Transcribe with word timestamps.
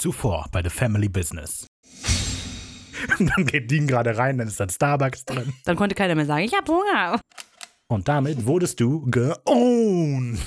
Zuvor 0.00 0.46
bei 0.50 0.62
The 0.62 0.70
Family 0.70 1.10
Business. 1.10 1.66
Und 3.18 3.30
dann 3.36 3.44
geht 3.44 3.70
Dean 3.70 3.86
gerade 3.86 4.16
rein, 4.16 4.38
dann 4.38 4.48
ist 4.48 4.58
dann 4.58 4.70
Starbucks 4.70 5.26
drin. 5.26 5.52
Dann 5.66 5.76
konnte 5.76 5.94
keiner 5.94 6.14
mehr 6.14 6.24
sagen, 6.24 6.42
ich 6.42 6.54
hab 6.54 6.66
Hunger. 6.66 7.20
Und 7.86 8.08
damit 8.08 8.46
wurdest 8.46 8.80
du 8.80 9.02
geowned. 9.10 10.40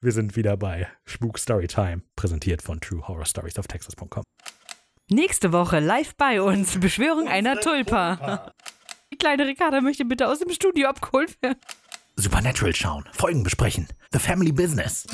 Wir 0.00 0.12
sind 0.12 0.36
wieder 0.36 0.56
bei 0.56 0.86
Spook 1.04 1.40
Storytime, 1.40 2.02
präsentiert 2.14 2.62
von 2.62 2.80
True 2.80 3.08
Horror 3.08 3.24
Stories 3.24 3.58
of 3.58 3.66
Texas.com. 3.66 4.22
Nächste 5.10 5.52
Woche 5.52 5.80
live 5.80 6.14
bei 6.14 6.40
uns 6.40 6.78
Beschwörung 6.78 7.26
einer 7.26 7.58
Tulpa. 7.58 8.52
Die 9.12 9.18
kleine 9.18 9.48
Ricarda 9.48 9.80
möchte 9.80 10.04
bitte 10.04 10.28
aus 10.28 10.38
dem 10.38 10.50
Studio 10.50 10.88
abgeholt 10.90 11.42
werden. 11.42 11.58
Supernatural 12.14 12.74
schauen, 12.76 13.04
Folgen 13.12 13.42
besprechen, 13.42 13.88
The 14.12 14.20
Family 14.20 14.52
Business. 14.52 15.06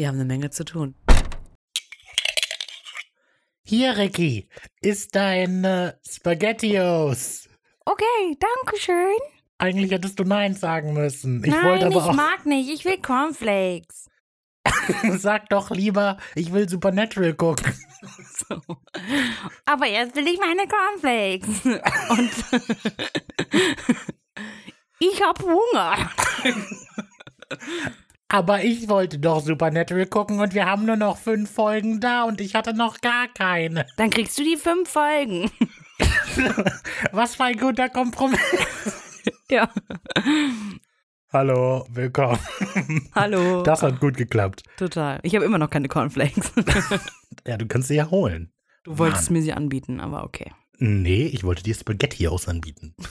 Wir 0.00 0.08
haben 0.08 0.14
eine 0.14 0.24
Menge 0.24 0.48
zu 0.48 0.64
tun. 0.64 0.94
Hier, 3.62 3.98
Ricky, 3.98 4.48
ist 4.80 5.14
dein 5.14 5.62
äh, 5.62 5.92
Spaghettios. 6.08 7.50
Okay, 7.84 8.38
danke 8.40 8.80
schön. 8.80 9.18
Eigentlich 9.58 9.90
hättest 9.90 10.18
du 10.18 10.24
Nein 10.24 10.54
sagen 10.54 10.94
müssen. 10.94 11.44
Ich 11.44 11.50
Nein, 11.50 11.64
wollte 11.64 11.84
aber 11.84 11.96
ich 11.96 12.00
auch. 12.00 12.14
mag 12.14 12.46
nicht. 12.46 12.70
Ich 12.70 12.86
will 12.86 12.96
Cornflakes. 12.96 14.08
Sag 15.18 15.50
doch 15.50 15.68
lieber, 15.68 16.16
ich 16.34 16.50
will 16.50 16.66
Supernatural 16.66 17.34
gucken. 17.34 17.70
So. 18.48 18.58
Aber 19.66 19.86
jetzt 19.86 20.16
will 20.16 20.26
ich 20.26 20.40
meine 20.40 20.66
Cornflakes. 20.66 21.66
Und 22.08 22.30
ich 24.98 25.22
hab 25.22 25.42
Hunger. 25.42 26.10
Aber 28.32 28.62
ich 28.62 28.88
wollte 28.88 29.18
doch 29.18 29.40
Supernatural 29.40 30.06
gucken 30.06 30.38
und 30.38 30.54
wir 30.54 30.64
haben 30.64 30.86
nur 30.86 30.94
noch 30.94 31.18
fünf 31.18 31.50
Folgen 31.50 31.98
da 32.00 32.22
und 32.22 32.40
ich 32.40 32.54
hatte 32.54 32.72
noch 32.74 33.00
gar 33.00 33.26
keine. 33.26 33.86
Dann 33.96 34.10
kriegst 34.10 34.38
du 34.38 34.44
die 34.44 34.56
fünf 34.56 34.88
Folgen. 34.88 35.50
Was 37.12 37.34
für 37.34 37.44
ein 37.44 37.58
guter 37.58 37.88
Kompromiss. 37.88 38.38
Ja. 39.50 39.68
Hallo, 41.32 41.84
willkommen. 41.90 42.38
Hallo. 43.16 43.64
Das 43.64 43.82
hat 43.82 43.98
gut 43.98 44.16
geklappt. 44.16 44.62
Total. 44.76 45.18
Ich 45.24 45.34
habe 45.34 45.44
immer 45.44 45.58
noch 45.58 45.70
keine 45.70 45.88
Cornflakes. 45.88 46.52
Ja, 47.46 47.56
du 47.56 47.66
kannst 47.66 47.88
sie 47.88 47.94
ja 47.94 48.10
holen. 48.10 48.52
Du 48.84 48.98
wolltest 48.98 49.30
Mann. 49.30 49.38
mir 49.38 49.42
sie 49.42 49.54
anbieten, 49.54 49.98
aber 49.98 50.24
okay. 50.24 50.52
Nee, 50.82 51.26
ich 51.26 51.44
wollte 51.44 51.62
dir 51.62 51.74
Spaghettios 51.74 52.48
anbieten. 52.48 52.94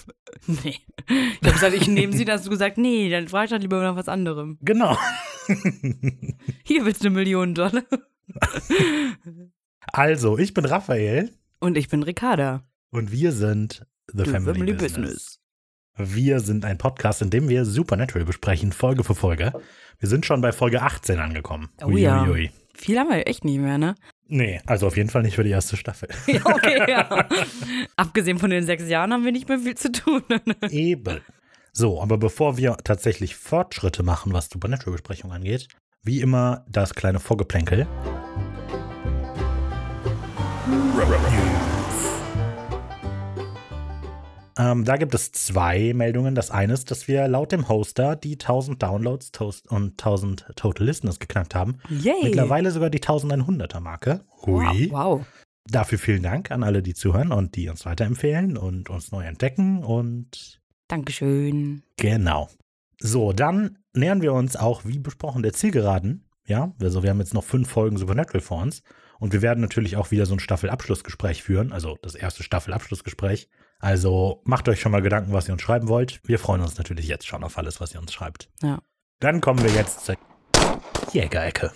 Nee. 0.47 0.77
Ich 1.07 1.39
habe 1.43 1.51
gesagt, 1.53 1.73
ich 1.75 1.87
nehme 1.87 2.13
sie, 2.13 2.23
da 2.23 2.33
hast 2.33 2.45
du 2.45 2.49
gesagt, 2.49 2.77
nee, 2.77 3.09
dann 3.09 3.27
frag 3.27 3.45
ich 3.45 3.49
doch 3.51 3.59
lieber 3.59 3.81
nach 3.81 3.95
was 3.95 4.07
anderem. 4.07 4.57
Genau. 4.61 4.97
Hier 6.63 6.85
willst 6.85 7.03
du 7.03 7.07
eine 7.07 7.15
Million 7.15 7.53
Dollar. 7.55 7.83
Also, 9.91 10.37
ich 10.37 10.53
bin 10.53 10.65
Raphael 10.65 11.33
Und 11.59 11.77
ich 11.77 11.89
bin 11.89 12.03
Ricarda. 12.03 12.63
und 12.91 13.11
wir 13.11 13.31
sind 13.31 13.85
The, 14.11 14.23
The 14.23 14.29
Family, 14.31 14.53
Family 14.59 14.73
Business. 14.73 14.91
Business. 14.93 15.39
Wir 16.15 16.39
sind 16.39 16.63
ein 16.63 16.77
Podcast, 16.77 17.21
in 17.21 17.29
dem 17.29 17.49
wir 17.49 17.65
Supernatural 17.65 18.25
besprechen, 18.25 18.71
Folge 18.71 19.03
für 19.03 19.15
Folge. 19.15 19.51
Wir 19.99 20.07
sind 20.09 20.25
schon 20.25 20.41
bei 20.41 20.51
Folge 20.51 20.81
18 20.81 21.19
angekommen. 21.19 21.69
Oh 21.83 21.89
ja. 21.97 22.23
Uiuiui. 22.23 22.51
Viel 22.79 22.97
haben 22.97 23.09
wir 23.09 23.27
echt 23.27 23.43
nicht 23.43 23.59
mehr, 23.59 23.77
ne? 23.77 23.95
Nee, 24.29 24.61
also 24.65 24.87
auf 24.87 24.95
jeden 24.95 25.09
Fall 25.09 25.23
nicht 25.23 25.35
für 25.35 25.43
die 25.43 25.49
erste 25.49 25.75
Staffel. 25.75 26.07
Ja, 26.27 26.45
okay, 26.45 26.89
ja. 26.89 27.27
Abgesehen 27.97 28.39
von 28.39 28.49
den 28.49 28.65
sechs 28.65 28.87
Jahren 28.87 29.11
haben 29.11 29.25
wir 29.25 29.33
nicht 29.33 29.49
mehr 29.49 29.59
viel 29.59 29.75
zu 29.75 29.91
tun. 29.91 30.23
Eben. 30.69 31.19
So, 31.73 32.01
aber 32.01 32.17
bevor 32.17 32.55
wir 32.55 32.77
tatsächlich 32.77 33.35
Fortschritte 33.35 34.01
machen, 34.01 34.31
was 34.31 34.47
Supernatural-Besprechung 34.49 35.33
angeht, 35.33 35.67
wie 36.03 36.21
immer 36.21 36.65
das 36.69 36.95
kleine 36.95 37.19
Vorgeplänkel. 37.19 37.85
Ähm, 44.59 44.83
da 44.83 44.97
gibt 44.97 45.15
es 45.15 45.31
zwei 45.31 45.93
Meldungen. 45.95 46.35
Das 46.35 46.51
eine 46.51 46.73
ist, 46.73 46.91
dass 46.91 47.07
wir 47.07 47.29
laut 47.29 47.53
dem 47.53 47.69
Hoster 47.69 48.17
die 48.17 48.33
1000 48.33 48.83
Downloads 48.83 49.31
und 49.69 49.91
1000 49.91 50.47
Total 50.57 50.85
Listeners 50.85 51.19
geknackt 51.19 51.55
haben. 51.55 51.77
Yay. 51.89 52.23
Mittlerweile 52.23 52.71
sogar 52.71 52.89
die 52.89 52.99
1100er 52.99 53.79
Marke. 53.79 54.25
Hui. 54.45 54.91
Wow. 54.91 55.21
wow. 55.21 55.25
Dafür 55.65 55.97
vielen 55.97 56.23
Dank 56.23 56.51
an 56.51 56.63
alle, 56.63 56.81
die 56.81 56.93
zuhören 56.93 57.31
und 57.31 57.55
die 57.55 57.69
uns 57.69 57.85
weiterempfehlen 57.85 58.57
und 58.57 58.89
uns 58.89 59.11
neu 59.11 59.23
entdecken 59.23 59.83
und 59.83 60.59
Dankeschön. 60.89 61.83
genau. 61.97 62.49
So, 62.99 63.31
dann 63.31 63.77
nähern 63.93 64.21
wir 64.21 64.33
uns 64.33 64.57
auch, 64.57 64.83
wie 64.83 64.99
besprochen, 64.99 65.41
der 65.41 65.53
Zielgeraden. 65.53 66.25
Ja, 66.45 66.73
also 66.81 67.03
wir 67.03 67.11
haben 67.11 67.19
jetzt 67.19 67.33
noch 67.33 67.43
fünf 67.43 67.69
Folgen 67.69 67.97
Supernatural 67.97 68.41
vor 68.41 68.61
uns 68.61 68.81
und 69.19 69.31
wir 69.31 69.41
werden 69.41 69.61
natürlich 69.61 69.95
auch 69.95 70.11
wieder 70.11 70.25
so 70.25 70.33
ein 70.33 70.39
Staffelabschlussgespräch 70.39 71.43
führen, 71.43 71.71
also 71.71 71.97
das 72.01 72.15
erste 72.15 72.43
Staffelabschlussgespräch. 72.43 73.47
Also 73.79 74.41
macht 74.43 74.67
euch 74.67 74.81
schon 74.81 74.91
mal 74.91 75.01
Gedanken, 75.01 75.31
was 75.31 75.47
ihr 75.47 75.53
uns 75.53 75.61
schreiben 75.61 75.87
wollt. 75.87 76.19
Wir 76.25 76.37
freuen 76.37 76.61
uns 76.61 76.77
natürlich 76.77 77.07
jetzt 77.07 77.25
schon 77.25 77.43
auf 77.43 77.57
alles, 77.57 77.79
was 77.79 77.93
ihr 77.93 78.01
uns 78.01 78.13
schreibt. 78.13 78.49
Ja. 78.61 78.79
Dann 79.21 79.39
kommen 79.41 79.63
wir 79.63 79.71
jetzt 79.71 80.05
zur 80.05 80.15
Jägerecke. 81.13 81.71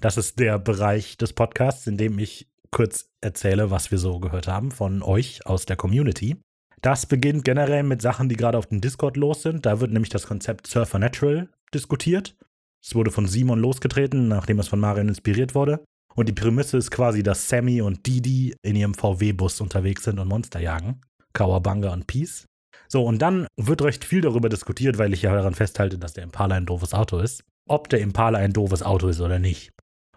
Das 0.00 0.18
ist 0.18 0.38
der 0.38 0.58
Bereich 0.58 1.16
des 1.16 1.32
Podcasts, 1.32 1.86
in 1.86 1.96
dem 1.96 2.18
ich 2.18 2.48
kurz 2.70 3.08
erzähle, 3.22 3.70
was 3.70 3.90
wir 3.90 3.98
so 3.98 4.20
gehört 4.20 4.48
haben 4.48 4.70
von 4.70 5.02
euch 5.02 5.46
aus 5.46 5.64
der 5.64 5.76
Community. 5.76 6.36
Das 6.82 7.06
beginnt 7.06 7.44
generell 7.44 7.82
mit 7.82 8.02
Sachen, 8.02 8.28
die 8.28 8.36
gerade 8.36 8.58
auf 8.58 8.66
dem 8.66 8.82
Discord 8.82 9.16
los 9.16 9.42
sind. 9.42 9.64
Da 9.64 9.80
wird 9.80 9.92
nämlich 9.92 10.10
das 10.10 10.26
Konzept 10.26 10.66
Surfer 10.66 10.98
Natural 10.98 11.48
diskutiert. 11.72 12.36
Es 12.82 12.94
wurde 12.94 13.10
von 13.10 13.26
Simon 13.26 13.60
losgetreten, 13.60 14.28
nachdem 14.28 14.58
es 14.58 14.68
von 14.68 14.78
Marion 14.78 15.08
inspiriert 15.08 15.54
wurde. 15.54 15.84
Und 16.16 16.28
die 16.28 16.32
Prämisse 16.32 16.78
ist 16.78 16.90
quasi, 16.90 17.22
dass 17.22 17.48
Sammy 17.48 17.82
und 17.82 18.06
Didi 18.06 18.56
in 18.62 18.74
ihrem 18.74 18.94
VW-Bus 18.94 19.60
unterwegs 19.60 20.04
sind 20.04 20.18
und 20.18 20.28
Monster 20.28 20.60
jagen. 20.60 21.02
Kawabanga 21.34 21.92
und 21.92 22.06
Peace. 22.06 22.46
So, 22.88 23.04
und 23.04 23.20
dann 23.20 23.46
wird 23.56 23.82
recht 23.82 24.04
viel 24.04 24.22
darüber 24.22 24.48
diskutiert, 24.48 24.98
weil 24.98 25.12
ich 25.12 25.22
ja 25.22 25.34
daran 25.34 25.54
festhalte, 25.54 25.98
dass 25.98 26.14
der 26.14 26.24
Impala 26.24 26.54
ein 26.54 26.66
doofes 26.66 26.94
Auto 26.94 27.18
ist. 27.18 27.44
Ob 27.68 27.88
der 27.88 28.00
Impala 28.00 28.38
ein 28.38 28.52
doofes 28.52 28.82
Auto 28.82 29.08
ist 29.08 29.20
oder 29.20 29.38
nicht. 29.38 29.72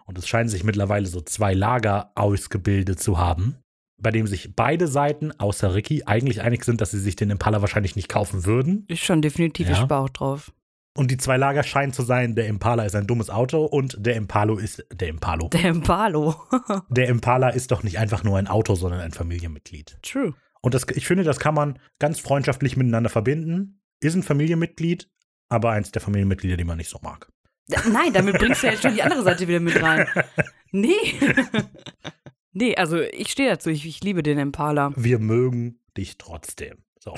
Und 0.06 0.18
es 0.18 0.26
scheinen 0.26 0.48
sich 0.48 0.64
mittlerweile 0.64 1.06
so 1.06 1.20
zwei 1.20 1.52
Lager 1.52 2.12
ausgebildet 2.14 3.00
zu 3.00 3.18
haben, 3.18 3.56
bei 4.00 4.10
dem 4.10 4.26
sich 4.26 4.54
beide 4.56 4.88
Seiten, 4.88 5.32
außer 5.38 5.74
Ricky, 5.74 6.04
eigentlich 6.04 6.40
einig 6.40 6.64
sind, 6.64 6.80
dass 6.80 6.92
sie 6.92 7.00
sich 7.00 7.16
den 7.16 7.30
Impala 7.30 7.60
wahrscheinlich 7.60 7.96
nicht 7.96 8.08
kaufen 8.08 8.46
würden. 8.46 8.84
Ist 8.88 9.00
schon 9.04 9.20
definitiv 9.20 9.68
Ja. 9.68 9.74
ich 9.74 9.84
Bauch 9.84 10.08
drauf. 10.08 10.52
Und 10.96 11.10
die 11.10 11.16
zwei 11.16 11.36
Lager 11.36 11.62
scheinen 11.62 11.92
zu 11.92 12.02
sein, 12.02 12.34
der 12.34 12.48
Impala 12.48 12.84
ist 12.84 12.96
ein 12.96 13.06
dummes 13.06 13.30
Auto 13.30 13.64
und 13.64 13.96
der 13.98 14.16
Impalo 14.16 14.58
ist 14.58 14.84
der 14.92 15.08
Impalo. 15.08 15.48
Der 15.48 15.70
Impalo. 15.70 16.34
Der 16.88 17.08
Impala 17.08 17.50
ist 17.50 17.70
doch 17.70 17.82
nicht 17.84 17.98
einfach 17.98 18.24
nur 18.24 18.38
ein 18.38 18.48
Auto, 18.48 18.74
sondern 18.74 19.00
ein 19.00 19.12
Familienmitglied. 19.12 19.98
True. 20.02 20.34
Und 20.60 20.74
das, 20.74 20.86
ich 20.94 21.06
finde, 21.06 21.24
das 21.24 21.38
kann 21.38 21.54
man 21.54 21.78
ganz 21.98 22.18
freundschaftlich 22.18 22.76
miteinander 22.76 23.08
verbinden. 23.08 23.80
Ist 24.00 24.14
ein 24.14 24.22
Familienmitglied, 24.22 25.08
aber 25.48 25.70
eins 25.70 25.92
der 25.92 26.02
Familienmitglieder, 26.02 26.56
die 26.56 26.64
man 26.64 26.78
nicht 26.78 26.90
so 26.90 26.98
mag. 27.02 27.30
Nein, 27.68 28.12
damit 28.12 28.38
bringst 28.38 28.62
du 28.62 28.66
ja 28.66 28.72
jetzt 28.72 28.82
schon 28.82 28.94
die 28.94 29.02
andere 29.02 29.22
Seite 29.22 29.46
wieder 29.46 29.60
mit 29.60 29.80
rein. 29.82 30.06
Nee. 30.72 30.94
Nee, 32.52 32.74
also 32.74 33.00
ich 33.00 33.30
stehe 33.30 33.48
dazu. 33.48 33.70
Ich, 33.70 33.86
ich 33.86 34.02
liebe 34.02 34.24
den 34.24 34.36
Impala. 34.38 34.92
Wir 34.96 35.20
mögen 35.20 35.78
dich 35.96 36.18
trotzdem. 36.18 36.78
So. 36.98 37.14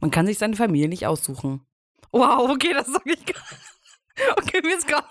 Man 0.00 0.10
kann 0.10 0.26
sich 0.26 0.38
seine 0.38 0.56
Familie 0.56 0.88
nicht 0.88 1.06
aussuchen. 1.06 1.60
Wow, 2.18 2.50
okay, 2.50 2.72
das 2.72 2.86
sag 2.86 3.06
ich 3.06 3.24
gar 3.24 3.42
Okay, 4.38 4.60
mir 4.62 4.76
ist 4.76 4.88
gerade. 4.88 5.06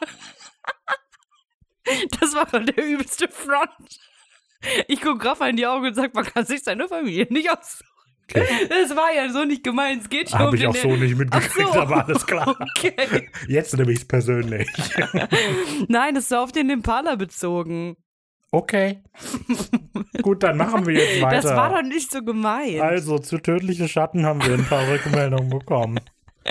Das 2.19 2.33
war 2.33 2.45
doch 2.45 2.65
der 2.65 2.83
übelste 2.85 3.27
Front. 3.29 3.99
Ich 4.87 5.01
gucke 5.01 5.23
Rafa 5.27 5.47
in 5.47 5.57
die 5.57 5.67
Augen 5.67 5.85
und 5.85 5.93
sag, 5.93 6.13
man 6.15 6.25
kann 6.25 6.45
sich 6.45 6.63
seine 6.63 6.87
Familie 6.87 7.27
nicht 7.29 7.49
aussuchen. 7.51 7.87
Okay. 8.27 8.43
Das 8.69 8.95
war 8.95 9.13
ja 9.13 9.29
so 9.31 9.43
nicht 9.45 9.63
gemeint. 9.63 10.01
Es 10.01 10.09
geht 10.09 10.31
schon 10.31 10.39
um 10.39 10.45
Habe 10.47 10.55
ich 10.55 10.63
den- 10.63 10.71
auch 10.71 10.75
so 10.75 10.95
nicht 10.95 11.15
mitgekriegt, 11.15 11.73
so. 11.73 11.79
aber 11.79 12.05
alles 12.07 12.25
klar. 12.25 12.57
Okay. 12.75 13.29
Jetzt 13.47 13.77
nehme 13.77 13.91
ich 13.91 13.99
es 13.99 14.07
persönlich. 14.07 14.67
Nein, 15.87 16.15
es 16.15 16.31
war 16.31 16.41
auf 16.41 16.51
den 16.51 16.71
Impala 16.71 17.15
bezogen. 17.15 17.97
Okay. 18.51 19.03
Gut, 20.23 20.41
dann 20.41 20.57
machen 20.57 20.87
wir 20.87 20.95
jetzt 20.95 21.21
weiter. 21.21 21.35
Das 21.41 21.55
war 21.55 21.69
doch 21.69 21.87
nicht 21.87 22.11
so 22.11 22.23
gemeint. 22.23 22.81
also, 22.81 23.19
zu 23.19 23.37
tödliche 23.37 23.87
Schatten 23.87 24.25
haben 24.25 24.43
wir 24.43 24.53
ein 24.55 24.65
paar 24.65 24.87
Rückmeldungen 24.87 25.49
bekommen. 25.49 25.99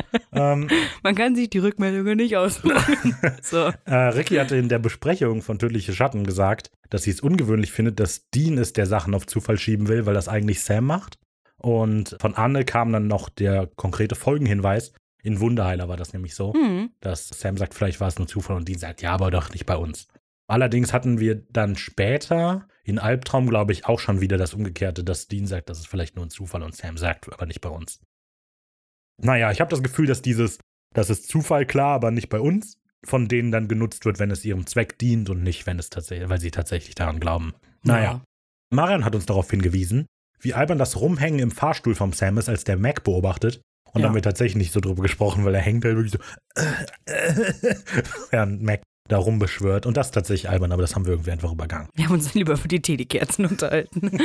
ähm, 0.33 0.69
Man 1.03 1.15
kann 1.15 1.35
sich 1.37 1.51
die 1.51 1.59
Rückmeldungen 1.59 2.17
nicht 2.17 2.37
aussuchen. 2.37 2.73
so. 3.43 3.71
äh, 3.85 3.95
Ricky 3.95 4.37
hatte 4.37 4.57
in 4.57 4.69
der 4.69 4.79
Besprechung 4.79 5.43
von 5.43 5.59
Tödliche 5.59 5.93
Schatten 5.95 6.25
gesagt, 6.25 6.71
dass 6.91 7.03
sie 7.05 7.11
es 7.11 7.21
ungewöhnlich 7.21 7.73
findet, 7.73 8.01
dass 8.01 8.29
Dean 8.31 8.59
ist, 8.59 8.77
der 8.77 8.87
Sachen 8.87 9.15
auf 9.15 9.27
Zufall 9.27 9.59
schieben 9.59 9.89
will, 9.89 10.07
weil 10.07 10.15
das 10.15 10.29
eigentlich 10.29 10.63
Sam 10.63 10.87
macht. 10.87 11.19
Und 11.59 12.17
von 12.21 12.35
Anne 12.35 12.65
kam 12.65 12.93
dann 12.93 13.07
noch 13.07 13.29
der 13.29 13.69
konkrete 13.77 14.15
Folgenhinweis. 14.15 14.93
In 15.23 15.41
Wunderheiler 15.41 15.89
war 15.89 15.97
das 15.97 16.13
nämlich 16.13 16.35
so, 16.35 16.53
Hm. 16.53 16.91
dass 17.01 17.29
Sam 17.29 17.57
sagt, 17.57 17.73
vielleicht 17.75 18.01
war 18.01 18.09
es 18.09 18.19
nur 18.19 18.29
Zufall 18.29 18.57
und 18.57 18.69
Dean 18.69 18.79
sagt, 18.79 19.01
ja, 19.01 19.13
aber 19.13 19.31
doch 19.31 19.51
nicht 19.51 19.65
bei 19.65 19.77
uns. 19.77 20.07
Allerdings 20.47 20.93
hatten 20.93 21.21
wir 21.21 21.37
dann 21.51 21.77
später 21.77 22.69
in 22.85 22.99
Albtraum, 22.99 23.49
glaube 23.49 23.73
ich, 23.73 23.87
auch 23.87 23.99
schon 23.99 24.21
wieder 24.21 24.37
das 24.37 24.53
Umgekehrte, 24.53 25.03
dass 25.03 25.27
Dean 25.27 25.47
sagt, 25.47 25.71
das 25.71 25.79
ist 25.79 25.87
vielleicht 25.89 26.17
nur 26.17 26.27
ein 26.27 26.31
Zufall 26.31 26.63
und 26.63 26.77
Sam 26.77 26.99
sagt, 26.99 27.33
aber 27.33 27.47
nicht 27.47 27.63
bei 27.63 27.71
uns. 27.71 28.01
Naja, 29.23 29.51
ich 29.53 29.61
habe 29.61 29.71
das 29.71 29.83
Gefühl, 29.83 30.07
dass 30.07 30.23
dieses 30.23 30.59
Das 30.95 31.11
ist 31.11 31.29
Zufall, 31.29 31.67
klar, 31.67 31.95
aber 31.95 32.11
nicht 32.11 32.29
bei 32.29 32.41
uns. 32.41 32.75
Von 33.07 33.29
denen 33.29 33.51
dann 33.51 33.69
genutzt 33.69 34.07
wird, 34.07 34.19
wenn 34.19 34.31
es 34.31 34.45
ihrem 34.45 34.67
Zweck 34.67 34.99
dient 34.99 35.29
und 35.29 35.43
nicht, 35.43 35.67
wenn 35.67 35.79
es 35.79 35.91
tatsächlich, 35.91 36.29
weil 36.31 36.41
sie 36.41 36.51
tatsächlich 36.51 36.95
daran 36.95 37.21
glauben. 37.21 37.53
Naja. 37.83 38.03
Ja. 38.05 38.21
Marian 38.71 39.05
hat 39.05 39.15
uns 39.15 39.27
darauf 39.27 39.51
hingewiesen, 39.51 40.07
wie 40.41 40.55
albern 40.55 40.79
das 40.79 40.99
Rumhängen 41.01 41.39
im 41.41 41.51
Fahrstuhl 41.51 41.95
vom 41.95 42.13
Sam 42.15 42.39
ist, 42.39 42.49
als 42.49 42.65
der 42.65 42.79
Mac 42.79 43.05
beobachtet. 43.05 43.61
Und 43.93 44.01
Ja. 44.01 44.07
dann 44.07 44.15
wird 44.15 44.25
tatsächlich 44.25 44.57
nicht 44.57 44.73
so 44.73 44.81
drüber 44.81 45.03
gesprochen, 45.03 45.45
weil 45.45 45.55
er 45.55 45.61
hängt 45.61 45.85
halt 45.85 45.97
wirklich 45.97 46.13
so, 46.13 46.19
während 48.31 48.63
Mac 48.63 48.81
da 49.09 49.19
rumbeschwört. 49.19 49.85
Und 49.87 49.97
das 49.97 50.07
ist 50.09 50.13
tatsächlich 50.13 50.49
albern, 50.49 50.73
aber 50.73 50.83
das 50.83 50.95
haben 50.95 51.05
wir 51.05 51.13
irgendwie 51.13 51.31
einfach 51.33 51.53
übergangen. 51.53 51.89
Wir 51.95 52.07
haben 52.07 52.15
uns 52.15 52.33
lieber 52.35 52.57
für 52.57 52.69
die 52.69 52.81
Telekerzen 52.81 53.45
unterhalten. 53.47 54.19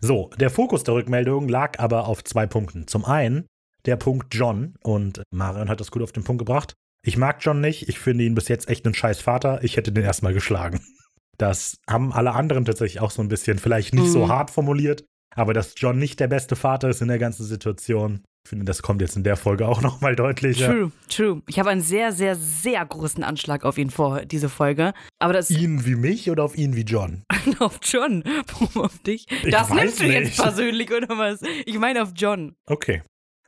So, 0.00 0.30
der 0.38 0.50
Fokus 0.50 0.82
der 0.82 0.94
Rückmeldung 0.94 1.48
lag 1.48 1.78
aber 1.78 2.08
auf 2.08 2.24
zwei 2.24 2.46
Punkten. 2.46 2.88
Zum 2.88 3.04
einen 3.04 3.46
der 3.86 3.96
Punkt 3.96 4.34
John 4.34 4.74
und 4.82 5.22
Marion 5.34 5.68
hat 5.68 5.80
das 5.80 5.90
gut 5.90 6.02
auf 6.02 6.12
den 6.12 6.24
Punkt 6.24 6.38
gebracht. 6.40 6.74
Ich 7.04 7.16
mag 7.16 7.38
John 7.40 7.60
nicht, 7.60 7.88
ich 7.88 7.98
finde 7.98 8.24
ihn 8.24 8.34
bis 8.34 8.48
jetzt 8.48 8.68
echt 8.68 8.84
einen 8.86 8.94
scheiß 8.94 9.20
Vater, 9.20 9.62
ich 9.64 9.76
hätte 9.76 9.92
den 9.92 10.04
erstmal 10.04 10.34
geschlagen. 10.34 10.80
Das 11.38 11.78
haben 11.88 12.12
alle 12.12 12.32
anderen 12.34 12.66
tatsächlich 12.66 13.00
auch 13.00 13.10
so 13.10 13.20
ein 13.22 13.26
bisschen, 13.28 13.58
vielleicht 13.58 13.94
nicht 13.94 14.06
so 14.12 14.26
Mhm. 14.26 14.28
hart 14.28 14.50
formuliert, 14.50 15.04
aber 15.34 15.54
dass 15.54 15.72
John 15.76 15.98
nicht 15.98 16.20
der 16.20 16.28
beste 16.28 16.54
Vater 16.56 16.90
ist 16.90 17.00
in 17.00 17.08
der 17.08 17.18
ganzen 17.18 17.44
Situation. 17.44 18.22
Ich 18.44 18.50
finde, 18.50 18.64
das 18.66 18.82
kommt 18.82 19.00
jetzt 19.00 19.16
in 19.16 19.24
der 19.24 19.36
Folge 19.36 19.66
auch 19.66 19.80
nochmal 19.82 20.14
deutlicher. 20.14 20.66
True, 20.70 20.92
true. 21.08 21.42
Ich 21.48 21.58
habe 21.58 21.70
einen 21.70 21.80
sehr, 21.80 22.12
sehr, 22.12 22.36
sehr 22.36 22.84
großen 22.84 23.24
Anschlag 23.24 23.64
auf 23.64 23.78
ihn 23.78 23.90
vor, 23.90 24.24
diese 24.26 24.48
Folge. 24.50 24.92
Aber 25.18 25.32
das 25.32 25.50
Ihn 25.50 25.84
wie 25.86 25.96
mich 25.96 26.30
oder 26.30 26.44
auf 26.44 26.56
ihn 26.56 26.76
wie 26.76 26.82
John? 26.82 27.22
auf 27.58 27.80
John. 27.82 28.22
Warum 28.52 28.84
auf 28.84 28.98
dich? 29.00 29.26
Ich 29.42 29.50
das 29.50 29.70
nimmst 29.70 30.00
du 30.00 30.04
jetzt 30.04 30.26
nicht. 30.26 30.42
persönlich, 30.42 30.92
oder 30.92 31.08
was? 31.16 31.40
Ich 31.64 31.78
meine 31.78 32.02
auf 32.02 32.12
John. 32.14 32.54
Okay. 32.68 33.02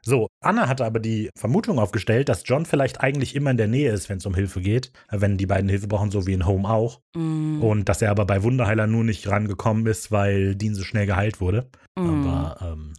So, 0.05 0.29
Anna 0.45 0.69
hatte 0.69 0.85
aber 0.85 1.01
die 1.01 1.31
Vermutung 1.37 1.79
aufgestellt, 1.79 2.29
dass 2.29 2.43
John 2.45 2.67
vielleicht 2.67 3.01
eigentlich 3.01 3.35
immer 3.35 3.51
in 3.51 3.57
der 3.57 3.69
Nähe 3.69 3.91
ist, 3.91 4.09
wenn 4.11 4.19
es 4.19 4.27
um 4.27 4.35
Hilfe 4.35 4.61
geht, 4.61 4.93
wenn 5.11 5.39
die 5.39 5.47
beiden 5.47 5.69
Hilfe 5.71 5.89
brauchen, 5.89 6.11
so 6.11 6.27
wie 6.27 6.35
in 6.35 6.47
Home 6.47 6.69
auch. 6.69 7.01
Mm, 7.17 7.63
Und 7.63 7.89
dass 7.89 8.03
er 8.03 8.11
aber 8.11 8.27
bei 8.27 8.43
Wunderheiler 8.43 8.87
nur 8.87 9.03
nicht 9.03 9.27
rangekommen 9.29 9.87
ist, 9.87 10.13
weil 10.13 10.55
Dean 10.57 10.75
so 10.75 10.83
schnell 10.85 11.07
geheilt 11.07 11.41
wurde. 11.41 11.71
mm. 11.99 12.27
Aber, 12.27 12.59
ähm, 12.61 12.93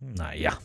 naja. 0.00 0.58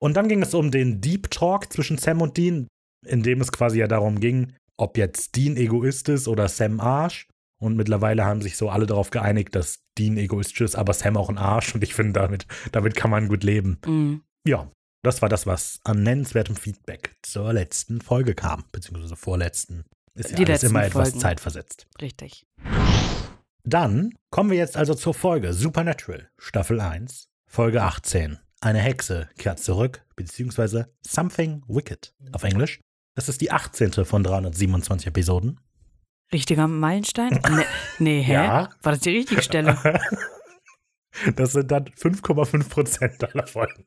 Und 0.00 0.16
dann 0.16 0.28
ging 0.28 0.42
es 0.42 0.54
um 0.54 0.70
den 0.70 1.00
Deep 1.00 1.30
Talk 1.30 1.72
zwischen 1.72 1.98
Sam 1.98 2.20
und 2.20 2.36
Dean, 2.36 2.68
in 3.04 3.22
dem 3.22 3.40
es 3.40 3.50
quasi 3.50 3.80
ja 3.80 3.88
darum 3.88 4.20
ging, 4.20 4.52
ob 4.78 4.96
jetzt 4.96 5.34
Dean 5.36 5.56
Egoist 5.56 6.08
ist 6.08 6.28
oder 6.28 6.48
Sam 6.48 6.78
Arsch. 6.80 7.26
Und 7.58 7.76
mittlerweile 7.76 8.24
haben 8.24 8.42
sich 8.42 8.56
so 8.56 8.68
alle 8.68 8.86
darauf 8.86 9.10
geeinigt, 9.10 9.54
dass 9.54 9.78
Dean 9.98 10.18
egoistisch 10.18 10.60
ist, 10.60 10.76
aber 10.76 10.92
Sam 10.92 11.16
auch 11.16 11.30
ein 11.30 11.38
Arsch. 11.38 11.74
Und 11.74 11.82
ich 11.82 11.94
finde, 11.94 12.20
damit, 12.20 12.46
damit 12.70 12.94
kann 12.94 13.10
man 13.10 13.28
gut 13.28 13.42
leben. 13.42 13.78
Mm. 13.86 14.16
Ja, 14.46 14.70
das 15.06 15.22
war 15.22 15.28
das, 15.28 15.46
was 15.46 15.80
an 15.84 16.02
nennenswertem 16.02 16.56
Feedback 16.56 17.16
zur 17.22 17.52
letzten 17.52 18.00
Folge 18.00 18.34
kam, 18.34 18.64
beziehungsweise 18.72 19.16
vorletzten. 19.16 19.84
Ist 20.14 20.30
ja 20.30 20.36
Die 20.36 20.46
alles 20.46 20.62
immer 20.62 20.84
etwas 20.84 21.08
Folgen. 21.10 21.20
zeitversetzt. 21.20 21.86
Richtig. 22.00 22.46
Dann 23.64 24.12
kommen 24.30 24.50
wir 24.50 24.58
jetzt 24.58 24.76
also 24.76 24.94
zur 24.94 25.14
Folge 25.14 25.52
Supernatural, 25.52 26.30
Staffel 26.38 26.80
1, 26.80 27.28
Folge 27.48 27.82
18. 27.82 28.38
Eine 28.60 28.78
Hexe 28.78 29.28
kehrt 29.38 29.58
zurück, 29.60 30.04
beziehungsweise 30.14 30.92
Something 31.06 31.62
Wicked 31.68 32.14
auf 32.32 32.44
Englisch. 32.44 32.80
Das 33.14 33.28
ist 33.28 33.40
die 33.40 33.50
18. 33.50 34.04
von 34.04 34.22
327 34.22 35.08
Episoden. 35.08 35.60
Richtiger 36.32 36.66
Meilenstein? 36.68 37.40
Nee, 37.50 37.64
nee 37.98 38.22
hä? 38.22 38.32
Ja. 38.34 38.68
War 38.82 38.92
das 38.92 39.00
die 39.00 39.10
richtige 39.10 39.42
Stelle? 39.42 39.76
Das 41.34 41.52
sind 41.52 41.70
dann 41.70 41.86
5,5 41.86 42.68
Prozent 42.68 43.24
aller 43.24 43.46
Folgen. 43.46 43.84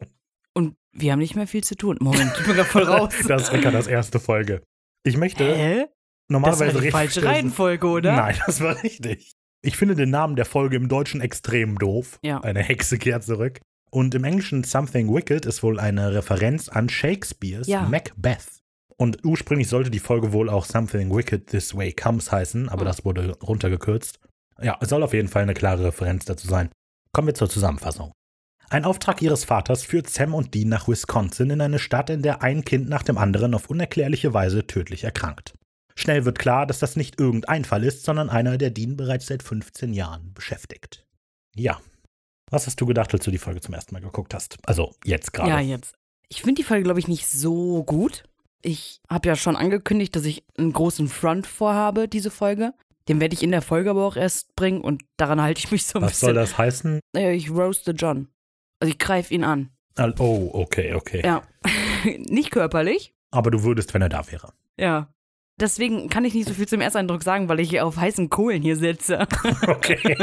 Und 0.54 0.76
wir 0.92 1.12
haben 1.12 1.20
nicht 1.20 1.36
mehr 1.36 1.48
viel 1.48 1.64
zu 1.64 1.76
tun. 1.76 1.98
Moment, 2.00 2.32
ich 2.40 2.46
bin 2.46 2.56
gerade 2.56 2.70
voll 2.70 2.84
raus. 2.84 3.14
Das 3.28 3.44
ist 3.44 3.54
Rickard, 3.54 3.74
das 3.74 3.88
erste 3.88 4.20
Folge. 4.20 4.62
Ich 5.04 5.18
möchte 5.18 5.44
Hä? 5.44 5.80
Das 5.82 5.88
normalerweise 6.30 6.76
war 6.76 6.82
die 6.82 6.92
falsche. 6.92 7.24
Reihenfolge, 7.24 7.88
oder? 7.88 8.16
Nein, 8.16 8.36
das 8.46 8.62
war 8.62 8.82
richtig. 8.84 9.34
Ich 9.62 9.76
finde 9.78 9.96
den 9.96 10.10
Namen 10.10 10.36
der 10.36 10.46
Folge 10.46 10.76
im 10.78 10.88
Deutschen 10.88 11.22
extrem 11.22 11.78
doof. 11.78 12.20
Ja. 12.24 12.40
Eine 12.42 12.62
Hexe 12.62 12.98
kehrt 12.98 13.24
zurück. 13.24 13.60
Und 13.92 14.14
im 14.16 14.24
Englischen 14.24 14.64
Something 14.64 15.14
Wicked 15.14 15.46
ist 15.46 15.64
wohl 15.64 15.80
eine 15.80 16.14
Referenz 16.14 16.70
an 16.70 16.90
Shakespeares 16.90 17.68
Ja. 17.68 17.82
Macbeth. 17.84 18.46
Und 18.98 19.26
ursprünglich 19.26 19.68
sollte 19.68 19.90
die 19.90 20.00
Folge 20.00 20.32
wohl 20.34 20.50
auch 20.50 20.66
Something 20.66 21.14
Wicked 21.16 21.48
This 21.48 21.76
Way 21.76 21.94
Comes 21.94 22.32
heißen, 22.32 22.70
aber 22.70 22.82
Hm. 22.82 22.88
das 22.88 23.06
wurde 23.06 23.38
runtergekürzt. 23.42 24.20
Ja, 24.62 24.78
es 24.82 24.90
soll 24.90 25.04
auf 25.04 25.14
jeden 25.14 25.30
Fall 25.30 25.44
eine 25.44 25.54
klare 25.54 25.86
Referenz 25.86 26.26
dazu 26.26 26.48
sein. 26.48 26.70
Kommen 27.14 27.28
wir 27.28 27.34
zur 27.34 27.50
Zusammenfassung. 27.50 28.12
Ein 28.72 28.86
Auftrag 28.86 29.22
ihres 29.22 29.46
Vaters 29.46 29.84
führt 29.84 30.10
Sam 30.10 30.34
und 30.36 30.54
Dean 30.54 30.70
nach 30.70 30.88
Wisconsin 30.88 31.50
in 31.50 31.62
eine 31.62 31.80
Stadt, 31.80 32.10
in 32.12 32.22
der 32.22 32.44
ein 32.44 32.64
Kind 32.64 32.88
nach 32.88 33.02
dem 33.04 33.18
anderen 33.18 33.56
auf 33.56 33.70
unerklärliche 33.70 34.34
Weise 34.34 34.68
tödlich 34.68 35.04
erkrankt. 35.04 35.54
Schnell 35.96 36.24
wird 36.24 36.38
klar, 36.40 36.66
dass 36.68 36.80
das 36.80 36.96
nicht 36.96 37.20
irgendein 37.20 37.66
Fall 37.66 37.84
ist, 37.84 38.04
sondern 38.06 38.30
einer, 38.30 38.58
der 38.58 38.70
Dean 38.70 38.96
bereits 38.96 39.26
seit 39.28 39.42
15 39.44 39.94
Jahren 39.94 40.34
beschäftigt. 40.34 41.04
Ja. 41.56 41.80
Was 42.52 42.68
hast 42.68 42.80
du 42.80 42.86
gedacht, 42.86 43.14
als 43.14 43.26
du 43.26 43.32
die 43.32 43.38
Folge 43.38 43.60
zum 43.60 43.74
ersten 43.74 43.94
Mal 43.94 44.02
geguckt 44.02 44.34
hast? 44.34 44.58
Also 44.66 44.94
jetzt 45.04 45.34
gerade. 45.34 45.50
Ja, 45.50 45.60
jetzt. 45.60 45.96
Ich 46.30 46.42
finde 46.42 46.62
die 46.62 46.64
Folge, 46.64 46.84
glaube 46.84 47.00
ich, 47.00 47.08
nicht 47.08 47.28
so 47.28 47.84
gut. 47.84 48.24
Ich 48.62 49.02
habe 49.10 49.28
ja 49.28 49.36
schon 49.36 49.56
angekündigt, 49.56 50.16
dass 50.16 50.26
ich 50.26 50.44
einen 50.58 50.74
großen 50.74 51.10
Front 51.10 51.48
vorhabe, 51.48 52.08
diese 52.08 52.30
Folge. 52.32 52.74
Den 53.08 53.20
werde 53.20 53.34
ich 53.34 53.42
in 53.42 53.52
der 53.52 53.62
Folge 53.64 53.90
aber 53.90 54.06
auch 54.06 54.16
erst 54.16 54.56
bringen 54.56 54.82
und 54.82 55.04
daran 55.18 55.42
halte 55.42 55.60
ich 55.60 55.72
mich 55.72 55.86
so 55.86 55.98
ein 56.00 56.06
Was 56.06 56.20
soll 56.20 56.34
bisschen. 56.34 56.36
das 56.52 56.58
heißen? 56.58 57.00
Äh, 57.16 57.34
Ich 57.34 57.50
roaste 57.50 57.92
John. 57.92 58.28
Also 58.80 58.92
ich 58.92 59.00
greife 59.00 59.34
ihn 59.34 59.44
an. 59.44 59.70
Oh, 60.20 60.50
okay, 60.54 60.94
okay. 60.94 61.22
Ja. 61.24 61.42
nicht 62.30 62.52
körperlich. 62.52 63.14
Aber 63.32 63.52
du 63.52 63.64
würdest, 63.64 63.94
wenn 63.94 64.02
er 64.02 64.10
da 64.10 64.32
wäre. 64.32 64.54
Ja. 64.78 65.14
Deswegen 65.60 66.10
kann 66.10 66.24
ich 66.24 66.34
nicht 66.34 66.48
so 66.48 66.54
viel 66.54 66.68
zum 66.68 66.80
Ersteindruck 66.80 67.22
sagen, 67.22 67.50
weil 67.50 67.60
ich 67.60 67.70
hier 67.70 67.86
auf 67.86 67.98
heißen 67.98 68.30
Kohlen 68.30 68.62
hier 68.62 68.78
sitze. 68.78 69.28
Okay. 69.68 70.16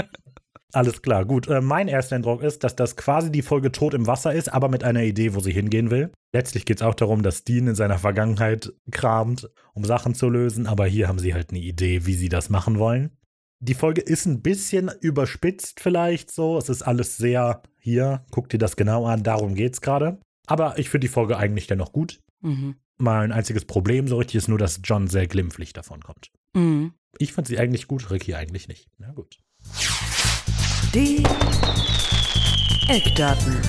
Alles 0.72 1.00
klar, 1.00 1.24
gut. 1.24 1.48
Äh, 1.48 1.62
mein 1.62 1.88
erster 1.88 2.16
Eindruck 2.16 2.42
ist, 2.42 2.62
dass 2.62 2.76
das 2.76 2.96
quasi 2.96 3.30
die 3.30 3.42
Folge 3.42 3.72
Tod 3.72 3.94
im 3.94 4.06
Wasser 4.06 4.34
ist, 4.34 4.52
aber 4.52 4.68
mit 4.68 4.84
einer 4.84 5.04
Idee, 5.04 5.34
wo 5.34 5.40
sie 5.40 5.52
hingehen 5.52 5.90
will. 5.90 6.12
Letztlich 6.34 6.66
geht 6.66 6.78
es 6.78 6.82
auch 6.82 6.94
darum, 6.94 7.22
dass 7.22 7.44
Dean 7.44 7.68
in 7.68 7.74
seiner 7.74 7.98
Vergangenheit 7.98 8.72
kramt, 8.90 9.48
um 9.72 9.84
Sachen 9.84 10.14
zu 10.14 10.28
lösen, 10.28 10.66
aber 10.66 10.86
hier 10.86 11.08
haben 11.08 11.18
sie 11.18 11.32
halt 11.32 11.50
eine 11.50 11.60
Idee, 11.60 12.04
wie 12.04 12.14
sie 12.14 12.28
das 12.28 12.50
machen 12.50 12.78
wollen. 12.78 13.16
Die 13.60 13.74
Folge 13.74 14.02
ist 14.02 14.26
ein 14.26 14.42
bisschen 14.42 14.90
überspitzt 15.00 15.80
vielleicht 15.80 16.30
so. 16.30 16.58
Es 16.58 16.68
ist 16.68 16.82
alles 16.82 17.16
sehr 17.16 17.62
hier, 17.78 18.24
guck 18.30 18.48
dir 18.48 18.58
das 18.58 18.76
genau 18.76 19.06
an, 19.06 19.22
darum 19.22 19.54
geht's 19.54 19.80
gerade. 19.80 20.18
Aber 20.46 20.78
ich 20.78 20.90
finde 20.90 21.06
die 21.06 21.12
Folge 21.12 21.36
eigentlich 21.36 21.66
dennoch 21.66 21.92
gut. 21.92 22.20
mhm. 22.42 22.76
Mein 22.98 23.30
einziges 23.30 23.66
Problem 23.66 24.08
so 24.08 24.16
richtig 24.16 24.36
ist 24.36 24.48
nur, 24.48 24.56
dass 24.56 24.80
John 24.82 25.06
sehr 25.06 25.26
glimpflich 25.26 25.74
davon 25.74 26.02
kommt. 26.02 26.30
Mhm. 26.54 26.94
Ich 27.18 27.34
fand 27.34 27.46
sie 27.46 27.58
eigentlich 27.58 27.88
gut, 27.88 28.10
Ricky 28.10 28.34
eigentlich 28.34 28.68
nicht. 28.68 28.88
Na 28.96 29.12
gut. 29.12 29.38
Die 30.94 31.22
Eckdaten. 32.88 33.60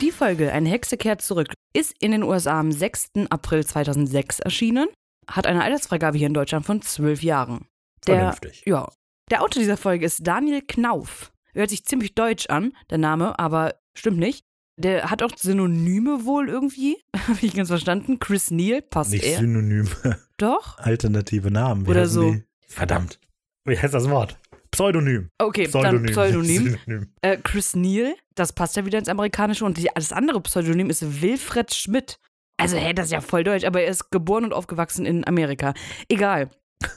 Die 0.00 0.10
Folge 0.10 0.50
Eine 0.52 0.70
Hexe 0.70 0.96
kehrt 0.96 1.20
zurück 1.20 1.52
ist 1.74 1.94
in 2.00 2.12
den 2.12 2.22
USA 2.22 2.58
am 2.58 2.72
6. 2.72 3.10
April 3.30 3.64
2006 3.64 4.40
erschienen, 4.40 4.88
hat 5.28 5.46
eine 5.46 5.62
Altersfreigabe 5.62 6.16
hier 6.16 6.26
in 6.26 6.34
Deutschland 6.34 6.64
von 6.64 6.80
12 6.80 7.22
Jahren. 7.22 7.66
Der, 8.06 8.16
Vernünftig. 8.16 8.62
ja, 8.66 8.88
der 9.30 9.42
Autor 9.42 9.60
dieser 9.60 9.76
Folge 9.76 10.06
ist 10.06 10.26
Daniel 10.26 10.62
Knauf. 10.62 11.32
Hört 11.52 11.70
sich 11.70 11.84
ziemlich 11.84 12.14
deutsch 12.14 12.48
an, 12.48 12.72
der 12.90 12.98
Name, 12.98 13.38
aber 13.38 13.74
stimmt 13.94 14.18
nicht. 14.18 14.44
Der 14.76 15.10
hat 15.10 15.22
auch 15.24 15.32
Synonyme 15.36 16.24
wohl 16.24 16.48
irgendwie, 16.48 16.96
habe 17.28 17.38
ich 17.42 17.54
ganz 17.54 17.68
verstanden. 17.68 18.20
Chris 18.20 18.50
Neal, 18.50 18.80
passt 18.82 19.10
Nicht 19.10 19.24
er. 19.24 19.40
Synonym. 19.40 19.88
Doch? 20.36 20.78
Alternative 20.78 21.50
Namen. 21.50 21.84
Wie 21.86 21.90
Oder 21.90 22.06
so. 22.06 22.30
Die? 22.32 22.44
Verdammt. 22.68 23.18
Wie 23.64 23.76
heißt 23.76 23.92
das 23.94 24.08
Wort? 24.08 24.38
Pseudonym. 24.70 25.30
Okay, 25.38 25.66
Pseudonym. 25.66 26.04
dann 26.04 26.12
Pseudonym. 26.12 27.08
Äh, 27.22 27.38
Chris 27.38 27.74
Neal, 27.74 28.14
das 28.34 28.52
passt 28.52 28.76
ja 28.76 28.86
wieder 28.86 28.98
ins 28.98 29.08
Amerikanische. 29.08 29.64
Und 29.64 29.78
die, 29.78 29.88
das 29.94 30.12
andere 30.12 30.40
Pseudonym 30.42 30.90
ist 30.90 31.22
Wilfred 31.22 31.74
Schmidt. 31.74 32.18
Also, 32.56 32.76
hey, 32.76 32.94
das 32.94 33.06
ist 33.06 33.12
ja 33.12 33.20
voll 33.20 33.44
deutsch, 33.44 33.64
aber 33.64 33.82
er 33.82 33.90
ist 33.90 34.10
geboren 34.10 34.44
und 34.44 34.52
aufgewachsen 34.52 35.06
in 35.06 35.26
Amerika. 35.26 35.74
Egal. 36.08 36.50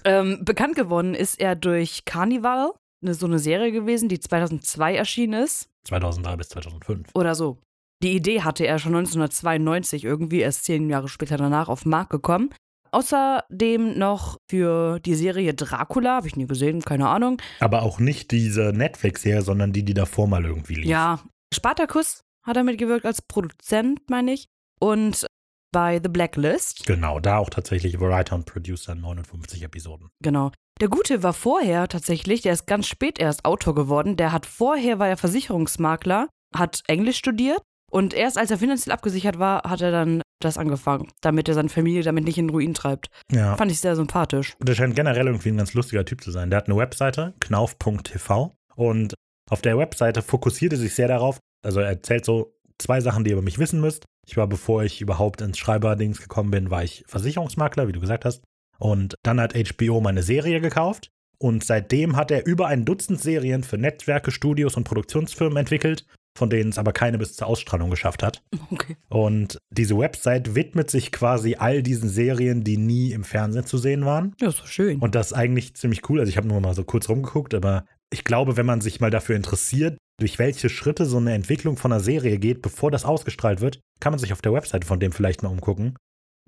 Ähm, 0.06 0.44
bekannt 0.44 0.76
geworden 0.76 1.16
ist 1.16 1.40
er 1.40 1.56
durch 1.56 2.06
Carnival, 2.06 2.72
eine, 3.02 3.14
so 3.14 3.26
eine 3.26 3.40
Serie 3.40 3.72
gewesen, 3.72 4.10
die 4.10 4.20
2002 4.20 4.96
erschienen 4.96 5.44
ist. 5.44 5.70
2003 5.86 6.36
bis 6.38 6.50
2005. 6.50 7.10
Oder 7.16 7.36
so. 7.36 7.58
Die 8.04 8.16
Idee 8.16 8.42
hatte 8.42 8.66
er 8.66 8.80
schon 8.80 8.96
1992 8.96 10.04
irgendwie, 10.04 10.40
erst 10.40 10.66
zehn 10.66 10.90
Jahre 10.90 11.08
später 11.08 11.38
danach 11.38 11.70
auf 11.70 11.84
den 11.84 11.90
Markt 11.92 12.10
gekommen. 12.10 12.50
Außerdem 12.92 13.98
noch 13.98 14.38
für 14.50 15.00
die 15.00 15.16
Serie 15.16 15.54
Dracula, 15.54 16.18
habe 16.18 16.28
ich 16.28 16.36
nie 16.36 16.48
gesehen, 16.48 16.82
keine 16.82 17.08
Ahnung. 17.08 17.42
Aber 17.60 17.84
auch 17.84 18.00
nicht 18.00 18.32
diese 18.32 18.74
Netflix-Serie, 18.74 19.44
sondern 19.44 19.72
die, 19.72 19.84
die 19.84 19.94
davor 19.94 20.28
mal 20.28 20.44
irgendwie 20.44 20.76
lief. 20.76 20.86
Ja, 20.86 21.22
Spartacus 21.54 22.24
hat 22.44 22.58
er 22.58 22.64
mitgewirkt 22.64 23.06
als 23.06 23.22
Produzent, 23.22 24.10
meine 24.10 24.34
ich. 24.34 24.48
Und 24.80 25.26
bei 25.72 26.00
The 26.04 26.10
Blacklist, 26.10 26.86
Genau, 26.86 27.20
da 27.20 27.38
auch 27.38 27.50
tatsächlich 27.50 28.00
Writer 28.00 28.36
und 28.36 28.46
Producer 28.46 28.94
59 28.96 29.64
Episoden. 29.64 30.10
genau. 30.22 30.52
Der 30.80 30.88
Gute 30.90 31.22
war 31.22 31.34
vorher 31.34 31.88
tatsächlich, 31.88 32.42
der 32.42 32.54
ist 32.54 32.66
ganz 32.66 32.88
spät 32.88 33.20
erst 33.20 33.46
Autor 33.46 33.76
geworden. 33.76 34.18
Der 34.18 34.32
hat 34.32 34.48
vorher, 34.48 34.98
war 34.98 35.08
er 35.08 35.18
Versicherungsmakler, 35.18 36.28
hat 36.56 36.82
Englisch 36.88 37.18
studiert 37.18 37.62
Und 37.92 38.14
erst 38.16 38.38
als 38.40 38.50
er 38.50 38.58
finanziell 38.58 38.94
abgesichert 38.94 39.38
war, 39.38 39.62
hat 39.70 39.82
er 39.82 39.92
dann 39.92 40.22
das 40.40 40.58
angefangen, 40.58 41.12
damit 41.22 41.48
er 41.50 41.54
seine 41.54 41.70
Familie 41.70 42.02
damit 42.02 42.24
nicht 42.24 42.38
in 42.40 42.50
Ruin 42.50 42.74
treibt. 42.74 43.10
Ja. 43.32 43.56
Fand 43.58 43.70
ich 43.72 43.80
sehr 43.80 43.96
sympathisch. 43.96 44.56
Der 44.60 44.74
scheint 44.74 44.96
generell 44.96 45.28
irgendwie 45.28 45.50
ein 45.50 45.58
ganz 45.58 45.74
lustiger 45.76 46.04
Typ 46.04 46.24
zu 46.24 46.32
sein. 46.32 46.50
Der 46.50 46.58
hat 46.58 46.68
eine 46.68 46.78
Webseite, 46.78 47.34
knauf.tv. 47.42 48.54
Und 48.76 49.14
auf 49.50 49.62
der 49.62 49.78
Webseite 49.78 50.22
fokussiert 50.22 50.74
er 50.74 50.80
sich 50.80 50.96
sehr 50.96 51.08
darauf. 51.10 51.38
Also 51.64 51.80
er 51.82 51.90
erzählt 51.90 52.26
so 52.26 52.56
zwei 52.80 53.02
Sachen, 53.02 53.24
die 53.24 53.30
ihr 53.32 53.36
über 53.36 53.44
mich 53.44 53.60
wissen 53.60 53.82
müsst. 53.82 54.06
Ich 54.28 54.38
war, 54.38 54.48
bevor 54.48 54.84
ich 54.84 55.02
überhaupt 55.02 55.42
ins 55.42 55.58
Schreiberdings 55.58 56.22
gekommen 56.22 56.52
bin, 56.52 56.72
war 56.72 56.84
ich 56.84 57.04
Versicherungsmakler, 57.08 57.88
wie 57.88 57.94
du 57.94 58.00
gesagt 58.00 58.26
hast. 58.26 58.44
Und 58.80 59.16
dann 59.24 59.40
hat 59.40 59.54
HBO 59.54 60.02
meine 60.02 60.24
Serie 60.24 60.62
gekauft. 60.62 61.12
Und 61.38 61.64
seitdem 61.64 62.16
hat 62.16 62.30
er 62.30 62.46
über 62.46 62.68
ein 62.68 62.86
Dutzend 62.86 63.20
Serien 63.20 63.64
für 63.64 63.78
Netzwerke, 63.78 64.30
Studios 64.30 64.78
und 64.78 64.84
Produktionsfirmen 64.84 65.58
entwickelt, 65.58 66.06
von 66.38 66.50
denen 66.50 66.70
es 66.70 66.78
aber 66.78 66.94
keine 66.94 67.18
bis 67.18 67.36
zur 67.36 67.48
Ausstrahlung 67.48 67.90
geschafft 67.90 68.22
hat. 68.22 68.44
Okay. 68.70 68.96
Und 69.10 69.58
diese 69.72 69.98
Website 69.98 70.56
widmet 70.56 70.92
sich 70.92 71.12
quasi 71.12 71.56
all 71.56 71.82
diesen 71.82 72.10
Serien, 72.10 72.64
die 72.64 72.78
nie 72.78 73.12
im 73.12 73.24
Fernsehen 73.24 73.66
zu 73.66 73.78
sehen 73.78 74.06
waren. 74.06 74.36
Ja, 74.40 74.52
so 74.52 74.66
schön. 74.66 75.00
Und 75.00 75.16
das 75.16 75.28
ist 75.28 75.34
eigentlich 75.34 75.76
ziemlich 75.76 76.08
cool. 76.10 76.20
Also 76.20 76.30
ich 76.30 76.38
habe 76.38 76.48
nur 76.48 76.62
mal 76.62 76.76
so 76.76 76.84
kurz 76.84 77.10
rumgeguckt, 77.10 77.54
aber 77.54 77.86
ich 78.12 78.24
glaube, 78.24 78.58
wenn 78.58 78.66
man 78.66 78.82
sich 78.82 79.00
mal 79.00 79.10
dafür 79.10 79.36
interessiert, 79.36 79.98
durch 80.20 80.38
welche 80.38 80.70
Schritte 80.70 81.06
so 81.06 81.18
eine 81.18 81.34
Entwicklung 81.34 81.78
von 81.78 81.92
einer 81.92 82.02
Serie 82.02 82.38
geht, 82.38 82.62
bevor 82.62 82.92
das 82.92 83.06
ausgestrahlt 83.06 83.62
wird, 83.62 83.80
kann 84.00 84.12
man 84.12 84.20
sich 84.20 84.34
auf 84.34 84.42
der 84.42 84.54
Webseite 84.54 84.86
von 84.86 85.00
dem 85.00 85.12
vielleicht 85.12 85.42
mal 85.42 85.50
umgucken. 85.50 85.96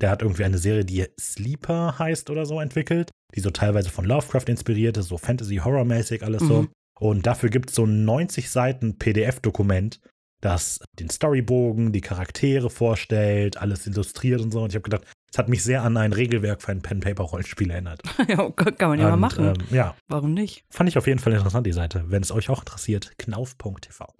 Der 0.01 0.09
hat 0.09 0.21
irgendwie 0.21 0.43
eine 0.43 0.57
Serie, 0.57 0.85
die 0.85 1.05
Sleeper 1.19 1.97
heißt 1.97 2.29
oder 2.29 2.45
so 2.45 2.59
entwickelt, 2.59 3.09
die 3.35 3.39
so 3.39 3.49
teilweise 3.49 3.89
von 3.89 4.05
Lovecraft 4.05 4.47
inspiriert 4.47 4.97
ist, 4.97 5.07
so 5.07 5.17
Fantasy-Horror-mäßig 5.17 6.23
alles 6.23 6.43
so. 6.43 6.63
Mhm. 6.63 6.69
Und 6.99 7.25
dafür 7.25 7.49
gibt 7.49 7.69
es 7.69 7.75
so 7.75 7.85
ein 7.85 8.05
90 8.05 8.49
Seiten 8.49 8.97
PDF-Dokument, 8.97 9.99
das 10.41 10.79
den 10.99 11.09
Storybogen, 11.09 11.91
die 11.91 12.01
Charaktere 12.01 12.69
vorstellt, 12.69 13.57
alles 13.57 13.87
illustriert 13.87 14.41
und 14.41 14.51
so. 14.51 14.61
Und 14.61 14.69
ich 14.69 14.75
habe 14.75 14.83
gedacht, 14.83 15.05
es 15.33 15.39
hat 15.39 15.49
mich 15.49 15.63
sehr 15.63 15.81
an 15.81 15.97
ein 15.97 16.13
Regelwerk 16.13 16.61
für 16.61 16.71
ein 16.71 16.83
Pen-Paper-Rollenspiel 16.83 17.71
erinnert. 17.71 18.01
ja, 18.27 18.51
kann 18.51 18.89
man 18.89 18.99
ja 18.99 19.07
mal 19.07 19.13
Und, 19.13 19.19
machen. 19.19 19.45
Ähm, 19.45 19.55
ja, 19.71 19.95
Warum 20.07 20.35
nicht? 20.35 20.63
fand 20.69 20.87
ich 20.89 20.97
auf 20.97 21.07
jeden 21.07 21.17
Fall 21.17 21.33
interessant, 21.33 21.65
die 21.65 21.71
Seite. 21.71 22.03
Wenn 22.07 22.21
es 22.21 22.31
euch 22.31 22.51
auch 22.51 22.59
interessiert, 22.59 23.17
knauf.tv. 23.17 24.13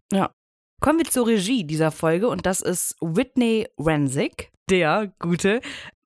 Kommen 0.82 0.98
wir 0.98 1.05
zur 1.05 1.27
Regie 1.27 1.65
dieser 1.65 1.91
Folge 1.91 2.27
und 2.29 2.48
das 2.48 2.62
ist 2.62 2.96
Whitney 3.00 3.67
Renzick. 3.79 4.50
Der 4.72 5.13
Gute 5.20 5.62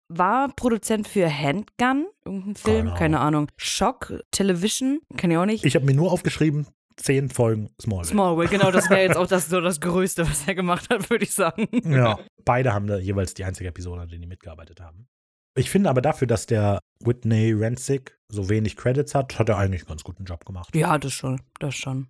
war 0.09 0.49
Produzent 0.49 1.07
für 1.07 1.29
Handgun, 1.29 2.07
irgendein 2.25 2.55
Film, 2.55 2.87
Keine 2.87 2.97
keine, 2.97 3.19
Ahnung. 3.21 3.47
Shock 3.55 4.21
Television, 4.31 4.99
kann 5.15 5.31
ich 5.31 5.37
auch 5.37 5.45
nicht. 5.45 5.63
Ich 5.65 5.75
habe 5.75 5.85
mir 5.85 5.93
nur 5.93 6.11
aufgeschrieben, 6.11 6.67
zehn 6.97 7.29
Folgen 7.29 7.69
Smallville. 7.81 8.11
Smallville, 8.11 8.49
genau, 8.49 8.71
das 8.71 8.89
wäre 8.89 9.01
jetzt 9.07 9.17
auch 9.17 9.27
das, 9.27 9.49
so 9.49 9.61
das 9.61 9.79
Größte, 9.79 10.27
was 10.27 10.47
er 10.47 10.55
gemacht 10.55 10.89
hat, 10.89 11.09
würde 11.09 11.23
ich 11.23 11.33
sagen. 11.33 11.67
Ja, 11.89 12.19
beide 12.43 12.73
haben 12.73 12.87
da 12.87 12.97
jeweils 12.97 13.33
die 13.33 13.45
einzige 13.45 13.69
Episode, 13.69 14.01
an 14.01 14.09
der 14.09 14.19
die 14.19 14.27
mitgearbeitet 14.27 14.81
haben. 14.81 15.07
Ich 15.55 15.69
finde 15.69 15.89
aber 15.89 16.01
dafür, 16.01 16.27
dass 16.27 16.45
der 16.45 16.79
Whitney 17.03 17.51
Renzick 17.51 18.17
so 18.29 18.49
wenig 18.49 18.75
Credits 18.75 19.15
hat, 19.15 19.39
hat 19.39 19.49
er 19.49 19.57
eigentlich 19.57 19.81
einen 19.81 19.89
ganz 19.89 20.03
guten 20.03 20.25
Job 20.25 20.45
gemacht. 20.45 20.75
Ja, 20.75 20.97
das 20.97 21.13
schon, 21.13 21.41
das 21.59 21.75
schon. 21.75 22.09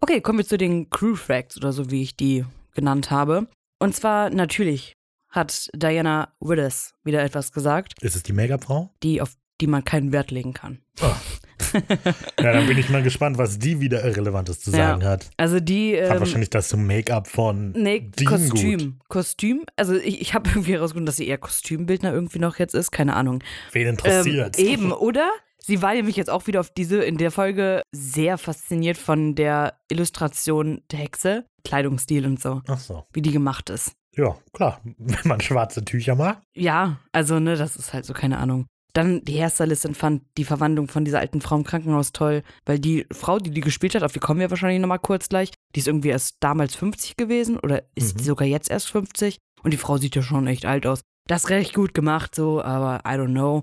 Okay, 0.00 0.20
kommen 0.20 0.38
wir 0.38 0.46
zu 0.46 0.56
den 0.58 0.90
Crew 0.90 1.14
Facts 1.14 1.56
oder 1.56 1.72
so, 1.72 1.90
wie 1.90 2.02
ich 2.02 2.16
die 2.16 2.44
genannt 2.72 3.10
habe. 3.10 3.46
Und 3.78 3.94
zwar 3.94 4.30
natürlich 4.30 4.94
hat 5.28 5.70
Diana 5.74 6.34
Willis 6.40 6.94
wieder 7.04 7.22
etwas 7.22 7.52
gesagt, 7.52 7.94
Ist 8.02 8.16
es 8.16 8.22
die 8.22 8.32
Make-up-Frau? 8.32 8.90
die 9.02 9.20
auf 9.20 9.34
die 9.60 9.66
man 9.66 9.84
keinen 9.84 10.10
Wert 10.10 10.30
legen 10.30 10.54
kann. 10.54 10.80
Ja, 12.40 12.52
dann 12.52 12.66
bin 12.66 12.78
ich 12.78 12.88
mal 12.88 13.02
gespannt, 13.02 13.38
was 13.38 13.58
die 13.58 13.80
wieder 13.80 14.04
Irrelevantes 14.04 14.60
zu 14.60 14.70
sagen 14.70 15.04
hat. 15.04 15.30
Also 15.36 15.60
die 15.60 15.96
Hat 16.00 16.12
ähm, 16.14 16.20
wahrscheinlich 16.20 16.50
das 16.50 16.68
zum 16.68 16.86
Make-up 16.86 17.26
von 17.28 17.72
Nee, 17.72 18.10
Dean 18.18 18.28
Kostüm. 18.28 18.78
gut. 18.78 19.08
Kostüm. 19.08 19.64
Also 19.76 19.94
ich, 19.94 20.20
ich 20.20 20.34
habe 20.34 20.48
irgendwie 20.50 20.72
herausgefunden, 20.72 21.06
dass 21.06 21.16
sie 21.16 21.26
eher 21.28 21.38
Kostümbildner 21.38 22.12
irgendwie 22.12 22.38
noch 22.38 22.58
jetzt 22.58 22.74
ist. 22.74 22.90
Keine 22.90 23.14
Ahnung. 23.14 23.42
Wen 23.72 23.82
Ähm, 23.82 23.88
interessiert? 23.90 24.58
eben, 24.58 24.92
oder? 24.92 25.28
Sie 25.62 25.82
war 25.82 25.92
nämlich 25.94 26.16
jetzt 26.16 26.30
auch 26.30 26.46
wieder 26.46 26.60
auf 26.60 26.70
diese, 26.70 27.02
in 27.02 27.18
der 27.18 27.30
Folge 27.30 27.82
sehr 27.92 28.38
fasziniert 28.38 28.96
von 28.96 29.34
der 29.34 29.74
Illustration 29.90 30.80
der 30.90 31.00
Hexe, 31.00 31.44
Kleidungsstil 31.64 32.24
und 32.26 32.40
so, 32.40 32.62
Ach 32.66 32.78
so. 32.78 33.04
wie 33.12 33.20
die 33.22 33.30
gemacht 33.30 33.68
ist. 33.70 33.92
Ja, 34.16 34.36
klar. 34.54 34.80
Wenn 34.98 35.18
man 35.28 35.40
schwarze 35.40 35.84
Tücher 35.84 36.14
mag. 36.16 36.40
Ja, 36.56 36.98
also, 37.12 37.38
ne, 37.38 37.56
das 37.56 37.76
ist 37.76 37.92
halt 37.92 38.06
so, 38.06 38.14
keine 38.14 38.38
Ahnung. 38.38 38.66
Dann 38.92 39.24
die 39.24 39.38
Hairstylistin 39.40 39.94
fand 39.94 40.22
die 40.36 40.44
Verwandlung 40.44 40.88
von 40.88 41.04
dieser 41.04 41.20
alten 41.20 41.40
Frau 41.40 41.56
im 41.56 41.64
Krankenhaus 41.64 42.12
toll, 42.12 42.42
weil 42.66 42.78
die 42.78 43.06
Frau, 43.12 43.38
die 43.38 43.50
die 43.50 43.60
gespielt 43.60 43.94
hat, 43.94 44.02
auf 44.02 44.12
die 44.12 44.18
kommen 44.20 44.40
wir 44.40 44.50
wahrscheinlich 44.50 44.80
nochmal 44.80 44.98
kurz 44.98 45.28
gleich, 45.28 45.50
die 45.74 45.80
ist 45.80 45.86
irgendwie 45.88 46.08
erst 46.08 46.36
damals 46.40 46.74
50 46.74 47.16
gewesen 47.16 47.58
oder 47.58 47.82
ist 47.94 48.18
Mhm. 48.18 48.22
sogar 48.24 48.46
jetzt 48.48 48.70
erst 48.70 48.90
50 48.90 49.38
und 49.62 49.72
die 49.72 49.76
Frau 49.78 49.96
sieht 49.98 50.16
ja 50.16 50.22
schon 50.22 50.46
echt 50.46 50.66
alt 50.66 50.86
aus. 50.86 51.00
Das 51.28 51.44
ist 51.44 51.50
recht 51.50 51.74
gut 51.74 51.94
gemacht, 51.94 52.34
so, 52.34 52.60
aber 52.62 53.00
I 53.06 53.12
don't 53.16 53.26
know. 53.30 53.62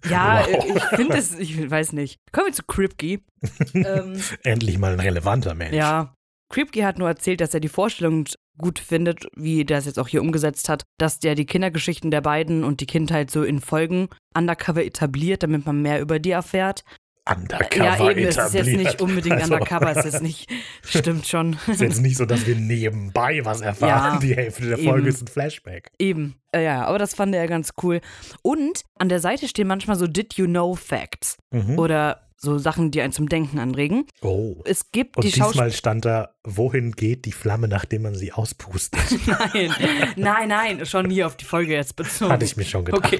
Ja, 0.09 0.43
Wow. 0.47 0.75
ich 0.75 0.83
finde 0.97 1.17
es, 1.17 1.37
ich 1.37 1.69
weiß 1.69 1.93
nicht. 1.93 2.17
Kommen 2.31 2.47
wir 2.47 2.53
zu 2.53 2.63
Kripke. 2.63 3.19
ähm, 3.73 4.19
Endlich 4.43 4.77
mal 4.79 4.93
ein 4.93 4.99
relevanter 4.99 5.53
Mensch. 5.53 5.75
ja, 5.75 6.13
Kripke 6.49 6.85
hat 6.85 6.97
nur 6.97 7.07
erzählt, 7.07 7.39
dass 7.39 7.53
er 7.53 7.59
die 7.59 7.69
Vorstellung 7.69 8.25
gut 8.61 8.79
findet, 8.79 9.25
wie 9.35 9.65
der 9.65 9.79
es 9.79 9.85
jetzt 9.85 9.99
auch 9.99 10.07
hier 10.07 10.21
umgesetzt 10.21 10.69
hat, 10.69 10.83
dass 10.97 11.19
der 11.19 11.35
die 11.35 11.45
Kindergeschichten 11.45 12.11
der 12.11 12.21
beiden 12.21 12.63
und 12.63 12.79
die 12.79 12.85
Kindheit 12.85 13.29
so 13.31 13.43
in 13.43 13.59
Folgen 13.59 14.07
undercover 14.37 14.83
etabliert, 14.85 15.43
damit 15.43 15.65
man 15.65 15.81
mehr 15.81 15.99
über 16.01 16.19
die 16.19 16.31
erfährt. 16.31 16.83
Undercover 17.29 17.83
ja, 17.85 18.09
eben, 18.09 18.19
es 18.21 18.29
ist 18.29 18.37
etabliert. 18.55 18.65
jetzt 18.65 18.77
nicht 18.77 19.01
unbedingt 19.01 19.35
Also, 19.41 19.53
undercover, 19.53 19.95
es 19.95 20.05
ist 20.05 20.21
nicht, 20.23 20.49
stimmt 20.83 21.27
schon. 21.27 21.55
Es 21.67 21.75
ist 21.75 21.81
jetzt 21.81 22.01
nicht 22.01 22.17
so, 22.17 22.25
dass 22.25 22.47
wir 22.47 22.55
nebenbei 22.55 23.45
was 23.45 23.61
erfahren. 23.61 24.13
Ja, 24.15 24.19
die 24.19 24.35
Hälfte 24.35 24.65
der 24.67 24.77
Folge 24.79 25.01
eben. 25.01 25.07
ist 25.07 25.21
ein 25.21 25.27
Flashback. 25.27 25.91
Eben, 25.99 26.35
äh, 26.51 26.63
ja, 26.63 26.83
aber 26.85 26.97
das 26.97 27.13
fand 27.13 27.35
er 27.35 27.45
ganz 27.47 27.71
cool. 27.83 28.01
Und 28.41 28.81
an 28.97 29.09
der 29.09 29.19
Seite 29.19 29.47
stehen 29.47 29.67
manchmal 29.67 29.97
so 29.97 30.07
Did 30.07 30.33
You 30.33 30.47
Know 30.47 30.73
Facts 30.75 31.37
Mhm. 31.53 31.77
oder 31.77 32.27
so 32.43 32.57
Sachen, 32.57 32.91
die 32.91 33.01
einen 33.01 33.13
zum 33.13 33.29
Denken 33.29 33.59
anregen. 33.59 34.05
Oh. 34.21 34.61
Es 34.65 34.91
gibt 34.91 35.17
Und 35.17 35.25
die 35.25 35.31
diesmal 35.31 35.71
stand 35.71 36.05
da, 36.05 36.33
wohin 36.43 36.91
geht 36.93 37.25
die 37.25 37.31
Flamme, 37.31 37.67
nachdem 37.67 38.01
man 38.01 38.15
sie 38.15 38.31
auspustet? 38.31 39.01
Nein, 39.27 39.73
nein, 40.15 40.49
nein, 40.49 40.85
schon 40.85 41.07
nie 41.07 41.23
auf 41.23 41.37
die 41.37 41.45
Folge 41.45 41.73
jetzt 41.73 41.95
bezogen. 41.95 42.31
Hatte 42.31 42.45
ich 42.45 42.57
mir 42.57 42.65
schon 42.65 42.85
gedacht. 42.85 43.05
Okay. 43.05 43.19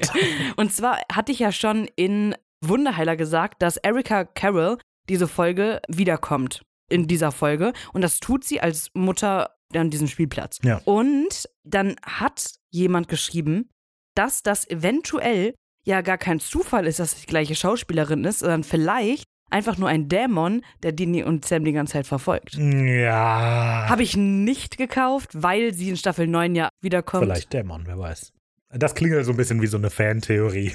Und 0.56 0.72
zwar 0.72 0.98
hatte 1.12 1.32
ich 1.32 1.38
ja 1.38 1.52
schon 1.52 1.88
in 1.96 2.34
Wunderheiler 2.60 3.16
gesagt, 3.16 3.62
dass 3.62 3.76
Erika 3.76 4.24
Carroll 4.24 4.78
diese 5.08 5.28
Folge 5.28 5.80
wiederkommt. 5.88 6.62
In 6.88 7.06
dieser 7.06 7.32
Folge. 7.32 7.72
Und 7.94 8.02
das 8.02 8.20
tut 8.20 8.44
sie 8.44 8.60
als 8.60 8.90
Mutter 8.92 9.56
an 9.74 9.88
diesem 9.88 10.08
Spielplatz. 10.08 10.58
Ja. 10.62 10.82
Und 10.84 11.48
dann 11.64 11.96
hat 12.02 12.54
jemand 12.70 13.08
geschrieben, 13.08 13.70
dass 14.14 14.42
das 14.42 14.68
eventuell 14.68 15.54
ja 15.84 16.00
gar 16.00 16.18
kein 16.18 16.40
Zufall 16.40 16.86
ist, 16.86 16.98
dass 16.98 17.14
es 17.14 17.20
die 17.22 17.26
gleiche 17.26 17.54
Schauspielerin 17.54 18.24
ist, 18.24 18.40
sondern 18.40 18.64
vielleicht 18.64 19.24
einfach 19.50 19.76
nur 19.76 19.88
ein 19.88 20.08
Dämon, 20.08 20.62
der 20.82 20.92
Dini 20.92 21.22
und 21.22 21.44
Sam 21.44 21.64
die 21.64 21.72
ganze 21.72 21.94
Zeit 21.94 22.06
verfolgt. 22.06 22.54
Ja. 22.54 23.86
Habe 23.88 24.02
ich 24.02 24.16
nicht 24.16 24.78
gekauft, 24.78 25.30
weil 25.34 25.74
sie 25.74 25.90
in 25.90 25.96
Staffel 25.96 26.26
9 26.26 26.54
ja 26.54 26.68
wiederkommt. 26.80 27.24
Vielleicht 27.24 27.52
Dämon, 27.52 27.82
wer 27.86 27.98
weiß. 27.98 28.32
Das 28.70 28.94
klingt 28.94 29.24
so 29.24 29.32
ein 29.32 29.36
bisschen 29.36 29.60
wie 29.60 29.66
so 29.66 29.76
eine 29.76 29.90
Fantheorie. 29.90 30.72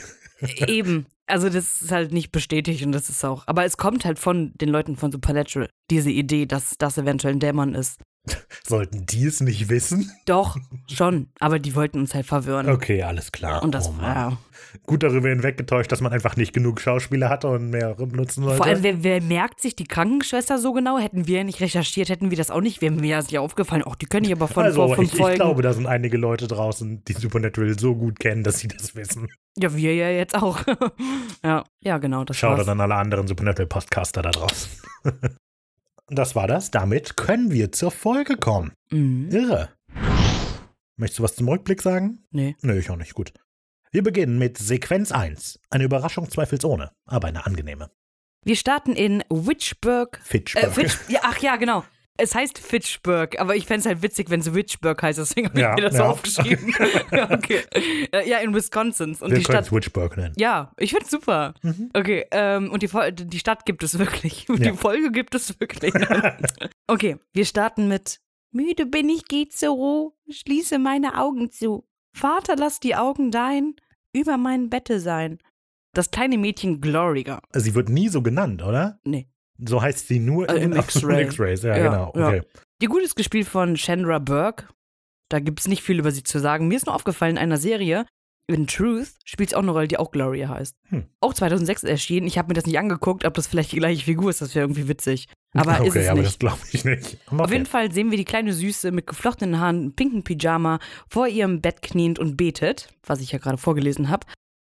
Eben. 0.67 1.07
Also 1.25 1.49
das 1.49 1.81
ist 1.81 1.91
halt 1.91 2.13
nicht 2.13 2.31
bestätigt 2.31 2.85
und 2.85 2.91
das 2.91 3.09
ist 3.09 3.25
auch. 3.25 3.43
Aber 3.47 3.65
es 3.65 3.75
kommt 3.75 4.05
halt 4.05 4.19
von 4.19 4.53
den 4.55 4.69
Leuten 4.69 4.95
von 4.95 5.11
Supernatural, 5.11 5.69
diese 5.89 6.11
Idee, 6.11 6.45
dass 6.45 6.75
das 6.77 6.97
eventuell 6.97 7.33
ein 7.33 7.39
Dämon 7.39 7.73
ist. 7.73 7.99
Sollten 8.67 9.05
die 9.05 9.25
es 9.25 9.41
nicht 9.41 9.69
wissen? 9.69 10.11
Doch, 10.25 10.57
schon. 10.91 11.29
Aber 11.39 11.59
die 11.59 11.75
wollten 11.75 11.99
uns 11.99 12.13
halt 12.13 12.25
verwirren. 12.25 12.69
Okay, 12.69 13.03
alles 13.03 13.31
klar. 13.31 13.63
Und 13.63 13.71
das 13.73 13.89
Oh 13.89 14.01
war. 14.01 14.37
Gut 14.85 15.03
darüber 15.03 15.29
hinweggetäuscht, 15.29 15.91
dass 15.91 16.01
man 16.01 16.11
einfach 16.11 16.35
nicht 16.35 16.53
genug 16.53 16.81
Schauspieler 16.81 17.29
hatte 17.29 17.47
und 17.47 17.69
mehr 17.69 17.95
benutzen 17.95 18.43
wollte. 18.43 18.57
Vor 18.57 18.65
allem, 18.65 18.83
wer, 18.83 19.03
wer 19.03 19.21
merkt 19.21 19.61
sich 19.61 19.75
die 19.75 19.85
Krankenschwester 19.85 20.57
so 20.57 20.73
genau? 20.73 20.99
Hätten 20.99 21.27
wir 21.27 21.37
ja 21.37 21.43
nicht 21.43 21.61
recherchiert, 21.61 22.09
hätten 22.09 22.29
wir 22.31 22.37
das 22.37 22.51
auch 22.51 22.61
nicht. 22.61 22.81
Wäre 22.81 22.93
mir 22.93 23.07
ja 23.07 23.21
nicht 23.21 23.37
aufgefallen. 23.37 23.83
Ach, 23.87 23.95
die 23.95 24.05
können 24.05 24.25
ich 24.25 24.31
aber 24.33 24.47
von 24.47 24.65
also, 24.65 24.87
vor 24.87 24.99
ich, 25.03 25.13
ich 25.13 25.17
Folgen. 25.17 25.35
glaube, 25.35 25.61
da 25.61 25.73
sind 25.73 25.87
einige 25.87 26.17
Leute 26.17 26.47
draußen, 26.47 27.03
die 27.05 27.13
Supernatural 27.13 27.79
so 27.79 27.95
gut 27.95 28.19
kennen, 28.19 28.43
dass 28.43 28.59
sie 28.59 28.67
das 28.67 28.95
wissen. 28.95 29.27
ja, 29.57 29.73
wir 29.73 29.95
ja 29.95 30.09
jetzt 30.09 30.35
auch. 30.35 30.59
ja, 31.43 31.63
ja, 31.81 31.97
genau. 31.97 32.23
Das 32.25 32.37
Schau 32.37 32.55
dann 32.55 32.69
an 32.69 32.81
alle 32.81 32.95
anderen 32.95 33.27
Supernatural-Podcaster 33.27 34.21
da 34.21 34.31
draußen. 34.31 34.69
das 36.07 36.35
war 36.35 36.47
das. 36.47 36.71
Damit 36.71 37.17
können 37.17 37.51
wir 37.51 37.71
zur 37.71 37.91
Folge 37.91 38.37
kommen. 38.37 38.73
Mhm. 38.89 39.29
Irre. 39.31 39.69
Möchtest 40.95 41.19
du 41.19 41.23
was 41.23 41.35
zum 41.35 41.47
Rückblick 41.47 41.81
sagen? 41.81 42.25
Nee. 42.31 42.55
Nö, 42.61 42.77
ich 42.79 42.89
auch 42.89 42.95
nicht. 42.95 43.13
Gut. 43.13 43.33
Wir 43.91 44.03
beginnen 44.03 44.37
mit 44.37 44.57
Sequenz 44.57 45.11
1. 45.11 45.59
Eine 45.69 45.83
Überraschung 45.83 46.29
zweifelsohne, 46.29 46.91
aber 47.05 47.27
eine 47.27 47.45
angenehme. 47.45 47.89
Wir 48.43 48.55
starten 48.55 48.93
in 48.93 49.23
Witchburg. 49.29 50.19
Äh, 50.19 50.25
Fitchburg. 50.25 50.73
Fitch, 50.73 50.97
ja, 51.09 51.19
ach 51.23 51.37
ja, 51.39 51.55
genau. 51.57 51.83
Es 52.17 52.33
heißt 52.35 52.57
Fitchburg, 52.59 53.39
aber 53.39 53.55
ich 53.55 53.65
fände 53.67 53.81
es 53.81 53.85
halt 53.85 54.01
witzig, 54.01 54.29
wenn 54.29 54.39
es 54.39 54.53
Witchburg 54.53 55.01
heißt, 55.01 55.19
deswegen 55.19 55.47
habe 55.49 55.57
ich 55.59 55.63
Ja, 55.63 55.75
mir 55.75 55.81
das 55.81 55.93
so 55.95 56.03
ja. 56.03 56.09
aufgeschrieben. 56.09 56.73
ja, 57.11 57.29
okay. 57.31 57.61
Äh, 58.11 58.27
Ja, 58.29 58.39
in 58.39 58.53
Wisconsin. 58.55 59.15
Und 59.19 59.29
Wir 59.31 59.37
die 59.37 59.43
Stadt. 59.43 59.65
es 59.65 59.71
Witchburg 59.71 60.17
nennen. 60.17 60.33
Ja, 60.37 60.71
ich 60.77 60.91
find's 60.91 61.11
super. 61.11 61.53
Mhm. 61.61 61.89
Okay, 61.93 62.25
ähm, 62.31 62.71
und 62.71 62.81
die, 62.83 62.89
die 63.27 63.39
Stadt 63.39 63.65
gibt 63.65 63.83
es 63.83 63.99
wirklich. 63.99 64.49
Und 64.49 64.59
Ja. 64.63 64.71
Die 64.71 64.77
Folge 64.77 65.11
gibt 65.11 65.35
es 65.35 65.59
wirklich. 65.59 65.93
okay, 66.87 67.17
wir 67.33 67.45
starten 67.45 67.87
mit 67.87 68.19
Müde 68.51 68.85
bin 68.85 69.09
ich, 69.09 69.25
geht 69.25 69.53
zur 69.53 69.75
Ruhe, 69.75 70.11
schließe 70.29 70.79
meine 70.79 71.17
Augen 71.19 71.51
zu. 71.51 71.85
Vater, 72.13 72.55
lass 72.55 72.79
die 72.79 72.95
Augen 72.95 73.29
dein 73.29 73.75
über 74.13 74.37
mein 74.37 74.69
Bette 74.69 74.99
sein. 74.99 75.37
Das 75.93 76.09
kleine 76.11 76.37
Mädchen 76.37 76.81
Gloria. 76.81 77.39
Sie 77.53 77.75
wird 77.75 77.89
nie 77.89 78.07
so 78.07 78.21
genannt, 78.21 78.63
oder? 78.63 78.99
Nee. 79.03 79.27
So 79.65 79.81
heißt 79.81 80.07
sie 80.07 80.19
nur 80.19 80.49
Äh, 80.49 80.63
in 80.63 80.73
X-Ray. 80.73 81.23
X-Rays. 81.23 81.63
Ja, 81.63 81.77
Ja, 81.77 81.83
genau. 81.89 82.13
ja. 82.15 82.27
Okay. 82.27 82.41
Die 82.81 82.87
Gute 82.87 83.03
ist 83.05 83.15
gespielt 83.15 83.47
von 83.47 83.75
Chandra 83.75 84.19
Burke. 84.19 84.65
Da 85.29 85.39
gibt 85.39 85.59
es 85.59 85.67
nicht 85.67 85.81
viel 85.83 85.99
über 85.99 86.11
sie 86.11 86.23
zu 86.23 86.39
sagen. 86.39 86.67
Mir 86.67 86.75
ist 86.75 86.85
nur 86.85 86.95
aufgefallen, 86.95 87.33
in 87.37 87.41
einer 87.43 87.57
Serie, 87.57 88.05
in 88.49 88.65
Truth, 88.67 89.09
spielt 89.25 89.49
sie 89.49 89.55
auch 89.55 89.61
eine 89.63 89.71
Rolle, 89.71 89.87
die 89.89 89.97
auch 89.97 90.11
Gloria 90.11 90.47
heißt. 90.49 90.75
Hm. 90.89 91.05
Auch 91.19 91.33
2006 91.33 91.83
erschienen. 91.83 92.27
Ich 92.27 92.37
habe 92.37 92.47
mir 92.47 92.53
das 92.53 92.65
nicht 92.65 92.79
angeguckt, 92.79 93.25
ob 93.25 93.33
das 93.33 93.47
vielleicht 93.47 93.71
die 93.73 93.77
gleiche 93.77 94.05
Figur 94.05 94.29
ist. 94.29 94.41
Das 94.41 94.55
wäre 94.55 94.63
irgendwie 94.65 94.87
witzig. 94.87 95.27
Aber 95.53 95.71
okay, 95.81 95.87
ist 95.87 95.95
es 95.97 96.07
aber 96.07 96.19
nicht. 96.21 96.27
das 96.31 96.39
glaube 96.39 96.59
ich 96.71 96.85
nicht. 96.85 97.17
Aber 97.25 97.41
Auf 97.41 97.47
okay. 97.47 97.53
jeden 97.55 97.65
Fall 97.65 97.91
sehen 97.91 98.09
wir 98.11 98.17
die 98.17 98.23
kleine 98.25 98.53
Süße 98.53 98.91
mit 98.91 99.07
geflochtenen 99.07 99.59
Haaren, 99.59 99.93
pinken 99.95 100.23
Pyjama 100.23 100.79
vor 101.09 101.27
ihrem 101.27 101.59
Bett 101.61 101.81
kniend 101.81 102.19
und 102.19 102.37
betet, 102.37 102.89
was 103.05 103.19
ich 103.19 103.31
ja 103.33 103.39
gerade 103.39 103.57
vorgelesen 103.57 104.09
habe. 104.09 104.25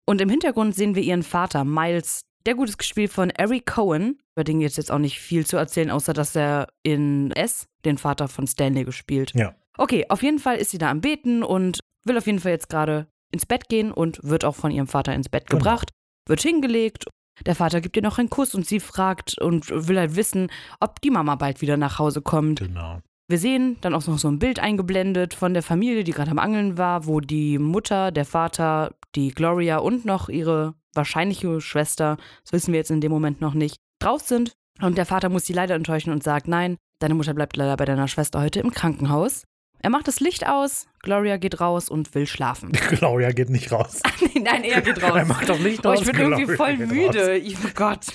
Und 0.06 0.20
im 0.20 0.28
Hintergrund 0.28 0.74
sehen 0.74 0.94
wir 0.96 1.02
ihren 1.02 1.22
Vater, 1.22 1.64
Miles. 1.64 2.20
Der 2.46 2.54
gut 2.54 2.68
ist 2.68 2.78
gespielt 2.78 3.12
von 3.12 3.30
Eric 3.30 3.66
Cohen. 3.66 4.18
Über 4.34 4.44
den 4.44 4.60
jetzt 4.60 4.76
jetzt 4.76 4.90
auch 4.90 4.98
nicht 4.98 5.18
viel 5.20 5.46
zu 5.46 5.56
erzählen, 5.56 5.90
außer 5.90 6.12
dass 6.12 6.34
er 6.34 6.68
in 6.82 7.30
S 7.32 7.66
den 7.84 7.98
Vater 7.98 8.28
von 8.28 8.46
Stanley 8.46 8.84
gespielt. 8.84 9.32
Ja. 9.34 9.54
Okay, 9.78 10.06
auf 10.08 10.22
jeden 10.22 10.38
Fall 10.38 10.56
ist 10.56 10.70
sie 10.70 10.78
da 10.78 10.90
am 10.90 11.00
Beten 11.00 11.42
und 11.42 11.80
will 12.04 12.18
auf 12.18 12.26
jeden 12.26 12.40
Fall 12.40 12.52
jetzt 12.52 12.68
gerade 12.68 13.06
ins 13.30 13.46
Bett 13.46 13.68
gehen 13.68 13.92
und 13.92 14.20
wird 14.22 14.44
auch 14.44 14.54
von 14.54 14.70
ihrem 14.70 14.86
Vater 14.86 15.14
ins 15.14 15.28
Bett 15.28 15.48
Genau. 15.48 15.58
gebracht, 15.58 15.90
wird 16.28 16.40
hingelegt. 16.42 17.06
Der 17.46 17.54
Vater 17.54 17.80
gibt 17.80 17.96
ihr 17.96 18.02
noch 18.02 18.18
einen 18.18 18.28
Kuss 18.30 18.54
und 18.54 18.66
sie 18.66 18.80
fragt 18.80 19.38
und 19.40 19.70
will 19.70 19.98
halt 19.98 20.16
wissen, 20.16 20.48
ob 20.80 21.00
die 21.00 21.10
Mama 21.10 21.34
bald 21.36 21.60
wieder 21.62 21.76
nach 21.76 21.98
Hause 21.98 22.20
kommt. 22.20 22.60
Genau. 22.60 23.00
Wir 23.28 23.38
sehen 23.38 23.78
dann 23.80 23.94
auch 23.94 24.06
noch 24.06 24.18
so 24.18 24.28
ein 24.28 24.38
Bild 24.38 24.58
eingeblendet 24.58 25.32
von 25.32 25.54
der 25.54 25.62
Familie, 25.62 26.04
die 26.04 26.12
gerade 26.12 26.30
am 26.30 26.38
Angeln 26.38 26.76
war, 26.76 27.06
wo 27.06 27.20
die 27.20 27.58
Mutter, 27.58 28.10
der 28.12 28.26
Vater, 28.26 28.94
die 29.14 29.30
Gloria 29.30 29.78
und 29.78 30.04
noch 30.04 30.28
ihre 30.28 30.74
wahrscheinliche 30.94 31.60
Schwester, 31.60 32.16
das 32.44 32.52
wissen 32.52 32.72
wir 32.72 32.78
jetzt 32.80 32.90
in 32.90 33.00
dem 33.00 33.12
Moment 33.12 33.40
noch 33.40 33.54
nicht, 33.54 33.76
drauf 34.00 34.22
sind. 34.22 34.52
Und 34.80 34.98
der 34.98 35.06
Vater 35.06 35.28
muss 35.28 35.46
sie 35.46 35.52
leider 35.52 35.74
enttäuschen 35.74 36.12
und 36.12 36.22
sagt, 36.22 36.48
nein, 36.48 36.76
deine 36.98 37.14
Mutter 37.14 37.34
bleibt 37.34 37.56
leider 37.56 37.76
bei 37.76 37.84
deiner 37.84 38.08
Schwester 38.08 38.40
heute 38.40 38.60
im 38.60 38.70
Krankenhaus. 38.70 39.44
Er 39.80 39.90
macht 39.90 40.06
das 40.06 40.20
Licht 40.20 40.46
aus, 40.46 40.86
Gloria 41.00 41.36
geht 41.38 41.60
raus 41.60 41.88
und 41.88 42.14
will 42.14 42.26
schlafen. 42.26 42.70
Gloria 42.90 43.32
geht 43.32 43.50
nicht 43.50 43.72
raus. 43.72 44.00
nein, 44.40 44.62
er 44.64 44.80
geht 44.80 45.02
raus. 45.02 45.16
Er 45.16 45.24
macht 45.26 45.48
doch 45.48 45.58
Licht 45.58 45.84
Oh, 45.84 45.90
aus. 45.90 46.00
ich 46.00 46.06
bin 46.06 46.16
irgendwie 46.20 46.44
Gloria 46.44 46.56
voll 46.56 46.76
geht 46.76 46.88
müde. 46.88 47.42
oh 47.64 47.68
Gott. 47.74 48.06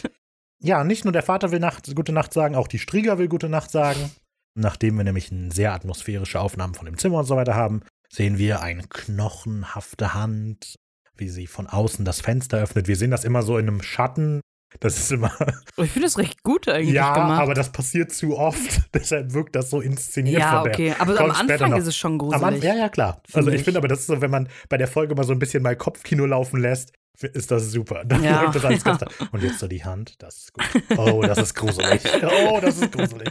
Ja, 0.60 0.84
nicht 0.84 1.04
nur 1.04 1.12
der 1.12 1.24
Vater 1.24 1.52
will 1.52 1.60
Nacht, 1.60 1.94
gute 1.96 2.14
Nacht 2.14 2.34
sagen, 2.34 2.56
auch 2.56 2.68
die 2.68 2.80
Strieger 2.80 3.18
will 3.18 3.28
gute 3.28 3.50
Nacht 3.50 3.70
sagen. 3.70 4.10
Nachdem 4.56 4.98
wir 4.98 5.04
nämlich 5.04 5.32
eine 5.32 5.52
sehr 5.52 5.74
atmosphärische 5.74 6.40
Aufnahmen 6.40 6.74
von 6.74 6.86
dem 6.86 6.98
Zimmer 6.98 7.20
und 7.20 7.26
so 7.26 7.36
weiter 7.36 7.54
haben, 7.54 7.82
sehen 8.10 8.38
wir 8.40 8.62
eine 8.62 8.84
knochenhafte 8.90 10.14
Hand, 10.16 10.76
wie 11.18 11.30
sie 11.30 11.48
von 11.48 11.68
außen 11.68 12.06
das 12.06 12.22
Fenster 12.22 12.60
öffnet. 12.60 12.88
Wir 12.88 12.96
sehen 12.96 13.12
das 13.12 13.24
immer 13.24 13.42
so 13.44 13.58
in 13.58 13.68
einem 13.68 13.82
Schatten. 13.82 14.42
Das 14.82 14.98
ist 14.98 15.12
immer. 15.14 15.32
Oh, 15.78 15.84
Ich 15.84 15.92
finde 15.92 16.08
das 16.08 16.18
recht 16.18 16.44
gut 16.44 16.68
eigentlich 16.68 16.94
ja, 16.94 17.14
gemacht. 17.14 17.42
aber 17.42 17.54
das 17.54 17.72
passiert 17.72 18.12
zu 18.12 18.38
oft. 18.38 18.82
Deshalb 18.94 19.34
wirkt 19.34 19.56
das 19.56 19.70
so 19.70 19.80
inszeniert 19.80 20.42
ja, 20.42 20.56
von 20.62 20.64
der. 20.66 20.74
okay. 20.74 20.94
Aber 21.00 21.12
am 21.20 21.30
Kommt 21.32 21.52
Anfang 21.52 21.72
noch. 21.72 21.78
ist 21.78 21.88
es 21.88 21.96
schon 21.96 22.14
Am 22.14 22.18
gruselig. 22.18 22.44
Anfang, 22.44 22.62
ja, 22.64 22.76
ja, 22.76 22.90
klar. 22.90 23.22
Also 23.34 23.50
ich 23.50 23.56
ich. 23.56 23.64
finde 23.64 23.78
aber, 23.80 23.88
das 23.88 24.02
ist 24.02 24.08
so, 24.08 24.22
wenn 24.22 24.30
man 24.30 24.50
bei 24.68 24.78
der 24.78 24.88
Folge 24.90 25.16
mal 25.16 25.24
so 25.24 25.32
ein 25.32 25.40
bisschen 25.40 25.64
mal 25.64 25.76
Kopfkino 25.78 26.26
laufen 26.26 26.60
lässt, 26.60 26.92
ist 27.20 27.50
das 27.50 27.72
super. 27.72 28.04
Dann 28.06 28.22
Ja, 28.24 28.42
läuft 28.44 28.56
das 28.58 28.66
alles 28.66 28.84
ja. 28.84 28.96
ganz. 28.98 29.14
Und 29.32 29.42
jetzt 29.42 29.60
so 29.60 29.68
die 29.70 29.86
Hand, 29.86 30.16
das 30.22 30.36
ist 30.38 30.54
gut. 30.54 30.66
Oh, 30.98 31.22
das 31.26 31.38
ist 31.38 31.54
gruselig. 31.56 32.02
Oh, 32.24 32.60
das 32.62 32.78
ist 32.82 32.92
gruselig. 32.92 33.30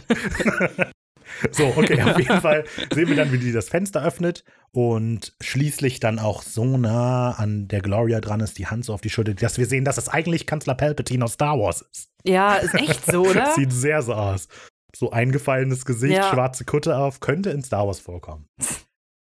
So, 1.51 1.65
okay, 1.75 2.01
auf 2.03 2.17
jeden 2.19 2.41
Fall 2.41 2.65
sehen 2.93 3.07
wir 3.09 3.15
dann, 3.15 3.31
wie 3.31 3.37
die 3.37 3.51
das 3.51 3.69
Fenster 3.69 4.03
öffnet 4.03 4.43
und 4.71 5.35
schließlich 5.41 5.99
dann 5.99 6.19
auch 6.19 6.41
so 6.41 6.77
nah 6.77 7.31
an 7.31 7.67
der 7.67 7.81
Gloria 7.81 8.19
dran 8.21 8.39
ist, 8.39 8.57
die 8.57 8.67
Hand 8.67 8.85
so 8.85 8.93
auf 8.93 9.01
die 9.01 9.09
Schulter, 9.09 9.33
dass 9.33 9.57
wir 9.57 9.65
sehen, 9.65 9.85
dass 9.85 9.97
es 9.97 10.09
eigentlich 10.09 10.45
Kanzler 10.45 10.75
Palpatine 10.75 11.23
aus 11.25 11.33
Star 11.33 11.57
Wars 11.59 11.81
ist. 11.81 12.09
Ja, 12.23 12.55
ist 12.55 12.73
echt 12.75 13.05
so, 13.05 13.21
oder? 13.25 13.51
Sieht 13.55 13.71
sehr 13.71 14.01
so 14.01 14.13
aus. 14.13 14.47
So 14.95 15.11
eingefallenes 15.11 15.85
Gesicht, 15.85 16.15
Ja. 16.15 16.29
schwarze 16.31 16.65
Kutte 16.65 16.97
auf, 16.97 17.19
könnte 17.19 17.49
in 17.51 17.63
Star 17.63 17.85
Wars 17.87 17.99
vorkommen. 17.99 18.47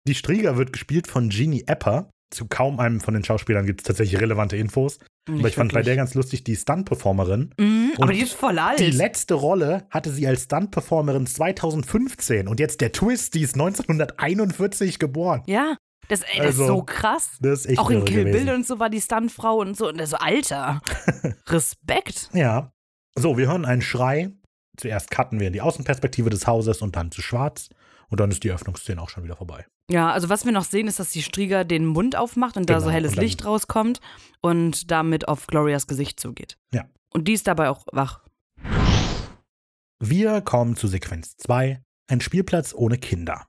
Die 0.08 0.16
Strieger 0.16 0.58
wird 0.58 0.72
gespielt 0.74 1.08
von 1.08 1.30
Jeannie 1.30 1.64
Epper. 1.68 2.10
Zu 2.32 2.48
kaum 2.48 2.80
einem 2.80 3.00
von 3.02 3.14
den 3.14 3.24
Schauspielern 3.24 3.66
gibt 3.66 3.82
es 3.82 3.86
tatsächlich 3.86 4.20
relevante 4.20 4.58
Infos. 4.58 5.00
Aber 5.30 5.48
ich 5.48 5.56
fand 5.56 5.74
bei 5.74 5.82
der 5.82 5.96
ganz 5.96 6.14
lustig 6.14 6.44
die 6.44 6.56
Stunt-Performerin. 6.56 7.54
Mhm, 7.60 7.94
aber 8.00 8.14
die 8.14 8.22
ist 8.22 8.34
voll 8.34 8.60
alt. 8.60 8.80
Die 8.80 8.92
letzte 8.92 9.34
Rolle 9.36 9.88
hatte 9.90 10.12
sie 10.12 10.28
als 10.28 10.44
Stunt-Performerin 10.44 11.26
2015 11.28 12.48
und 12.48 12.60
jetzt 12.60 12.82
der 12.82 12.92
Twist, 12.92 13.34
die 13.34 13.42
ist 13.42 13.56
1941 13.56 15.00
geboren. 15.00 15.42
ja, 15.48 15.78
das, 16.08 16.22
ey, 16.22 16.38
das 16.38 16.46
Also, 16.48 16.62
ist 16.62 16.68
so 16.68 16.84
krass. 16.84 17.38
Das 17.42 17.62
ist 17.62 17.66
echt 17.66 17.80
Auch 17.80 17.90
in 17.90 18.06
Kill. 18.06 18.26
Bill 18.26 18.52
und 18.54 18.68
so 18.68 18.78
war 18.80 18.92
die 18.92 19.02
Stuntfrau 19.02 19.56
und 19.58 19.76
so. 19.76 19.88
Und 19.90 20.06
so, 20.06 20.18
Alter. 20.18 20.82
Respekt. 21.48 22.30
Ja. 22.34 22.72
So, 23.16 23.38
wir 23.40 23.48
hören 23.48 23.66
einen 23.66 23.82
Schrei. 23.82 24.32
Zuerst 24.78 25.10
cutten 25.10 25.40
wir 25.40 25.48
in 25.48 25.54
die 25.54 25.62
Außenperspektive 25.62 26.30
des 26.30 26.46
Hauses 26.46 26.84
und 26.84 26.96
dann 26.96 27.10
zu 27.12 27.24
schwarz. 27.24 27.70
Und 28.10 28.20
dann 28.20 28.30
ist 28.30 28.44
die 28.44 28.52
Öffnungsszene 28.52 29.02
auch 29.02 29.10
schon 29.10 29.24
wieder 29.24 29.36
vorbei. 29.36 29.66
Ja, 29.90 30.12
also 30.12 30.30
was 30.30 30.46
wir 30.46 30.52
noch 30.52 30.64
sehen, 30.64 30.88
ist, 30.88 31.00
dass 31.00 31.12
die 31.12 31.22
Strieger 31.22 31.64
den 31.64 31.86
Mund 31.86 32.16
aufmacht 32.16 32.58
und 32.58 32.70
da 32.70 32.76
Genau, 32.76 32.86
so 32.86 32.92
helles 32.92 33.12
und 33.12 33.18
dann- 33.18 33.26
Licht 33.26 33.46
rauskommt 33.46 34.00
und 34.42 34.90
damit 34.90 35.28
auf 35.28 35.46
Glorias 35.48 35.86
Gesicht 35.88 36.20
zugeht. 36.20 36.58
Ja. 36.74 36.86
Und 37.14 37.28
die 37.28 37.34
ist 37.34 37.48
dabei 37.48 37.70
auch 37.70 37.86
wach. 37.92 38.22
Wir 40.00 40.42
kommen 40.42 40.76
zu 40.76 40.88
Sequenz 40.88 41.38
2, 41.38 41.82
ein 42.08 42.22
Spielplatz 42.22 42.74
ohne 42.76 42.98
Kinder. 42.98 43.46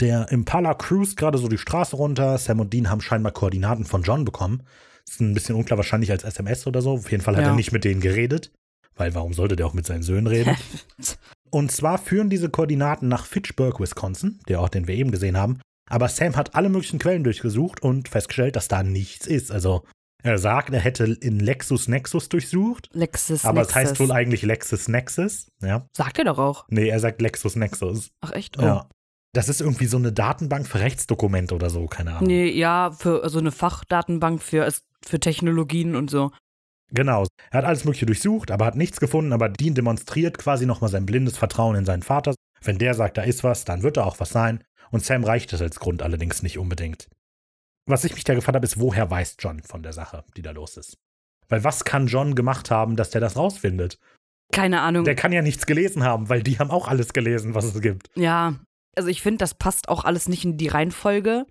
Der 0.00 0.30
Impala 0.30 0.74
cruist 0.74 1.16
gerade 1.16 1.38
so 1.38 1.48
die 1.48 1.58
Straße 1.58 1.96
runter. 1.96 2.38
Sam 2.38 2.60
und 2.60 2.72
Dean 2.72 2.88
haben 2.88 3.00
scheinbar 3.00 3.32
Koordinaten 3.32 3.84
von 3.84 4.02
John 4.02 4.24
bekommen. 4.24 4.62
Ist 5.08 5.20
ein 5.20 5.34
bisschen 5.34 5.56
unklar, 5.56 5.76
wahrscheinlich 5.76 6.10
als 6.12 6.22
SMS 6.22 6.66
oder 6.66 6.82
so. 6.82 6.92
Auf 6.92 7.10
jeden 7.10 7.22
Fall 7.22 7.34
hat 7.36 7.42
Ja. 7.42 7.48
er 7.50 7.56
nicht 7.56 7.72
mit 7.72 7.84
denen 7.84 8.00
geredet, 8.00 8.52
weil 8.94 9.14
warum 9.14 9.32
sollte 9.32 9.56
der 9.56 9.66
auch 9.66 9.74
mit 9.74 9.86
seinen 9.86 10.02
Söhnen 10.02 10.26
reden? 10.28 10.56
und 11.50 11.70
zwar 11.72 11.98
führen 11.98 12.30
diese 12.30 12.48
Koordinaten 12.50 13.08
nach 13.08 13.26
Fitchburg, 13.26 13.80
Wisconsin, 13.80 14.40
der 14.48 14.60
Ort, 14.60 14.74
den 14.74 14.86
wir 14.88 14.94
eben 14.94 15.10
gesehen 15.10 15.36
haben. 15.36 15.60
Aber 15.90 16.08
Sam 16.08 16.36
hat 16.36 16.54
alle 16.54 16.68
möglichen 16.68 16.98
Quellen 16.98 17.24
durchgesucht 17.24 17.80
und 17.82 18.08
festgestellt, 18.08 18.56
dass 18.56 18.68
da 18.68 18.82
nichts 18.82 19.26
ist. 19.26 19.50
Also 19.50 19.84
er 20.22 20.36
sagt, 20.38 20.70
er 20.74 20.80
hätte 20.80 21.04
in 21.04 21.38
Lexus 21.40 21.88
Nexus 21.88 22.28
durchsucht, 22.28 22.90
Lexus 22.92 23.44
aber 23.44 23.62
es 23.62 23.68
Nexus. 23.68 23.90
heißt 23.90 24.00
wohl 24.00 24.12
eigentlich 24.12 24.42
Lexus 24.42 24.88
Nexus. 24.88 25.46
Ja. 25.62 25.86
Sagt 25.96 26.18
er 26.18 26.24
doch 26.24 26.38
auch. 26.38 26.64
Nee, 26.68 26.88
er 26.88 27.00
sagt 27.00 27.22
Lexus 27.22 27.56
Nexus. 27.56 28.10
Ach 28.20 28.32
echt? 28.32 28.58
Oh. 28.58 28.62
Ja. 28.62 28.88
Das 29.34 29.48
ist 29.48 29.60
irgendwie 29.60 29.86
so 29.86 29.96
eine 29.98 30.12
Datenbank 30.12 30.66
für 30.66 30.80
Rechtsdokumente 30.80 31.54
oder 31.54 31.70
so, 31.70 31.86
keine 31.86 32.14
Ahnung. 32.16 32.26
Nee, 32.26 32.50
ja, 32.50 32.90
für 32.90 33.28
so 33.28 33.38
eine 33.38 33.52
Fachdatenbank 33.52 34.42
für, 34.42 34.64
es- 34.64 34.82
für 35.06 35.20
Technologien 35.20 35.94
und 35.94 36.10
so. 36.10 36.32
Genau. 36.90 37.26
Er 37.50 37.58
hat 37.58 37.64
alles 37.64 37.84
Mögliche 37.84 38.06
durchsucht, 38.06 38.50
aber 38.50 38.66
hat 38.66 38.76
nichts 38.76 39.00
gefunden. 39.00 39.32
Aber 39.32 39.48
Dean 39.48 39.74
demonstriert 39.74 40.38
quasi 40.38 40.66
nochmal 40.66 40.90
sein 40.90 41.06
blindes 41.06 41.36
Vertrauen 41.36 41.76
in 41.76 41.84
seinen 41.84 42.02
Vater. 42.02 42.34
Wenn 42.62 42.78
der 42.78 42.94
sagt, 42.94 43.18
da 43.18 43.22
ist 43.22 43.44
was, 43.44 43.64
dann 43.64 43.82
wird 43.82 43.96
da 43.96 44.04
auch 44.04 44.20
was 44.20 44.30
sein. 44.30 44.64
Und 44.90 45.04
Sam 45.04 45.24
reicht 45.24 45.52
das 45.52 45.62
als 45.62 45.80
Grund 45.80 46.02
allerdings 46.02 46.42
nicht 46.42 46.58
unbedingt. 46.58 47.08
Was 47.86 48.04
ich 48.04 48.14
mich 48.14 48.24
da 48.24 48.34
gefragt 48.34 48.56
habe, 48.56 48.66
ist, 48.66 48.80
woher 48.80 49.10
weiß 49.10 49.36
John 49.38 49.62
von 49.62 49.82
der 49.82 49.92
Sache, 49.92 50.24
die 50.36 50.42
da 50.42 50.50
los 50.50 50.76
ist? 50.76 50.96
Weil 51.48 51.64
was 51.64 51.84
kann 51.84 52.06
John 52.06 52.34
gemacht 52.34 52.70
haben, 52.70 52.96
dass 52.96 53.10
der 53.10 53.20
das 53.20 53.36
rausfindet? 53.36 53.98
Keine 54.52 54.80
Ahnung. 54.80 55.04
Der 55.04 55.14
kann 55.14 55.32
ja 55.32 55.42
nichts 55.42 55.66
gelesen 55.66 56.04
haben, 56.04 56.28
weil 56.28 56.42
die 56.42 56.58
haben 56.58 56.70
auch 56.70 56.88
alles 56.88 57.12
gelesen, 57.12 57.54
was 57.54 57.64
es 57.64 57.80
gibt. 57.80 58.10
Ja, 58.14 58.56
also 58.96 59.08
ich 59.08 59.22
finde, 59.22 59.38
das 59.38 59.54
passt 59.54 59.88
auch 59.88 60.04
alles 60.04 60.28
nicht 60.28 60.44
in 60.44 60.56
die 60.56 60.68
Reihenfolge, 60.68 61.46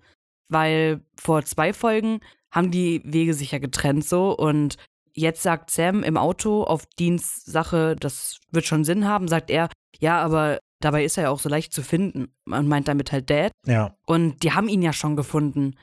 weil 0.48 1.00
vor 1.16 1.44
zwei 1.44 1.72
Folgen 1.72 2.20
haben 2.50 2.70
die 2.70 3.02
Wege 3.04 3.34
sich 3.34 3.52
ja 3.52 3.58
getrennt 3.58 4.04
so 4.04 4.36
und 4.36 4.76
jetzt 5.14 5.42
sagt 5.42 5.70
Sam 5.70 6.02
im 6.02 6.16
Auto 6.16 6.64
auf 6.64 6.86
Deans 6.98 7.44
Sache, 7.44 7.96
das 7.98 8.38
wird 8.50 8.66
schon 8.66 8.84
Sinn 8.84 9.06
haben, 9.06 9.28
sagt 9.28 9.50
er, 9.50 9.68
ja, 9.98 10.20
aber 10.22 10.58
dabei 10.80 11.04
ist 11.04 11.16
er 11.16 11.24
ja 11.24 11.30
auch 11.30 11.40
so 11.40 11.48
leicht 11.48 11.72
zu 11.72 11.82
finden. 11.82 12.28
Man 12.44 12.68
meint 12.68 12.88
damit 12.88 13.10
halt 13.12 13.30
Dad 13.30 13.52
Ja, 13.66 13.96
und 14.06 14.42
die 14.42 14.52
haben 14.52 14.68
ihn 14.68 14.82
ja 14.82 14.92
schon 14.92 15.16
gefunden 15.16 15.74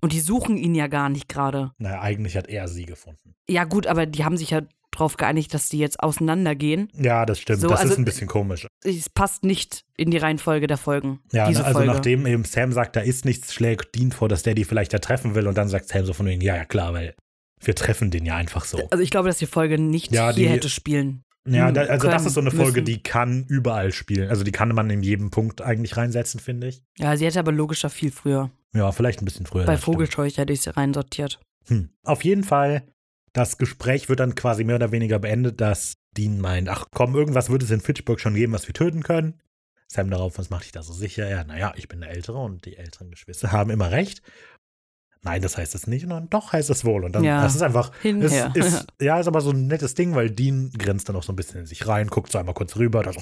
und 0.00 0.12
die 0.12 0.20
suchen 0.20 0.56
ihn 0.56 0.74
ja 0.74 0.86
gar 0.86 1.08
nicht 1.08 1.28
gerade. 1.28 1.72
naja, 1.78 2.00
eigentlich 2.00 2.36
hat 2.36 2.48
er 2.48 2.68
sie 2.68 2.86
gefunden. 2.86 3.34
Ja 3.48 3.64
gut, 3.64 3.86
aber 3.86 4.06
die 4.06 4.24
haben 4.24 4.36
sich 4.36 4.50
ja 4.50 4.62
darauf 4.92 5.16
geeinigt, 5.16 5.54
dass 5.54 5.68
die 5.68 5.78
jetzt 5.78 6.00
auseinandergehen. 6.02 6.88
Ja, 6.94 7.24
das 7.24 7.38
stimmt. 7.38 7.60
So, 7.60 7.68
das 7.68 7.80
also- 7.80 7.92
ist 7.92 7.98
ein 7.98 8.04
bisschen 8.04 8.26
komisch. 8.26 8.66
Es 8.82 9.08
passt 9.08 9.44
nicht 9.44 9.84
in 9.96 10.10
die 10.10 10.16
Reihenfolge 10.16 10.66
der 10.66 10.78
Folgen. 10.78 11.20
Ja, 11.32 11.46
diese 11.48 11.64
also 11.64 11.78
Folge. 11.78 11.92
nachdem 11.92 12.26
eben 12.26 12.44
Sam 12.44 12.72
sagt, 12.72 12.96
da 12.96 13.00
ist 13.00 13.24
nichts, 13.24 13.54
schlägt 13.54 13.94
Dean 13.94 14.10
vor, 14.10 14.28
dass 14.28 14.42
der 14.42 14.54
die 14.54 14.64
vielleicht 14.64 14.92
da 14.92 14.98
treffen 14.98 15.34
will 15.36 15.46
und 15.46 15.56
dann 15.56 15.68
sagt 15.68 15.88
Sam 15.88 16.04
so 16.06 16.12
von 16.12 16.26
wegen, 16.26 16.40
ja, 16.40 16.56
ja, 16.56 16.64
klar, 16.64 16.92
weil 16.92 17.14
wir 17.62 17.74
treffen 17.74 18.10
den 18.10 18.24
ja 18.26 18.36
einfach 18.36 18.64
so. 18.64 18.78
Also 18.90 19.02
ich 19.02 19.10
glaube, 19.10 19.28
dass 19.28 19.38
die 19.38 19.46
Folge 19.46 19.78
nicht 19.78 20.12
Ja, 20.12 20.26
hier 20.32 20.46
die- 20.46 20.48
hätte 20.48 20.68
spielen. 20.68 21.22
Ja, 21.48 21.72
da, 21.72 21.80
also 21.82 22.06
das 22.06 22.16
können, 22.16 22.26
ist 22.26 22.34
so 22.34 22.40
eine 22.40 22.50
Folge, 22.50 22.82
müssen. 22.82 22.84
die 22.84 23.02
kann 23.02 23.44
überall 23.48 23.92
spielen. 23.92 24.28
Also 24.28 24.44
die 24.44 24.52
kann 24.52 24.68
man 24.74 24.90
in 24.90 25.02
jedem 25.02 25.30
Punkt 25.30 25.62
eigentlich 25.62 25.96
reinsetzen, 25.96 26.38
finde 26.38 26.68
ich. 26.68 26.82
Ja, 26.98 27.16
sie 27.16 27.24
hätte 27.24 27.38
aber 27.38 27.50
logischer 27.50 27.88
viel 27.88 28.10
früher. 28.12 28.50
Ja, 28.74 28.92
vielleicht 28.92 29.22
ein 29.22 29.24
bisschen 29.24 29.46
früher. 29.46 29.64
Bei 29.64 29.72
das. 29.72 29.82
Vogelscheuch 29.84 30.36
hätte 30.36 30.52
ich 30.52 30.60
sie 30.60 30.76
reinsortiert. 30.76 31.40
Hm. 31.66 31.88
Auf 32.04 32.24
jeden 32.24 32.44
Fall, 32.44 32.82
das 33.32 33.56
Gespräch 33.56 34.08
wird 34.10 34.20
dann 34.20 34.34
quasi 34.34 34.64
mehr 34.64 34.76
oder 34.76 34.92
weniger 34.92 35.18
beendet, 35.18 35.60
dass 35.62 35.94
Dean 36.16 36.40
meint, 36.40 36.68
ach 36.68 36.86
komm, 36.92 37.16
irgendwas 37.16 37.48
wird 37.48 37.62
es 37.62 37.70
in 37.70 37.80
Fitchburg 37.80 38.20
schon 38.20 38.34
geben, 38.34 38.52
was 38.52 38.66
wir 38.66 38.74
töten 38.74 39.02
können. 39.02 39.40
Sam 39.88 40.10
darauf, 40.10 40.38
was 40.38 40.50
macht 40.50 40.64
dich 40.64 40.72
da 40.72 40.82
so 40.82 40.92
sicher? 40.92 41.28
Ja, 41.28 41.42
naja, 41.42 41.72
ich 41.76 41.88
bin 41.88 42.00
der 42.00 42.10
Ältere 42.10 42.38
und 42.38 42.64
die 42.66 42.76
älteren 42.76 43.10
Geschwister 43.10 43.50
haben 43.52 43.70
immer 43.70 43.90
recht. 43.90 44.20
Nein, 45.22 45.42
das 45.42 45.56
heißt 45.58 45.74
es 45.74 45.86
nicht. 45.86 46.04
Und 46.04 46.10
dann 46.10 46.30
doch 46.30 46.52
heißt 46.52 46.70
es 46.70 46.84
wohl. 46.84 47.04
Und 47.04 47.12
dann, 47.12 47.24
Ja. 47.24 47.42
das 47.42 47.54
ist 47.54 47.62
einfach, 47.62 47.92
ist, 48.02 48.34
ist, 48.54 48.86
ja, 49.00 49.20
ist 49.20 49.26
aber 49.26 49.40
so 49.42 49.50
ein 49.50 49.66
nettes 49.66 49.94
Ding, 49.94 50.14
weil 50.14 50.30
Dean 50.30 50.70
grinst 50.78 51.08
dann 51.08 51.16
auch 51.16 51.22
so 51.22 51.32
ein 51.32 51.36
bisschen 51.36 51.60
in 51.60 51.66
sich 51.66 51.86
rein, 51.86 52.06
guckt 52.08 52.32
so 52.32 52.38
einmal 52.38 52.54
kurz 52.54 52.76
rüber. 52.76 53.04
So. 53.12 53.20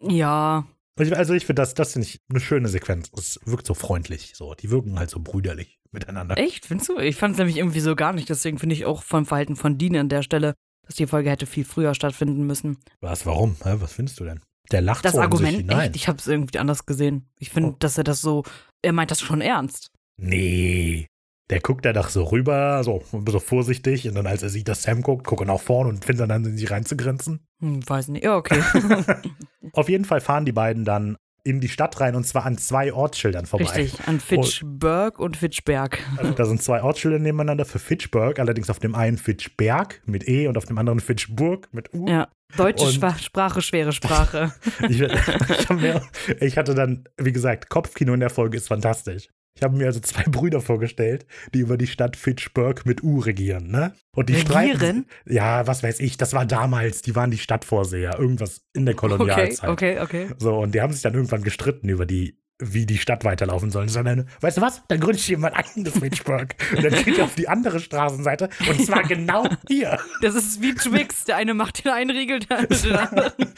ja, 0.00 0.64
Also 0.96 1.34
ich 1.34 1.46
finde, 1.46 1.62
das, 1.62 1.74
das 1.74 1.92
finde 1.92 2.08
ich 2.08 2.20
eine 2.30 2.40
schöne 2.40 2.68
Sequenz. 2.68 3.10
Es 3.16 3.38
wirkt 3.44 3.66
so 3.66 3.74
freundlich. 3.74 4.32
So, 4.34 4.54
die 4.54 4.70
wirken 4.70 4.98
halt 4.98 5.10
so 5.10 5.20
brüderlich 5.20 5.80
miteinander. 5.92 6.36
echt, 6.38 6.66
findest 6.66 6.88
du? 6.90 6.98
Ich 6.98 7.16
fand 7.16 7.32
es 7.32 7.38
nämlich 7.38 7.58
irgendwie 7.58 7.80
so 7.80 7.94
gar 7.94 8.12
nicht. 8.12 8.28
Deswegen 8.28 8.58
finde 8.58 8.74
ich 8.74 8.84
auch 8.84 9.02
vom 9.02 9.26
Verhalten 9.26 9.56
von 9.56 9.78
Dean 9.78 9.96
an 9.96 10.08
der 10.08 10.22
Stelle, 10.22 10.54
dass 10.86 10.96
die 10.96 11.06
Folge 11.06 11.30
hätte 11.30 11.46
viel 11.46 11.64
früher 11.64 11.94
stattfinden 11.94 12.46
müssen. 12.46 12.78
Was, 13.00 13.26
warum? 13.26 13.56
Hä, 13.62 13.74
was 13.78 13.92
findest 13.92 14.18
du 14.20 14.24
denn? 14.24 14.40
Der 14.72 14.80
lacht 14.80 15.04
Das 15.04 15.12
so 15.12 15.18
sich 15.18 15.24
Argument, 15.24 15.56
hinein. 15.58 15.80
echt, 15.88 15.96
ich 15.96 16.08
habe 16.08 16.18
es 16.18 16.26
irgendwie 16.26 16.58
anders 16.58 16.86
gesehen. 16.86 17.28
Ich 17.38 17.50
finde, 17.50 17.70
Oh. 17.70 17.76
dass 17.78 17.98
er 17.98 18.04
das 18.04 18.20
so, 18.22 18.44
er 18.82 18.92
meint 18.92 19.10
das 19.10 19.20
schon 19.20 19.40
ernst. 19.42 19.90
Nee. 20.16 21.06
Der 21.50 21.60
guckt 21.60 21.84
da 21.84 21.92
doch 21.92 22.08
so 22.08 22.24
rüber, 22.24 22.82
so, 22.84 23.02
so 23.28 23.38
vorsichtig. 23.38 24.08
Und 24.08 24.14
dann, 24.14 24.26
als 24.26 24.42
er 24.42 24.48
sieht, 24.48 24.66
dass 24.68 24.82
Sam 24.82 25.02
guckt, 25.02 25.26
guckt 25.26 25.42
er 25.42 25.46
nach 25.46 25.60
vorne 25.60 25.90
und 25.90 26.04
findet 26.04 26.22
dann 26.22 26.30
an, 26.30 26.56
sich 26.56 26.70
reinzugrinsen. 26.70 27.40
Hm, 27.60 27.86
weiß 27.88 28.08
nicht. 28.08 28.24
Ja, 28.24 28.36
okay. 28.36 28.62
Auf 29.72 29.88
jeden 29.88 30.06
Fall 30.06 30.20
fahren 30.20 30.46
die 30.46 30.52
beiden 30.52 30.84
dann 30.84 31.16
in 31.46 31.60
die 31.60 31.68
Stadt 31.68 32.00
rein 32.00 32.14
und 32.16 32.24
zwar 32.24 32.46
an 32.46 32.56
zwei 32.56 32.94
Ortsschildern 32.94 33.44
vorbei. 33.44 33.66
Richtig, 33.66 34.08
an 34.08 34.18
Fitchburg 34.18 35.18
und 35.18 35.36
Fitchberg. 35.36 35.98
Also 36.16 36.32
da 36.32 36.46
sind 36.46 36.62
zwei 36.62 36.82
Ortsschilder 36.82 37.18
nebeneinander 37.18 37.66
für 37.66 37.78
Fitchburg, 37.78 38.38
allerdings 38.38 38.70
auf 38.70 38.78
dem 38.78 38.94
einen 38.94 39.18
Fitchberg 39.18 40.00
mit 40.06 40.26
E 40.26 40.48
und 40.48 40.56
auf 40.56 40.64
dem 40.64 40.78
anderen 40.78 41.00
Fitchburg 41.00 41.68
mit 41.72 41.92
U. 41.92 42.08
Ja, 42.08 42.28
deutsche 42.56 42.86
Und- 42.86 43.20
Sprache, 43.20 43.60
schwere 43.60 43.92
Sprache. 43.92 44.54
Ich, 44.88 45.02
ich, 45.02 45.68
mir, 45.70 46.00
ich 46.40 46.56
hatte 46.56 46.74
dann, 46.74 47.04
wie 47.18 47.32
gesagt, 47.32 47.68
Kopfkino 47.68 48.14
in 48.14 48.20
der 48.20 48.30
Folge 48.30 48.56
ist 48.56 48.68
fantastisch. 48.68 49.28
Ich 49.56 49.62
habe 49.62 49.76
mir 49.76 49.86
also 49.86 50.00
zwei 50.00 50.22
Brüder 50.26 50.60
vorgestellt, 50.60 51.26
die 51.54 51.60
über 51.60 51.76
die 51.76 51.86
Stadt 51.86 52.16
Fitchburg 52.16 52.86
mit 52.86 53.02
U 53.04 53.20
regieren, 53.20 53.68
ne? 53.70 53.94
Und 54.14 54.28
die 54.28 54.34
streiten. 54.36 54.72
Regieren? 54.78 55.06
Ja, 55.26 55.66
was 55.66 55.82
weiß 55.82 56.00
ich, 56.00 56.16
das 56.16 56.32
war 56.32 56.44
damals, 56.44 57.02
die 57.02 57.14
waren 57.14 57.30
die 57.30 57.38
Stadtvorseher, 57.38 58.18
irgendwas 58.18 58.62
in 58.74 58.84
der 58.84 58.94
Okay, 58.94 59.08
Kolonialzeit. 59.08 59.70
okay, 59.70 60.00
okay. 60.00 60.28
So, 60.38 60.56
und 60.58 60.74
die 60.74 60.80
haben 60.80 60.92
sich 60.92 61.02
dann 61.02 61.14
irgendwann 61.14 61.42
gestritten 61.42 61.88
über 61.88 62.04
die, 62.04 62.36
wie 62.60 62.84
die 62.86 62.98
Stadt 62.98 63.24
weiterlaufen 63.24 63.70
soll. 63.70 63.88
Sondern, 63.88 64.28
weißt 64.40 64.56
du 64.56 64.60
was? 64.62 64.82
Dann 64.88 64.98
gründe 64.98 65.18
ich 65.18 65.36
mein 65.36 65.52
eigenes 65.54 65.98
Fitchburg. 65.98 66.56
und 66.76 66.84
dann 66.84 67.04
geht 67.04 67.18
er 67.18 67.24
auf 67.24 67.34
die 67.36 67.48
andere 67.48 67.78
Straßenseite 67.78 68.48
und 68.68 68.84
zwar 68.84 69.02
genau 69.08 69.46
hier. 69.68 69.98
Das 70.20 70.34
ist 70.34 70.62
wie 70.62 70.74
Twix. 70.74 71.24
Der 71.26 71.36
eine 71.36 71.54
macht 71.54 71.84
den 71.84 71.92
einen 71.92 72.10
Riegel, 72.10 72.40
der 72.40 72.58
andere 72.58 73.34
den. 73.38 73.48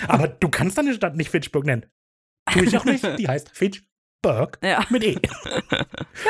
Aber 0.08 0.26
du 0.26 0.48
kannst 0.48 0.76
deine 0.76 0.92
Stadt 0.94 1.14
nicht 1.16 1.30
Fitchburg 1.30 1.66
nennen. 1.66 1.86
Tue 2.52 2.64
ich 2.64 2.76
auch 2.76 2.84
nicht. 2.84 3.04
Die 3.18 3.28
heißt 3.28 3.50
Fitchburg 4.24 4.58
Ja. 4.62 4.84
mit 4.90 5.04
E. 5.04 5.18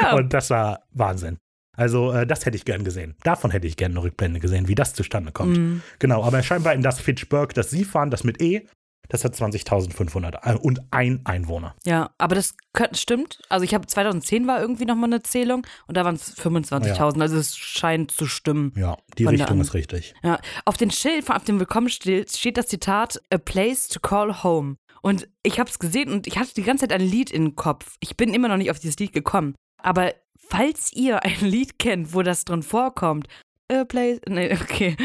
ja. 0.00 0.14
Und 0.14 0.32
das 0.32 0.50
war 0.50 0.82
Wahnsinn. 0.92 1.38
Also, 1.76 2.12
äh, 2.12 2.26
das 2.26 2.46
hätte 2.46 2.56
ich 2.56 2.64
gern 2.64 2.84
gesehen. 2.84 3.16
Davon 3.24 3.50
hätte 3.50 3.66
ich 3.66 3.76
gerne 3.76 3.94
eine 3.94 4.02
Rückblende 4.04 4.38
gesehen, 4.38 4.68
wie 4.68 4.76
das 4.76 4.94
zustande 4.94 5.32
kommt. 5.32 5.56
Mm. 5.58 5.82
Genau, 5.98 6.22
aber 6.22 6.40
scheinbar 6.44 6.72
in 6.74 6.82
das 6.82 7.00
Fitchburg, 7.00 7.52
das 7.54 7.70
Sie 7.70 7.84
fahren, 7.84 8.10
das 8.12 8.22
mit 8.22 8.40
E, 8.40 8.68
das 9.08 9.24
hat 9.24 9.34
20.500 9.34 10.38
äh, 10.44 10.54
und 10.56 10.80
ein 10.92 11.20
Einwohner. 11.24 11.74
Ja, 11.84 12.10
aber 12.16 12.36
das 12.36 12.54
könnt- 12.72 12.96
stimmt. 12.96 13.40
Also 13.48 13.64
ich 13.64 13.74
habe 13.74 13.86
2010 13.88 14.46
war 14.46 14.60
irgendwie 14.60 14.84
nochmal 14.84 15.08
eine 15.08 15.22
Zählung 15.22 15.66
und 15.88 15.96
da 15.96 16.04
waren 16.04 16.14
es 16.14 16.36
25.000. 16.38 17.20
Also 17.20 17.36
es 17.36 17.56
scheint 17.56 18.12
zu 18.12 18.26
stimmen. 18.26 18.72
Ja, 18.76 18.96
die 19.18 19.26
Richtung 19.26 19.60
ist 19.60 19.74
richtig. 19.74 20.14
Ja, 20.22 20.38
auf 20.64 20.76
dem 20.76 20.90
Schild, 20.90 21.28
auf 21.28 21.42
dem 21.44 21.58
Willkommensschild 21.58 22.30
steht 22.30 22.56
das 22.56 22.68
Zitat 22.68 23.20
A 23.32 23.38
place 23.38 23.88
to 23.88 23.98
call 24.00 24.42
home. 24.44 24.76
Und 25.04 25.28
ich 25.42 25.60
habe 25.60 25.68
es 25.68 25.78
gesehen 25.78 26.10
und 26.10 26.26
ich 26.26 26.38
hatte 26.38 26.54
die 26.54 26.62
ganze 26.62 26.88
Zeit 26.88 26.98
ein 26.98 27.06
Lied 27.06 27.30
im 27.30 27.56
Kopf. 27.56 27.96
Ich 28.00 28.16
bin 28.16 28.32
immer 28.32 28.48
noch 28.48 28.56
nicht 28.56 28.70
auf 28.70 28.78
dieses 28.78 28.98
Lied 28.98 29.12
gekommen. 29.12 29.54
Aber 29.82 30.14
falls 30.48 30.92
ihr 30.94 31.22
ein 31.24 31.40
Lied 31.42 31.78
kennt, 31.78 32.14
wo 32.14 32.22
das 32.22 32.46
drin 32.46 32.62
vorkommt, 32.62 33.28
A 33.70 33.84
place, 33.84 34.20
nee, 34.26 34.50
okay. 34.54 34.96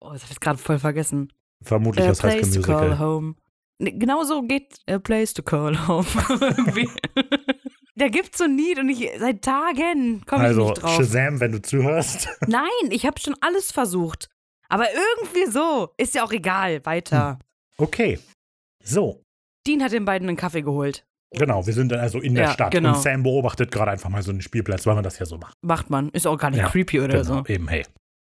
Oh, 0.00 0.10
das 0.10 0.22
habe 0.22 0.32
ich 0.32 0.40
gerade 0.40 0.58
voll 0.58 0.78
vergessen. 0.78 1.30
Vermutlich 1.62 2.06
das 2.06 2.22
heißt 2.24 2.36
place 2.38 2.54
to 2.54 2.62
call 2.62 2.88
Musical. 2.88 2.98
home. 2.98 3.34
Nee, 3.78 3.92
genau 3.92 4.24
so 4.24 4.40
geht 4.42 4.78
A 4.88 4.98
place 4.98 5.34
to 5.34 5.42
call 5.42 5.86
home. 5.86 6.06
Da 7.94 8.08
gibt's 8.08 8.38
so 8.38 8.44
ein 8.44 8.56
Lied 8.56 8.78
und 8.78 8.88
ich 8.88 9.06
seit 9.18 9.42
Tagen 9.42 10.22
komme 10.24 10.44
ich 10.44 10.48
Also, 10.48 10.70
nicht 10.70 10.82
drauf. 10.82 10.96
Shazam, 10.96 11.40
wenn 11.40 11.52
du 11.52 11.60
zuhörst. 11.60 12.26
Nein, 12.46 12.70
ich 12.88 13.04
habe 13.04 13.20
schon 13.20 13.36
alles 13.42 13.70
versucht. 13.70 14.30
Aber 14.70 14.86
irgendwie 14.90 15.50
so. 15.50 15.90
Ist 15.98 16.14
ja 16.14 16.24
auch 16.24 16.32
egal. 16.32 16.84
Weiter. 16.86 17.38
Okay. 17.76 18.18
So, 18.82 19.22
Dean 19.66 19.82
hat 19.82 19.92
den 19.92 20.04
beiden 20.04 20.28
einen 20.28 20.36
Kaffee 20.36 20.62
geholt. 20.62 21.04
genau, 21.34 21.66
wir 21.66 21.72
sind 21.72 21.90
dann 21.92 22.00
also 22.00 22.18
in 22.20 22.34
der 22.34 22.44
Ja, 22.44 22.50
Stadt. 22.52 22.72
genau. 22.72 22.90
Und 22.94 23.02
Sam 23.02 23.22
beobachtet 23.22 23.70
gerade 23.72 23.90
einfach 23.92 24.10
mal 24.10 24.22
so 24.22 24.30
einen 24.30 24.42
Spielplatz, 24.42 24.86
weil 24.86 24.94
man 24.94 25.04
das 25.04 25.18
ja 25.18 25.26
so 25.26 25.38
macht. 25.38 25.54
Macht 25.62 25.88
man. 25.90 26.08
Ist 26.10 26.26
auch 26.26 26.36
gar 26.36 26.50
nicht 26.50 26.60
Ja, 26.60 26.68
creepy 26.68 27.00
oder 27.00 27.22
Genau, 27.22 27.22
so. 27.24 27.44
eben, 27.46 27.68
hey. 27.68 27.84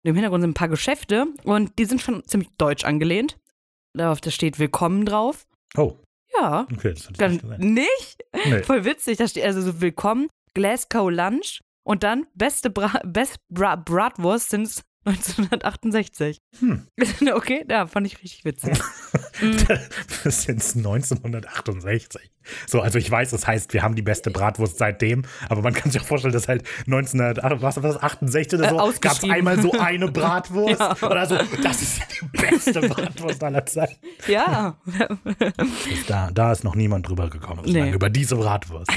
Im 0.05 0.14
Hintergrund 0.14 0.42
sind 0.42 0.51
ein 0.51 0.55
paar 0.55 0.68
Geschäfte 0.68 1.27
und 1.45 1.79
die 1.79 1.85
sind 1.85 2.01
schon 2.01 2.25
ziemlich 2.27 2.51
deutsch 2.59 2.85
angelehnt. 2.85 3.38
Darauf 3.95 4.21
da 4.21 4.31
steht 4.31 4.59
Willkommen 4.59 5.05
drauf. 5.07 5.47
Oh, 5.77 5.97
Ja. 6.38 6.66
okay, 6.73 6.92
das 6.95 7.09
hatte 7.09 7.12
ich 7.12 7.18
Dann 7.18 7.31
nicht 7.33 7.42
gesehen. 7.42 7.75
nicht? 7.75 8.25
Nee. 8.47 8.62
Voll 8.64 8.85
witzig. 8.85 9.18
Da 9.18 9.27
steht 9.29 9.45
also 9.45 9.61
so 9.62 9.81
Willkommen, 9.81 10.29
Glasgow 10.55 11.11
Lunch 11.11 11.61
und 11.85 12.03
dann 12.05 12.27
beste 12.35 12.71
Bra 12.71 13.01
Best 13.05 13.37
Bra 13.49 13.77
Bratwurst 13.77 14.51
since 14.51 14.83
1968. 15.05 16.38
Hm. 16.61 16.87
Okay, 17.35 17.65
ja, 17.69 17.87
fand 17.87 18.07
ich 18.07 18.23
richtig 18.23 18.45
witzig. 18.45 18.79
Bis 20.25 20.47
ins 20.47 20.77
1968. 20.77 22.31
So, 22.67 22.81
also 22.81 22.99
ich 22.99 23.11
weiß, 23.11 23.33
es 23.33 23.47
heißt, 23.47 23.73
wir 23.73 23.83
haben 23.83 23.95
die 23.95 24.03
beste 24.03 24.31
Bratwurst 24.31 24.79
seitdem, 24.79 25.23
aber 25.49 25.62
man 25.62 25.73
kann 25.75 25.91
sich 25.91 26.01
auch 26.01 26.05
vorstellen, 26.07 26.33
dass 26.35 26.49
halt 26.49 26.65
1968 26.87 28.59
oder 28.59 28.67
Äh, 28.67 28.93
so 28.93 29.01
gab 29.01 29.12
es 29.12 29.25
einmal 29.25 29.61
so 29.61 29.73
eine 29.73 30.11
Bratwurst 30.11 30.81
Ja. 30.81 30.97
oder 31.09 31.27
so. 31.27 31.38
Das 31.62 31.83
ist 31.83 31.99
ja 31.99 32.05
die 32.21 32.27
beste 32.38 32.81
Bratwurst 32.81 33.43
aller 33.45 33.65
Zeiten. 33.67 33.97
ja. 34.29 34.77
Da, 36.09 36.31
da 36.33 36.53
ist 36.53 36.65
noch 36.65 36.75
niemand 36.75 37.09
drüber 37.09 37.31
gekommen, 37.31 37.62
Nee. 37.67 37.91
über 37.93 38.11
diese 38.11 38.37
Bratwurst. 38.37 38.91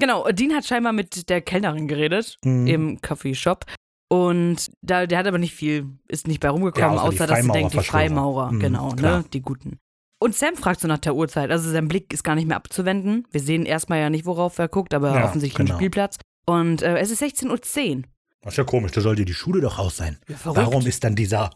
Genau, 0.00 0.30
Dean 0.30 0.54
hat 0.54 0.64
scheinbar 0.64 0.92
mit 0.92 1.28
der 1.28 1.40
Kellnerin 1.40 1.88
geredet 1.88 2.38
Mhm. 2.44 2.66
im 2.68 3.00
Coffeeshop. 3.00 3.64
Und 4.08 4.70
da, 4.80 5.06
der 5.06 5.18
hat 5.18 5.26
aber 5.26 5.38
nicht 5.38 5.54
viel, 5.54 5.86
ist 6.08 6.26
nicht 6.26 6.40
bei 6.40 6.48
rumgekommen, 6.48 6.96
Ja, 6.96 7.02
außer 7.02 7.24
außer 7.24 7.26
dass 7.26 7.42
sie 7.44 7.52
denkt, 7.52 7.74
die. 7.74 7.80
Freimaurer, 7.80 8.52
Mhm, 8.52 8.60
genau, 8.60 8.88
klar. 8.90 9.18
ne, 9.18 9.24
die 9.32 9.42
Guten. 9.42 9.78
Und 10.18 10.34
Sam 10.34 10.56
fragt 10.56 10.80
so 10.80 10.88
nach 10.88 10.98
der 10.98 11.14
Uhrzeit, 11.14 11.50
also 11.50 11.70
sein 11.70 11.86
Blick 11.88 12.12
ist 12.12 12.24
gar 12.24 12.34
nicht 12.34 12.48
mehr 12.48 12.56
abzuwenden. 12.56 13.26
Wir 13.30 13.40
sehen 13.40 13.66
erstmal 13.66 14.00
ja 14.00 14.10
nicht, 14.10 14.24
worauf 14.26 14.58
er 14.58 14.68
guckt, 14.68 14.94
aber 14.94 15.14
Ja, 15.14 15.24
offensichtlich 15.26 15.66
genau. 15.66 15.78
Spielplatz. 15.78 16.16
Und 16.46 16.82
äh, 16.82 16.96
es 16.98 17.10
ist 17.10 17.22
16.10 17.22 17.50
Uhr. 17.50 18.02
Das 18.40 18.54
ist 18.54 18.56
ja 18.56 18.64
komisch, 18.64 18.92
da 18.92 19.00
sollte 19.02 19.24
die 19.24 19.34
Schule 19.34 19.60
doch 19.60 19.78
aus 19.78 19.98
sein. 19.98 20.18
Ja. 20.28 20.36
Warum 20.44 20.86
ist 20.86 21.04
dann 21.04 21.14
dieser 21.14 21.50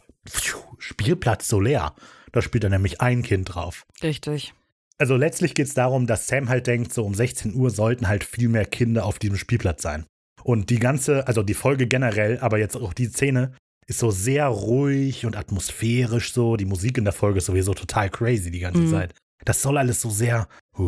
Spielplatz 0.78 1.48
so 1.48 1.60
leer? 1.60 1.94
Da 2.32 2.42
spielt 2.42 2.64
dann 2.64 2.72
nämlich 2.72 3.00
ein 3.00 3.22
Kind 3.22 3.54
drauf. 3.54 3.84
Richtig. 4.02 4.54
Also 4.98 5.16
letztlich 5.16 5.54
geht 5.54 5.66
es 5.66 5.74
darum, 5.74 6.06
dass 6.06 6.26
Sam 6.26 6.48
halt 6.48 6.66
denkt, 6.66 6.92
so 6.92 7.04
um 7.04 7.14
16 7.14 7.54
Uhr 7.54 7.70
sollten 7.70 8.08
halt 8.08 8.24
viel 8.24 8.48
mehr 8.48 8.64
Kinder 8.64 9.04
auf 9.06 9.18
diesem 9.18 9.36
Spielplatz 9.36 9.82
sein. 9.82 10.06
Und 10.44 10.70
die 10.70 10.78
ganze, 10.78 11.26
also 11.26 11.42
die 11.42 11.54
Folge 11.54 11.86
generell, 11.86 12.38
aber 12.40 12.58
jetzt 12.58 12.76
auch 12.76 12.92
die 12.92 13.06
Szene, 13.06 13.52
ist 13.86 13.98
so 13.98 14.10
sehr 14.10 14.46
ruhig 14.46 15.26
und 15.26 15.36
atmosphärisch 15.36 16.32
so. 16.32 16.56
Die 16.56 16.64
Musik 16.64 16.98
in 16.98 17.04
der 17.04 17.12
Folge 17.12 17.38
ist 17.38 17.46
sowieso 17.46 17.74
total 17.74 18.10
crazy 18.10 18.50
die 18.50 18.60
ganze 18.60 18.80
Mhm. 18.82 18.90
Zeit. 18.90 19.14
Das 19.44 19.60
soll 19.60 19.76
alles 19.76 20.00
so 20.00 20.08
sehr 20.08 20.46
uh, 20.78 20.84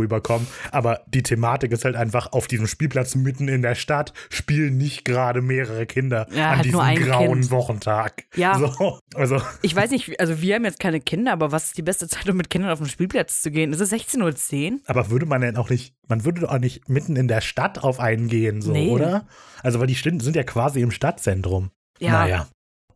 rüberkommen. 0.00 0.46
Aber 0.72 1.02
die 1.06 1.22
Thematik 1.22 1.72
ist 1.72 1.84
halt 1.84 1.96
einfach, 1.96 2.32
auf 2.32 2.46
diesem 2.46 2.66
Spielplatz 2.66 3.14
mitten 3.14 3.48
in 3.48 3.62
der 3.62 3.74
Stadt 3.74 4.12
spielen 4.30 4.76
nicht 4.76 5.04
gerade 5.04 5.42
mehrere 5.42 5.86
Kinder 5.86 6.26
Ja, 6.32 6.50
an 6.50 6.56
halt 6.56 6.64
diesem 6.64 6.80
grauen 7.08 7.40
Kind. 7.40 7.50
Wochentag. 7.50 8.24
Ja. 8.34 8.58
So, 8.58 8.98
also, 9.14 9.40
Ich 9.62 9.74
weiß 9.76 9.90
nicht, 9.90 10.18
also 10.20 10.40
wir 10.40 10.54
haben 10.56 10.64
jetzt 10.64 10.80
keine 10.80 11.00
Kinder, 11.00 11.32
aber 11.32 11.52
was 11.52 11.66
ist 11.66 11.78
die 11.78 11.82
beste 11.82 12.08
Zeit, 12.08 12.28
um 12.28 12.36
mit 12.36 12.50
Kindern 12.50 12.70
auf 12.70 12.78
den 12.78 12.88
Spielplatz 12.88 13.42
zu 13.42 13.50
gehen? 13.50 13.72
Ist 13.72 13.80
es 13.80 13.92
16.10 13.92 14.72
Uhr? 14.72 14.78
Aber 14.86 15.10
würde 15.10 15.26
man 15.26 15.40
denn 15.40 15.56
auch 15.56 15.70
nicht, 15.70 15.94
man 16.08 16.24
würde 16.24 16.40
doch 16.42 16.50
auch 16.50 16.58
nicht 16.58 16.88
mitten 16.88 17.16
in 17.16 17.28
der 17.28 17.40
Stadt 17.40 17.82
auf 17.82 18.00
einen 18.00 18.28
gehen, 18.28 18.62
so, 18.62 18.72
Nee. 18.72 18.90
oder? 18.90 19.26
Also, 19.62 19.78
weil 19.80 19.86
die 19.86 19.94
sind 19.94 20.34
ja 20.36 20.42
quasi 20.42 20.80
im 20.80 20.90
Stadtzentrum. 20.90 21.70
Ja. 21.98 22.12
Naja. 22.12 22.46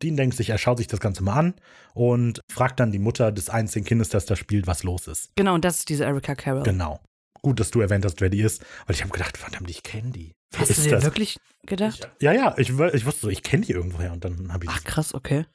Dean 0.04 0.16
denkt 0.16 0.36
sich, 0.36 0.50
er 0.50 0.58
schaut 0.58 0.78
sich 0.78 0.86
das 0.86 1.00
Ganze 1.00 1.22
mal 1.22 1.34
an 1.34 1.54
und 1.94 2.40
fragt 2.52 2.78
dann 2.78 2.92
die 2.92 2.98
Mutter 2.98 3.32
des 3.32 3.48
einzigen 3.48 3.86
Kindes, 3.86 4.10
das 4.10 4.26
da 4.26 4.36
spielt, 4.36 4.66
was 4.66 4.82
los 4.82 5.06
ist. 5.06 5.30
Genau, 5.36 5.54
und 5.54 5.64
das 5.64 5.78
ist 5.78 5.88
diese 5.88 6.04
Erika 6.04 6.34
Carroll. 6.34 6.62
Genau. 6.62 7.00
Gut, 7.42 7.60
dass 7.60 7.70
du 7.70 7.80
erwähnt 7.80 8.04
hast, 8.04 8.20
wer 8.20 8.28
die 8.30 8.40
ist, 8.40 8.62
weil 8.86 8.94
ich 8.94 9.02
habe 9.02 9.12
gedacht, 9.12 9.36
verdammt, 9.36 9.70
ich 9.70 9.82
kenne 9.82 10.10
die. 10.10 10.32
Wer 10.52 10.60
Hast 10.60 10.78
du 10.78 10.82
dir 10.82 10.90
das? 10.90 11.04
wirklich 11.04 11.38
gedacht? 11.66 12.10
Ja, 12.20 12.32
ja, 12.32 12.54
ich, 12.58 12.70
ich 12.70 13.06
wusste 13.06 13.20
so, 13.22 13.28
ich 13.28 13.42
kenne 13.42 13.64
die 13.64 13.72
irgendwoher 13.72 14.12
und 14.12 14.24
dann 14.24 14.52
habe 14.52 14.64
ich 14.64 14.70
Ach 14.70 14.84
krass, 14.84 15.14
okay. 15.14 15.46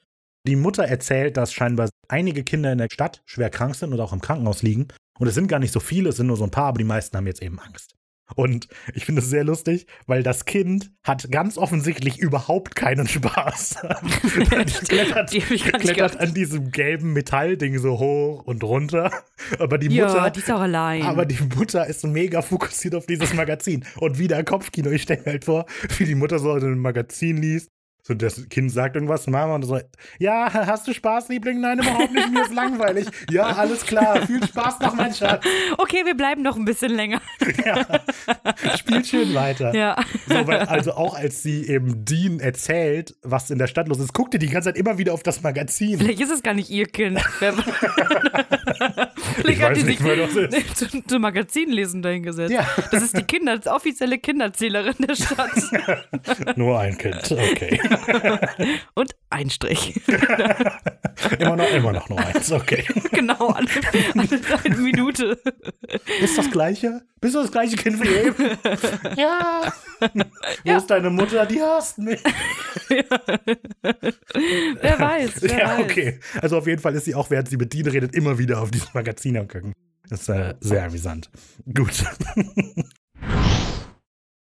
Die 0.47 0.55
Mutter 0.55 0.83
erzählt, 0.83 1.37
dass 1.37 1.53
scheinbar 1.53 1.89
einige 2.07 2.43
Kinder 2.43 2.71
in 2.71 2.77
der 2.77 2.87
Stadt 2.91 3.21
schwer 3.25 3.49
krank 3.49 3.75
sind 3.75 3.93
oder 3.93 4.03
auch 4.03 4.13
im 4.13 4.21
Krankenhaus 4.21 4.61
liegen. 4.63 4.87
Und 5.19 5.27
es 5.27 5.35
sind 5.35 5.47
gar 5.47 5.59
nicht 5.59 5.73
so 5.73 5.79
viele, 5.79 6.09
es 6.09 6.15
sind 6.15 6.27
nur 6.27 6.37
so 6.37 6.43
ein 6.43 6.51
paar, 6.51 6.65
aber 6.65 6.77
die 6.77 6.85
meisten 6.85 7.15
haben 7.17 7.27
jetzt 7.27 7.41
eben 7.41 7.59
Angst. 7.59 7.95
Und 8.35 8.67
ich 8.93 9.05
finde 9.05 9.21
es 9.21 9.29
sehr 9.29 9.43
lustig, 9.43 9.87
weil 10.07 10.23
das 10.23 10.45
Kind 10.45 10.91
hat 11.03 11.29
ganz 11.31 11.57
offensichtlich 11.57 12.19
überhaupt 12.19 12.75
keinen 12.75 13.07
Spaß. 13.07 13.77
die 14.23 14.85
klettert, 14.87 15.33
Die 15.33 15.39
klettert 15.41 16.19
an 16.19 16.33
diesem 16.33 16.71
gelben 16.71 17.13
Metallding 17.13 17.79
so 17.79 17.99
hoch 17.99 18.43
und 18.43 18.63
runter. 18.63 19.11
Aber 19.59 19.77
die 19.77 19.87
Ja, 19.87 20.07
Mutter, 20.07 20.29
die 20.29 20.39
ist 20.39 20.51
auch 20.51 20.59
allein. 20.59 21.01
aber 21.03 21.25
die 21.25 21.41
Mutter 21.55 21.87
ist 21.87 22.05
mega 22.05 22.41
fokussiert 22.41 22.93
auf 22.95 23.05
dieses 23.05 23.33
Magazin. 23.33 23.85
Und 23.97 24.19
wieder 24.19 24.43
Kopfkino. 24.43 24.89
Ich 24.91 25.03
stelle 25.03 25.21
mir 25.21 25.31
halt 25.31 25.45
vor, 25.45 25.65
wie 25.97 26.05
die 26.05 26.15
Mutter 26.15 26.39
so 26.39 26.55
in 26.55 26.63
einem 26.63 26.79
Magazin 26.79 27.37
liest. 27.37 27.69
So, 28.09 28.15
das 28.15 28.49
Kind 28.49 28.71
sagt 28.71 28.95
irgendwas, 28.95 29.27
Mama, 29.27 29.53
und 29.53 29.61
so, 29.61 29.79
ja, 30.17 30.51
hast 30.51 30.87
du 30.87 30.93
Spaß, 30.95 31.29
Liebling? 31.29 31.61
Nein, 31.61 31.77
überhaupt 31.77 32.11
nicht, 32.11 32.31
mir 32.31 32.41
ist 32.41 32.53
langweilig. 32.55 33.05
Ja, 33.29 33.43
alles 33.43 33.85
klar, 33.85 34.25
viel 34.25 34.43
Spaß 34.43 34.79
noch, 34.79 34.95
mein 34.95 35.13
Schatz. 35.13 35.45
okay, 35.77 36.03
wir 36.05 36.15
bleiben 36.15 36.41
noch 36.41 36.55
ein 36.55 36.65
bisschen 36.65 36.91
länger. 36.95 37.21
Ja. 37.65 37.85
Spielt 38.77 39.05
schön 39.05 39.33
weiter. 39.33 39.75
Ja. 39.75 39.97
So, 40.27 40.47
weil, 40.47 40.59
also 40.61 40.93
auch 40.93 41.13
als 41.13 41.43
sie 41.43 41.67
eben 41.67 42.05
Dean 42.05 42.39
erzählt, 42.39 43.15
was 43.21 43.49
in 43.49 43.57
der 43.59 43.67
Stadt 43.67 43.87
los 43.89 43.99
ist, 43.99 44.13
guckt 44.13 44.33
ihr 44.33 44.39
die 44.39 44.47
ganze 44.47 44.69
Zeit 44.69 44.77
immer 44.77 44.97
wieder 44.97 45.13
auf 45.13 45.23
das 45.23 45.41
Magazin. 45.41 45.99
Vielleicht 45.99 46.21
ist 46.21 46.31
es 46.31 46.41
gar 46.41 46.53
nicht 46.53 46.69
ihr 46.69 46.85
Kind. 46.85 47.19
Vielleicht 49.35 49.59
Ich 49.59 49.61
hat 49.61 49.75
die 49.75 49.83
nicht, 49.83 49.99
sich 49.99 50.73
zum, 50.75 51.07
zum 51.07 51.21
Magazinlesen 51.21 52.01
dahingesetzt. 52.01 52.51
Ja. 52.51 52.65
Das 52.91 53.03
ist 53.03 53.17
die 53.17 53.23
Kinder, 53.23 53.59
offizielle 53.67 54.19
Kinderzählerin 54.19 54.95
der 54.99 55.15
Stadt. 55.15 56.55
Nur 56.55 56.79
ein 56.79 56.97
Kind, 56.97 57.31
okay. 57.31 57.79
Und 58.95 59.15
ein 59.29 59.49
Strich. 59.49 59.99
Immer 61.39 61.55
noch, 61.57 61.69
immer 61.71 61.91
noch 61.91 62.09
nur 62.09 62.19
eins, 62.19 62.51
okay. 62.51 62.85
genau, 63.11 63.49
alle, 63.49 63.67
alle 64.15 64.39
eine 64.63 64.77
Minute. 64.77 65.37
Ist 66.21 66.37
das 66.37 66.49
gleiche? 66.49 67.01
Bist 67.19 67.35
du 67.35 67.41
das 67.41 67.51
gleiche 67.51 67.75
Kind 67.75 68.01
wie 68.01 68.07
eben? 68.07 68.57
Ja. 69.17 69.73
Wo 70.63 70.77
ist 70.77 70.87
deine 70.87 71.09
Mutter? 71.09 71.45
Die 71.45 71.61
hasst 71.61 71.97
mich. 71.97 72.23
Wer 72.87 73.09
weiß, 74.99 75.41
wer 75.41 75.59
ja, 75.59 75.77
weiß. 75.77 75.83
okay. 75.83 76.19
Also 76.41 76.57
auf 76.57 76.67
jeden 76.67 76.81
Fall 76.81 76.95
ist 76.95 77.05
sie 77.05 77.15
auch, 77.15 77.29
während 77.29 77.49
sie 77.49 77.57
mit 77.57 77.73
Dean 77.73 77.87
redet, 77.87 78.15
immer 78.15 78.37
wieder 78.37 78.61
auf 78.61 78.71
dieses 78.71 78.93
Magazin 78.93 79.37
am 79.37 79.47
gucken. 79.47 79.73
Das 80.09 80.21
ist 80.21 80.29
äh, 80.29 80.55
sehr 80.61 80.85
amüsant. 80.85 81.29
Gut. 81.65 82.05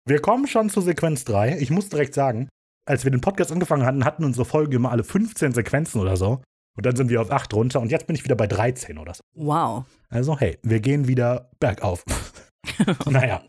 wir 0.05 0.21
kommen 0.21 0.47
schon 0.47 0.69
zu 0.69 0.81
Sequenz 0.81 1.23
3. 1.25 1.59
Ich 1.59 1.69
muss 1.69 1.89
direkt 1.89 2.15
sagen, 2.15 2.49
als 2.85 3.03
wir 3.03 3.11
den 3.11 3.21
Podcast 3.21 3.51
angefangen 3.51 3.85
hatten, 3.85 4.05
hatten 4.05 4.23
unsere 4.23 4.45
Folgen 4.45 4.73
immer 4.73 4.91
alle 4.91 5.03
15 5.03 5.53
Sequenzen 5.53 6.01
oder 6.01 6.17
so. 6.17 6.41
Und 6.75 6.85
dann 6.85 6.95
sind 6.95 7.09
wir 7.09 7.21
auf 7.21 7.31
8 7.31 7.53
runter 7.53 7.79
und 7.81 7.91
jetzt 7.91 8.07
bin 8.07 8.15
ich 8.15 8.23
wieder 8.23 8.35
bei 8.35 8.47
13 8.47 8.97
oder 8.97 9.13
so. 9.13 9.21
Wow. 9.35 9.85
Also 10.09 10.39
hey, 10.39 10.57
wir 10.63 10.79
gehen 10.79 11.07
wieder 11.07 11.51
bergauf. 11.59 12.03
naja. 13.05 13.43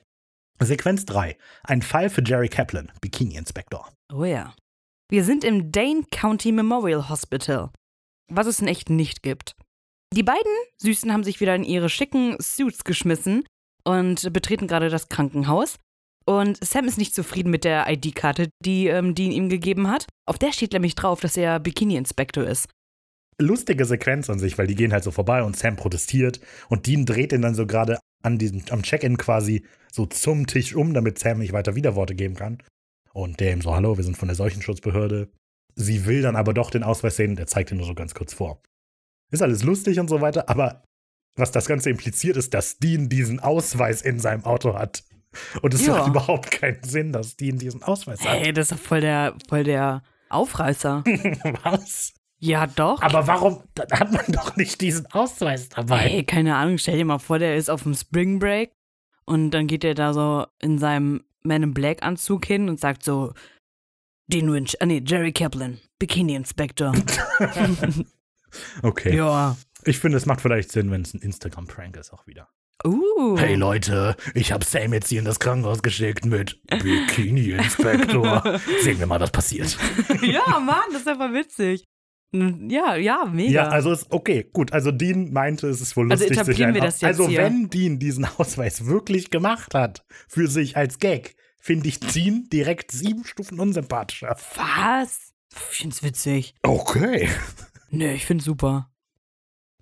Sequenz 0.60 1.04
3. 1.06 1.36
Ein 1.64 1.82
Fall 1.82 2.10
für 2.10 2.22
Jerry 2.24 2.48
Kaplan, 2.48 2.92
Bikini 3.00 3.36
Inspector. 3.36 3.90
Oh 4.12 4.24
ja. 4.24 4.54
Wir 5.10 5.24
sind 5.24 5.42
im 5.44 5.72
Dane 5.72 6.04
County 6.10 6.52
Memorial 6.52 7.08
Hospital, 7.08 7.70
was 8.30 8.46
es 8.46 8.60
in 8.60 8.68
echt 8.68 8.88
nicht 8.88 9.22
gibt. 9.22 9.56
Die 10.12 10.22
beiden 10.22 10.52
Süßen 10.78 11.12
haben 11.12 11.24
sich 11.24 11.40
wieder 11.40 11.54
in 11.54 11.64
ihre 11.64 11.88
schicken 11.88 12.36
Suits 12.40 12.84
geschmissen 12.84 13.44
und 13.84 14.32
betreten 14.32 14.66
gerade 14.66 14.90
das 14.90 15.08
Krankenhaus. 15.08 15.76
Und 16.26 16.64
Sam 16.64 16.86
ist 16.86 16.98
nicht 16.98 17.14
zufrieden 17.14 17.50
mit 17.50 17.64
der 17.64 17.86
ID-Karte, 17.88 18.48
die 18.64 18.86
ähm, 18.86 19.14
Dean 19.14 19.30
ihm 19.30 19.48
gegeben 19.48 19.88
hat. 19.88 20.06
Auf 20.26 20.38
der 20.38 20.52
steht 20.52 20.72
nämlich 20.72 20.94
drauf, 20.94 21.20
dass 21.20 21.36
er 21.36 21.60
Bikini-Inspektor 21.60 22.44
ist. 22.44 22.68
lustige 23.40 23.84
Sequenz 23.84 24.30
an 24.30 24.38
sich, 24.38 24.56
weil 24.58 24.66
die 24.66 24.74
gehen 24.74 24.92
halt 24.92 25.04
so 25.04 25.10
vorbei 25.10 25.42
und 25.42 25.56
Sam 25.56 25.76
protestiert 25.76 26.40
und 26.68 26.86
Dean 26.86 27.04
dreht 27.04 27.32
ihn 27.32 27.42
dann 27.42 27.54
so 27.54 27.66
gerade 27.66 27.98
an 28.22 28.38
diesem, 28.38 28.62
am 28.70 28.82
Check-in 28.82 29.18
quasi 29.18 29.64
so 29.92 30.06
zum 30.06 30.46
Tisch 30.46 30.74
um, 30.74 30.94
damit 30.94 31.18
Sam 31.18 31.38
nicht 31.38 31.52
weiter 31.52 31.74
Widerworte 31.74 32.14
geben 32.14 32.36
kann. 32.36 32.58
Und 33.12 33.38
der 33.40 33.52
ihm 33.52 33.60
so, 33.60 33.74
hallo, 33.74 33.96
wir 33.96 34.04
sind 34.04 34.16
von 34.16 34.28
der 34.28 34.34
Seuchenschutzbehörde. 34.34 35.28
Sie 35.76 36.06
will 36.06 36.22
dann 36.22 36.36
aber 36.36 36.54
doch 36.54 36.70
den 36.70 36.82
Ausweis 36.82 37.16
sehen, 37.16 37.36
der 37.36 37.46
zeigt 37.46 37.70
ihn 37.70 37.76
nur 37.78 37.86
so 37.86 37.94
ganz 37.94 38.14
kurz 38.14 38.32
vor. 38.34 38.62
Ist 39.30 39.42
alles 39.42 39.62
lustig 39.62 39.98
und 40.00 40.08
so 40.08 40.20
weiter, 40.20 40.48
aber 40.48 40.84
was 41.36 41.50
das 41.50 41.66
Ganze 41.66 41.90
impliziert, 41.90 42.36
ist, 42.36 42.54
dass 42.54 42.78
Dean 42.78 43.08
diesen 43.08 43.40
Ausweis 43.40 44.02
in 44.02 44.20
seinem 44.20 44.44
Auto 44.44 44.74
hat. 44.74 45.04
Und 45.62 45.74
es 45.74 45.86
macht 45.86 46.08
überhaupt 46.08 46.50
keinen 46.50 46.82
Sinn, 46.82 47.12
dass 47.12 47.36
Dean 47.36 47.58
diesen 47.58 47.82
Ausweis 47.82 48.20
hat. 48.20 48.28
Hey, 48.28 48.52
das 48.52 48.72
ist 48.72 48.80
voll 48.80 49.00
der, 49.00 49.34
voll 49.48 49.64
der 49.64 50.02
Aufreißer. 50.28 51.04
Was? 51.62 52.14
ja, 52.38 52.66
doch. 52.66 53.00
Aber 53.02 53.26
warum 53.26 53.62
dann 53.74 53.88
hat 53.90 54.12
man 54.12 54.24
doch 54.28 54.56
nicht 54.56 54.80
diesen 54.80 55.06
Ausweis 55.06 55.68
dabei? 55.68 55.98
Hey, 55.98 56.24
keine 56.24 56.56
Ahnung, 56.56 56.78
stell 56.78 56.98
dir 56.98 57.04
mal 57.04 57.18
vor, 57.18 57.38
der 57.38 57.56
ist 57.56 57.70
auf 57.70 57.82
dem 57.82 57.94
Spring 57.94 58.38
Break 58.38 58.72
und 59.24 59.50
dann 59.52 59.66
geht 59.66 59.84
er 59.84 59.94
da 59.94 60.12
so 60.12 60.46
in 60.60 60.78
seinem 60.78 61.24
Man 61.42 61.62
in 61.62 61.74
Black 61.74 62.02
Anzug 62.02 62.44
hin 62.46 62.68
und 62.68 62.80
sagt 62.80 63.04
so, 63.04 63.32
Dean 64.26 64.50
Winch, 64.52 64.76
ah 64.80 64.86
nee, 64.86 65.02
Jerry 65.04 65.32
Kaplan, 65.32 65.80
Bikini 65.98 66.34
Inspector. 66.34 66.92
Okay. 68.82 69.16
ja. 69.16 69.56
Ich 69.84 69.98
finde, 69.98 70.16
es 70.16 70.26
macht 70.26 70.40
vielleicht 70.40 70.72
Sinn, 70.72 70.90
wenn 70.90 71.02
es 71.02 71.14
ein 71.14 71.20
Instagram-Prank 71.20 71.96
ist 71.96 72.12
auch 72.12 72.26
wieder. 72.26 72.48
Uh. 72.82 73.36
Hey 73.38 73.54
Leute, 73.54 74.16
ich 74.34 74.52
habe 74.52 74.64
Sam 74.64 74.92
jetzt 74.92 75.08
hier 75.08 75.20
in 75.20 75.24
das 75.24 75.38
Krankenhaus 75.38 75.82
geschickt 75.82 76.24
mit 76.26 76.60
Bikini-Inspektor. 76.68 78.42
Sehen 78.82 78.98
wir 78.98 79.06
mal, 79.06 79.20
was 79.20 79.30
passiert. 79.30 79.78
ja, 80.22 80.58
Mann, 80.58 80.82
das 80.92 81.02
ist 81.02 81.08
einfach 81.08 81.32
witzig. 81.32 81.84
Ja, 82.32 82.96
ja, 82.96 83.24
mega. 83.26 83.52
Ja, 83.52 83.68
also 83.68 83.92
ist 83.92 84.10
okay, 84.10 84.50
gut. 84.52 84.72
Also 84.72 84.90
Dean 84.90 85.32
meinte, 85.32 85.68
es 85.68 85.80
ist 85.80 85.96
wohl 85.96 86.10
Also 86.10 86.24
lustig. 86.24 86.36
sich 86.36 86.48
etablieren 86.48 86.74
wir 86.74 86.80
das 86.80 87.00
jetzt 87.00 87.08
Also 87.08 87.28
hier. 87.28 87.38
wenn 87.38 87.70
Dean 87.70 87.98
diesen 88.00 88.24
Ausweis 88.24 88.86
wirklich 88.86 89.30
gemacht 89.30 89.72
hat 89.74 90.04
für 90.28 90.48
sich 90.48 90.76
als 90.76 90.98
Gag, 90.98 91.36
finde 91.60 91.88
ich 91.88 92.00
Dean 92.00 92.48
direkt 92.52 92.90
sieben 92.90 93.24
Stufen 93.24 93.60
unsympathischer. 93.60 94.36
Was? 94.56 95.32
Ich 95.52 95.58
find's 95.78 96.02
witzig. 96.02 96.54
Okay. 96.62 97.28
Nö, 97.90 98.10
ich 98.10 98.26
find's 98.26 98.44
super. 98.44 98.90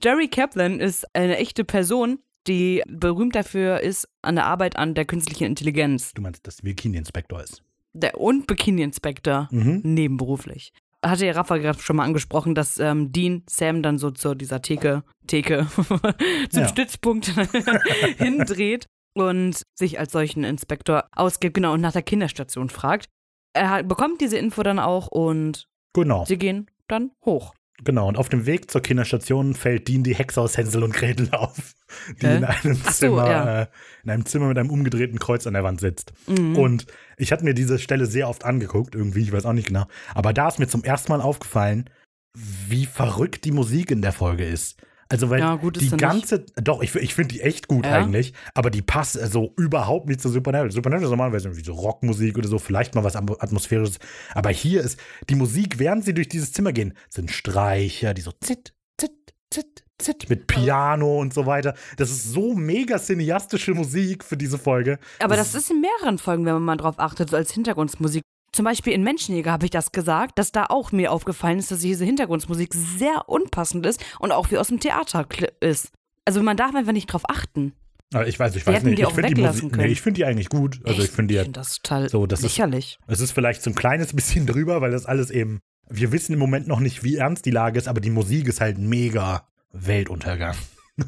Jerry 0.02 0.28
Kaplan 0.28 0.78
ist 0.78 1.06
eine 1.16 1.38
echte 1.38 1.64
Person, 1.64 2.18
die 2.46 2.82
berühmt 2.88 3.34
dafür 3.34 3.80
ist 3.80 4.08
an 4.22 4.34
der 4.36 4.46
Arbeit 4.46 4.76
an 4.76 4.94
der 4.94 5.04
künstlichen 5.04 5.44
Intelligenz. 5.44 6.12
Du 6.14 6.22
meinst, 6.22 6.46
dass 6.46 6.62
Bikini-Inspektor 6.62 7.42
ist? 7.42 7.62
Der 7.92 8.18
und 8.18 8.46
Bikini-Inspektor. 8.46 9.48
Mhm. 9.50 9.80
nebenberuflich. 9.84 10.72
Hatte 11.04 11.26
ja 11.26 11.32
Rafa 11.32 11.58
gerade 11.58 11.80
schon 11.80 11.96
mal 11.96 12.04
angesprochen, 12.04 12.54
dass 12.54 12.78
ähm, 12.78 13.10
Dean 13.10 13.42
Sam 13.50 13.82
dann 13.82 13.98
so 13.98 14.10
zu 14.12 14.34
dieser 14.36 14.62
Theke, 14.62 15.02
Theke, 15.26 15.66
zum. 16.50 16.66
Stützpunkt 16.68 17.26
hindreht 18.18 18.86
und 19.14 19.62
sich 19.74 19.98
als 19.98 20.12
solchen 20.12 20.44
Inspektor 20.44 21.04
ausgibt, 21.12 21.54
genau, 21.54 21.72
und 21.74 21.80
nach 21.80 21.92
der 21.92 22.02
Kinderstation 22.02 22.68
fragt. 22.70 23.06
Er 23.52 23.82
bekommt 23.82 24.20
diese 24.20 24.38
Info 24.38 24.62
dann 24.62 24.78
auch 24.78 25.08
und 25.08 25.66
Genau. 25.94 26.24
sie 26.24 26.38
gehen 26.38 26.70
dann 26.88 27.10
hoch. 27.24 27.52
Genau, 27.84 28.08
und 28.08 28.16
auf 28.16 28.28
dem 28.28 28.46
Weg 28.46 28.70
zur 28.70 28.80
Kinderstation 28.80 29.54
fällt 29.54 29.88
Dean 29.88 30.04
die 30.04 30.14
Hexe 30.14 30.40
aus 30.40 30.56
Hänsel 30.56 30.84
und 30.84 30.94
Gretel 30.94 31.28
auf, 31.32 31.74
die 32.20 32.26
Hä? 32.26 32.36
in 32.36 32.44
einem 32.44 32.74
so, 32.74 32.90
Zimmer, 32.90 33.30
ja. 33.30 33.62
äh, 33.62 33.66
in 34.04 34.10
einem 34.10 34.26
Zimmer 34.26 34.46
mit 34.48 34.58
einem 34.58 34.70
umgedrehten 34.70 35.18
Kreuz 35.18 35.46
an 35.46 35.54
der 35.54 35.64
Wand 35.64 35.80
sitzt. 35.80 36.12
Mhm. 36.28 36.56
Und 36.56 36.86
ich 37.16 37.32
hatte 37.32 37.44
mir 37.44 37.54
diese 37.54 37.78
Stelle 37.78 38.06
sehr 38.06 38.28
oft 38.28 38.44
angeguckt, 38.44 38.94
irgendwie, 38.94 39.22
ich 39.22 39.32
weiß 39.32 39.46
auch 39.46 39.52
nicht 39.52 39.68
genau. 39.68 39.86
Aber 40.14 40.32
da 40.32 40.48
ist 40.48 40.58
mir 40.58 40.68
zum 40.68 40.84
ersten 40.84 41.12
Mal 41.12 41.20
aufgefallen, 41.20 41.90
wie 42.34 42.86
verrückt 42.86 43.44
die 43.44 43.52
Musik 43.52 43.90
in 43.90 44.02
der 44.02 44.12
Folge 44.12 44.44
ist. 44.44 44.76
Also, 45.12 45.30
weil 45.30 45.40
Ja, 45.40 45.56
die 45.58 45.78
sie 45.78 45.90
nicht. 45.90 45.98
ganze, 45.98 46.46
doch, 46.56 46.82
ich, 46.82 46.94
ich 46.96 47.14
finde 47.14 47.34
die 47.34 47.40
echt 47.42 47.68
gut 47.68 47.84
Ja? 47.84 47.92
eigentlich, 47.92 48.32
aber 48.54 48.70
die 48.70 48.82
passt 48.82 49.18
also 49.18 49.52
überhaupt 49.56 50.08
nicht 50.08 50.20
zu 50.20 50.28
Supernatural. 50.30 50.72
Supernatural 50.72 51.04
ist 51.04 51.10
normalerweise 51.10 51.48
irgendwie 51.48 51.64
so 51.64 51.74
Rockmusik 51.74 52.38
oder 52.38 52.48
so, 52.48 52.58
vielleicht 52.58 52.94
mal 52.94 53.04
was 53.04 53.14
Atmosphärisches. 53.14 53.98
Aber 54.34 54.50
hier 54.50 54.80
ist 54.82 54.98
die 55.28 55.34
Musik, 55.34 55.78
während 55.78 56.04
sie 56.04 56.14
durch 56.14 56.28
dieses 56.28 56.52
Zimmer 56.52 56.72
gehen, 56.72 56.94
sind 57.10 57.30
Streicher, 57.30 58.14
die 58.14 58.22
so 58.22 58.32
zit, 58.40 58.74
zit, 58.98 59.12
zit, 59.52 59.84
zit, 59.98 60.30
mit 60.30 60.46
Piano 60.46 61.20
und 61.20 61.34
so 61.34 61.44
weiter. 61.46 61.74
Das 61.98 62.10
ist 62.10 62.32
so 62.32 62.54
mega 62.54 62.98
cineastische 62.98 63.74
Musik 63.74 64.24
für 64.24 64.36
diese 64.36 64.58
Folge. 64.58 64.98
Aber 65.20 65.36
das 65.36 65.54
ist 65.54 65.70
in 65.70 65.80
mehreren 65.82 66.18
Folgen, 66.18 66.46
wenn 66.46 66.54
man 66.54 66.62
mal 66.62 66.76
drauf 66.76 66.98
achtet, 66.98 67.30
so 67.30 67.36
als 67.36 67.52
Hintergrundmusik. 67.52 68.22
Zum 68.52 68.64
Beispiel 68.66 68.92
in 68.92 69.02
Menschenjäger 69.02 69.50
habe 69.50 69.64
ich 69.64 69.70
das 69.70 69.92
gesagt, 69.92 70.38
dass 70.38 70.52
da 70.52 70.66
auch 70.68 70.92
mir 70.92 71.10
aufgefallen 71.10 71.58
ist, 71.58 71.70
dass 71.70 71.80
diese 71.80 72.04
Hintergrundmusik 72.04 72.74
sehr 72.74 73.28
unpassend 73.28 73.86
ist 73.86 74.04
und 74.18 74.30
auch 74.32 74.50
wie 74.50 74.58
aus 74.58 74.68
dem 74.68 74.78
Theater 74.78 75.26
ist. 75.60 75.90
Also 76.26 76.42
man 76.42 76.56
darf 76.56 76.74
einfach 76.74 76.92
nicht 76.92 77.06
drauf 77.06 77.22
achten. 77.28 77.72
Aber 78.12 78.26
ich 78.28 78.38
weiß, 78.38 78.54
ich 78.56 78.66
weiß 78.66 78.82
nicht. 78.82 78.98
Ich 79.00 79.08
finde 79.08 79.32
die 79.34 79.40
Musik, 79.40 79.74
nee, 79.76 79.86
ich 79.86 80.02
finde 80.02 80.18
die 80.18 80.24
eigentlich 80.26 80.50
gut. 80.50 80.80
Also 80.84 80.98
ich 80.98 81.06
Echt? 81.06 81.14
finde 81.14 81.32
die, 81.32 81.38
ich 81.38 81.44
find 81.44 81.56
das 81.56 81.76
total 81.76 82.10
so, 82.10 82.26
das 82.26 82.40
ist- 82.40 82.44
lächerlich. 82.58 82.98
es 83.06 83.20
ist 83.20 83.32
vielleicht 83.32 83.62
so 83.62 83.70
ein 83.70 83.74
kleines 83.74 84.12
bisschen 84.14 84.46
drüber, 84.46 84.82
weil 84.82 84.90
das 84.90 85.06
alles 85.06 85.30
eben, 85.30 85.60
wir 85.88 86.12
wissen 86.12 86.34
im 86.34 86.38
Moment 86.38 86.68
noch 86.68 86.80
nicht, 86.80 87.02
wie 87.04 87.16
ernst 87.16 87.46
die 87.46 87.50
Lage 87.50 87.78
ist, 87.78 87.88
aber 87.88 88.02
die 88.02 88.10
Musik 88.10 88.48
ist 88.48 88.60
halt 88.60 88.76
mega 88.76 89.46
Weltuntergang. 89.72 90.54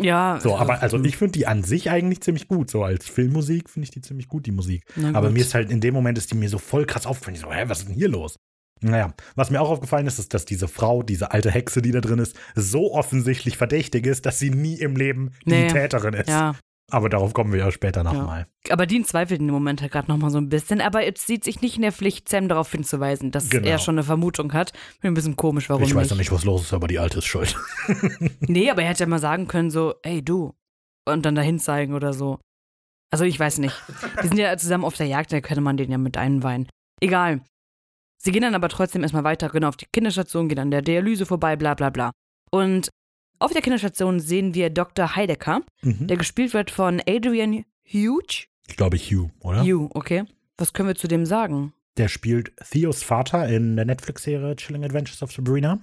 Ja. 0.00 0.38
So, 0.42 0.56
aber 0.56 0.82
also 0.82 1.02
ich 1.04 1.16
finde 1.16 1.32
die 1.32 1.46
an 1.46 1.62
sich 1.62 1.90
eigentlich 1.90 2.20
ziemlich 2.22 2.48
gut. 2.48 2.70
So 2.70 2.84
als 2.84 3.08
Filmmusik 3.08 3.70
finde 3.70 3.84
ich 3.84 3.90
die 3.90 4.00
ziemlich 4.00 4.28
gut, 4.28 4.46
die 4.46 4.52
Musik. 4.52 4.84
Aber 5.12 5.30
mir 5.30 5.40
ist 5.40 5.54
halt 5.54 5.70
in 5.70 5.80
dem 5.80 5.94
Moment 5.94 6.18
ist 6.18 6.30
die 6.32 6.36
mir 6.36 6.48
so 6.48 6.58
voll 6.58 6.84
krass 6.86 7.06
aufgefallen. 7.06 7.36
Ich 7.36 7.42
so, 7.42 7.52
hä, 7.52 7.64
was 7.66 7.80
ist 7.80 7.88
denn 7.88 7.94
hier 7.94 8.08
los? 8.08 8.36
Naja, 8.80 9.14
was 9.34 9.50
mir 9.50 9.60
auch 9.62 9.70
aufgefallen 9.70 10.06
ist, 10.06 10.18
ist, 10.18 10.34
dass 10.34 10.44
diese 10.44 10.68
Frau, 10.68 11.02
diese 11.02 11.30
alte 11.30 11.50
Hexe, 11.50 11.80
die 11.80 11.90
da 11.92 12.00
drin 12.00 12.18
ist, 12.18 12.36
so 12.54 12.92
offensichtlich 12.92 13.56
verdächtig 13.56 14.06
ist, 14.06 14.26
dass 14.26 14.38
sie 14.38 14.50
nie 14.50 14.74
im 14.78 14.96
Leben 14.96 15.30
die 15.46 15.50
Nee. 15.50 15.68
Täterin 15.68 16.12
ist. 16.14 16.28
Ja. 16.28 16.54
Aber 16.90 17.08
darauf 17.08 17.32
kommen 17.32 17.52
wir 17.52 17.60
ja 17.60 17.72
später 17.72 18.04
nochmal. 18.04 18.46
Aber 18.68 18.86
Dean 18.86 19.04
zweifelt 19.04 19.40
in 19.40 19.46
dem 19.48 19.54
Moment 19.54 19.80
halt 19.80 19.90
gerade 19.92 20.08
nochmal 20.10 20.30
so 20.30 20.38
ein 20.38 20.50
bisschen. 20.50 20.80
Aber 20.82 21.02
er 21.02 21.14
sieht 21.16 21.42
sich 21.42 21.60
nicht 21.62 21.76
in 21.76 21.82
der 21.82 21.92
Pflicht, 21.92 22.28
Sam 22.28 22.46
darauf 22.48 22.70
hinzuweisen, 22.70 23.30
dass 23.30 23.48
Genau. 23.48 23.66
er 23.66 23.78
schon 23.78 23.94
eine 23.94 24.04
Vermutung 24.04 24.52
hat. 24.52 24.72
Ich 24.98 25.04
ein 25.04 25.14
bisschen 25.14 25.34
komisch, 25.36 25.70
warum 25.70 25.82
Ich 25.82 25.94
weiß 25.94 26.10
noch 26.10 26.18
nicht, 26.18 26.30
was 26.30 26.44
los 26.44 26.62
ist, 26.62 26.74
aber 26.74 26.86
die 26.86 26.98
Alte 26.98 27.18
ist 27.18 27.24
schuld. 27.26 27.56
Nee, 28.40 28.70
aber 28.70 28.82
er 28.82 28.90
hätte 28.90 29.04
ja 29.04 29.08
mal 29.08 29.18
sagen 29.18 29.48
können, 29.48 29.70
so, 29.70 29.94
ey, 30.02 30.22
du. 30.22 30.54
Und 31.08 31.24
dann 31.24 31.34
dahin 31.34 31.58
zeigen 31.58 31.94
oder 31.94 32.12
so. 32.12 32.38
Also 33.10 33.24
ich 33.24 33.38
weiß 33.40 33.58
nicht. 33.58 33.74
Die 34.22 34.28
sind 34.28 34.38
ja 34.38 34.56
zusammen 34.56 34.84
auf 34.84 34.96
der 34.96 35.06
Jagd, 35.06 35.32
da 35.32 35.40
könnte 35.40 35.60
man 35.60 35.76
den 35.76 35.90
ja 35.90 35.98
mit 35.98 36.16
einweihen. 36.16 36.68
Egal. 37.00 37.40
Sie 38.22 38.32
gehen 38.32 38.42
dann 38.42 38.54
aber 38.54 38.68
trotzdem 38.68 39.02
erstmal 39.02 39.24
weiter, 39.24 39.48
genau 39.50 39.68
auf 39.68 39.76
die 39.76 39.86
Kinderstation, 39.92 40.48
gehen 40.48 40.58
an 40.58 40.70
der 40.70 40.82
Dialyse 40.82 41.26
vorbei, 41.26 41.56
bla 41.56 41.74
bla 41.74 41.90
bla. 41.90 42.10
Und 42.50 42.88
auf 43.38 43.52
der 43.52 43.62
Kinderstation 43.62 44.20
sehen 44.20 44.54
wir 44.54 44.70
Dr. 44.70 45.16
Heidecker, 45.16 45.62
Mhm. 45.82 46.06
der 46.06 46.16
gespielt 46.16 46.54
wird 46.54 46.70
von 46.70 47.00
Adrian 47.06 47.64
Huge. 47.86 48.46
Ich 48.68 48.76
glaube 48.76 48.96
Hugh, 48.96 49.30
oder? 49.40 49.62
Hugh, 49.62 49.90
okay. 49.94 50.24
Was 50.56 50.72
können 50.72 50.88
wir 50.88 50.94
zu 50.96 51.08
dem 51.08 51.26
sagen? 51.26 51.72
Der 51.96 52.08
spielt 52.08 52.52
Theos 52.70 53.02
Vater 53.02 53.48
in 53.48 53.76
der 53.76 53.84
Netflix-Serie 53.84 54.56
Chilling 54.56 54.84
Adventures 54.84 55.22
of 55.22 55.32
Sabrina. 55.32 55.78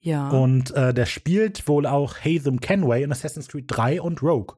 Ja. 0.00 0.28
Und 0.30 0.70
äh, 0.72 0.92
der 0.92 1.06
spielt 1.06 1.66
wohl 1.68 1.86
auch 1.86 2.16
Hatham 2.18 2.60
Kenway 2.60 3.02
in 3.02 3.10
Assassin's 3.12 3.48
Creed 3.48 3.64
3 3.68 4.00
und 4.02 4.22
Rogue. 4.22 4.56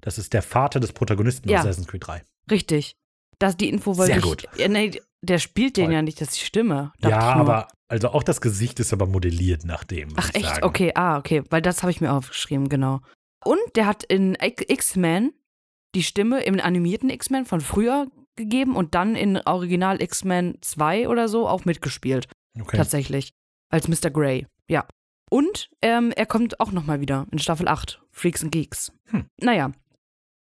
Das 0.00 0.16
ist 0.18 0.32
der 0.32 0.42
Vater 0.42 0.78
des 0.80 0.92
Protagonisten 0.92 1.48
Ja. 1.48 1.58
aus 1.60 1.64
Assassin's 1.66 1.88
Creed 1.88 2.06
3. 2.06 2.22
Richtig. 2.50 2.94
Das, 3.38 3.56
die 3.56 3.68
Info 3.68 3.96
wollte 3.96 4.12
Sehr 4.12 4.18
ich. 4.18 4.22
gut. 4.24 4.44
Ja, 4.56 4.68
nee, 4.68 5.00
der 5.22 5.38
spielt 5.38 5.76
den 5.76 5.86
Toll. 5.86 5.94
ja 5.94 6.02
nicht, 6.02 6.20
das 6.20 6.28
ist 6.28 6.40
die 6.40 6.44
Stimme. 6.44 6.92
ja, 7.02 7.18
aber 7.18 7.68
also 7.88 8.10
auch 8.10 8.22
das 8.22 8.40
Gesicht 8.40 8.80
ist 8.80 8.92
aber 8.92 9.06
modelliert 9.06 9.64
nach 9.64 9.84
dem. 9.84 10.10
Ach 10.16 10.30
echt? 10.34 10.44
Sagen. 10.46 10.64
Okay, 10.64 10.92
ah, 10.94 11.18
okay, 11.18 11.42
weil 11.50 11.62
das 11.62 11.82
habe 11.82 11.90
ich 11.90 12.00
mir 12.00 12.12
aufgeschrieben, 12.12 12.68
genau. 12.68 13.00
Und 13.44 13.58
der 13.76 13.86
hat 13.86 14.04
in 14.04 14.36
X-Men 14.40 15.32
die 15.94 16.02
Stimme 16.02 16.42
im 16.42 16.60
animierten 16.60 17.08
X-Men 17.10 17.46
von 17.46 17.60
früher 17.60 18.06
gegeben 18.36 18.76
und 18.76 18.94
dann 18.94 19.16
in 19.16 19.36
Original 19.38 20.02
X-Men 20.02 20.58
2 20.60 21.08
oder 21.08 21.28
so 21.28 21.48
auch 21.48 21.64
mitgespielt, 21.64 22.28
Okay. 22.60 22.76
tatsächlich. 22.76 23.30
Als 23.70 23.88
Mr. 23.88 24.10
Grey, 24.10 24.46
ja. 24.68 24.86
Und 25.30 25.68
ähm, 25.82 26.12
er 26.16 26.26
kommt 26.26 26.58
auch 26.60 26.72
nochmal 26.72 27.00
wieder 27.00 27.26
in 27.32 27.38
Staffel 27.38 27.68
8, 27.68 28.00
Freaks 28.10 28.42
and 28.42 28.52
Geeks. 28.52 28.92
Hm. 29.06 29.26
Naja. 29.40 29.72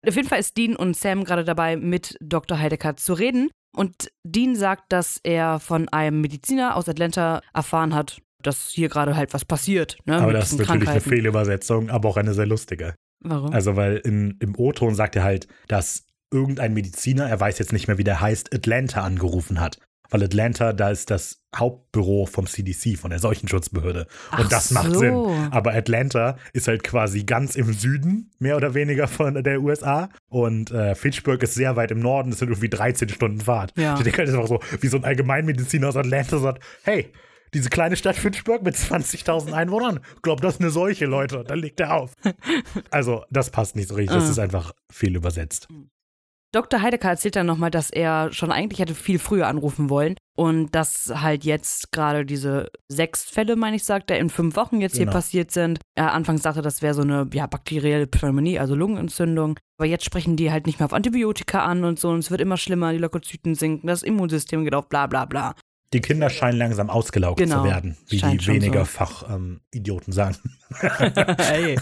Auf 0.06 0.16
jeden 0.16 0.28
Fall 0.28 0.40
ist 0.40 0.56
Dean 0.56 0.74
und 0.74 0.96
Sam 0.96 1.22
gerade 1.24 1.44
dabei, 1.44 1.76
mit 1.76 2.16
Dr. 2.20 2.58
Heidecker 2.58 2.96
zu 2.96 3.12
reden. 3.14 3.50
Und 3.74 4.10
Dean 4.22 4.54
sagt, 4.54 4.92
dass 4.92 5.18
er 5.22 5.58
von 5.58 5.88
einem 5.88 6.20
Mediziner 6.20 6.76
aus 6.76 6.88
Atlanta 6.88 7.40
erfahren 7.54 7.94
hat, 7.94 8.20
dass 8.42 8.68
hier 8.68 8.88
gerade 8.88 9.16
halt 9.16 9.32
was 9.34 9.44
passiert. 9.44 9.96
Ne, 10.04 10.16
aber 10.16 10.32
das 10.32 10.52
ist 10.52 10.58
natürlich 10.58 10.88
eine. 10.88 11.00
Fehlübersetzung, 11.00 11.90
aber 11.90 12.08
auch 12.08 12.16
eine 12.16 12.34
sehr 12.34 12.46
lustige. 12.46 12.94
Warum? 13.20 13.52
Also, 13.52 13.76
weil 13.76 13.96
in, 13.98 14.36
im 14.40 14.54
O-Ton 14.56 14.94
sagt 14.94 15.16
er 15.16 15.22
halt, 15.22 15.46
dass 15.68 16.04
irgendein 16.30 16.74
Mediziner, 16.74 17.28
er 17.28 17.38
weiß 17.38 17.58
jetzt 17.58 17.72
nicht 17.72 17.88
mehr, 17.88 17.98
wie 17.98 18.04
der 18.04 18.20
heißt, 18.20 18.54
Atlanta 18.54 19.02
angerufen 19.02 19.60
hat. 19.60 19.78
Weil 20.12 20.22
Atlanta, 20.22 20.72
da 20.72 20.90
ist 20.90 21.10
das 21.10 21.42
Hauptbüro 21.56 22.26
vom 22.26 22.46
CDC, 22.46 22.96
von 22.96 23.10
der 23.10 23.18
Seuchenschutzbehörde. 23.18 24.02
Und 24.02 24.06
Ach 24.30 24.48
das 24.48 24.70
macht 24.70 24.92
so. 24.92 24.98
Sinn. 25.00 25.14
Aber 25.50 25.72
Atlanta 25.74 26.36
ist 26.52 26.68
halt 26.68 26.84
quasi 26.84 27.24
ganz 27.24 27.56
im 27.56 27.72
Süden, 27.72 28.30
mehr 28.38 28.56
oder 28.56 28.74
weniger 28.74 29.08
von 29.08 29.42
der 29.42 29.60
USA. 29.60 30.08
Und 30.28 30.70
äh, 30.70 30.94
Fitchburg 30.94 31.42
ist 31.42 31.54
sehr 31.54 31.74
weit 31.76 31.90
im 31.90 31.98
Norden, 31.98 32.30
das 32.30 32.38
sind 32.38 32.48
irgendwie 32.50 32.68
13 32.68 33.08
Stunden 33.08 33.40
Fahrt. 33.40 33.72
Ja. 33.76 33.96
Ich 33.96 34.02
denke 34.04 34.18
halt 34.18 34.28
einfach 34.28 34.46
so, 34.46 34.60
wie 34.80 34.86
so 34.88 34.96
ein 34.98 35.04
Allgemeinmediziner 35.04 35.88
aus 35.88 35.96
Atlanta 35.96 36.38
sagt, 36.38 36.62
hey, 36.84 37.10
diese 37.54 37.68
kleine 37.68 37.96
Stadt 37.96 38.16
Fitchburg 38.16 38.62
mit 38.62 38.74
20.000 38.76 39.52
Einwohnern, 39.52 40.00
glaubt, 40.22 40.42
das 40.44 40.54
ist 40.54 40.60
eine 40.60 40.70
Seuche, 40.70 41.04
Leute. 41.06 41.44
Dann 41.46 41.58
legt 41.58 41.80
er 41.80 41.94
auf. 41.94 42.12
Also, 42.90 43.24
das 43.30 43.50
passt 43.50 43.76
nicht 43.76 43.88
so 43.88 43.94
richtig. 43.94 44.16
Das 44.16 44.26
Ah. 44.28 44.30
ist 44.30 44.38
einfach 44.38 44.72
viel 44.90 45.16
übersetzt. 45.16 45.68
Dr. 46.52 46.82
Heidecker 46.82 47.08
erzählt 47.08 47.34
dann 47.36 47.46
nochmal, 47.46 47.70
dass 47.70 47.88
er 47.90 48.30
schon 48.32 48.52
eigentlich 48.52 48.78
hätte 48.78 48.94
viel 48.94 49.18
früher 49.18 49.46
anrufen 49.46 49.88
wollen 49.88 50.16
und 50.36 50.74
dass 50.74 51.10
halt 51.14 51.44
jetzt 51.44 51.92
gerade 51.92 52.26
diese 52.26 52.68
sechs 52.88 53.24
Fälle, 53.24 53.56
meine 53.56 53.76
ich, 53.76 53.84
sagt 53.84 54.10
er, 54.10 54.18
in 54.18 54.28
fünf 54.28 54.54
Wochen 54.54 54.80
jetzt 54.82 54.96
hier 54.96 55.06
Genau. 55.06 55.16
passiert 55.16 55.50
sind. 55.50 55.80
Er 55.94 56.12
anfangs 56.12 56.42
sagte, 56.42 56.60
das 56.60 56.82
wäre 56.82 56.92
so 56.92 57.00
eine 57.02 57.26
ja, 57.32 57.46
bakterielle 57.46 58.06
Pneumonie, 58.06 58.58
also 58.58 58.74
Lungenentzündung. 58.74 59.58
Aber 59.78 59.86
jetzt 59.86 60.04
sprechen 60.04 60.36
die 60.36 60.52
halt 60.52 60.66
nicht 60.66 60.78
mehr 60.78 60.84
auf 60.86 60.92
Antibiotika 60.92 61.64
an 61.64 61.84
und 61.84 61.98
so 61.98 62.10
und 62.10 62.18
es 62.18 62.30
wird 62.30 62.42
immer 62.42 62.58
schlimmer, 62.58 62.92
die 62.92 62.98
Leukozyten 62.98 63.54
sinken, 63.54 63.86
das 63.86 64.02
Immunsystem 64.02 64.64
geht 64.64 64.74
auf, 64.74 64.88
bla 64.90 65.06
bla 65.06 65.24
bla. 65.24 65.54
Die 65.94 66.00
Kinder 66.00 66.30
scheinen 66.30 66.58
langsam 66.58 66.88
ausgelaugt 66.90 67.38
Genau. 67.38 67.62
zu 67.62 67.68
werden, 67.68 67.96
wie 68.08 68.18
Scheint 68.18 68.42
die 68.42 68.46
weniger 68.46 68.80
so. 68.84 68.84
Fachidioten 68.86 70.12
sagen. 70.12 70.36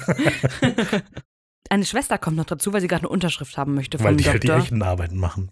Eine 1.68 1.84
Schwester 1.84 2.18
kommt 2.18 2.36
noch 2.36 2.46
dazu, 2.46 2.72
weil 2.72 2.80
sie 2.80 2.88
gerade 2.88 3.02
eine 3.02 3.08
Unterschrift 3.10 3.56
haben 3.58 3.74
möchte 3.74 3.98
vom 3.98 4.06
Weil 4.06 4.16
die 4.16 4.26
halt 4.28 4.42
die 4.42 4.48
Doktor. 4.48 4.62
echten 4.64 4.82
Arbeiten 4.82 5.18
machen. 5.18 5.50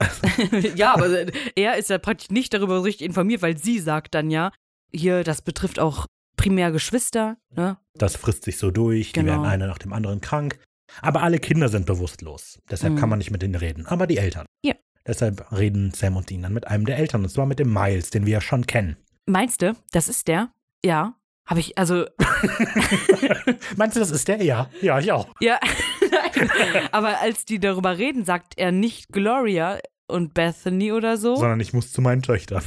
ja, 0.76 0.94
aber 0.94 1.26
er 1.56 1.76
ist 1.76 1.90
ja 1.90 1.98
praktisch 1.98 2.30
nicht 2.30 2.54
darüber 2.54 2.82
richtig 2.84 3.06
informiert, 3.06 3.42
weil 3.42 3.56
sie 3.58 3.78
sagt 3.78 4.14
dann 4.14 4.30
ja, 4.30 4.50
hier, 4.92 5.24
das 5.24 5.42
betrifft 5.42 5.78
auch 5.78 6.06
primär 6.36 6.72
Geschwister, 6.72 7.36
ne? 7.54 7.76
Das 7.94 8.16
frisst 8.16 8.44
sich 8.44 8.56
so 8.56 8.70
durch, 8.70 9.08
die 9.12 9.20
Genau. 9.20 9.32
werden 9.32 9.44
einer 9.46 9.66
nach 9.66 9.78
dem 9.78 9.92
anderen 9.92 10.20
krank. 10.20 10.58
Aber 11.02 11.22
alle 11.22 11.38
Kinder 11.38 11.68
sind 11.68 11.86
bewusstlos. 11.86 12.58
Deshalb 12.70 12.94
Mhm. 12.94 12.98
kann 12.98 13.08
man 13.10 13.18
nicht 13.18 13.30
mit 13.30 13.42
denen 13.42 13.54
reden. 13.54 13.86
Aber 13.86 14.06
die 14.06 14.16
Eltern. 14.16 14.46
Ja. 14.64 14.74
Deshalb 15.06 15.52
reden 15.52 15.92
Sam 15.92 16.16
und 16.16 16.28
Dean 16.30 16.42
dann 16.42 16.52
mit 16.54 16.66
einem 16.66 16.86
der 16.86 16.96
Eltern. 16.98 17.22
Und 17.22 17.28
zwar 17.28 17.46
mit 17.46 17.58
dem 17.58 17.72
Miles, 17.72 18.10
den 18.10 18.26
wir 18.26 18.32
ja 18.32 18.40
schon 18.40 18.66
kennen. 18.66 18.96
Meinst 19.26 19.62
du, 19.62 19.76
das 19.92 20.08
ist 20.08 20.26
der? 20.28 20.50
Ja. 20.84 21.14
Habe 21.46 21.60
ich, 21.60 21.76
also, 21.78 22.06
Meinst 23.76 23.96
du, 23.96 24.00
das 24.00 24.10
ist 24.10 24.28
der? 24.28 24.42
Ja. 24.42 24.70
Ja, 24.80 24.98
ich 25.00 25.10
auch. 25.12 25.28
ja. 25.40 25.58
Aber 26.92 27.20
als 27.20 27.44
die 27.44 27.58
darüber 27.58 27.98
reden, 27.98 28.24
sagt 28.24 28.54
er 28.56 28.72
nicht 28.72 29.08
Gloria 29.08 29.78
und 30.08 30.34
Bethany 30.34 30.92
oder 30.92 31.16
so. 31.16 31.36
Sondern 31.36 31.60
ich 31.60 31.72
muss 31.72 31.92
zu 31.92 32.00
meinen 32.02 32.22
Töchtern. 32.22 32.62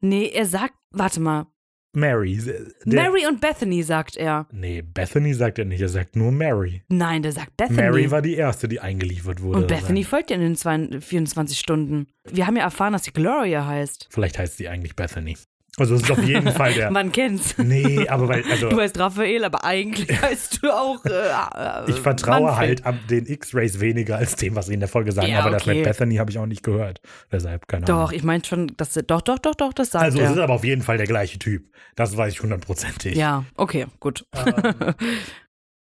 nee, 0.00 0.26
er 0.28 0.46
sagt, 0.46 0.74
warte 0.90 1.20
mal, 1.20 1.46
Mary. 1.94 2.38
Der, 2.84 3.02
Mary 3.02 3.26
und 3.26 3.40
Bethany 3.40 3.82
sagt 3.82 4.16
er. 4.16 4.46
Nee, 4.52 4.82
Bethany 4.82 5.32
sagt 5.32 5.58
er 5.58 5.64
nicht. 5.64 5.80
Er 5.80 5.88
sagt 5.88 6.16
nur 6.16 6.30
Mary. 6.30 6.82
Nein, 6.88 7.22
der 7.22 7.32
sagt 7.32 7.56
Bethany. 7.56 7.80
Mary 7.80 8.10
war 8.10 8.20
die 8.20 8.34
erste, 8.34 8.68
die 8.68 8.78
eingeliefert 8.78 9.40
wurde. 9.42 9.60
und 9.60 9.68
Bethany 9.68 10.04
folgt 10.04 10.30
ja 10.30 10.36
in 10.36 10.42
den 10.42 10.54
zwei- 10.56 11.00
24 11.00 11.58
Stunden. 11.58 12.06
Wir 12.30 12.46
haben 12.46 12.56
ja 12.56 12.62
erfahren, 12.64 12.92
dass 12.92 13.04
sie 13.04 13.12
Gloria 13.12 13.66
heißt. 13.66 14.06
Vielleicht 14.10 14.38
heißt 14.38 14.58
sie 14.58 14.68
eigentlich 14.68 14.96
Bethany. 14.96 15.36
Also 15.78 15.94
es 15.94 16.02
ist 16.02 16.10
auf 16.10 16.22
jeden 16.22 16.52
Fall 16.52 16.74
der. 16.74 16.90
Man 16.90 17.12
kennt's. 17.12 17.56
Nee, 17.58 18.08
aber 18.08 18.28
weil, 18.28 18.44
also 18.50 18.68
Du 18.68 18.78
heißt 18.80 18.98
Raphael, 18.98 19.44
aber 19.44 19.64
eigentlich 19.64 20.20
heißt 20.22 20.62
du 20.62 20.70
auch. 20.70 21.04
Äh, 21.04 21.10
äh, 21.10 21.90
ich 21.90 21.96
vertraue 22.00 22.42
Manfred. 22.42 22.84
halt 22.84 22.86
am 22.86 22.98
den 23.08 23.26
X-Rays 23.26 23.80
weniger 23.80 24.16
als 24.16 24.36
dem, 24.36 24.56
was 24.56 24.66
sie 24.66 24.74
in 24.74 24.80
der 24.80 24.88
Folge 24.88 25.12
sagen. 25.12 25.28
Ja, 25.28 25.40
aber 25.40 25.50
das 25.50 25.62
okay. 25.62 25.76
mit 25.76 25.84
Bethany 25.84 26.16
habe 26.16 26.30
ich 26.30 26.38
auch 26.38 26.46
nicht 26.46 26.62
gehört. 26.62 27.00
Deshalb, 27.30 27.68
keine 27.68 27.86
Doch, 27.86 27.94
Ahnung. 27.94 28.12
ich 28.12 28.22
meine 28.24 28.44
schon, 28.44 28.72
dass 28.76 28.94
doch, 28.94 29.22
doch, 29.22 29.38
doch, 29.38 29.54
doch, 29.54 29.72
das 29.72 29.90
sagt 29.90 30.04
Also 30.04 30.20
es 30.20 30.30
ist 30.32 30.38
aber 30.38 30.54
auf 30.54 30.64
jeden 30.64 30.82
Fall 30.82 30.96
der 30.98 31.06
gleiche 31.06 31.38
Typ. 31.38 31.70
Das 31.96 32.16
weiß 32.16 32.32
ich 32.32 32.42
hundertprozentig. 32.42 33.16
ja, 33.16 33.44
okay, 33.56 33.86
gut. 34.00 34.26
Ähm, 34.34 34.94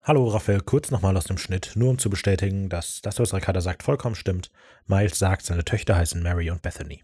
Hallo 0.03 0.27
Raphael, 0.29 0.63
kurz 0.63 0.91
nochmal 0.91 1.15
aus 1.19 1.25
dem 1.25 1.37
Schnitt, 1.37 1.73
nur 1.75 1.91
um 1.91 1.99
zu 1.99 2.09
bestätigen, 2.09 2.71
dass 2.71 3.03
das, 3.03 3.21
was 3.21 3.35
Ricarda 3.35 3.61
sagt, 3.61 3.83
vollkommen 3.83 4.15
stimmt. 4.15 4.51
Miles 4.87 5.19
sagt, 5.19 5.45
seine 5.45 5.67
Töchter 5.67 5.97
heißen 5.97 6.23
Mary 6.23 6.51
und 6.51 6.63
Bethany. 6.63 7.03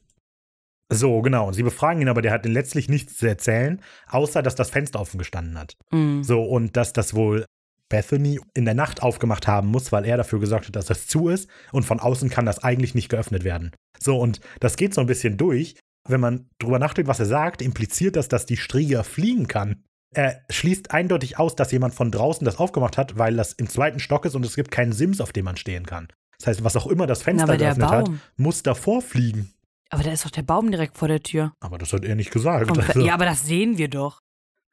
So, 0.91 1.23
genau. 1.23 1.49
Und 1.49 1.55
sie 1.55 1.63
befragen 1.63 2.03
ihn, 2.03 2.09
aber 2.09 2.23
der 2.23 2.33
hat 2.33 2.47
letztlich 2.47 2.89
nichts 2.89 3.17
zu 3.17 3.27
erzählen, 3.27 3.81
außer 4.09 4.43
dass 4.43 4.55
das 4.55 4.71
Fenster 4.71 5.01
offen 5.01 5.19
gestanden 5.19 5.59
hat. 5.59 5.77
Mm. 5.91 6.23
So, 6.23 6.43
und 6.43 6.77
dass 6.77 6.93
das 6.93 7.15
wohl 7.15 7.47
Bethany 7.89 8.41
in 8.55 8.65
der 8.65 8.75
Nacht 8.75 9.03
aufgemacht 9.03 9.47
haben 9.47 9.69
muss, 9.69 9.93
weil 9.93 10.05
er 10.05 10.17
dafür 10.17 10.41
gesorgt 10.41 10.67
hat, 10.67 10.77
dass 10.77 10.87
das 10.87 11.07
zu 11.07 11.29
ist 11.29 11.49
und 11.73 11.85
von 11.85 12.01
außen 12.01 12.31
kann 12.31 12.47
das 12.47 12.63
eigentlich 12.63 12.95
nicht 12.95 13.09
geöffnet 13.09 13.45
werden. 13.45 13.73
So, 14.01 14.19
und 14.19 14.41
das 14.61 14.77
geht 14.77 14.95
so 14.95 15.01
ein 15.01 15.07
bisschen 15.07 15.37
durch. 15.37 15.77
Wenn 16.07 16.21
man 16.21 16.49
drüber 16.59 16.79
nachdenkt, 16.79 17.09
was 17.09 17.21
er 17.21 17.27
sagt, 17.27 17.63
impliziert 17.63 18.17
das, 18.17 18.29
dass 18.29 18.47
die 18.47 18.59
Strieger 18.59 19.05
fliegen 19.05 19.49
kann. 19.49 19.85
Er 20.15 20.43
schließt 20.51 20.91
eindeutig 20.91 21.39
aus, 21.39 21.57
dass 21.57 21.73
jemand 21.73 21.95
von 21.95 22.11
draußen 22.11 22.45
das 22.45 22.59
aufgemacht 22.59 22.99
hat, 22.99 23.19
weil 23.19 23.37
das 23.37 23.53
im 23.53 23.69
zweiten 23.69 23.99
Stock 23.99 24.25
ist 24.27 24.35
und 24.35 24.45
es 24.45 24.55
gibt 24.55 24.71
keinen 24.71 24.93
Sims, 24.93 25.21
auf 25.21 25.33
dem 25.33 25.47
man 25.47 25.57
stehen 25.57 25.87
kann. 25.87 26.09
Das 26.39 26.49
heißt, 26.49 26.65
was 26.65 26.77
auch 26.77 26.87
immer 26.87 27.07
das 27.07 27.21
Na, 27.21 27.25
Fenster 27.25 27.57
der 27.57 27.75
geöffnet 27.75 27.91
hat, 27.91 28.11
muss 28.37 28.63
davor 28.63 29.03
fliegen. 29.03 29.53
Aber 29.95 30.03
da 30.03 30.11
ist 30.11 30.25
doch 30.25 30.31
der 30.33 30.43
Baum 30.43 30.73
direkt 30.73 30.99
vor 30.99 31.07
der 31.07 31.23
Tür. 31.23 31.53
Aber 31.61 31.79
das 31.79 31.93
hat 31.93 32.05
er 32.05 32.17
nicht 32.17 32.33
gesagt. 32.33 32.77
Also- 32.77 33.01
Ja, 33.01 33.15
aber 33.15 33.27
das 33.27 33.47
sehen 33.47 33.79
wir 33.79 33.87
doch. 33.89 34.19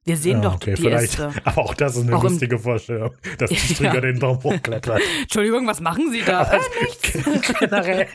Wir 0.03 0.17
sehen 0.17 0.38
Ja, 0.41 0.49
doch 0.49 0.55
okay, 0.55 0.73
die 0.73 0.81
vielleicht. 0.81 1.19
Äste. 1.19 1.31
Aber 1.45 1.60
auch 1.62 1.75
das 1.75 1.95
ist 1.95 2.07
eine 2.07 2.15
Auch 2.15 2.23
lustige 2.23 2.57
Vorstellung, 2.57 3.11
dass 3.38 3.51
die 3.51 3.55
Ja. 3.67 3.76
Strieger 3.76 4.01
den 4.01 4.17
Baum 4.17 4.41
hochklettert. 4.41 4.99
Entschuldigung, 5.22 5.67
was 5.67 5.80
machen 5.80 6.09
Sie 6.11 6.24
da? 6.26 6.41
Äh, 6.53 6.59
nichts. 6.82 7.53
generell, 7.59 8.07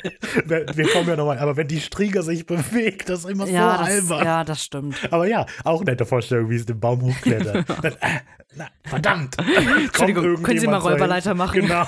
wir 0.47 0.67
wir 0.75 0.89
kommen 0.89 1.07
ja 1.09 1.15
nochmal, 1.15 1.39
aber 1.39 1.57
wenn 1.57 1.69
die 1.69 1.79
Strieger 1.81 2.25
sich 2.25 2.45
bewegt, 2.45 3.09
das 3.09 3.21
ist 3.21 3.31
immer 3.31 3.47
Ja, 3.47 3.77
so 3.79 3.85
das, 3.85 3.89
albern. 3.93 4.25
ja, 4.25 4.43
das 4.43 4.65
stimmt. 4.65 4.97
Aber 5.13 5.29
ja, 5.29 5.47
auch 5.63 5.85
nette 5.85 6.05
Vorstellung, 6.07 6.51
wie 6.51 6.57
es 6.57 6.67
den 6.67 6.81
Baum 6.81 7.03
hochklettert. 7.03 7.65
Dann, 7.81 7.93
äh, 8.01 8.21
na, 8.57 8.67
verdammt. 8.83 9.37
Entschuldigung, 9.39 10.43
können 10.43 10.59
Sie 10.59 10.67
mal 10.67 10.79
Räuberleiter 10.79 11.35
machen? 11.35 11.61
Genau. 11.61 11.87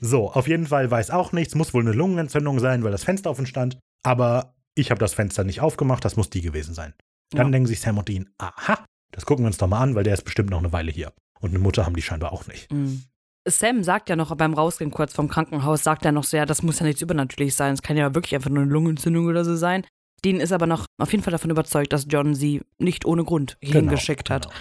So, 0.00 0.30
auf 0.30 0.48
jeden 0.48 0.66
Fall 0.66 0.90
weiß 0.90 1.10
auch 1.10 1.32
nichts, 1.32 1.54
muss 1.54 1.72
wohl 1.74 1.82
eine 1.82 1.92
Lungenentzündung 1.92 2.58
sein, 2.60 2.84
weil 2.84 2.92
das 2.92 3.04
Fenster 3.04 3.30
offen 3.30 3.46
stand. 3.46 3.78
Aber 4.02 4.54
ich 4.74 4.90
habe 4.90 4.98
das 5.00 5.14
Fenster 5.14 5.44
nicht 5.44 5.60
aufgemacht, 5.60 6.04
das 6.04 6.16
muss 6.16 6.30
die 6.30 6.42
gewesen 6.42 6.74
sein. 6.74 6.94
Dann 7.30 7.46
Ja. 7.48 7.50
denken 7.52 7.66
sich 7.66 7.80
Sam 7.80 7.98
und 7.98 8.08
Dean, 8.08 8.28
aha, 8.38 8.84
das 9.12 9.24
gucken 9.26 9.44
wir 9.44 9.48
uns 9.48 9.58
doch 9.58 9.66
mal 9.68 9.80
an, 9.80 9.94
weil 9.94 10.04
der 10.04 10.14
ist 10.14 10.24
bestimmt 10.24 10.50
noch 10.50 10.58
eine 10.58 10.72
Weile 10.72 10.92
hier. 10.92 11.12
Und 11.40 11.50
eine 11.50 11.58
Mutter 11.58 11.84
haben 11.86 11.96
die 11.96 12.02
scheinbar 12.02 12.32
auch 12.32 12.46
nicht. 12.46 12.72
Mm. 12.72 13.00
Sam 13.48 13.82
sagt 13.84 14.08
ja 14.08 14.16
noch 14.16 14.34
beim 14.36 14.54
Rausgehen 14.54 14.90
kurz 14.90 15.12
vom 15.14 15.28
Krankenhaus, 15.28 15.84
sagt 15.84 16.04
er 16.04 16.12
noch 16.12 16.24
sehr, 16.24 16.46
das 16.46 16.62
muss 16.62 16.80
ja 16.80 16.86
nichts 16.86 17.00
übernatürlich 17.02 17.54
sein. 17.54 17.74
Es 17.74 17.82
kann 17.82 17.96
ja 17.96 18.14
wirklich 18.14 18.34
einfach 18.34 18.50
nur 18.50 18.62
eine 18.64 18.72
Lungenentzündung 18.72 19.26
oder 19.26 19.44
so 19.44 19.54
sein. 19.56 19.86
Dean 20.24 20.40
ist 20.40 20.50
aber 20.52 20.66
noch 20.66 20.86
auf 20.98 21.12
jeden 21.12 21.22
Fall 21.22 21.30
davon 21.30 21.50
überzeugt, 21.50 21.92
dass 21.92 22.06
John 22.08 22.34
sie 22.34 22.62
nicht 22.78 23.04
ohne 23.04 23.22
Grund 23.24 23.56
Genau, 23.60 23.74
hingeschickt 23.74 24.30
hat. 24.30 24.44
genau. 24.46 24.54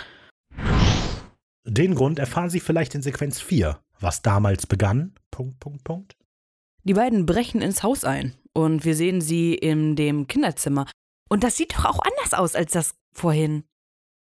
Den 1.66 1.96
Grund 1.96 2.20
erfahren 2.20 2.50
Sie 2.50 2.60
vielleicht 2.60 2.96
in 2.96 3.02
Sequenz 3.02 3.42
4, 3.42 3.80
was 4.00 4.22
damals 4.22 4.68
begann. 4.68 5.16
Punkt, 5.32 5.60
Punkt, 5.60 5.84
Punkt. 5.84 6.16
Die 6.84 6.94
beiden 6.94 7.26
brechen 7.26 7.62
ins 7.62 7.82
Haus 7.84 8.04
ein 8.04 8.36
und 8.54 8.86
wir 8.86 8.96
sehen 8.96 9.20
sie 9.22 9.56
in 9.56 9.96
dem 9.96 10.28
Kinderzimmer. 10.28 10.86
Und 11.30 11.44
das 11.44 11.58
sieht 11.58 11.74
doch 11.76 11.86
auch 11.86 12.00
anders 12.00 12.34
aus 12.36 12.56
als 12.56 12.72
das 12.74 12.94
vorhin. 13.12 13.64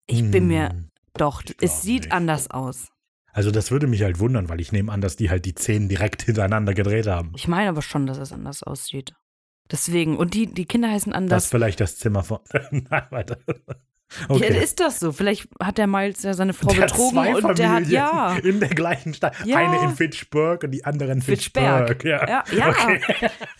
Ich 0.06 0.30
bin 0.30 0.46
mir 0.46 0.70
Hm, 0.70 0.90
doch, 1.14 1.42
es 1.60 1.82
sieht 1.82 2.02
nicht. 2.04 2.12
anders 2.12 2.48
aus. 2.50 2.92
Also 3.32 3.50
das 3.50 3.70
würde 3.72 3.86
mich 3.88 4.02
halt 4.02 4.20
wundern, 4.20 4.48
weil 4.48 4.60
ich 4.60 4.70
nehme 4.70 4.92
an, 4.92 5.00
dass 5.00 5.16
die 5.16 5.28
halt 5.28 5.44
die 5.44 5.54
Szenen 5.58 5.88
direkt 5.88 6.22
hintereinander 6.26 6.72
gedreht 6.74 7.08
haben. 7.08 7.32
Ich 7.34 7.48
meine 7.48 7.68
aber 7.68 7.82
schon, 7.82 8.06
dass 8.06 8.18
es 8.18 8.32
anders 8.32 8.62
aussieht. 8.62 9.14
Deswegen, 9.70 10.16
und 10.16 10.34
die, 10.34 10.46
die 10.46 10.64
Kinder 10.66 10.88
heißen 10.90 11.10
Das 11.10 11.18
anders. 11.18 11.44
ist 11.44 11.50
vielleicht 11.50 11.80
das 11.80 11.96
Zimmer 11.98 12.22
von. 12.22 12.38
Nein, 12.70 13.06
weiter. 13.10 13.38
Ja, 14.28 14.34
Okay. 14.36 14.62
ist 14.62 14.78
das 14.80 15.00
so? 15.00 15.10
Vielleicht 15.12 15.48
hat 15.60 15.78
der 15.78 15.86
Miles 15.86 16.22
ja 16.22 16.32
seine 16.34 16.52
Frau 16.52 16.72
Der 16.72 16.82
betrogen 16.82 17.18
und 17.18 17.58
der 17.58 17.68
hat, 17.70 17.74
Familien 17.82 17.90
ja, 17.90 18.36
In 18.36 18.60
der 18.60 18.68
gleichen 18.68 19.14
Stadt. 19.14 19.34
Ja. 19.44 19.56
Eine 19.58 19.82
in 19.90 19.96
Fitchburg 19.96 20.62
und 20.64 20.70
die 20.70 20.84
andere 20.84 21.10
in 21.12 21.22
Fitchberg. 21.22 21.88
Fitchburg. 21.88 22.04
Ja. 22.04 22.26
ja, 22.28 22.44
ja. 22.56 22.68
Okay. 22.68 23.00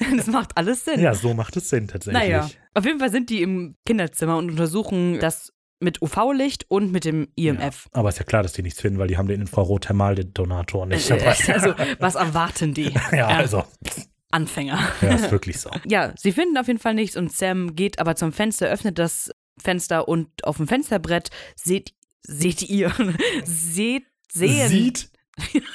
das 0.16 0.26
macht 0.28 0.56
alles 0.56 0.84
Sinn. 0.84 1.00
ja, 1.00 1.14
so 1.14 1.34
macht 1.34 1.56
es 1.56 1.68
Sinn 1.68 1.88
tatsächlich. 1.88 2.22
naja, 2.22 2.48
auf 2.74 2.84
jeden 2.84 3.00
Fall 3.00 3.10
sind 3.10 3.28
die 3.30 3.42
im 3.42 3.74
Kinderzimmer 3.86 4.36
und 4.36 4.50
untersuchen 4.50 5.18
das 5.18 5.52
mit 5.80 6.00
UV-Licht 6.00 6.64
und 6.68 6.90
mit 6.92 7.04
dem 7.04 7.28
IMF. 7.36 7.88
Aber 7.92 8.08
ist 8.08 8.18
ja 8.18 8.24
klar, 8.24 8.42
dass 8.42 8.52
die 8.54 8.62
nichts 8.62 8.80
finden, 8.80 8.98
weil 8.98 9.08
die 9.08 9.18
haben 9.18 9.28
den 9.28 9.40
Infrarot-Thermaldetonator 9.42 10.86
nicht 10.86 11.10
Äh, 11.10 11.18
dabei. 11.18 11.36
Also, 11.52 11.74
was 11.98 12.14
erwarten 12.14 12.72
die? 12.72 12.94
ja, 13.12 13.26
also, 13.28 13.64
Anfänger. 14.30 14.78
ja, 15.02 15.08
ist 15.14 15.30
wirklich 15.30 15.60
so. 15.60 15.70
Ja, 15.84 16.12
sie 16.16 16.32
finden 16.32 16.56
auf 16.56 16.66
jeden 16.66 16.78
Fall 16.78 16.94
nichts 16.94 17.16
und 17.16 17.32
Sam 17.32 17.74
geht 17.74 17.98
aber 17.98 18.16
zum 18.16 18.32
Fenster, 18.32 18.68
öffnet 18.68 18.98
das 18.98 19.30
Fenster 19.60 20.08
und 20.08 20.44
auf 20.44 20.56
dem 20.58 20.68
Fensterbrett 20.68 21.30
seht, 21.54 21.92
seht 22.26 22.62
ihr, 22.62 22.92
seht, 23.44 24.04
sehen, 24.32 24.68
Sieht, 24.68 25.10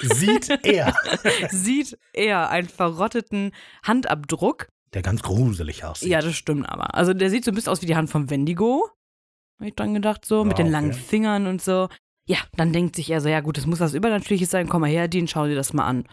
sieht 0.01 0.49
er, 0.65 0.93
sieht 1.51 1.97
er 2.13 2.49
einen 2.49 2.67
verrotteten 2.69 3.51
Handabdruck. 3.83 4.67
der 4.93 5.01
ganz 5.03 5.21
gruselig 5.21 5.83
aussieht. 5.83 6.09
Ja, 6.09 6.19
das 6.21 6.35
stimmt 6.35 6.67
aber. 6.67 6.95
Also 6.95 7.13
der 7.13 7.29
sieht 7.29 7.45
so 7.45 7.51
ein 7.51 7.55
bisschen 7.55 7.71
aus 7.71 7.81
wie 7.81 7.85
die 7.85 7.95
Hand 7.95 8.09
vom 8.09 8.29
Wendigo. 8.29 8.89
Hab 9.59 9.67
ich 9.67 9.75
dran 9.75 9.93
gedacht, 9.93 10.25
so, 10.25 10.43
mit 10.43 10.57
Ja, 10.57 10.63
den 10.63 10.71
langen 10.71 10.91
okay. 10.91 10.99
Fingern 10.99 11.47
und 11.47 11.61
so. 11.61 11.89
Ja, 12.27 12.37
dann 12.55 12.73
denkt 12.73 12.95
sich 12.95 13.09
er 13.11 13.21
so, 13.21 13.29
ja 13.29 13.41
gut, 13.41 13.57
das 13.57 13.65
muss 13.67 13.79
was 13.79 13.93
Übernatürliches 13.93 14.49
sein, 14.49 14.67
komm 14.67 14.81
mal 14.81 14.89
her, 14.89 15.07
Dean, 15.07 15.27
schau 15.27 15.45
dir 15.45 15.55
das 15.55 15.73
mal 15.73 15.85
an. 15.85 16.07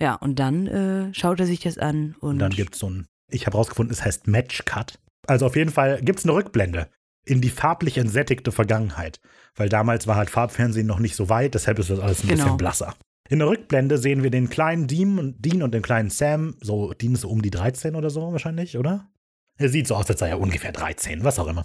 Ja, 0.00 0.14
und 0.14 0.38
dann 0.38 0.66
äh, 0.66 1.14
schaut 1.14 1.40
er 1.40 1.46
sich 1.46 1.60
das 1.60 1.78
an 1.78 2.16
und, 2.20 2.30
Und 2.30 2.38
dann 2.38 2.52
gibt 2.52 2.74
es 2.74 2.80
so 2.80 2.90
ein, 2.90 3.06
ich 3.30 3.46
habe 3.46 3.56
rausgefunden, 3.56 3.92
es 3.92 4.04
heißt 4.04 4.26
Match 4.26 4.64
Cut. 4.64 4.98
Also 5.26 5.46
auf 5.46 5.56
jeden 5.56 5.70
Fall 5.70 6.00
gibt 6.02 6.18
es 6.20 6.24
eine 6.24 6.34
Rückblende 6.34 6.88
in 7.24 7.40
die 7.40 7.48
farblich 7.50 7.98
entsättigte 7.98 8.52
Vergangenheit. 8.52 9.20
Weil 9.56 9.68
damals 9.68 10.06
war 10.06 10.16
halt 10.16 10.30
Farbfernsehen 10.30 10.86
noch 10.86 10.98
nicht 10.98 11.16
so 11.16 11.28
weit, 11.28 11.54
deshalb 11.54 11.78
ist 11.78 11.90
das 11.90 12.00
alles 12.00 12.22
ein 12.22 12.28
Genau. 12.28 12.42
bisschen 12.44 12.56
blasser. 12.56 12.94
In 13.30 13.38
der 13.38 13.48
Rückblende 13.48 13.96
sehen 13.98 14.22
wir 14.22 14.30
den 14.30 14.50
kleinen 14.50 14.86
Dean 14.86 15.18
und, 15.18 15.42
Dean 15.44 15.62
und 15.62 15.72
den 15.72 15.82
kleinen 15.82 16.10
Sam. 16.10 16.56
So, 16.60 16.92
Dean 16.92 17.14
ist 17.14 17.22
so 17.22 17.30
um 17.30 17.40
die 17.40 17.50
13 17.50 17.94
oder 17.96 18.10
so 18.10 18.32
wahrscheinlich, 18.32 18.76
oder? 18.76 19.08
Er 19.56 19.68
sieht 19.70 19.86
so 19.86 19.94
aus, 19.94 20.10
als 20.10 20.20
sei 20.20 20.28
er 20.28 20.40
ungefähr 20.40 20.72
13, 20.72 21.24
was 21.24 21.38
auch 21.38 21.46
immer. 21.46 21.64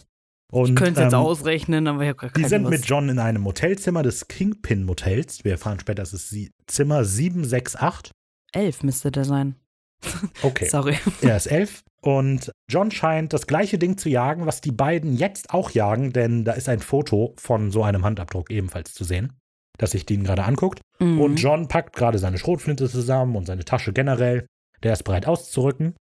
Und, 0.51 0.69
ich 0.69 0.75
könnte 0.75 1.01
es 1.01 1.05
jetzt 1.05 1.13
ähm, 1.13 1.19
ausrechnen, 1.19 1.87
aber 1.87 2.01
ich 2.03 2.07
habe 2.09 2.17
gar 2.17 2.29
Die 2.29 2.33
keine 2.41 2.49
sind 2.49 2.61
Lust. 2.63 2.71
mit 2.71 2.85
John 2.85 3.09
in 3.09 3.19
einem 3.19 3.45
Hotelzimmer 3.45 4.03
des 4.03 4.27
Kingpin 4.27 4.83
Motels. 4.83 5.43
Wir 5.43 5.51
erfahren 5.53 5.79
später, 5.79 6.01
dass 6.01 6.13
es 6.13 6.29
sie- 6.29 6.51
Zimmer 6.67 7.03
768. 7.03 8.11
Elf 8.53 8.81
müsste 8.83 9.11
der 9.11 9.25
sein. 9.25 9.55
Okay. 10.41 10.65
Sorry. 10.65 10.97
Er 11.21 11.37
ist 11.37 11.47
elf. 11.47 11.83
Und 12.01 12.51
John 12.69 12.91
scheint 12.91 13.33
das 13.33 13.45
gleiche 13.45 13.77
Ding 13.77 13.97
zu 13.97 14.09
jagen, 14.09 14.45
was 14.45 14.61
die 14.61 14.71
beiden 14.71 15.15
jetzt 15.15 15.53
auch 15.53 15.71
jagen, 15.71 16.13
denn 16.13 16.45
da 16.45 16.53
ist 16.53 16.69
ein 16.69 16.79
Foto 16.79 17.33
von 17.37 17.71
so 17.71 17.83
einem 17.83 18.05
Handabdruck 18.05 18.51
ebenfalls 18.51 18.93
zu 18.93 19.03
sehen, 19.03 19.33
das 19.77 19.91
sich 19.91 20.05
Dean 20.05 20.23
gerade 20.23 20.45
anguckt. 20.45 20.79
Mhm. 20.99 21.19
Und 21.19 21.35
John 21.37 21.67
packt 21.67 21.95
gerade 21.95 22.17
seine 22.17 22.37
Schrotflinte 22.37 22.87
zusammen 22.89 23.35
und 23.35 23.47
seine 23.47 23.65
Tasche 23.65 23.91
generell. 23.91 24.45
Der 24.81 24.93
ist 24.93 25.03
bereit 25.03 25.27
auszurücken. 25.27 25.95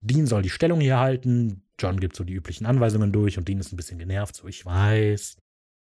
Dean 0.00 0.26
soll 0.26 0.42
die 0.42 0.50
Stellung 0.50 0.80
hier 0.80 0.98
halten. 0.98 1.64
John 1.78 2.00
gibt 2.00 2.16
so 2.16 2.24
die 2.24 2.32
üblichen 2.32 2.66
Anweisungen 2.66 3.12
durch 3.12 3.36
und 3.36 3.46
Dean 3.46 3.60
ist 3.60 3.72
ein 3.72 3.76
bisschen 3.76 3.98
genervt. 3.98 4.34
So, 4.34 4.48
ich 4.48 4.64
weiß. 4.64 5.36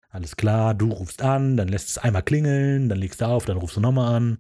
Alles 0.10 0.38
klar, 0.38 0.74
du 0.74 0.92
rufst 0.92 1.22
an, 1.22 1.58
dann 1.58 1.68
lässt 1.68 1.90
es 1.90 1.98
einmal 1.98 2.24
klingeln, 2.24 2.88
dann 2.88 2.98
legst 2.98 3.20
du 3.20 3.26
auf, 3.26 3.46
dann 3.46 3.58
rufst 3.58 3.76
du 3.76 3.82
nochmal 3.82 4.16
an. 4.16 4.40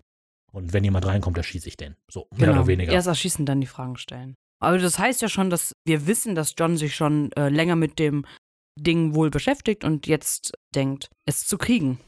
Und 0.58 0.74
wenn 0.74 0.84
jemand 0.84 1.06
reinkommt, 1.06 1.38
dann 1.38 1.44
schieße 1.44 1.68
ich 1.68 1.78
den. 1.78 1.96
So, 2.10 2.28
mehr 2.32 2.48
genau. 2.48 2.62
oder 2.62 2.68
weniger. 2.68 2.92
Erst 2.92 3.08
erschießen, 3.08 3.46
dann 3.46 3.62
die 3.62 3.68
Fragen 3.68 3.96
stellen. 3.96 4.36
Aber 4.60 4.80
das 4.80 4.98
heißt 4.98 5.22
ja 5.22 5.30
schon, 5.30 5.52
dass 5.52 5.76
wir 5.86 6.08
wissen, 6.08 6.34
dass 6.34 6.56
John 6.58 6.78
sich 6.78 6.96
schon 6.96 7.32
äh, 7.34 7.50
länger 7.50 7.76
mit 7.76 8.00
dem 8.00 8.26
Ding 8.76 9.14
wohl 9.14 9.30
beschäftigt 9.30 9.84
und 9.84 10.08
jetzt 10.08 10.54
denkt, 10.74 11.12
es 11.28 11.46
zu 11.46 11.60
kriegen. 11.60 12.00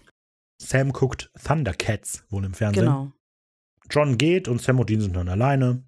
Sam 0.60 0.94
guckt 0.94 1.30
Thundercats 1.46 2.26
wohl 2.30 2.44
im 2.44 2.56
Fernsehen. 2.56 2.86
Genau. 2.86 3.12
John 3.92 4.18
geht 4.18 4.48
und 4.48 4.64
Sam 4.64 4.80
und 4.80 4.90
Dean 4.90 5.02
sind 5.02 5.16
dann 5.16 5.30
alleine. 5.30 5.84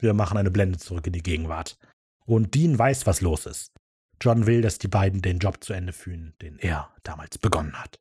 Wir 0.00 0.12
machen 0.12 0.36
eine 0.36 0.50
Blende 0.50 0.78
zurück 0.78 1.06
in 1.06 1.12
die 1.12 1.22
Gegenwart. 1.22 1.78
Und 2.26 2.56
Dean 2.56 2.76
weiß, 2.76 3.06
was 3.06 3.20
los 3.20 3.46
ist. 3.46 3.70
John 4.20 4.46
will, 4.46 4.60
dass 4.60 4.78
die 4.78 4.88
beiden 4.88 5.22
den 5.22 5.38
Job 5.38 5.62
zu 5.62 5.72
Ende 5.72 5.92
führen, 5.92 6.34
den 6.42 6.58
er 6.58 6.92
damals 7.04 7.38
begonnen 7.38 7.80
hat. 7.80 8.00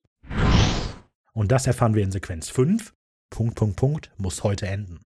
Und 1.34 1.52
das 1.52 1.68
erfahren 1.68 1.94
wir 1.94 2.02
in 2.02 2.12
Sequenz 2.12 2.50
5. 2.50 2.96
Punkt, 3.32 3.56
Punkt, 3.56 3.78
Punkt, 3.78 4.12
muss 4.18 4.44
heute 4.44 4.68
enden. 4.68 5.02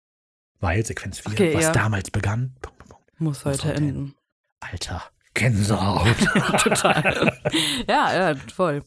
Weil 0.59 0.85
Sequenz 0.85 1.19
4, 1.19 1.31
Okay, 1.33 1.53
was 1.55 1.63
ja. 1.63 1.71
damals 1.73 2.11
begann, 2.11 2.53
Punkt, 2.61 2.77
Punkt, 2.79 2.89
Punkt. 2.93 3.19
Muss 3.21 3.43
heute 3.45 3.67
heute 3.69 3.73
enden. 3.77 4.15
Alter, 4.61 5.03
Gänsehaut. 5.33 6.15
Total. 6.63 7.37
ja, 7.89 8.31
ja, 8.31 8.35
voll. 8.53 8.83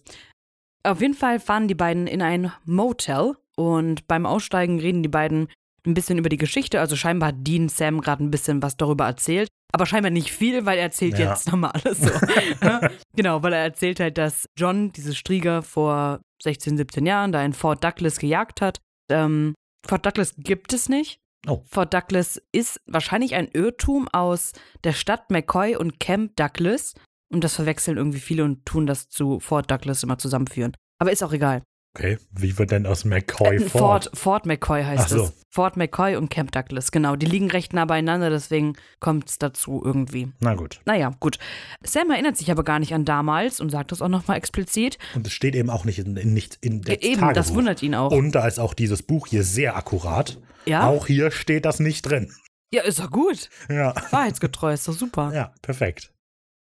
Auf 0.85 1.01
jeden 1.01 1.14
Fall 1.14 1.41
fahren 1.41 1.66
die 1.68 1.74
beiden 1.74 2.07
in 2.07 2.22
ein 2.22 2.53
Motel 2.64 3.35
und 3.57 4.07
beim 4.07 4.24
Aussteigen 4.26 4.78
reden 4.78 5.03
die 5.03 5.09
beiden 5.09 5.49
ein 5.87 5.95
bisschen 5.95 6.18
über 6.18 6.28
die 6.28 6.37
Geschichte. 6.37 6.78
Also 6.80 6.95
scheinbar 6.97 7.30
hat 7.30 7.37
Dean 7.39 7.68
Sam 7.68 8.01
gerade 8.01 8.22
ein 8.22 8.30
bisschen 8.30 8.62
was 8.62 8.76
darüber 8.76 9.07
erzählt. 9.07 9.49
Aber 9.72 9.87
scheinbar 9.87 10.11
nicht 10.11 10.30
viel, 10.30 10.64
weil 10.66 10.78
er 10.78 10.85
erzählt 10.85 11.18
Ja. 11.18 11.30
jetzt 11.30 11.51
nochmal 11.51 11.72
alles 11.72 11.99
so. 12.01 12.11
genau, 13.16 13.43
weil 13.43 13.53
er 13.53 13.64
erzählt 13.64 13.99
halt, 13.99 14.16
dass 14.16 14.47
John, 14.57 14.93
diese 14.93 15.14
Strieger, 15.14 15.62
vor 15.62 16.20
16, 16.43 16.76
17 16.76 17.05
Jahren 17.07 17.32
da 17.32 17.45
in 17.45 17.53
Fort 17.53 17.82
Douglas 17.82 18.18
gejagt 18.18 18.61
hat. 18.61 18.78
Ähm, 19.11 19.55
Fort 19.86 20.07
Douglas 20.07 20.34
gibt 20.36 20.72
es 20.72 20.88
nicht. 20.88 21.18
Oh. 21.46 21.62
Fort 21.66 21.92
Douglas 21.92 22.40
ist 22.52 22.80
wahrscheinlich 22.86 23.34
ein 23.34 23.48
Irrtum 23.48 24.09
aus 24.09 24.52
der 24.82 24.92
Stadt 24.92 25.30
McCoy 25.30 25.76
und 25.76 26.00
Camp 26.00 26.36
Douglas. 26.36 26.94
Und 27.32 27.42
das 27.42 27.57
verwechseln 27.57 27.96
irgendwie 27.96 28.20
viele 28.20 28.44
und 28.44 28.64
tun 28.64 28.86
das 28.86 29.09
zu 29.09 29.40
Fort 29.40 29.70
Douglas 29.70 30.02
immer 30.02 30.18
zusammenführen. 30.18 30.74
Aber 30.98 31.12
ist 31.12 31.22
auch 31.22 31.32
egal. 31.32 31.62
Okay, 31.97 32.18
wie 32.32 32.59
wird 32.59 32.72
denn 32.72 32.86
aus 32.86 33.05
McCoy 33.05 33.57
Äh, 33.57 33.61
fort? 33.61 33.70
Fort, 33.70 34.11
Fort 34.18 34.47
McCoy 34.47 34.82
heißt 34.82 35.11
so. 35.11 35.22
es. 35.24 35.32
Fort 35.51 35.76
McCoy 35.76 36.16
und 36.16 36.28
Camp 36.28 36.51
Douglas, 36.51 36.90
genau. 36.90 37.14
Die 37.14 37.26
liegen 37.26 37.49
recht 37.49 37.72
nah 37.72 37.84
beieinander, 37.84 38.30
deswegen 38.30 38.74
kommt 38.99 39.28
es 39.30 39.38
dazu 39.38 39.80
irgendwie. 39.84 40.32
Na 40.40 40.55
gut. 40.55 40.80
Naja, 40.86 41.12
gut. 41.20 41.38
Sam 41.84 42.11
erinnert 42.11 42.36
sich 42.36 42.51
aber 42.51 42.64
gar 42.64 42.80
nicht 42.80 42.92
an 42.95 43.05
damals 43.05 43.61
und 43.61 43.70
sagt 43.70 43.92
das 43.92 44.03
auch 44.03 44.09
nochmal 44.09 44.36
explizit. 44.38 44.99
Und 45.14 45.24
es 45.28 45.32
steht 45.32 45.55
eben 45.55 45.70
auch 45.70 45.84
nicht 45.84 46.01
in, 46.01 46.16
in, 46.16 46.34
nicht 46.34 46.59
in 46.62 46.82
der 46.82 47.01
Eben, 47.05 47.20
Tagebuch. 47.20 47.34
das 47.34 47.55
wundert 47.55 47.80
ihn 47.84 47.95
auch. 47.95 48.11
Und 48.11 48.32
da 48.32 48.45
ist 48.49 48.59
auch 48.59 48.74
dieses 48.74 49.05
Buch 49.05 49.28
hier 49.28 49.45
sehr 49.45 49.76
akkurat. 49.76 50.40
ja? 50.66 50.88
Auch 50.88 51.07
hier 51.07 51.30
steht 51.30 51.64
das 51.64 51.78
nicht 51.78 52.03
drin. 52.03 52.32
Ja, 52.72 52.82
ist 52.82 52.99
doch 52.99 53.12
gut. 53.12 53.51
Ja, 53.68 53.95
Wahrheitsgetreu, 54.11 54.72
ist 54.72 54.88
doch 54.88 54.95
super. 54.95 55.32
ja 55.32 55.53
perfekt. 55.62 56.11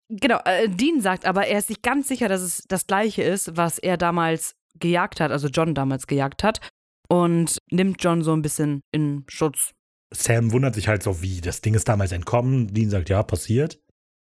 Genau, 0.09 0.39
äh, 0.45 0.69
Dean 0.69 1.01
sagt 1.01 1.25
aber, 1.27 1.49
er 1.49 1.59
ist 1.59 1.67
sich 1.67 1.83
ganz 1.83 2.07
sicher, 2.07 2.29
dass 2.29 2.41
es 2.43 2.63
das 2.69 2.87
gleiche 2.87 3.25
ist, 3.25 3.57
was 3.57 3.81
er 3.81 3.97
damals 3.97 4.55
gejagt 4.81 5.21
hat, 5.21 5.31
also 5.31 5.49
John 5.49 5.75
damals 5.75 6.07
gejagt 6.07 6.43
hat. 6.43 6.61
Und 7.09 7.59
nimmt 7.71 8.03
John 8.03 8.23
so 8.23 8.33
ein 8.33 8.43
bisschen 8.43 8.81
in 8.91 9.25
Schutz. 9.29 9.73
Sam 10.13 10.53
wundert 10.53 10.75
sich 10.75 10.89
halt 10.89 11.03
so, 11.03 11.23
wie, 11.23 11.41
das 11.41 11.61
Ding 11.61 11.75
ist 11.75 11.89
damals 11.89 12.13
entkommen. 12.13 12.73
Dean 12.73 12.91
sagt, 12.91 13.09
ja, 13.09 13.23
passiert. 13.23 13.79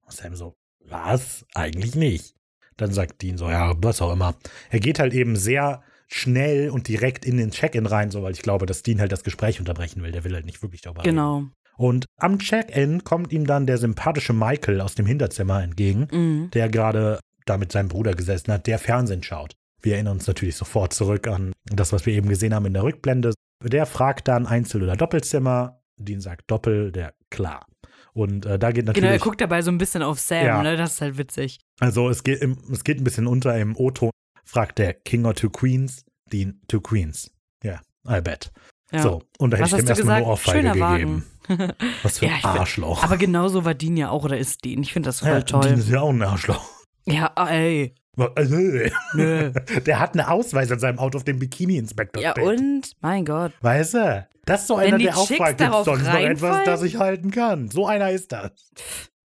Und 0.05 0.11
Sam 0.11 0.35
so, 0.35 0.55
was? 0.85 1.45
Eigentlich 1.53 1.95
nicht. 1.95 2.35
Dann 2.75 2.91
sagt 2.91 3.21
Dean 3.21 3.37
so, 3.37 3.49
ja, 3.49 3.73
was 3.77 4.01
auch 4.01 4.11
immer. 4.11 4.35
Er 4.69 4.79
geht 4.79 4.99
halt 4.99 5.13
eben 5.13 5.35
sehr 5.35 5.81
schnell 6.07 6.69
und 6.69 6.87
direkt 6.87 7.25
in 7.25 7.37
den 7.37 7.51
Check-in 7.51 7.85
rein, 7.85 8.11
so, 8.11 8.21
weil 8.21 8.33
ich 8.33 8.41
glaube, 8.41 8.65
dass 8.65 8.83
Dean 8.83 8.99
halt 8.99 9.11
das 9.11 9.23
Gespräch 9.23 9.59
unterbrechen 9.59 10.03
will. 10.03 10.11
Der 10.11 10.23
will 10.23 10.33
halt 10.33 10.45
nicht 10.45 10.61
wirklich 10.61 10.81
darüber 10.81 11.03
reden. 11.03 11.15
Genau. 11.15 11.45
Und 11.77 12.05
am 12.17 12.39
Check-in 12.39 13.03
kommt 13.03 13.31
ihm 13.31 13.47
dann 13.47 13.65
der 13.65 13.77
sympathische 13.77 14.33
Michael 14.33 14.81
aus 14.81 14.95
dem 14.95 15.05
Hinterzimmer 15.05 15.63
entgegen. 15.63 16.07
Mhm. 16.11 16.51
der 16.51 16.69
gerade 16.69 17.19
da 17.45 17.57
mit 17.57 17.71
seinem 17.71 17.89
Bruder 17.89 18.13
gesessen 18.13 18.53
hat, 18.53 18.67
der 18.67 18.79
Fernsehen 18.79 19.23
schaut. 19.23 19.53
Wir 19.83 19.95
erinnern 19.95 20.13
uns 20.13 20.27
natürlich 20.27 20.55
sofort 20.55 20.93
zurück 20.93 21.27
an 21.27 21.53
das, 21.65 21.91
was 21.93 22.05
wir 22.05 22.13
eben 22.13 22.29
gesehen 22.29 22.53
haben 22.55 22.65
in 22.65 22.73
der 22.73 22.83
Rückblende. 22.83 23.33
Der 23.63 23.85
fragt 23.85 24.27
dann 24.27 24.47
Einzel- 24.47 24.81
oder 24.83 24.95
Doppelzimmer. 24.95 25.81
Dean 25.97 26.21
sagt 26.21 26.49
Doppel, 26.49 26.91
der 26.91 27.13
klar. 27.29 27.65
Und 28.13 28.45
äh, 28.45 28.57
da 28.59 28.71
geht 28.71 28.85
Genau, 28.85 28.97
er 28.97 29.01
natürlich, 29.01 29.21
guckt 29.21 29.41
dabei 29.41 29.61
so 29.61 29.71
ein 29.71 29.77
bisschen 29.77 30.01
auf 30.03 30.19
Sam, 30.19 30.45
Ja. 30.45 30.63
ne? 30.63 30.77
Das 30.77 30.93
ist 30.93 31.01
halt 31.01 31.17
witzig. 31.17 31.59
also 31.79 32.09
es 32.09 32.23
geht, 32.23 32.41
im, 32.41 32.57
es 32.71 32.83
geht 32.83 32.99
ein 32.99 33.03
bisschen 33.03 33.27
unter 33.27 33.57
im 33.57 33.75
O-Ton, 33.75 34.11
fragt 34.45 34.79
der 34.79 34.93
King 34.93 35.25
or 35.25 35.33
Two 35.35 35.49
Queens, 35.49 36.05
Dean 36.31 36.61
Two 36.67 36.79
Queens. 36.81 37.31
Ja, 37.63 37.81
I 38.07 38.21
bet. 38.21 38.51
Ja. 38.91 39.01
So, 39.01 39.23
und 39.39 39.51
da 39.51 39.57
hätte 39.57 39.71
Was 39.71 39.79
ich 39.79 39.85
dem 39.85 39.89
erstmal 39.89 40.19
gesagt? 40.21 40.27
Ohrfeige 40.27 40.71
gegeben. 40.71 41.25
Was 42.03 42.19
für 42.19 42.25
Ja, 42.27 42.35
ein 42.35 42.41
bin- 42.41 42.49
Arschloch. 42.51 43.03
Aber 43.03 43.17
genauso 43.17 43.65
war 43.65 43.73
Dean 43.73 43.97
ja 43.97 44.09
auch 44.09 44.23
oder 44.23 44.37
ist 44.37 44.63
Dean. 44.63 44.81
Ich 44.83 44.93
finde 44.93 45.09
das 45.09 45.19
voll 45.19 45.29
ja, 45.29 45.41
toll. 45.41 45.61
Dean 45.61 45.79
ist 45.79 45.89
ja 45.89 46.01
auch 46.01 46.09
ein 46.09 46.21
Arschloch. 46.21 46.63
Ja, 47.05 47.33
ey. 47.49 47.95
Der 49.15 49.99
hat 49.99 50.13
einen 50.17 50.25
Ausweis 50.27 50.71
an 50.71 50.79
seinem 50.79 50.99
Auto, 50.99 51.17
auf 51.17 51.23
dem 51.23 51.39
Bikini-Inspektor 51.39 52.21
Ja, 52.21 52.31
steht. 52.31 52.43
und? 52.45 52.91
Mein 53.01 53.25
Gott. 53.25 53.51
Weißt 53.61 53.95
du? 53.95 54.27
Das 54.45 54.61
ist 54.61 54.67
so 54.67 54.77
Wenn 54.77 54.87
einer, 54.87 54.97
die 54.97 55.05
der 55.05 55.17
auch 55.17 55.25
Chicks 55.27 55.37
fragt, 55.39 55.57
gibt 55.57 55.71
darauf 55.71 55.85
sonst 55.85 56.03
noch 56.03 56.13
etwas, 56.13 56.23
reinfallen? 56.23 56.65
das 56.65 56.83
ich 56.83 56.97
halten 56.97 57.31
kann. 57.31 57.69
So 57.69 57.87
einer 57.87 58.11
ist 58.11 58.31
das. 58.31 58.51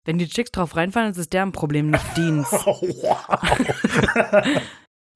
Wenn 0.05 0.18
die 0.18 0.28
Chicks 0.28 0.51
drauf 0.51 0.76
reinfallen, 0.76 1.12
ist 1.12 1.18
es 1.18 1.28
deren 1.30 1.53
Problem, 1.53 1.91
nicht 1.91 2.05
Deans. 2.16 2.47
Oh, 2.66 2.78
wow. 2.82 3.26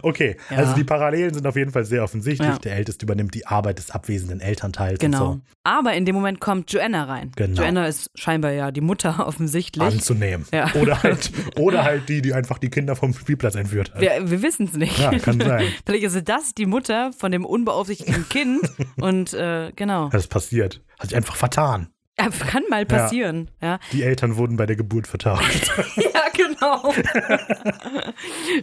Okay, 0.01 0.37
Ja. 0.51 0.59
also 0.59 0.75
die 0.75 0.85
Parallelen 0.85 1.35
sind 1.35 1.45
auf 1.47 1.57
jeden 1.57 1.73
Fall 1.73 1.85
sehr 1.85 2.05
offensichtlich. 2.05 2.49
Ja. 2.49 2.59
Der 2.59 2.77
Älteste 2.77 3.05
übernimmt 3.05 3.35
die 3.35 3.47
Arbeit 3.47 3.79
des 3.79 3.91
abwesenden 3.91 4.41
Elternteils 4.41 5.01
Genau. 5.01 5.19
so 5.19 5.41
Aber 5.65 5.95
in 5.95 6.05
dem 6.05 6.15
Moment 6.15 6.41
kommt 6.41 6.73
Joanna 6.73 7.03
rein. 7.05 7.33
Genau. 7.35 7.61
Joanna 7.61 7.87
ist 7.89 8.09
scheinbar 8.15 8.53
ja 8.53 8.71
die 8.71 8.81
Mutter 8.81 9.27
offensichtlich. 9.27 9.83
anzunehmen. 9.85 10.47
Ja. 10.53 10.73
Oder, 10.75 11.03
halt, 11.03 11.33
oder 11.59 11.83
halt 11.83 12.09
die, 12.09 12.23
die 12.23 12.33
einfach 12.33 12.59
die 12.59 12.71
Kinder 12.71 12.95
vom 12.95 13.13
Spielplatz 13.13 13.57
entführt 13.57 13.93
hat. 13.93 14.01
Wir, 14.01 14.31
wir 14.31 14.41
wissen 14.43 14.67
es 14.67 14.75
nicht. 14.75 14.97
Ja, 15.01 15.19
kann 15.19 15.41
sein. 15.45 15.67
Vielleicht 15.85 16.05
ist 16.05 16.29
das 16.29 16.55
die 16.55 16.67
Mutter 16.67 17.11
von 17.13 17.33
dem 17.33 17.45
unbeaufsichtigten 17.45 18.29
Kind. 18.29 18.61
und 19.01 19.35
äh, 19.35 19.73
genau. 19.75 20.11
Das 20.11 20.29
passiert. 20.29 20.81
Hat 21.01 21.09
sich 21.09 21.17
einfach 21.17 21.35
vertan. 21.35 21.89
Ja, 22.21 22.29
Kann 22.31 22.63
mal 22.69 22.85
passieren. 22.87 23.49
Ja, 23.63 23.79
Die 23.93 24.03
Eltern 24.03 24.37
wurden 24.37 24.57
bei 24.57 24.67
der 24.67 24.75
Geburt 24.77 25.07
vertauscht. 25.07 25.71
ja 25.97 26.23
genau. 26.37 26.93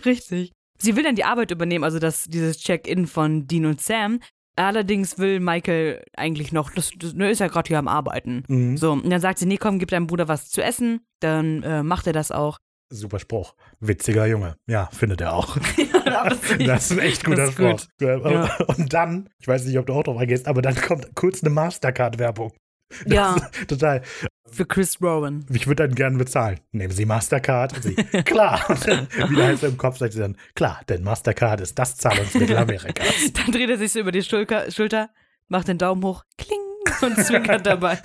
Richtig. 0.06 0.52
Sie 0.78 0.96
will 0.96 1.04
dann 1.04 1.16
die 1.16 1.24
Arbeit 1.24 1.52
übernehmen, 1.52 1.84
also 1.84 2.00
das, 2.00 2.26
dieses 2.26 2.58
Check-in 2.60 3.08
von 3.08 3.48
Dean 3.48 3.66
und 3.66 3.82
Sam. 3.82 4.20
Allerdings 4.58 5.18
will 5.18 5.40
Michael 5.42 6.02
eigentlich 6.16 6.54
noch, 6.54 6.72
das, 6.72 6.92
das 6.98 7.14
ne, 7.14 7.30
ist 7.30 7.40
ja 7.40 7.48
gerade 7.48 7.68
hier 7.68 7.80
am 7.80 7.88
Arbeiten. 7.90 8.44
Mhm. 8.48 8.78
So, 8.78 8.94
und 8.94 9.10
dann 9.10 9.20
sagt 9.20 9.40
sie, 9.40 9.46
nee, 9.46 9.58
komm, 9.58 9.80
gib 9.80 9.90
deinem 9.90 10.08
Bruder 10.08 10.28
was 10.28 10.50
zu 10.50 10.62
essen. 10.64 11.02
Dann 11.20 11.64
äh, 11.64 11.84
macht 11.84 12.08
er 12.08 12.14
das 12.14 12.32
auch. 12.32 12.58
Super 12.90 13.20
Spruch. 13.20 13.56
Witziger 13.80 14.28
Junge. 14.28 14.56
Ja, 14.68 14.88
findet 14.94 15.20
er 15.22 15.34
auch. 15.34 15.58
das 16.06 16.40
Das 16.60 16.86
ist 16.86 16.92
ein 16.92 17.00
echt 17.00 17.24
guter 17.26 17.38
Das 17.38 17.50
ist 17.50 17.54
Spruch. 17.56 17.72
gut. 17.72 17.88
Ja. 18.02 18.56
Und 18.78 18.94
dann, 18.94 19.30
ich 19.40 19.48
weiß 19.48 19.66
nicht, 19.66 19.78
ob 19.78 19.88
du 19.88 19.94
auch 19.94 20.04
drauf 20.04 20.18
eingehst, 20.18 20.48
aber 20.48 20.62
dann 20.62 20.76
kommt 20.76 21.16
kurz 21.16 21.44
eine 21.44 21.50
Mastercard-Werbung. 21.50 22.54
Ja. 23.06 23.36
Total. 23.68 24.02
Für 24.48 24.66
Chris 24.66 25.02
Rowan. 25.02 25.46
Ich 25.52 25.68
würde 25.68 25.88
dann 25.88 25.96
gerne 25.96 26.18
bezahlen. 26.18 26.60
Nehmen 26.72 26.94
Sie 26.94 27.06
Mastercard. 27.06 27.82
Sie, 27.84 27.96
klar. 28.26 28.64
Und 28.70 28.88
dann 28.88 29.08
wieder 29.30 29.46
halt 29.46 29.64
im 29.64 29.78
Kopf 29.78 29.98
sagt 29.98 30.14
sie 30.14 30.20
dann, 30.20 30.38
klar, 30.54 30.82
denn 30.88 31.04
Mastercard 31.04 31.62
ist 31.62 31.78
das 31.78 31.98
Zahlungsmittel 31.98 32.56
Amerikas. 32.58 33.34
Dann 33.34 33.52
dreht 33.52 33.70
er 33.70 33.78
sich 33.78 33.92
so 33.92 34.00
über 34.00 34.12
die 34.12 34.22
Schulter, 34.22 34.72
Schulter 34.72 35.10
macht 35.48 35.68
den 35.68 35.78
Daumen 35.78 36.04
hoch, 36.04 36.24
kling 36.38 36.60
und 37.02 37.18
zwinkert 37.26 37.66
dabei. 37.66 38.00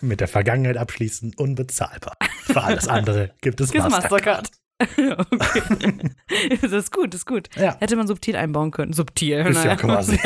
Mit 0.00 0.20
der 0.20 0.28
Vergangenheit 0.28 0.76
abschließen, 0.76 1.34
unbezahlbar. 1.36 2.16
Für 2.44 2.62
alles 2.62 2.88
andere 2.88 3.34
gibt 3.40 3.60
es 3.60 3.74
Mastercard. 3.74 4.02
Mastercard. 4.02 4.50
okay. 5.30 6.10
Das 6.62 6.72
ist 6.72 6.92
gut, 6.92 7.12
das 7.12 7.20
ist 7.20 7.26
gut. 7.26 7.48
Ja, 7.56 7.76
Hätte 7.78 7.96
man 7.96 8.06
subtil 8.06 8.36
einbauen 8.36 8.70
können. 8.70 8.92
Subtil. 8.92 9.40
ist 9.40 9.64
ja 9.64 9.74
naja. 9.74 9.76
quasi. 9.76 10.18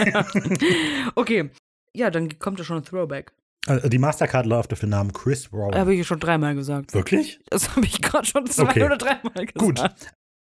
Okay. 1.16 1.50
Ja, 1.96 2.10
dann 2.10 2.38
kommt 2.38 2.58
ja 2.58 2.64
schon 2.64 2.78
ein 2.78 2.84
Throwback. 2.84 3.32
Also 3.66 3.88
die 3.88 3.98
Mastercard 3.98 4.44
läuft 4.46 4.72
auf 4.72 4.80
den 4.80 4.90
Namen 4.90 5.12
Chris 5.12 5.50
Rowan. 5.52 5.74
Habe 5.74 5.92
ich 5.94 5.98
ja 5.98 6.04
schon 6.04 6.20
dreimal 6.20 6.54
gesagt. 6.54 6.92
Wirklich? 6.92 7.40
Das 7.48 7.74
habe 7.76 7.86
ich 7.86 8.02
gerade 8.02 8.26
schon 8.26 8.46
zwei 8.46 8.64
Okay. 8.64 8.82
oder 8.84 8.98
dreimal 8.98 9.46
gesagt. 9.46 9.58
Gut. 9.58 9.80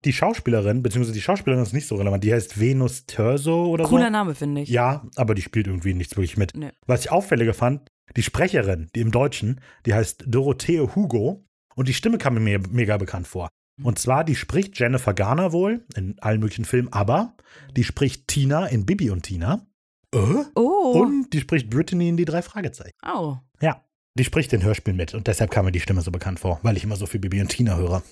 Die 0.04 0.12
Schauspielerin, 0.12 0.82
beziehungsweise 0.82 1.14
die 1.14 1.22
Schauspielerin 1.22 1.62
ist 1.62 1.72
nicht 1.72 1.88
so 1.88 1.96
relevant, 1.96 2.22
die 2.22 2.32
heißt 2.32 2.60
Venus 2.60 3.06
Terzo 3.06 3.66
oder 3.66 3.84
Cooler 3.84 4.04
so. 4.06 4.10
Name, 4.10 4.34
finde 4.34 4.60
ich. 4.60 4.68
Ja, 4.68 5.06
aber 5.16 5.34
die 5.34 5.42
spielt 5.42 5.66
irgendwie 5.66 5.94
nichts 5.94 6.14
wirklich 6.16 6.36
mit. 6.36 6.54
Nee. 6.54 6.70
Was 6.86 7.00
ich 7.06 7.10
auffälliger 7.10 7.54
fand, 7.54 7.88
die 8.16 8.22
Sprecherin, 8.22 8.88
die 8.94 9.00
im 9.00 9.10
Deutschen, 9.10 9.60
die 9.86 9.94
heißt 9.94 10.24
Dorothee 10.26 10.80
Hugo 10.94 11.44
und 11.74 11.88
die 11.88 11.94
Stimme 11.94 12.18
kam 12.18 12.34
mir 12.34 12.60
mega 12.70 12.96
bekannt 12.98 13.26
vor. 13.26 13.48
Und 13.82 13.98
zwar, 13.98 14.24
die 14.24 14.36
spricht 14.36 14.78
Jennifer 14.78 15.12
Garner 15.12 15.52
wohl 15.52 15.84
in 15.96 16.18
allen 16.20 16.40
möglichen 16.40 16.64
Filmen, 16.64 16.92
aber 16.92 17.34
die 17.76 17.84
spricht 17.84 18.28
Tina 18.28 18.66
in 18.66 18.86
Bibi 18.86 19.10
und 19.10 19.22
Tina. 19.22 19.66
Äh? 20.14 20.44
Oh. 20.54 21.02
Und 21.02 21.32
die 21.32 21.40
spricht 21.40 21.70
Brittany 21.70 22.08
in 22.08 22.16
die 22.16 22.24
drei 22.24 22.42
Fragezeichen. 22.42 22.94
oh. 23.06 23.36
Ja, 23.60 23.82
die 24.18 24.24
spricht 24.24 24.52
den 24.52 24.62
Hörspiel 24.62 24.94
mit 24.94 25.14
und 25.14 25.26
deshalb 25.26 25.50
kam 25.50 25.66
mir 25.66 25.72
die 25.72 25.80
Stimme 25.80 26.00
so 26.00 26.10
bekannt 26.10 26.40
vor, 26.40 26.58
weil 26.62 26.76
ich 26.76 26.84
immer 26.84 26.96
so 26.96 27.06
viel 27.06 27.20
Bibi 27.20 27.40
und 27.40 27.48
Tina 27.48 27.76
höre. 27.76 28.02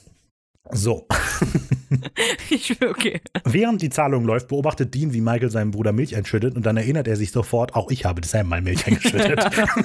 So, 0.71 1.07
Ich, 2.51 2.81
okay. 2.83 3.21
während 3.45 3.83
die 3.83 3.91
Zahlung 3.91 4.25
läuft, 4.25 4.49
beobachtet 4.49 4.95
Dean, 4.95 5.12
wie 5.12 5.21
Michael 5.21 5.51
seinem 5.51 5.71
Bruder 5.71 5.93
Milch 5.93 6.17
einschüttet 6.17 6.57
und 6.57 6.65
dann 6.65 6.77
erinnert 6.77 7.09
er 7.09 7.17
sich 7.17 7.33
sofort, 7.33 7.75
auch 7.75 7.91
ich 7.91 8.05
habe 8.05 8.25
Sam 8.27 8.49
mal 8.49 8.61
Milch 8.61 8.87
eingeschüttet. 8.87 9.41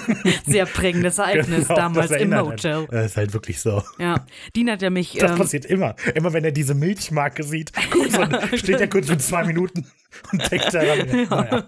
Sehr 0.46 0.66
prägendes 0.66 1.18
Ereignis 1.18 1.68
Genau, 1.68 1.76
damals 1.76 2.12
im 2.12 2.30
Motel. 2.30 2.88
Das 2.90 3.08
ist 3.08 3.18
halt 3.18 3.34
wirklich 3.34 3.60
so. 3.60 3.84
Ja. 3.98 4.26
Dean 4.56 4.70
hat 4.70 4.82
ja 4.82 4.90
mich. 4.90 5.14
Das 5.14 5.32
ähm, 5.32 5.38
passiert 5.38 5.66
immer. 5.66 5.96
Immer 6.16 6.34
wenn 6.34 6.44
er 6.44 6.52
diese 6.52 6.74
Milchmarke 6.74 7.44
sieht, 7.44 7.72
und 7.94 8.58
steht 8.60 8.80
er 8.80 8.88
kurz 8.88 9.08
für 9.08 9.18
zwei 9.18 9.44
Minuten 9.44 9.86
und 10.32 10.52
denkt 10.52 10.74
daran. 10.74 11.28
Naja. 11.30 11.68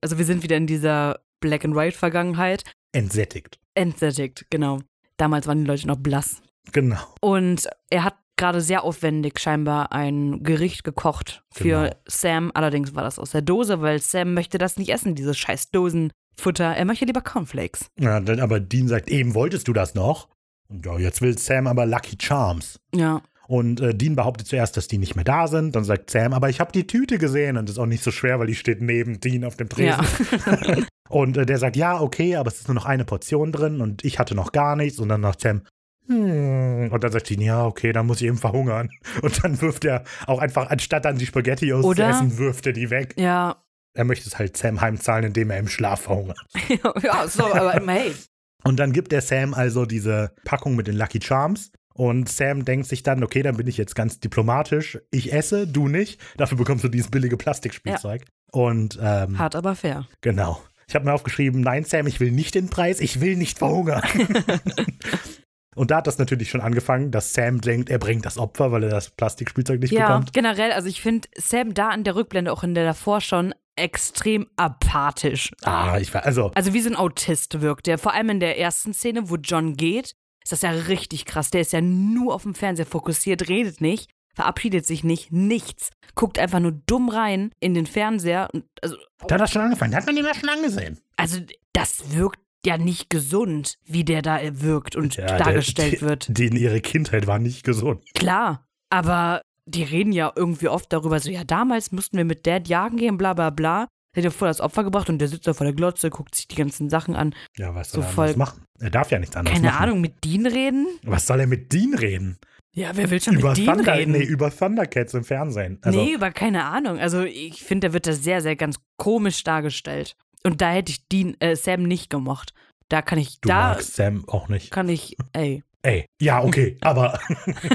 also 0.00 0.18
wir 0.18 0.24
sind 0.24 0.42
wieder 0.42 0.56
in 0.56 0.66
dieser 0.66 1.20
Black 1.40 1.64
and 1.64 1.74
White 1.74 1.96
Vergangenheit. 1.96 2.64
Entsättigt. 2.92 3.58
Entsättigt, 3.74 4.46
genau. 4.50 4.80
Damals 5.16 5.46
waren 5.46 5.58
die 5.60 5.66
Leute 5.66 5.86
noch 5.86 5.98
blass. 5.98 6.42
Genau. 6.72 6.98
Und 7.20 7.68
er 7.90 8.04
hat 8.04 8.14
gerade 8.36 8.60
sehr 8.60 8.84
aufwendig 8.84 9.38
scheinbar 9.38 9.92
ein 9.92 10.42
Gericht 10.42 10.82
gekocht 10.84 11.42
für 11.52 11.82
Genau. 11.82 11.94
Sam. 12.06 12.50
Allerdings 12.54 12.94
war 12.94 13.02
das 13.02 13.18
aus 13.18 13.30
der 13.32 13.42
Dose, 13.42 13.80
weil 13.82 14.00
Sam 14.00 14.34
möchte 14.34 14.56
das 14.58 14.76
nicht 14.76 14.90
essen, 14.90 15.14
diese 15.14 15.34
scheiß 15.34 15.70
Dosenfutter. 15.70 16.64
Er 16.64 16.84
möchte 16.86 17.04
lieber 17.04 17.20
Cornflakes. 17.20 17.86
Ja, 17.98 18.16
aber 18.16 18.60
Dean 18.60 18.88
sagt, 18.88 19.10
eben 19.10 19.34
wolltest 19.34 19.68
du 19.68 19.72
das 19.72 19.94
noch? 19.94 20.28
Und 20.68 20.86
ja, 20.86 20.98
jetzt 20.98 21.20
will 21.20 21.36
Sam 21.36 21.66
aber 21.66 21.84
Lucky 21.84 22.16
Charms. 22.20 22.80
Ja. 22.94 23.20
Und 23.46 23.80
äh, 23.80 23.92
Dean 23.94 24.14
behauptet 24.14 24.46
zuerst, 24.46 24.76
dass 24.76 24.86
die 24.86 24.98
nicht 24.98 25.16
mehr 25.16 25.24
da 25.24 25.48
sind. 25.48 25.74
Dann 25.74 25.82
sagt 25.82 26.08
Sam, 26.10 26.32
aber 26.32 26.48
ich 26.48 26.60
habe 26.60 26.70
die 26.70 26.86
Tüte 26.86 27.18
gesehen. 27.18 27.56
Und 27.56 27.68
das 27.68 27.74
ist 27.74 27.80
auch 27.80 27.86
nicht 27.86 28.04
so 28.04 28.12
schwer, 28.12 28.38
weil 28.38 28.46
die 28.46 28.54
steht 28.54 28.80
neben 28.80 29.18
Dean 29.20 29.44
auf 29.44 29.56
dem 29.56 29.68
Tresen. 29.68 30.00
Ja. 30.46 30.76
Und 31.10 31.36
äh, 31.36 31.44
der 31.44 31.58
sagt, 31.58 31.74
ja, 31.74 32.00
okay, 32.00 32.36
aber 32.36 32.46
es 32.48 32.60
ist 32.60 32.68
nur 32.68 32.76
noch 32.76 32.86
eine 32.86 33.04
Portion 33.04 33.50
drin 33.50 33.80
und 33.80 34.04
ich 34.04 34.20
hatte 34.20 34.36
noch 34.36 34.52
gar 34.52 34.76
nichts. 34.76 35.00
Und 35.00 35.08
dann 35.08 35.22
sagt 35.22 35.40
Sam, 35.40 35.62
hm. 36.06 36.90
Und 36.90 37.04
dann 37.04 37.12
sagt 37.12 37.30
Dean, 37.30 37.40
ja, 37.40 37.64
okay, 37.64 37.92
dann 37.92 38.06
muss 38.06 38.20
ich 38.20 38.26
eben 38.26 38.38
verhungern. 38.38 38.90
Und 39.22 39.44
dann 39.44 39.60
wirft 39.60 39.84
er 39.84 40.04
auch 40.26 40.40
einfach, 40.40 40.70
anstatt 40.70 41.04
dann 41.04 41.18
die 41.18 41.26
Spaghetti 41.26 41.72
auszuessen, 41.72 42.38
wirft 42.38 42.66
er 42.66 42.72
die 42.72 42.90
weg. 42.90 43.14
ja. 43.16 43.56
Er 43.92 44.04
möchte 44.04 44.28
es 44.28 44.38
halt 44.38 44.56
Sam 44.56 44.80
heimzahlen, 44.80 45.24
indem 45.24 45.50
er 45.50 45.58
im 45.58 45.66
Schlaf 45.66 46.02
verhungert. 46.02 46.38
ja, 47.02 47.26
so, 47.26 47.52
aber 47.52 47.72
hey. 47.92 48.14
Und 48.62 48.78
dann 48.78 48.92
gibt 48.92 49.12
er 49.12 49.20
Sam 49.20 49.52
also 49.52 49.84
diese 49.84 50.32
Packung 50.44 50.76
mit 50.76 50.86
den 50.86 50.94
Lucky 50.94 51.20
Charms. 51.20 51.72
Und 51.92 52.28
Sam 52.28 52.64
denkt 52.64 52.86
sich 52.86 53.02
dann, 53.02 53.24
okay, 53.24 53.42
dann 53.42 53.56
bin 53.56 53.66
ich 53.66 53.76
jetzt 53.76 53.96
ganz 53.96 54.20
diplomatisch. 54.20 54.96
Ich 55.10 55.32
esse, 55.32 55.66
du 55.66 55.88
nicht. 55.88 56.20
Dafür 56.36 56.56
bekommst 56.56 56.84
du 56.84 56.88
dieses 56.88 57.10
billige 57.10 57.36
Plastikspielzeug. 57.36 58.24
Und 58.52 58.96
ähm, 59.02 59.36
Hart, 59.38 59.56
aber 59.56 59.74
fair. 59.74 60.06
genau. 60.20 60.62
Ich 60.86 60.94
habe 60.94 61.04
mir 61.04 61.12
aufgeschrieben, 61.12 61.60
nein, 61.60 61.84
Sam, 61.84 62.06
ich 62.06 62.20
will 62.20 62.30
nicht 62.32 62.54
den 62.54 62.68
Preis, 62.68 63.00
ich 63.00 63.20
will 63.20 63.36
nicht 63.36 63.58
verhungern. 63.58 64.02
Und 65.76 65.90
da 65.90 65.98
hat 65.98 66.06
das 66.06 66.18
natürlich 66.18 66.50
schon 66.50 66.60
angefangen, 66.60 67.10
dass 67.12 67.32
Sam 67.32 67.60
denkt, 67.60 67.90
er 67.90 67.98
bringt 67.98 68.26
das 68.26 68.38
Opfer, 68.38 68.72
weil 68.72 68.82
er 68.84 68.90
das 68.90 69.10
Plastikspielzeug 69.10 69.80
nicht 69.80 69.92
Ja, 69.92 70.08
bekommt. 70.08 70.32
generell, 70.32 70.72
also 70.72 70.88
ich 70.88 71.00
finde 71.00 71.28
Sam 71.36 71.74
da 71.74 71.92
in 71.92 72.02
der 72.04 72.16
Rückblende, 72.16 72.52
auch 72.52 72.64
in 72.64 72.74
der 72.74 72.84
davor 72.84 73.20
schon, 73.20 73.54
extrem 73.76 74.46
apathisch. 74.56 75.52
Ah, 75.62 75.96
ich 76.00 76.12
war, 76.12 76.24
also, 76.24 76.50
Also 76.54 76.74
wie 76.74 76.80
so 76.80 76.90
ein 76.90 76.96
Autist 76.96 77.60
wirkt 77.60 77.86
der. 77.86 77.98
Vor 77.98 78.12
allem 78.12 78.30
in 78.30 78.40
der 78.40 78.58
ersten 78.58 78.92
Szene, 78.92 79.30
wo 79.30 79.36
John 79.36 79.74
geht, 79.76 80.14
ist 80.42 80.52
das 80.52 80.62
ja 80.62 80.70
richtig 80.70 81.24
krass. 81.24 81.50
Der 81.50 81.60
ist 81.60 81.72
ja 81.72 81.80
nur 81.80 82.34
auf 82.34 82.42
dem 82.42 82.54
Fernseher 82.54 82.86
fokussiert, 82.86 83.48
redet 83.48 83.80
nicht, 83.80 84.10
verabschiedet 84.34 84.86
sich 84.86 85.04
nicht, 85.04 85.32
nichts. 85.32 85.90
Guckt 86.14 86.38
einfach 86.38 86.60
nur 86.60 86.72
dumm 86.72 87.08
rein 87.08 87.52
in 87.60 87.74
den 87.74 87.86
Fernseher. 87.86 88.48
Und 88.52 88.64
also, 88.82 88.96
da 89.26 89.34
hat 89.36 89.40
das 89.40 89.52
schon 89.52 89.62
angefangen. 89.62 89.92
Da 89.92 89.98
hat 89.98 90.06
man 90.06 90.16
ihn 90.16 90.24
ja 90.24 90.34
schon 90.34 90.48
angesehen. 90.48 90.98
also 91.16 91.38
das 91.72 92.12
wirkt 92.16 92.40
ja 92.66 92.78
nicht 92.78 93.10
gesund, 93.10 93.74
wie 93.84 94.04
der 94.04 94.22
da 94.22 94.38
wirkt 94.60 94.96
und 94.96 95.16
Ja, 95.16 95.26
der- 95.26 95.38
dargestellt 95.38 95.94
die- 95.94 96.00
wird. 96.02 96.26
Denen 96.38 96.56
ihre 96.56 96.80
Kindheit 96.80 97.26
war 97.26 97.38
nicht 97.38 97.64
gesund. 97.64 98.02
Klar, 98.14 98.66
aber 98.90 99.40
die 99.66 99.82
reden 99.82 100.12
ja 100.12 100.32
irgendwie 100.34 100.68
oft 100.68 100.92
darüber, 100.92 101.20
so 101.20 101.30
ja, 101.30 101.44
damals 101.44 101.92
mussten 101.92 102.16
wir 102.16 102.24
mit 102.24 102.46
Dad 102.46 102.68
jagen 102.68 102.96
gehen, 102.96 103.16
bla 103.18 103.34
bla 103.34 103.50
bla. 103.50 103.86
Der 104.14 104.22
hat 104.22 104.24
ja 104.24 104.30
voll 104.36 104.48
das 104.48 104.60
Opfer 104.60 104.82
gebracht 104.82 105.08
und 105.08 105.18
der 105.20 105.28
sitzt 105.28 105.46
da 105.46 105.54
vor 105.54 105.64
der 105.64 105.72
Glotze, 105.74 106.10
guckt 106.10 106.34
sich 106.34 106.48
die 106.48 106.56
ganzen 106.56 106.90
Sachen 106.90 107.14
an. 107.14 107.32
Ja, 107.56 107.74
was 107.76 107.92
So 107.92 108.00
soll 108.00 108.04
er 108.04 108.12
voll- 108.12 108.36
machen? 108.36 108.64
Er 108.80 108.90
darf 108.90 109.10
ja 109.12 109.20
nichts 109.20 109.36
anderes 109.36 109.56
Keine 109.56 109.68
machen. 109.72 109.82
Ahnung, 109.84 110.00
mit 110.00 110.24
Dean 110.24 110.46
reden? 110.46 110.86
Was 111.04 111.26
soll 111.28 111.38
er 111.40 111.46
mit 111.46 111.72
Dean 111.72 111.94
reden? 111.94 112.36
Ja, 112.74 112.90
wer 112.94 113.08
will 113.10 113.20
schon 113.20 113.36
über, 113.36 113.50
mit 113.50 113.58
Dean 113.58 113.76
Thunder, 113.76 113.94
reden? 113.96 114.12
nee, 114.12 114.22
über 114.24 114.50
Thundercats 114.50 115.14
im 115.14 115.22
Fernsehen. 115.24 115.78
Also, 115.82 116.02
nee, 116.02 116.12
über 116.14 116.30
keine 116.32 116.64
Ahnung. 116.64 116.98
Also 116.98 117.22
ich 117.22 117.62
finde, 117.62 117.88
da 117.88 117.92
wird 117.92 118.06
das 118.08 118.22
sehr, 118.24 118.40
sehr 118.42 118.56
ganz 118.56 118.78
komisch 118.96 119.44
dargestellt. 119.44 120.16
Und 120.44 120.60
da 120.60 120.72
hätte 120.72 120.92
ich 120.92 121.06
Dean, 121.08 121.36
äh, 121.40 121.56
Sam 121.56 121.82
nicht 121.82 122.10
gemocht. 122.10 122.54
Da 122.88 123.02
kann 123.02 123.18
ich, 123.18 123.40
du 123.40 123.48
da 123.48 123.70
magst 123.70 123.94
Sam 123.94 124.28
auch 124.28 124.48
nicht. 124.48 124.70
kann 124.70 124.88
ich, 124.88 125.16
ey. 125.32 125.62
Ey, 125.82 126.06
ja, 126.20 126.42
okay, 126.42 126.76
aber 126.82 127.18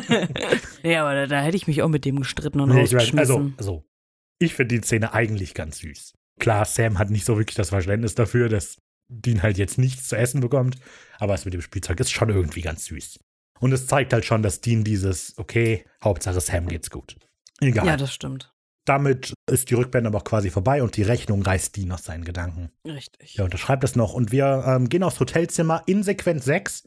Ja, 0.83 1.01
aber 1.01 1.15
da, 1.15 1.27
da 1.27 1.41
hätte 1.41 1.57
ich 1.57 1.67
mich 1.67 1.81
auch 1.81 1.89
mit 1.89 2.05
dem 2.05 2.19
gestritten 2.19 2.59
und 2.59 2.71
rausgeschmissen. 2.71 3.17
also, 3.17 3.51
also, 3.57 3.85
Ich 4.39 4.53
finde 4.53 4.75
die 4.75 4.85
Szene 4.85 5.13
eigentlich 5.13 5.53
ganz 5.53 5.79
süß. 5.79 6.13
Klar, 6.39 6.65
Sam 6.65 6.99
hat 6.99 7.09
nicht 7.09 7.25
so 7.25 7.37
wirklich 7.37 7.55
das 7.55 7.69
Verständnis 7.69 8.13
dafür, 8.13 8.49
dass 8.49 8.77
Dean 9.07 9.41
halt 9.41 9.57
jetzt 9.57 9.77
nichts 9.77 10.07
zu 10.07 10.17
essen 10.17 10.41
bekommt, 10.41 10.77
aber 11.19 11.33
es 11.33 11.45
mit 11.45 11.53
dem 11.53 11.61
Spielzeug 11.61 11.99
ist 11.99 12.11
schon 12.11 12.29
irgendwie 12.29 12.61
ganz 12.61 12.85
süß. 12.85 13.19
Und 13.59 13.71
es 13.71 13.87
zeigt 13.87 14.11
halt 14.11 14.25
schon, 14.25 14.43
dass 14.43 14.61
Dean 14.61 14.83
dieses, 14.83 15.37
okay, 15.37 15.85
Hauptsache 16.03 16.41
Sam 16.41 16.67
geht's 16.67 16.89
gut. 16.89 17.15
Egal. 17.61 17.85
Ja, 17.85 17.95
das 17.97 18.13
stimmt. 18.13 18.53
Damit 18.85 19.33
ist 19.51 19.71
die 19.71 19.73
Rückblende 19.73 20.07
aber 20.07 20.19
auch 20.19 20.23
quasi 20.23 20.51
vorbei 20.51 20.83
und 20.83 20.95
die 20.95 21.03
Rechnung 21.03 21.41
reißt 21.41 21.75
Dean 21.75 21.91
aus 21.91 22.03
seinen 22.03 22.23
Gedanken. 22.23 22.69
Richtig. 22.85 23.37
Er 23.37 23.45
unterschreibt 23.45 23.83
das 23.83 23.95
noch 23.95 24.13
und 24.13 24.31
wir 24.31 24.63
ähm, 24.67 24.89
gehen 24.89 25.03
aufs 25.03 25.19
Hotelzimmer 25.19 25.81
in 25.87 26.03
Sequenz 26.03 26.45
6. 26.45 26.83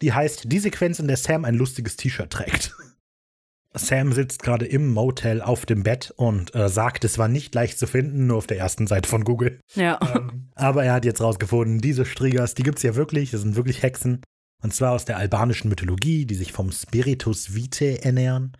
Die 0.00 0.12
heißt 0.12 0.50
die 0.50 0.58
Sequenz, 0.58 0.98
in 0.98 1.06
der 1.06 1.18
Sam 1.18 1.44
ein 1.44 1.54
lustiges 1.54 1.96
T-Shirt 1.96 2.30
trägt. 2.30 2.74
Sam 3.76 4.12
sitzt 4.12 4.42
gerade 4.42 4.66
im 4.66 4.92
Motel 4.92 5.42
auf 5.42 5.66
dem 5.66 5.82
Bett 5.82 6.12
und 6.16 6.54
äh, 6.54 6.68
sagt, 6.68 7.04
es 7.04 7.18
war 7.18 7.28
nicht 7.28 7.54
leicht 7.54 7.78
zu 7.78 7.86
finden, 7.86 8.28
nur 8.28 8.38
auf 8.38 8.46
der 8.46 8.58
ersten 8.58 8.86
Seite 8.86 9.08
von 9.08 9.24
Google. 9.24 9.60
Ja. 9.74 9.98
Ähm, 10.14 10.48
aber 10.54 10.84
er 10.84 10.94
hat 10.94 11.04
jetzt 11.04 11.20
rausgefunden, 11.20 11.80
diese 11.80 12.06
Strigas, 12.06 12.54
die 12.54 12.62
gibt 12.62 12.78
es 12.78 12.84
ja 12.84 12.94
wirklich, 12.94 13.32
das 13.32 13.42
sind 13.42 13.56
wirklich 13.56 13.82
Hexen. 13.82 14.22
Und 14.62 14.72
zwar 14.72 14.92
aus 14.92 15.04
der 15.04 15.18
albanischen 15.18 15.68
Mythologie, 15.68 16.24
die 16.24 16.36
sich 16.36 16.52
vom 16.52 16.70
Spiritus 16.72 17.54
Vitae 17.54 17.96
ernähren. 17.96 18.56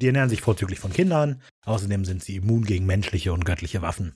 Die 0.00 0.06
ernähren 0.06 0.28
sich 0.28 0.42
vorzüglich 0.42 0.78
von 0.78 0.92
Kindern, 0.92 1.40
außerdem 1.64 2.04
sind 2.04 2.22
sie 2.22 2.36
immun 2.36 2.64
gegen 2.64 2.84
menschliche 2.86 3.32
und 3.32 3.44
göttliche 3.44 3.80
Waffen. 3.82 4.14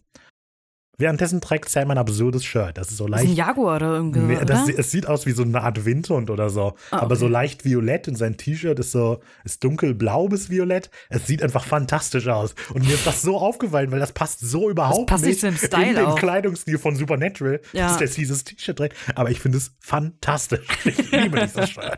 Währenddessen 0.99 1.41
trägt 1.41 1.71
Sam 1.71 1.91
ein 1.93 1.97
absurdes 1.97 2.45
Shirt. 2.45 2.77
Das 2.77 2.91
ist 2.91 2.99
so 2.99 3.07
Das 3.07 3.23
ist 3.23 3.29
ein 3.31 3.35
leicht. 3.35 3.39
Jaguar 3.39 3.77
oder 3.77 3.95
irgendwie. 3.95 4.35
Das, 4.45 4.69
oder? 4.69 4.79
es 4.79 4.91
sieht 4.91 5.07
aus 5.07 5.25
wie 5.25 5.31
so 5.31 5.43
eine 5.43 5.63
Art 5.63 5.87
Windhund 5.87 6.29
oder 6.29 6.51
so. 6.51 6.75
Ah, 6.91 6.99
Aber 6.99 7.17
so 7.17 7.25
okay. 7.25 7.33
leicht 7.33 7.65
violett 7.65 8.07
und 8.07 8.17
sein 8.17 8.37
T-Shirt 8.37 8.79
ist 8.79 8.93
so, 8.93 9.21
ist 9.43 9.65
dunkelblau 9.65 10.29
bis 10.29 10.51
violett. 10.51 10.91
Es 11.09 11.27
sieht 11.27 11.43
einfach 11.43 11.65
fantastisch 11.65 12.29
aus. 12.29 12.55
Und 12.75 12.85
mir 12.87 12.93
ist 12.93 13.07
das 13.07 13.23
so 13.23 13.39
aufgefallen, 13.39 13.91
weil 13.93 13.99
das 13.99 14.13
passt 14.13 14.41
so 14.41 14.69
überhaupt 14.69 15.07
passt 15.07 15.25
nicht 15.25 15.43
nicht 15.43 15.65
Style 15.65 15.89
in 15.89 15.95
den 15.97 16.05
auch. 16.05 16.19
Kleidungsstil 16.19 16.77
von 16.77 16.95
Supernatural, 16.95 17.63
Ja. 17.73 17.87
dass 17.89 17.97
der 17.97 18.09
dieses 18.09 18.45
T-Shirt 18.45 18.77
trägt. 18.77 18.97
Aber 19.15 19.31
ich 19.31 19.41
finde 19.41 19.57
es 19.57 19.75
fantastisch. 19.81 20.67
Ich 20.85 21.11
liebe 21.13 21.41
dieses 21.41 21.71
Shirt. 21.71 21.97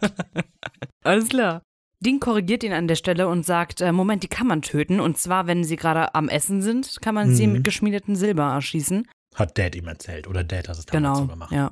Alles 1.03 1.29
klar. 1.29 1.63
Dean 2.03 2.21
korrigiert 2.21 2.65
ihn 2.65 2.73
an 2.73 2.89
der 2.89 2.97
Stelle 2.97 3.29
und 3.29 3.47
sagt, 3.47 3.81
äh, 3.81 3.93
Moment, 3.93 4.23
die 4.23 4.29
kann 4.29 4.47
man 4.47 4.61
töten. 4.63 4.99
Und 5.01 5.19
zwar, 5.19 5.47
wenn 5.47 5.63
sie 5.65 5.77
gerade 5.77 6.15
am 6.15 6.29
Essen 6.29 6.61
sind, 6.63 6.99
kann 7.01 7.15
man 7.15 7.35
sie 7.35 7.47
Mhm. 7.47 7.53
mit 7.55 7.65
geschmiedetem 7.65 8.17
Silber 8.17 8.45
erschießen. 8.53 9.07
Hat 9.35 9.57
Dad 9.57 9.75
ihm 9.77 9.87
erzählt. 9.87 10.27
Oder 10.27 10.43
Dad 10.45 10.69
hat 10.69 10.79
es 10.79 10.87
damals 10.87 10.91
Genau, 10.91 11.15
so 11.27 11.27
gemacht. 11.33 11.53
ja. 11.53 11.71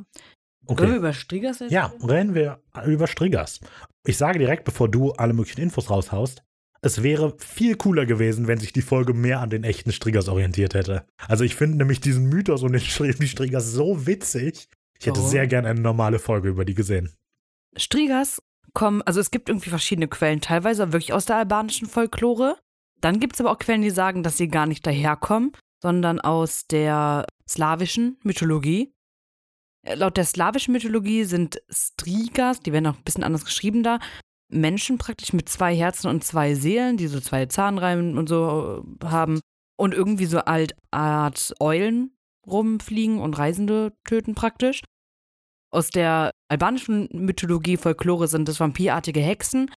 Okay. 0.67 0.89
wir 0.89 0.97
über 0.97 1.13
Striegers 1.13 1.59
jetzt 1.59 1.73
Ja, 1.73 1.87
reden? 1.87 2.11
reden 2.11 2.35
wir 2.35 2.61
über 2.87 3.07
Striggers. 3.09 3.59
Ich 4.07 4.17
sage 4.19 4.39
direkt, 4.39 4.65
bevor 4.65 4.89
du 4.89 5.11
alle 5.13 5.33
möglichen 5.33 5.61
Infos 5.63 5.91
raushaust, 5.91 6.43
es 6.81 7.03
wäre 7.03 7.35
viel 7.39 7.77
cooler 7.77 8.07
gewesen, 8.07 8.47
wenn 8.47 8.59
sich 8.61 8.73
die 8.73 8.83
Folge 8.83 9.13
mehr 9.13 9.41
an 9.41 9.51
den 9.51 9.65
echten 9.65 9.91
Striggers 9.93 10.29
orientiert 10.29 10.75
hätte. 10.75 11.05
Also 11.29 11.43
ich 11.45 11.57
finde 11.57 11.77
nämlich 11.79 12.01
diesen 12.01 12.29
Mythos 12.29 12.63
und 12.63 12.73
den 12.73 12.81
Str- 12.81 13.19
die 13.19 13.29
Striggers 13.29 13.73
so 13.73 14.07
witzig. 14.07 14.69
Ich 14.99 15.07
hätte 15.07 15.19
Warum? 15.19 15.31
sehr 15.31 15.47
gern 15.49 15.67
eine 15.67 15.81
normale 15.81 16.19
Folge 16.19 16.49
über 16.51 16.65
die 16.65 16.75
gesehen. 16.75 17.11
Striegers 17.77 18.41
kommen, 18.75 19.03
also 19.03 19.21
es 19.21 19.31
gibt 19.31 19.49
irgendwie 19.49 19.71
verschiedene 19.71 20.09
Quellen, 20.09 20.41
teilweise 20.41 20.93
wirklich 20.93 21.13
aus 21.13 21.27
der 21.27 21.37
albanischen 21.37 21.89
Folklore. 21.89 22.59
Dann 23.01 23.21
gibt 23.21 23.35
es 23.35 23.41
aber 23.41 23.51
auch 23.51 23.59
Quellen, 23.59 23.83
die 23.83 23.91
sagen, 23.91 24.23
dass 24.23 24.37
sie 24.37 24.49
gar 24.49 24.67
nicht 24.67 24.87
daherkommen, 24.87 25.53
sondern 25.83 26.21
aus 26.21 26.67
der 26.67 27.27
slawischen 27.49 28.19
Mythologie. 28.23 28.93
Äh, 29.87 29.95
Laut 29.95 30.17
der 30.17 30.25
slawischen 30.25 30.73
Mythologie 30.73 31.25
sind 31.25 31.61
Strigas, 31.71 32.61
die 32.61 32.73
werden 32.73 32.87
auch 32.87 32.97
ein 32.97 33.05
bisschen 33.05 33.25
anders 33.25 33.45
geschrieben 33.45 33.83
da, 33.83 33.99
Menschen 34.51 34.99
praktisch 34.99 35.33
mit 35.33 35.49
zwei 35.49 35.75
Herzen 35.75 36.09
und 36.09 36.25
zwei 36.25 36.55
Seelen, 36.55 36.97
die 36.97 37.07
so 37.07 37.21
zwei 37.21 37.47
Zahnreihen 37.47 38.19
und 38.19 38.29
so 38.29 38.85
äh, 39.03 39.07
haben 39.07 39.41
und 39.79 39.95
irgendwie 39.95 40.27
so 40.27 40.41
alt 40.41 40.75
Art 40.91 41.55
Eulen 41.61 42.15
rumfliegen 42.47 43.19
und 43.19 43.39
Reisende 43.39 43.93
töten 44.05 44.35
praktisch. 44.35 44.83
Aus 45.73 45.91
der 45.91 46.33
albanischen 46.49 47.09
Mythologie, 47.13 47.77
Folklore 47.77 48.27
sind 48.29 48.49
es 48.49 48.59
vampirartige 48.61 49.21
Hexen, 49.21 49.71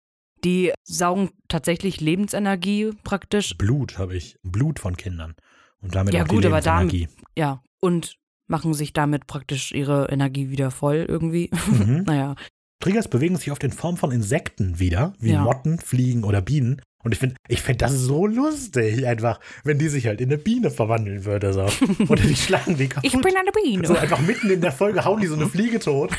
die 0.45 0.73
saugen 0.85 1.31
tatsächlich 1.49 2.01
Lebensenergie 2.01 2.93
praktisch, 3.05 3.57
Blut 3.59 3.99
habe 3.99 4.17
ich. 4.17 4.37
Blut 4.43 4.79
von 4.79 4.97
Kindern. 4.97 5.35
Und 5.83 5.95
damit 5.95 6.15
Ja, 6.15 6.23
auch 6.25 6.29
gut, 6.29 6.45
die 6.45 6.49
aber 6.49 6.61
da- 6.61 6.81
Lebensenergie. 6.81 7.09
ja, 7.37 7.63
und 7.81 8.17
machen 8.47 8.75
sich 8.75 8.93
damit 8.93 9.27
praktisch 9.27 9.73
ihre 9.73 10.09
Energie 10.11 10.51
wieder 10.51 10.71
voll 10.71 11.05
irgendwie. 11.09 11.51
Mhm. 11.69 12.03
naja, 12.07 12.35
Triggers 12.83 13.09
bewegen 13.09 13.37
sich 13.37 13.51
oft 13.53 13.63
in 13.63 13.73
Form 13.73 13.97
von 13.99 14.11
Insekten 14.11 14.79
wieder, 14.79 15.13
wie 15.19 15.33
Ja. 15.33 15.43
Motten, 15.43 15.79
Fliegen 15.79 16.25
oder 16.25 16.41
Bienen. 16.41 16.81
Und 17.03 17.13
ich 17.13 17.19
finde, 17.19 17.37
ich 17.49 17.63
find 17.63 17.81
das 17.81 17.93
so 17.93 18.27
lustig, 18.27 19.07
einfach, 19.07 19.41
wenn 19.65 19.79
die 19.79 19.89
sich 19.89 20.07
halt 20.07 20.21
in 20.21 20.29
eine 20.29 20.37
Biene 20.37 20.71
verwandeln 20.71 21.25
würde. 21.25 21.53
So. 21.53 21.67
Oder 22.09 22.23
die 22.23 22.37
schlagen 22.37 22.77
die 22.77 22.89
kaputt. 22.89 23.05
ich 23.05 23.21
bin 23.21 23.35
eine 23.37 23.51
Biene. 23.53 23.87
So 23.87 23.97
einfach 23.97 24.21
mitten 24.21 24.51
in 24.51 24.61
der 24.61 24.73
Folge 24.73 25.05
hauen 25.05 25.21
die 25.21 25.27
so 25.27 25.35
eine 25.35 25.47
Fliege 25.47 25.79
tot. 25.79 26.11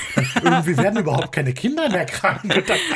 Irgendwie 0.43 0.77
werden 0.77 0.99
überhaupt 0.99 1.31
keine 1.31 1.53
Kinder 1.53 1.87
mehr 1.89 2.05
krank. 2.05 2.41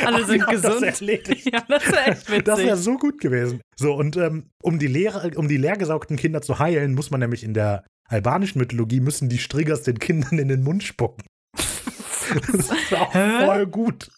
Alle 0.03 0.25
sind 0.25 0.47
gesund. 0.47 0.81
Das 0.81 1.01
erledigt. 1.01 1.49
ja, 1.53 1.63
das 1.67 1.86
wäre 1.86 2.05
echt 2.05 2.29
witzig. 2.29 2.45
Das 2.45 2.59
wäre 2.59 2.77
so 2.77 2.97
gut 2.97 3.19
gewesen. 3.21 3.61
So, 3.75 3.93
und 3.93 4.17
ähm, 4.17 4.49
um, 4.63 4.79
die 4.79 4.88
leer, 4.88 5.31
um 5.36 5.47
die 5.47 5.57
leergesaugten 5.57 6.17
Kinder 6.17 6.41
zu 6.41 6.57
heilen, 6.57 6.95
muss 6.95 7.11
man 7.11 7.19
nämlich 7.19 7.43
in 7.43 7.53
der 7.53 7.83
albanischen 8.07 8.59
Mythologie, 8.59 8.99
müssen 8.99 9.29
die 9.29 9.38
Striggers 9.38 9.83
den 9.83 9.99
Kindern 9.99 10.39
in 10.39 10.47
den 10.47 10.63
Mund 10.63 10.83
spucken. 10.83 11.23
Das 12.51 12.71
ist 12.71 12.93
auch 12.93 13.13
Hä? 13.13 13.45
voll 13.45 13.67
gut. 13.67 14.09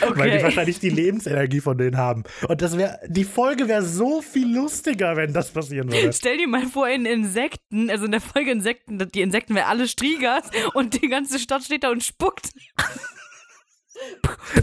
Weil 0.00 0.30
die 0.30 0.36
Okay. 0.36 0.42
wahrscheinlich 0.44 0.78
die 0.80 0.88
Lebensenergie 0.88 1.60
von 1.60 1.76
denen 1.76 1.96
haben. 1.98 2.24
Und 2.48 2.62
das 2.62 2.76
wäre, 2.78 2.98
die 3.06 3.24
Folge 3.24 3.68
wäre 3.68 3.82
so 3.82 4.22
viel 4.22 4.54
lustiger, 4.54 5.16
wenn 5.16 5.32
das 5.32 5.50
passieren 5.50 5.92
würde. 5.92 6.12
Stell 6.12 6.38
dir 6.38 6.48
mal 6.48 6.66
vor, 6.66 6.88
in 6.88 7.04
Insekten, 7.04 7.90
also 7.90 8.06
in 8.06 8.10
der 8.12 8.20
Folge 8.22 8.50
Insekten, 8.50 8.98
die 9.10 9.20
Insekten 9.20 9.54
wären 9.54 9.68
alle 9.68 9.86
Striegers 9.86 10.44
und 10.72 11.00
die 11.02 11.08
ganze 11.08 11.38
Stadt 11.38 11.64
steht 11.64 11.84
da 11.84 11.90
und 11.90 12.02
spuckt. 12.02 12.50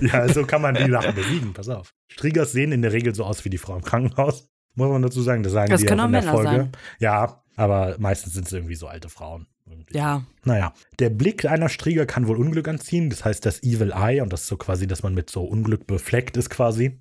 Ja, 0.02 0.28
so 0.28 0.46
kann 0.46 0.62
man 0.62 0.76
die 0.76 0.90
Sachen 0.92 1.16
besiegen, 1.16 1.54
pass 1.54 1.70
auf. 1.70 1.94
Striegers 2.10 2.52
sehen 2.52 2.72
in 2.74 2.82
der 2.82 2.92
Regel 2.92 3.16
so 3.16 3.24
aus 3.24 3.44
wie 3.46 3.50
die 3.50 3.58
Frau 3.58 3.76
im 3.76 3.82
Krankenhaus. 3.82 4.50
Muss 4.76 4.90
man 4.90 5.02
dazu 5.02 5.22
sagen, 5.22 5.42
das 5.44 5.54
sagen 5.54 5.72
Das 5.72 5.82
die 5.82 5.88
auch 5.88 5.92
in 5.94 5.98
der 5.98 6.08
Männer 6.08 6.32
Folge. 6.32 6.50
sein. 6.50 6.72
Ja, 7.00 7.42
aber 7.56 7.96
meistens 8.00 8.34
sind 8.34 8.48
es 8.48 8.54
irgendwie 8.54 8.76
so 8.76 8.88
alte 8.88 9.10
Frauen. 9.10 9.48
Ja, 9.94 10.24
Naja, 10.44 10.74
der 11.00 11.10
Blick 11.10 11.46
einer 11.46 11.70
Strieger 11.70 12.06
kann 12.06 12.28
wohl 12.28 12.38
Unglück 12.38 12.68
anziehen. 12.68 13.10
Das 13.10 13.26
heißt, 13.26 13.46
das 13.46 13.62
Evil 13.64 13.92
Eye, 13.92 14.22
und 14.22 14.34
das 14.34 14.42
ist 14.42 14.48
so 14.48 14.58
quasi, 14.58 14.88
dass 14.88 15.04
man 15.04 15.14
mit 15.14 15.30
so 15.30 15.44
Unglück 15.44 15.88
befleckt 15.88 16.38
ist 16.38 16.50
quasi. 16.50 17.00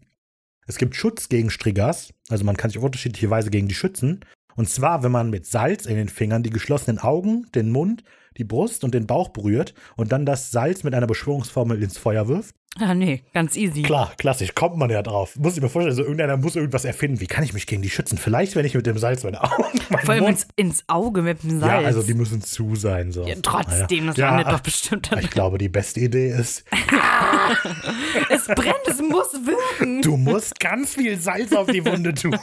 Es 0.67 0.77
gibt 0.77 0.95
Schutz 0.95 1.29
gegen 1.29 1.51
Striggers, 1.51 2.13
also 2.29 2.45
man 2.45 2.57
kann 2.57 2.71
sich 2.71 2.79
auf 2.79 2.85
unterschiedliche 2.85 3.31
Weise 3.31 3.51
gegen 3.51 3.67
die 3.67 3.75
schützen. 3.75 4.21
Und 4.57 4.69
zwar, 4.69 5.03
wenn 5.03 5.13
man 5.13 5.31
mit 5.31 5.47
Salz 5.47 5.87
in 5.87 5.97
den 5.97 6.09
Fingern 6.09 6.43
die 6.43 6.51
geschlossenen 6.51 6.99
Augen, 6.99 7.47
den 7.55 7.71
Mund, 7.71 8.05
die 8.37 8.45
Brust 8.45 8.85
und 8.85 8.95
den 8.95 9.07
Bauch 9.07 9.31
berührt 9.31 9.75
und 9.97 10.13
dann 10.13 10.27
das 10.27 10.51
Salz 10.51 10.85
mit 10.85 10.95
einer 10.95 11.07
Beschwörungsformel 11.07 11.83
ins 11.83 11.99
Feuer 11.99 12.29
wirft. 12.29 12.55
Ah, 12.79 12.95
nee, 12.95 13.25
ganz 13.35 13.57
easy. 13.57 13.83
Klar, 13.83 14.13
klassisch, 14.17 14.55
kommt 14.55 14.77
man 14.77 14.91
ja 14.91 15.03
drauf. 15.03 15.37
Muss 15.37 15.57
ich 15.57 15.63
mir 15.63 15.69
vorstellen, 15.69 15.97
so 15.97 16.03
irgendeiner 16.03 16.37
muss 16.37 16.57
irgendwas 16.57 16.85
erfinden. 16.85 17.21
Wie 17.21 17.27
kann 17.27 17.43
ich 17.45 17.53
mich 17.53 17.67
gegen 17.67 17.83
die 17.83 17.91
schützen? 17.91 18.17
Vielleicht, 18.17 18.55
wenn 18.57 18.65
ich 18.65 18.75
mit 18.75 18.87
dem 18.87 18.97
Salz 18.99 19.25
meine 19.25 19.43
Augen, 19.43 19.81
Vor 20.05 20.11
allem 20.15 20.27
ins, 20.27 20.47
ins 20.57 20.85
Auge 20.87 21.23
mit 21.23 21.43
dem 21.43 21.61
Salz. 21.61 21.83
ja, 21.83 21.87
also 21.87 22.03
die 22.03 22.15
müssen 22.15 22.41
zu 22.43 22.77
sein. 22.77 23.11
So. 23.13 23.27
Ja, 23.27 23.35
trotzdem, 23.43 24.07
das 24.07 24.17
Ja. 24.17 24.31
landet 24.31 24.53
doch 24.53 24.61
bestimmt. 24.61 25.11
Ich 25.21 25.31
glaube, 25.31 25.59
die 25.59 25.69
beste 25.69 26.01
Idee 26.01 26.31
ist, 26.31 26.65
es 28.31 28.47
brennt, 28.47 28.87
es 28.87 29.01
muss 29.01 29.33
wirken. 29.33 30.03
du 30.03 30.17
musst 30.17 30.59
ganz 30.61 30.95
viel 30.95 31.19
Salz 31.19 31.53
auf 31.53 31.67
die 31.69 31.85
Wunde 31.85 32.15
tun. 32.15 32.37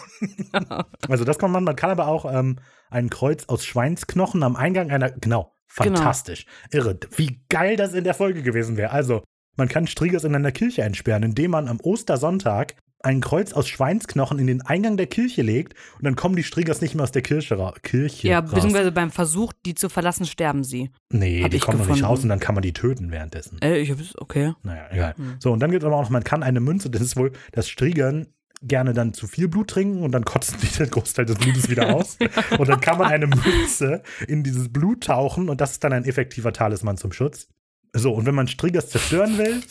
also 1.10 1.24
das 1.24 1.38
kann 1.40 1.52
man, 1.52 1.64
man 1.64 1.76
kann 1.76 1.90
aber 1.90 2.08
auch 2.08 2.32
ähm, 2.32 2.60
ein 2.90 3.10
Kreuz 3.10 3.46
aus 3.48 3.66
Schweinsknochen 3.66 4.44
am 4.44 4.56
Eingang 4.56 4.92
einer, 4.92 5.12
genau, 5.12 5.54
fantastisch, 5.68 6.46
irre, 6.72 6.98
wie 7.16 7.42
geil 7.50 7.76
das 7.76 7.94
in 7.94 8.04
der 8.04 8.14
Folge 8.14 8.42
gewesen 8.44 8.78
wäre. 8.78 8.92
Also 8.92 9.24
man 9.58 9.68
kann 9.68 9.88
Striegers 9.88 10.24
in 10.24 10.36
einer 10.36 10.52
Kirche 10.52 10.84
einsperren, 10.84 11.24
indem 11.24 11.52
man 11.52 11.68
am 11.68 11.80
Ostersonntag 11.82 12.76
ein 13.00 13.22
Kreuz 13.22 13.54
aus 13.54 13.68
Schweinsknochen 13.68 14.40
in 14.40 14.48
den 14.48 14.62
Eingang 14.62 14.98
der 14.98 15.08
Kirche 15.08 15.42
legt 15.44 15.76
und 15.98 16.06
dann 16.06 16.16
kommen 16.16 16.36
die 16.36 16.44
Striegers 16.44 16.82
nicht 16.82 16.96
mehr 16.96 17.04
aus 17.04 17.12
der 17.12 17.22
Kirche, 17.22 17.58
ra 17.58 17.74
Kirche 17.84 18.28
Ja, 18.28 18.40
raus. 18.40 18.52
beziehungsweise 18.52 18.92
beim 18.92 19.12
Versuch, 19.12 19.54
die 19.66 19.76
zu 19.76 19.90
verlassen, 19.90 20.26
sterben 20.26 20.64
sie. 20.64 20.90
Nee, 21.12 21.44
hab 21.44 21.52
die 21.52 21.60
kommen 21.60 21.78
noch 21.78 21.88
nicht 21.88 22.04
raus 22.04 22.24
und 22.24 22.30
dann 22.30 22.40
kann 22.40 22.56
man 22.56 22.64
die 22.64 22.74
töten 22.74 23.12
währenddessen. 23.12 23.62
Äh, 23.62 23.78
ich 23.78 23.92
hab's, 23.92 24.16
okay. 24.18 24.54
Naja, 24.64 24.88
egal. 24.92 25.14
Hm. 25.16 25.36
So, 25.40 25.52
und 25.52 25.60
dann 25.60 25.72
gibt 25.72 25.84
es 25.84 25.88
aber 25.88 25.96
auch 25.96 26.02
noch, 26.02 26.10
man 26.10 26.24
kann 26.24 26.42
eine 26.42 26.60
Münze, 26.60 26.90
das 26.90 27.02
ist 27.02 27.16
wohl, 27.16 27.32
das 27.52 27.70
Striegern 27.70 28.28
gerne 28.64 28.94
dann 28.94 29.14
zu 29.14 29.28
viel 29.28 29.48
Blut 29.48 29.70
trinken 29.70 30.02
und 30.02 30.12
dann 30.12 30.26
kotzen 30.26 30.58
die 30.62 30.68
den 30.68 30.90
Großteil 30.90 31.26
des 31.26 31.38
Blutes 31.38 31.70
wieder 31.70 31.96
aus. 31.96 32.18
Und 32.58 32.68
dann 32.68 32.82
kann 32.82 32.98
man 32.98 33.08
eine 33.12 33.28
Münze 33.28 34.02
in 34.28 34.44
dieses 34.44 34.74
Blut 34.74 35.04
tauchen 35.04 35.50
und 35.50 35.62
das 35.62 35.74
ist 35.74 35.84
dann 35.84 35.94
ein 35.94 36.06
effektiver 36.06 36.52
Talisman 36.52 36.98
zum 36.98 37.12
Schutz. 37.12 37.48
So, 37.98 38.14
und 38.14 38.26
wenn 38.26 38.36
man 38.36 38.48
Striggers 38.48 38.90
zerstören 38.90 39.38
will, 39.38 39.62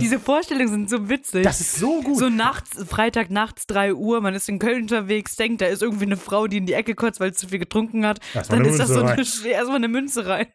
Diese 0.00 0.18
Vorstellungen 0.18 0.68
sind 0.68 0.90
so 0.90 1.08
witzig. 1.08 1.44
das 1.44 1.60
ist 1.60 1.76
so 1.76 2.00
gut. 2.02 2.18
so 2.18 2.28
nachts, 2.28 2.70
Freitag 2.88 3.30
nachts 3.30 3.66
3 3.66 3.94
Uhr, 3.94 4.20
man 4.20 4.34
ist 4.34 4.48
in 4.48 4.58
Köln 4.58 4.82
unterwegs, 4.82 5.36
denkt, 5.36 5.60
da 5.60 5.66
ist 5.66 5.82
irgendwie 5.82 6.04
eine 6.06 6.16
Frau, 6.16 6.46
die 6.46 6.56
in 6.58 6.66
die 6.66 6.72
Ecke 6.72 6.94
kotzt, 6.94 7.20
weil 7.20 7.32
sie 7.32 7.38
zu 7.40 7.48
viel 7.48 7.58
getrunken 7.58 8.04
hat. 8.06 8.20
Erstmal 8.34 8.60
Dann 8.60 8.68
ist 8.68 8.78
das 8.80 8.88
so 8.88 9.04
Münze 9.04 9.42
eine, 9.44 9.52
erstmal 9.52 9.76
eine 9.76 9.88
Münze 9.88 10.26
rein. 10.26 10.46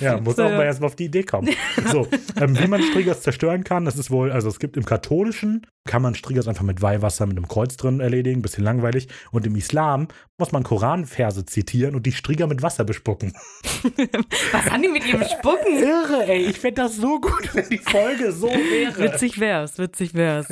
Ja, 0.00 0.20
muss 0.20 0.36
So, 0.36 0.44
auch 0.44 0.50
mal 0.50 0.64
erstmal 0.64 0.88
auf 0.88 0.96
die 0.96 1.04
Idee 1.06 1.22
kommen. 1.22 1.48
So, 1.92 2.06
ähm, 2.40 2.58
wie 2.58 2.66
man 2.66 2.82
Striggers 2.82 3.22
zerstören 3.22 3.64
kann, 3.64 3.84
das 3.84 3.96
ist 3.96 4.10
wohl, 4.10 4.30
also 4.32 4.48
es 4.48 4.58
gibt 4.58 4.76
im 4.76 4.84
Katholischen, 4.84 5.66
kann 5.86 6.02
man 6.02 6.14
Striggers 6.14 6.48
einfach 6.48 6.64
mit 6.64 6.82
Weihwasser 6.82 7.24
mit 7.26 7.36
einem 7.36 7.48
Kreuz 7.48 7.76
drin 7.76 8.00
erledigen, 8.00 8.42
bisschen 8.42 8.64
langweilig. 8.64 9.08
Und 9.30 9.46
im 9.46 9.56
Islam 9.56 10.08
muss 10.38 10.52
man 10.52 10.62
Koranverse 10.64 11.46
zitieren 11.46 11.94
und 11.94 12.04
die 12.04 12.12
Strigger 12.12 12.46
mit 12.46 12.62
Wasser 12.62 12.84
bespucken. 12.84 13.32
Was 14.52 14.70
haben 14.70 14.82
die 14.82 14.88
mit 14.88 15.06
ihrem 15.06 15.22
Spucken? 15.24 15.78
Irre, 15.78 16.24
ey, 16.26 16.37
ich 16.46 16.58
fände 16.58 16.82
das 16.82 16.96
so 16.96 17.20
gut, 17.20 17.54
wenn 17.54 17.68
die 17.68 17.78
Folge 17.78 18.32
so 18.32 18.48
wäre. 18.48 18.98
Witzig 18.98 19.38
wär's, 19.38 19.78
witzig 19.78 20.14
wär's. 20.14 20.48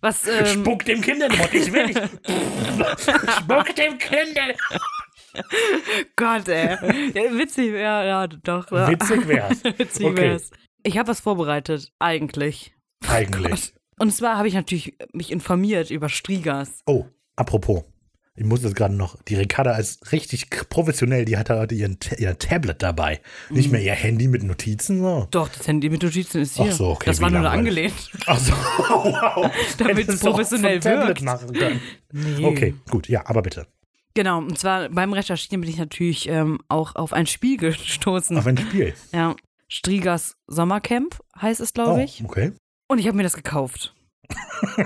Was, 0.00 0.26
ähm, 0.28 0.46
Spuck 0.46 0.84
dem 0.84 1.00
Kind 1.00 1.22
in 1.22 1.30
den 1.30 1.38
Mund, 1.38 1.54
ich 1.54 1.72
will 1.72 1.86
nicht. 1.86 2.00
Spuck 3.38 3.74
dem 3.74 3.98
Kind 3.98 4.36
in 4.36 4.54
Gott, 6.16 6.48
ey. 6.48 6.76
Ja, 7.14 7.38
witzig, 7.38 7.72
ja, 7.72 8.04
ja, 8.04 8.26
doch. 8.26 8.70
Ja. 8.70 8.88
Witzig 8.88 9.26
wär's. 9.28 9.64
witzig 9.78 10.06
Okay. 10.06 10.16
wär's. 10.16 10.50
Ich 10.82 10.98
habe 10.98 11.08
was 11.08 11.20
vorbereitet, 11.20 11.92
eigentlich. 11.98 12.74
Eigentlich. 13.08 13.74
Und 13.98 14.12
zwar 14.12 14.36
habe 14.36 14.48
ich 14.48 14.54
natürlich 14.54 14.96
mich 15.12 15.32
informiert 15.32 15.90
über 15.90 16.08
Strigas. 16.08 16.80
Oh, 16.86 17.06
apropos. 17.36 17.84
Ich 18.38 18.44
muss 18.44 18.62
jetzt 18.62 18.76
gerade 18.76 18.94
noch, 18.94 19.16
die 19.28 19.34
Ricarda 19.34 19.76
ist 19.76 20.12
richtig 20.12 20.50
professionell, 20.68 21.24
die 21.24 21.38
hat 21.38 21.48
heute 21.48 21.74
ihren, 21.74 21.98
Ta- 21.98 22.16
ihr 22.16 22.38
Tablet 22.38 22.82
dabei. 22.82 23.20
Mhm. 23.48 23.56
Nicht 23.56 23.72
mehr 23.72 23.80
ihr 23.80 23.94
Handy 23.94 24.28
mit 24.28 24.42
Notizen. 24.42 25.00
So. 25.00 25.26
Doch, 25.30 25.48
das 25.48 25.66
Handy 25.66 25.88
mit 25.88 26.02
Notizen 26.02 26.42
ist 26.42 26.56
hier. 26.56 26.66
Ach 26.68 26.72
so, 26.76 26.86
okay, 26.90 27.06
das 27.06 27.20
war 27.22 27.30
nur 27.30 27.48
angelehnt. 27.48 27.94
Ach 28.26 28.38
so, 28.38 28.52
wow. 28.52 29.50
Damit 29.78 30.08
es 30.08 30.20
professionell 30.20 30.82
vom 30.82 30.90
Tablet 30.92 31.08
wirkt. 31.08 31.22
machen 31.22 31.52
können. 31.52 31.80
Nee. 32.12 32.44
Okay, 32.44 32.74
gut, 32.90 33.08
ja, 33.08 33.22
aber 33.26 33.40
bitte. 33.42 33.66
Genau, 34.14 34.38
und 34.38 34.58
zwar 34.58 34.88
beim 34.90 35.12
Recherchieren 35.12 35.60
bin 35.60 35.70
ich 35.70 35.76
natürlich 35.78 36.28
ähm, 36.28 36.58
auch 36.68 36.94
auf 36.94 37.12
ein 37.12 37.26
Spiel 37.26 37.56
gestoßen. 37.58 38.36
Auf 38.36 38.46
ein 38.46 38.58
Spiel. 38.58 38.94
Ja, 39.12 39.34
Strigers 39.68 40.36
Sommercamp 40.46 41.18
heißt 41.40 41.60
es, 41.60 41.72
glaube 41.72 42.00
Oh, 42.00 42.04
ich. 42.04 42.22
okay. 42.24 42.52
Und 42.88 42.98
ich 42.98 43.06
habe 43.08 43.16
mir 43.16 43.22
das 43.24 43.34
gekauft, 43.34 43.94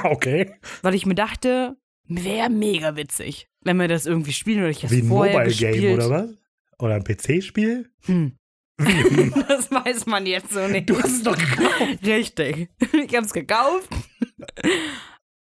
okay. 0.05 0.55
weil 0.83 0.95
ich 0.95 1.05
mir 1.07 1.15
dachte, 1.15 1.77
wäre 2.11 2.51
mega 2.51 2.97
witzig, 2.97 3.49
wenn 3.63 3.79
wir 3.79 3.89
das 3.89 4.07
irgendwie 4.07 4.33
spielen 4.33 4.61
oder 4.61 4.71
ich 4.71 4.81
das 4.81 4.91
Wie 4.91 5.01
ein 5.01 5.09
vorher 5.09 5.33
Mobile 5.33 5.49
gespielt. 5.51 5.81
Game 5.81 5.95
oder 5.95 6.11
was? 6.11 6.31
Oder 6.79 6.95
ein 6.97 7.05
PC-Spiel? 7.05 7.91
Hm. 8.05 8.37
Das 9.49 9.71
weiß 9.71 10.07
man 10.07 10.25
jetzt 10.27 10.53
so 10.53 10.67
nicht. 10.67 10.89
Du 10.89 10.99
hast 10.99 11.13
es 11.13 11.23
doch 11.23 11.37
gekauft. 11.37 11.99
Richtig. 12.07 12.69
Ich 12.93 13.15
habe 13.15 13.27
es 13.27 13.33
gekauft 13.33 13.89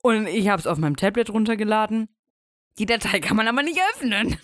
und 0.03 0.27
ich 0.27 0.47
habe 0.49 0.59
es 0.59 0.67
auf 0.67 0.77
meinem 0.77 0.95
Tablet 0.95 1.29
runtergeladen. 1.29 2.09
Die 2.79 2.85
Datei 2.85 3.19
kann 3.19 3.37
man 3.37 3.47
aber 3.47 3.63
nicht 3.63 3.79
öffnen. 3.93 4.37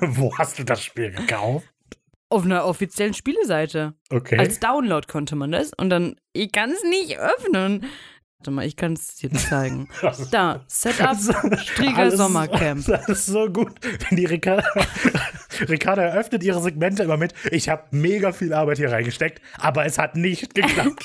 Wo 0.00 0.36
hast 0.38 0.58
du 0.58 0.64
das 0.64 0.82
Spiel 0.82 1.10
gekauft? 1.10 1.66
Auf 2.28 2.44
einer 2.44 2.64
offiziellen 2.64 3.14
Spieleseite. 3.14 3.94
Okay. 4.10 4.38
Als 4.38 4.58
Download 4.60 5.06
konnte 5.06 5.36
man 5.36 5.52
das 5.52 5.72
und 5.76 5.90
dann, 5.90 6.16
ich 6.32 6.50
kann 6.52 6.70
es 6.70 6.82
nicht 6.84 7.18
öffnen. 7.18 7.84
Warte 8.38 8.50
mal, 8.50 8.66
ich 8.66 8.76
kann 8.76 8.92
es 8.92 9.16
dir 9.16 9.32
zeigen. 9.32 9.88
Da, 10.30 10.64
Setup 10.66 11.16
Strieger 11.58 12.10
Sommercamp. 12.10 12.84
Das 12.86 13.08
ist 13.08 13.26
so 13.26 13.48
gut. 13.48 13.72
Wenn 13.82 14.16
die 14.16 14.26
Ricarda, 14.26 14.64
Ricarda 15.68 16.02
eröffnet 16.02 16.42
ihre 16.44 16.60
Segmente 16.60 17.02
immer 17.02 17.16
mit, 17.16 17.32
ich 17.50 17.68
habe 17.68 17.84
mega 17.90 18.32
viel 18.32 18.52
Arbeit 18.52 18.76
hier 18.76 18.92
reingesteckt, 18.92 19.40
aber 19.58 19.86
es 19.86 19.98
hat 19.98 20.16
nicht 20.16 20.54
geklappt. 20.54 21.04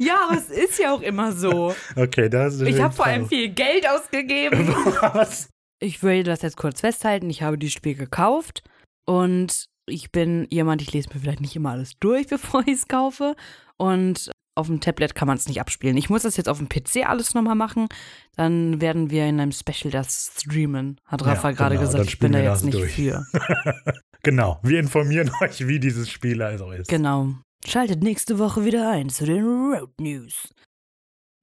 Ja, 0.00 0.26
aber 0.28 0.38
es 0.38 0.50
ist 0.50 0.78
ja 0.78 0.92
auch 0.92 1.02
immer 1.02 1.32
so. 1.32 1.74
Okay, 1.96 2.28
das 2.28 2.54
ist 2.54 2.62
Ich 2.62 2.80
habe 2.80 2.94
vor 2.94 3.06
allem 3.06 3.28
viel 3.28 3.50
Geld 3.50 3.88
ausgegeben. 3.88 4.68
Was? 4.68 5.48
Ich 5.80 6.02
will 6.02 6.22
das 6.22 6.42
jetzt 6.42 6.56
kurz 6.56 6.80
festhalten. 6.80 7.28
Ich 7.28 7.42
habe 7.42 7.58
dieses 7.58 7.74
Spiel 7.74 7.94
gekauft 7.94 8.62
und 9.06 9.66
ich 9.86 10.10
bin 10.10 10.46
jemand, 10.50 10.80
ich 10.80 10.92
lese 10.92 11.10
mir 11.12 11.20
vielleicht 11.20 11.40
nicht 11.40 11.56
immer 11.56 11.72
alles 11.72 11.92
durch, 12.00 12.26
bevor 12.26 12.62
ich 12.62 12.74
es 12.74 12.88
kaufe. 12.88 13.36
Und 13.76 14.30
auf 14.56 14.68
dem 14.68 14.80
Tablet 14.80 15.14
kann 15.14 15.26
man 15.28 15.36
es 15.36 15.48
nicht 15.48 15.60
abspielen. 15.60 15.96
Ich 15.96 16.10
muss 16.10 16.22
das 16.22 16.36
jetzt 16.36 16.48
auf 16.48 16.58
dem 16.58 16.68
PC 16.68 17.08
alles 17.08 17.34
nochmal 17.34 17.54
machen. 17.54 17.88
Dann 18.36 18.80
werden 18.80 19.10
wir 19.10 19.26
in 19.26 19.40
einem 19.40 19.52
Special 19.52 19.90
das 19.90 20.32
streamen, 20.38 21.00
hat 21.04 21.24
Rafa 21.24 21.50
Ja, 21.50 21.56
gerade 21.56 21.74
genau, 21.76 21.86
gesagt. 21.86 22.06
Ich 22.06 22.18
bin 22.18 22.32
da 22.32 22.40
jetzt 22.40 22.64
nicht 22.64 22.74
durch. 22.78 22.94
für. 22.94 23.24
Genau, 24.24 24.58
wir 24.62 24.80
informieren 24.80 25.30
euch, 25.42 25.68
wie 25.68 25.78
dieses 25.78 26.08
Spiel 26.10 26.40
also 26.42 26.72
ist. 26.72 26.88
Genau. 26.88 27.34
Schaltet 27.66 28.02
nächste 28.02 28.38
Woche 28.38 28.64
wieder 28.64 28.90
ein 28.90 29.10
zu 29.10 29.26
den 29.26 29.44
Road 29.44 29.92
News. 30.00 30.48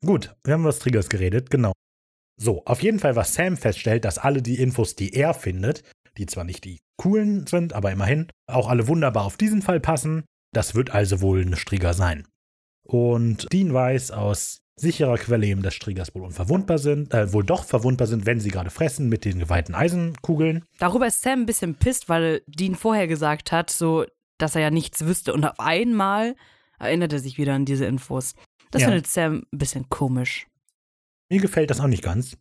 Gut, 0.03 0.36
wir 0.43 0.55
haben 0.55 0.62
über 0.62 0.74
Triggers 0.74 1.07
geredet, 1.07 1.51
genau. 1.51 1.74
So, 2.41 2.66
auf 2.66 2.82
jeden 2.82 2.97
Fall, 2.97 3.16
was 3.16 3.36
Sam 3.36 3.55
feststellt, 3.55 4.03
dass 4.03 4.18
alle 4.18 4.41
die 4.41 4.59
Infos, 4.59 4.95
die 4.95 5.14
er 5.14 5.36
findet, 5.36 5.84
die 6.18 6.26
zwar 6.26 6.43
nicht 6.43 6.64
die 6.64 6.80
coolen 6.97 7.45
sind, 7.45 7.74
aber 7.74 7.91
immerhin, 7.91 8.28
auch 8.47 8.68
alle 8.68 8.88
wunderbar 8.88 9.26
auf 9.26 9.38
diesen 9.38 9.62
Fall 9.62 9.80
passen. 9.80 10.26
Das 10.51 10.74
wird 10.74 10.89
also 10.89 11.22
wohl 11.22 11.41
eine 11.41 11.57
Strigger 11.57 11.93
sein. 11.93 12.28
Und 12.84 13.52
Dean 13.52 13.74
weiß 13.74 14.12
aus 14.12 14.62
sicherer 14.76 15.18
Quelle 15.18 15.46
eben, 15.46 15.62
dass 15.62 15.76
Striggers 15.76 16.14
wohl 16.16 16.24
unverwundbar 16.24 16.80
sind, 16.80 17.14
äh, 17.14 17.32
wohl 17.34 17.44
doch 17.44 17.64
verwundbar 17.66 18.08
sind, 18.08 18.26
wenn 18.26 18.40
sie 18.40 18.50
gerade 18.50 18.70
fressen 18.72 19.10
mit 19.10 19.26
den 19.26 19.40
geweihten 19.40 19.76
Eisenkugeln. 19.76 20.66
Darüber 20.80 21.08
ist 21.08 21.22
Sam 21.22 21.42
ein 21.42 21.46
bisschen 21.46 21.76
pisst, 21.76 22.10
weil 22.10 22.42
Dean 22.48 22.76
vorher 22.76 23.08
gesagt 23.08 23.52
hat, 23.52 23.70
so, 23.70 24.06
dass 24.38 24.56
er 24.56 24.62
ja 24.62 24.72
nichts 24.72 25.06
wüsste. 25.06 25.34
Und 25.34 25.46
auf 25.46 25.60
einmal 25.60 26.36
erinnert 26.80 27.14
er 27.14 27.20
sich 27.20 27.38
wieder 27.38 27.54
an 27.54 27.66
diese 27.66 27.86
Infos. 27.86 28.34
Das 28.72 28.82
Ja. 28.82 28.88
findet 28.88 29.08
Sam 29.08 29.46
ein 29.54 29.58
bisschen 29.58 29.88
komisch. 29.90 30.48
Mir 31.30 31.40
gefällt 31.40 31.70
das 31.70 31.80
auch 31.80 31.88
nicht 31.88 32.04
ganz. 32.04 32.36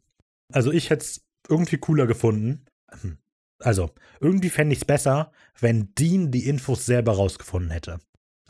Also 0.50 0.72
ich 0.72 0.88
hätte 0.90 1.04
es 1.04 1.22
irgendwie 1.48 1.76
cooler 1.78 2.06
gefunden. 2.06 2.64
Hm. 3.02 3.18
Also, 3.62 3.90
irgendwie 4.20 4.48
fände 4.48 4.72
ich 4.72 4.78
es 4.80 4.84
besser, 4.86 5.32
wenn 5.58 5.92
Dean 5.94 6.30
die 6.30 6.46
Infos 6.48 6.86
selber 6.86 7.12
rausgefunden 7.12 7.70
hätte. 7.70 7.98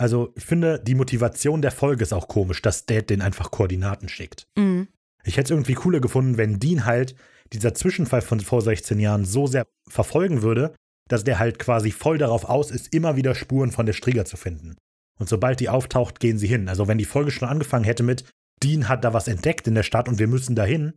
Also, 0.00 0.32
ich 0.34 0.46
finde, 0.46 0.80
die 0.80 0.94
Motivation 0.94 1.60
der 1.60 1.72
Folge 1.72 2.02
ist 2.02 2.14
auch 2.14 2.26
komisch, 2.26 2.62
dass 2.62 2.86
Dad 2.86 3.10
den 3.10 3.20
einfach 3.20 3.50
Koordinaten 3.50 4.08
schickt. 4.08 4.46
Mhm. 4.56 4.88
Ich 5.24 5.36
hätte 5.36 5.44
es 5.44 5.50
irgendwie 5.50 5.74
cooler 5.74 6.00
gefunden, 6.00 6.38
wenn 6.38 6.58
Dean 6.58 6.86
halt 6.86 7.14
dieser 7.52 7.74
Zwischenfall 7.74 8.22
von 8.22 8.40
vor 8.40 8.62
16 8.62 8.98
Jahren 8.98 9.26
so 9.26 9.46
sehr 9.46 9.66
verfolgen 9.86 10.40
würde, 10.40 10.74
dass 11.08 11.24
der 11.24 11.38
halt 11.38 11.58
quasi 11.58 11.90
voll 11.90 12.16
darauf 12.16 12.46
aus 12.46 12.70
ist, 12.70 12.94
immer 12.94 13.16
wieder 13.16 13.34
Spuren 13.34 13.72
von 13.72 13.84
der 13.84 13.92
Strieger 13.92 14.24
zu 14.24 14.38
finden. 14.38 14.78
Und 15.18 15.28
sobald 15.28 15.60
die 15.60 15.68
auftaucht, 15.68 16.18
gehen 16.18 16.38
sie 16.38 16.46
hin. 16.46 16.70
Also 16.70 16.88
wenn 16.88 16.96
die 16.96 17.04
Folge 17.04 17.30
schon 17.30 17.50
angefangen 17.50 17.84
hätte 17.84 18.02
mit, 18.02 18.24
Dean 18.62 18.88
hat 18.88 19.04
da 19.04 19.12
was 19.12 19.28
entdeckt 19.28 19.66
in 19.66 19.74
der 19.74 19.82
Stadt 19.82 20.08
und 20.08 20.18
wir 20.18 20.28
müssen 20.28 20.56
dahin. 20.56 20.94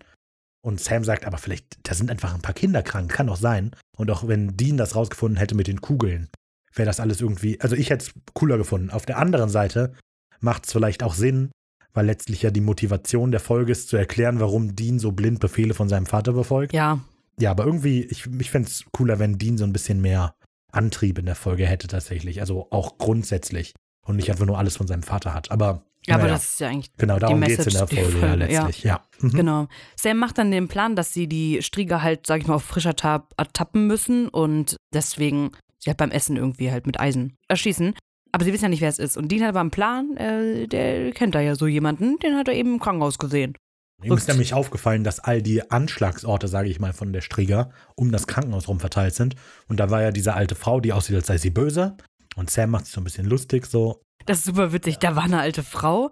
Und 0.66 0.80
Sam 0.80 1.04
sagt, 1.04 1.26
aber 1.26 1.40
vielleicht, 1.40 1.78
da 1.84 1.94
sind 1.94 2.10
einfach 2.10 2.34
ein 2.34 2.42
paar 2.42 2.56
Kinder 2.56 2.82
krank, 2.82 3.12
kann 3.12 3.28
doch 3.28 3.36
sein. 3.36 3.72
Und 3.98 4.10
auch 4.12 4.30
wenn 4.30 4.56
Dean 4.56 4.78
das 4.78 4.96
rausgefunden 4.96 5.38
hätte 5.38 5.56
mit 5.56 5.68
den 5.68 5.82
Kugeln, 5.82 6.30
wäre 6.74 6.86
das 6.86 7.00
alles 7.00 7.22
irgendwie, 7.22 7.60
also 7.62 7.76
ich 7.76 7.90
hätte 7.90 8.06
es 8.06 8.14
cooler 8.34 8.58
gefunden. 8.58 8.90
Auf 8.90 9.06
der 9.06 9.18
anderen 9.18 9.50
Seite 9.50 9.94
macht 10.40 10.66
es 10.66 10.72
vielleicht 10.72 11.04
auch 11.04 11.14
Sinn, 11.14 11.52
weil 11.94 12.06
letztlich 12.06 12.42
ja 12.42 12.52
die 12.52 12.62
Motivation 12.62 13.32
der 13.32 13.40
Folge 13.40 13.72
ist, 13.72 13.90
zu 13.90 13.98
erklären, 13.98 14.40
warum 14.40 14.76
Dean 14.76 15.00
so 15.00 15.12
blind 15.12 15.40
Befehle 15.40 15.74
von 15.74 15.90
seinem 15.90 16.06
Vater 16.06 16.34
befolgt. 16.34 16.74
Ja, 16.74 17.00
Ja, 17.40 17.52
aber 17.52 17.66
irgendwie, 17.66 18.04
ich, 18.04 18.26
ich 18.40 18.52
fände 18.52 18.68
es 18.68 18.86
cooler, 18.92 19.20
wenn 19.20 19.38
Dean 19.38 19.58
so 19.58 19.64
ein 19.64 19.74
bisschen 19.74 20.02
mehr 20.02 20.36
Antrieb 20.72 21.20
in 21.20 21.26
der 21.26 21.36
Folge 21.36 21.66
hätte 21.66 21.88
tatsächlich. 21.88 22.42
Also 22.42 22.68
auch 22.72 22.98
grundsätzlich. 22.98 23.74
Und 24.06 24.18
nicht 24.18 24.30
einfach 24.30 24.46
nur 24.46 24.58
alles 24.58 24.76
von 24.76 24.88
seinem 24.88 25.04
Vater 25.04 25.34
hat. 25.34 25.52
Aber, 25.52 25.86
aber 26.10 26.24
naja, 26.24 26.28
das 26.28 26.44
ist 26.44 26.60
ja 26.60 26.68
eigentlich 26.68 26.92
genau 26.98 27.20
darum 27.20 27.40
geht 27.40 27.60
es 27.60 27.68
in 27.68 27.74
der 27.74 27.88
Folge 27.88 28.04
ja 28.04 28.10
Folge, 28.10 28.28
ja. 28.28 28.34
letztlich. 28.34 28.84
Ja. 28.84 29.02
Mhm. 29.20 29.30
Genau. 29.30 29.68
Sam 29.96 30.18
macht 30.18 30.38
dann 30.38 30.52
den 30.52 30.68
Plan, 30.68 30.98
dass 30.98 31.14
sie 31.14 31.28
die 31.28 31.62
Strieger 31.62 32.02
halt, 32.02 32.28
sag 32.28 32.42
ich 32.42 32.48
mal, 32.48 32.56
auf 32.56 32.64
frischer 32.64 32.96
Tab 32.96 33.34
ertappen 33.38 33.88
müssen 33.88 34.28
und 34.28 34.76
deswegen 34.94 35.52
sie 35.84 35.90
halt 35.90 35.98
beim 35.98 36.12
Essen 36.12 36.38
irgendwie 36.38 36.72
halt 36.72 36.86
mit 36.86 37.00
Eisen 37.00 37.38
erschießen. 37.48 37.94
Aber 38.32 38.46
sie 38.46 38.54
wissen 38.54 38.64
ja 38.64 38.70
nicht, 38.70 38.82
wer 38.82 38.90
es 38.90 39.00
ist. 39.00 39.16
Und 39.16 39.30
Dean 39.30 39.44
hat 39.44 39.50
aber 39.50 39.60
einen 39.60 39.72
Plan, 39.72 40.18
äh, 40.18 40.68
der 40.68 41.12
kennt 41.12 41.36
da 41.36 41.42
ja 41.42 41.56
so 41.56 41.68
jemanden, 41.68 42.18
den 42.20 42.36
hat 42.36 42.48
er 42.48 42.56
eben 42.56 42.74
im 42.74 42.80
Krankenhaus 42.80 43.20
gesehen. 43.20 43.56
Ihm 44.02 44.14
ist 44.14 44.28
nämlich 44.28 44.54
aufgefallen, 44.54 45.04
dass 45.04 45.20
all 45.20 45.42
die 45.42 45.70
Anschlagsorte, 45.72 46.48
sage 46.48 46.68
ich 46.68 46.80
mal, 46.80 46.94
von 46.94 47.14
der 47.14 47.22
Strieger 47.22 47.70
um 47.96 48.12
das 48.12 48.28
Krankenhaus 48.28 48.68
rum 48.68 48.80
verteilt 48.80 49.16
sind. 49.16 49.36
Und 49.68 49.80
da 49.80 49.90
war 49.92 50.02
ja 50.02 50.12
diese 50.12 50.34
alte 50.34 50.56
Frau, 50.56 50.82
die 50.82 50.92
aussieht, 50.92 51.16
als 51.16 51.28
sei 51.28 51.38
sie 51.38 51.52
böse. 51.52 51.96
Und 52.36 52.50
Sam 52.50 52.72
macht 52.72 52.86
sich 52.86 52.96
so 52.96 53.02
ein 53.02 53.06
bisschen 53.06 53.28
lustig, 53.28 53.66
so. 53.66 54.02
Das 54.26 54.40
ist 54.40 54.46
super 54.46 54.74
witzig. 54.74 54.98
Da 54.98 55.16
war 55.16 55.24
eine 55.24 55.40
alte 55.40 55.64
Frau. 55.64 56.12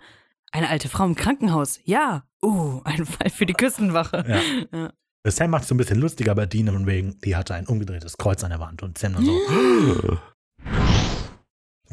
Eine 0.52 0.70
alte 0.70 0.90
Frau 0.90 1.06
im 1.06 1.16
Krankenhaus. 1.16 1.80
Ja. 1.84 2.24
Uh, 2.44 2.82
ein 2.84 3.06
Fall 3.06 3.30
für 3.30 3.46
die 3.46 3.54
Küstenwache. 3.54 4.24
Ja. 4.28 4.42
Ja. 4.78 4.94
Sam 5.28 5.52
macht 5.52 5.64
sich 5.64 5.70
so 5.70 5.76
ein 5.76 5.78
bisschen 5.78 6.00
lustig, 6.00 6.30
aber 6.30 6.48
Dean 6.48 6.68
von 6.68 6.88
wegen, 6.88 7.20
die 7.22 7.36
hatte 7.36 7.54
ein 7.54 7.68
umgedrehtes 7.68 8.18
Kreuz 8.18 8.44
an 8.44 8.50
der 8.50 8.60
Wand. 8.60 8.82
Und 8.82 8.98
Sam 8.98 9.14
dann 9.14 9.26
so. 9.26 10.20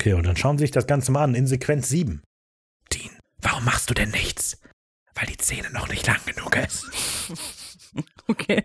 Okay, 0.01 0.13
und 0.13 0.25
dann 0.25 0.37
schauen 0.37 0.59
sie 0.59 0.63
sich 0.63 0.71
das 0.71 0.87
Ganze 0.87 1.11
mal 1.11 1.25
an 1.25 1.35
in 1.35 1.49
Sequenz 1.49 1.89
7. 1.89 2.23
Dean, 2.93 3.11
warum 3.39 3.65
machst 3.65 3.91
du 3.91 3.95
denn 3.95 4.11
nichts? 4.11 4.61
Weil 5.17 5.27
die 5.27 5.43
Szene 5.43 5.71
noch 5.73 5.89
nicht 5.89 6.07
lang 6.07 6.21
genug 6.25 6.57
ist. 6.57 6.87
Okay. 8.29 8.65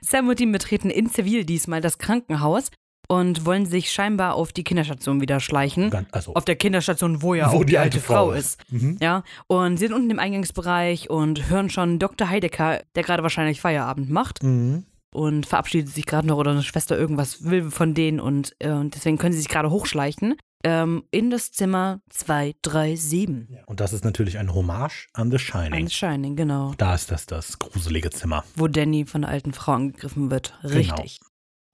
Sam 0.00 0.28
und 0.28 0.40
Dean 0.40 0.50
betreten 0.50 0.88
in 0.88 1.10
Zivil 1.10 1.44
diesmal 1.44 1.82
das 1.82 1.98
Krankenhaus. 1.98 2.70
Und 3.08 3.44
wollen 3.46 3.66
sich 3.66 3.92
scheinbar 3.92 4.34
auf 4.34 4.52
die 4.52 4.64
Kinderstation 4.64 5.20
wieder 5.20 5.40
schleichen. 5.40 5.90
Also, 6.12 6.34
Auf 6.34 6.44
der 6.44 6.56
Kinderstation, 6.56 7.22
wo 7.22 7.34
ja 7.34 7.46
Wo 7.52 7.56
auch 7.56 7.60
die 7.60 7.66
die 7.72 7.78
alte 7.78 7.96
alte 7.96 8.00
Frau 8.06 8.14
Frau 8.26 8.32
ist. 8.32 8.58
mhm. 8.70 8.98
Ja, 9.00 9.22
und 9.46 9.76
sind 9.78 9.92
unten 9.92 10.10
im 10.10 10.18
Eingangsbereich 10.18 11.10
und 11.10 11.48
hören 11.48 11.70
schon 11.70 11.98
Dr. 11.98 12.28
Heidecker, 12.28 12.82
der 12.94 13.02
gerade 13.02 13.22
wahrscheinlich 13.22 13.60
Feierabend 13.60 14.10
macht 14.10 14.42
Mhm. 14.42 14.84
und 15.14 15.46
verabschiedet 15.46 15.88
sich 15.92 16.06
gerade 16.06 16.26
noch 16.26 16.36
oder 16.38 16.50
eine 16.52 16.62
Schwester 16.62 16.98
irgendwas 16.98 17.44
will 17.44 17.70
von 17.70 17.94
denen 17.94 18.20
und 18.20 18.54
äh, 18.60 18.74
deswegen 18.84 19.18
können 19.18 19.32
sie 19.32 19.38
sich 19.40 19.48
gerade 19.48 19.70
hochschleichen 19.70 20.34
ähm, 20.64 21.04
in 21.12 21.30
das 21.30 21.52
Zimmer 21.52 22.00
237. 22.10 23.28
Und 23.66 23.80
das 23.80 23.92
ist 23.92 24.04
natürlich 24.04 24.38
ein 24.38 24.52
Hommage 24.54 25.08
an 25.12 25.30
The 25.30 25.38
Shining. 25.38 25.88
Shining, 25.88 26.36
genau. 26.36 26.74
Da 26.78 26.94
ist 26.94 27.10
das 27.10 27.26
das 27.26 27.58
gruselige 27.58 28.10
Zimmer. 28.10 28.44
Wo 28.56 28.66
Danny 28.68 29.04
von 29.06 29.22
der 29.22 29.30
alten 29.30 29.52
Frau 29.52 29.72
angegriffen 29.72 30.30
wird. 30.30 30.54
Genau. 30.62 30.74
Richtig. 30.74 31.20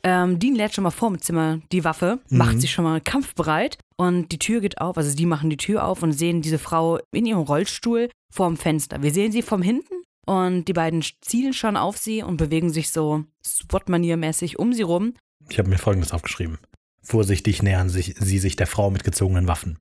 Ähm, 0.05 0.39
Dean 0.41 0.55
lädt 0.57 0.75
schon 0.75 0.83
mal 0.85 0.91
vor 0.91 1.11
mit 1.11 1.23
Zimmer 1.23 1.61
die 1.71 1.85
Waffe, 1.85 2.19
macht 2.29 2.55
Mhm. 2.57 2.61
sich 2.61 2.73
schon 2.73 2.85
mal 2.85 3.01
kampfbereit 3.01 3.79
und 3.97 4.31
die 4.33 4.39
Tür 4.39 4.61
geht 4.61 4.81
auf. 4.81 4.97
Also 4.97 5.15
die 5.17 5.27
machen 5.27 5.49
die 5.49 5.57
Tür 5.57 5.85
auf 5.85 6.03
und 6.03 6.13
sehen 6.13 6.43
diese 6.43 6.59
Frau 6.59 6.99
in 7.13 7.25
ihrem 7.27 7.43
Rollstuhl 7.43 8.11
vorm 8.33 8.57
Fenster. 8.57 9.03
Wir 9.03 9.13
sehen 9.13 9.31
sie 9.31 9.43
von 9.43 9.63
hinten 9.63 9.95
und 10.27 10.65
die 10.67 10.73
beiden 10.73 11.05
zielen 11.21 11.53
schon 11.53 11.77
auf 11.77 11.99
sie 11.99 12.23
und 12.23 12.37
bewegen 12.37 12.71
sich 12.71 12.91
so 12.91 13.25
SWAT-maniermäßig 13.45 14.59
um 14.59 14.73
sie 14.73 14.83
rum. 14.83 15.15
Ich 15.49 15.59
habe 15.59 15.69
mir 15.69 15.79
Folgendes 15.79 16.13
aufgeschrieben. 16.13 16.59
Vorsichtig 17.05 17.63
nähern 17.63 17.89
sich, 17.89 18.15
sie 18.19 18.39
sich 18.39 18.57
der 18.57 18.67
Frau 18.69 18.91
mit 18.91 19.05
gezogenen 19.05 19.47
Waffen. 19.49 19.79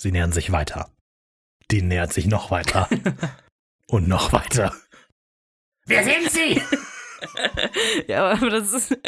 Sie 0.00 0.12
nähern 0.12 0.32
sich 0.32 0.50
weiter. 0.52 0.90
Die 1.70 1.82
nähert 1.82 2.12
sich 2.12 2.26
noch 2.26 2.50
weiter. 2.50 2.88
Und 3.88 4.08
noch 4.08 4.32
weiter. 4.32 4.74
Wer 5.86 6.02
sind 6.04 6.30
Sie? 6.30 6.60
Ja, 8.06 8.30
aber 8.32 8.50
das 8.50 8.72
ist, 8.72 8.98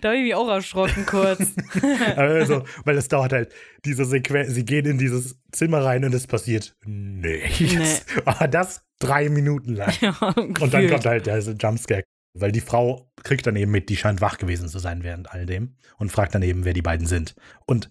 da 0.00 0.08
habe 0.08 0.18
ich 0.18 0.24
mich 0.24 0.34
auch 0.34 0.48
erschrocken 0.48 1.06
kurz. 1.06 1.40
Also, 2.16 2.64
weil 2.84 2.96
es 2.96 3.08
dauert 3.08 3.32
halt, 3.32 3.52
diese 3.84 4.04
Sequenz, 4.04 4.54
sie 4.54 4.64
gehen 4.64 4.86
in 4.86 4.98
dieses 4.98 5.38
Zimmer 5.52 5.84
rein 5.84 6.04
und 6.04 6.14
es 6.14 6.26
passiert 6.26 6.74
nichts. 6.84 7.60
Nee. 7.60 8.22
Aber 8.24 8.48
das 8.48 8.84
drei 8.98 9.28
Minuten 9.28 9.74
lang. 9.74 9.92
ja, 10.00 10.16
Und 10.20 10.72
dann 10.72 10.88
kommt 10.88 11.06
halt 11.06 11.26
der 11.26 11.38
Jumpscare. 11.38 12.02
Weil 12.38 12.52
die 12.52 12.60
Frau 12.60 13.10
kriegt 13.22 13.46
dann 13.46 13.56
eben 13.56 13.70
mit, 13.70 13.88
die 13.88 13.96
scheint 13.96 14.20
wach 14.20 14.36
gewesen 14.36 14.68
zu 14.68 14.78
sein 14.78 15.02
während 15.02 15.30
all 15.30 15.46
dem 15.46 15.76
und 15.96 16.12
fragt 16.12 16.34
dann 16.34 16.42
eben, 16.42 16.64
wer 16.66 16.74
die 16.74 16.82
beiden 16.82 17.06
sind. 17.06 17.34
Und 17.64 17.88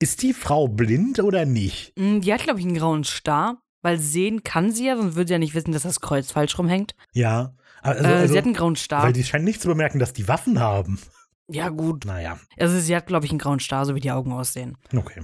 ist 0.00 0.22
die 0.22 0.32
Frau 0.34 0.68
blind 0.68 1.18
oder 1.18 1.44
nicht? 1.44 1.92
Mm, 1.98 2.20
Die 2.20 2.32
hat, 2.32 2.44
glaube 2.44 2.60
ich, 2.60 2.66
einen 2.66 2.76
grauen 2.76 3.02
Star, 3.02 3.60
weil 3.82 3.98
sehen 3.98 4.44
kann 4.44 4.70
sie 4.70 4.86
ja, 4.86 4.96
sonst 4.96 5.16
würde 5.16 5.26
sie 5.28 5.34
ja 5.34 5.38
nicht 5.40 5.54
wissen, 5.54 5.72
dass 5.72 5.82
das 5.82 6.00
Kreuz 6.00 6.30
falsch 6.30 6.56
rumhängt. 6.58 6.94
Ja. 7.12 7.56
Also, 7.82 8.04
äh, 8.04 8.06
also, 8.06 8.32
sie 8.32 8.38
hat 8.38 8.44
einen 8.44 8.54
grauen 8.54 8.76
Star. 8.76 9.02
weil 9.02 9.12
die 9.12 9.24
scheint 9.24 9.44
nicht 9.44 9.60
zu 9.60 9.68
bemerken, 9.68 9.98
dass 9.98 10.12
die 10.12 10.28
Waffen 10.28 10.60
haben. 10.60 10.98
ja, 11.48 11.68
gut. 11.68 12.04
Naja, 12.04 12.38
Also 12.58 12.78
sie 12.78 12.94
hat, 12.96 13.06
glaube 13.06 13.26
ich, 13.26 13.32
einen 13.32 13.38
grauen 13.38 13.60
Star, 13.60 13.84
so 13.86 13.94
wie 13.94 14.00
die 14.00 14.10
Augen 14.10 14.32
aussehen. 14.32 14.76
okay. 14.94 15.22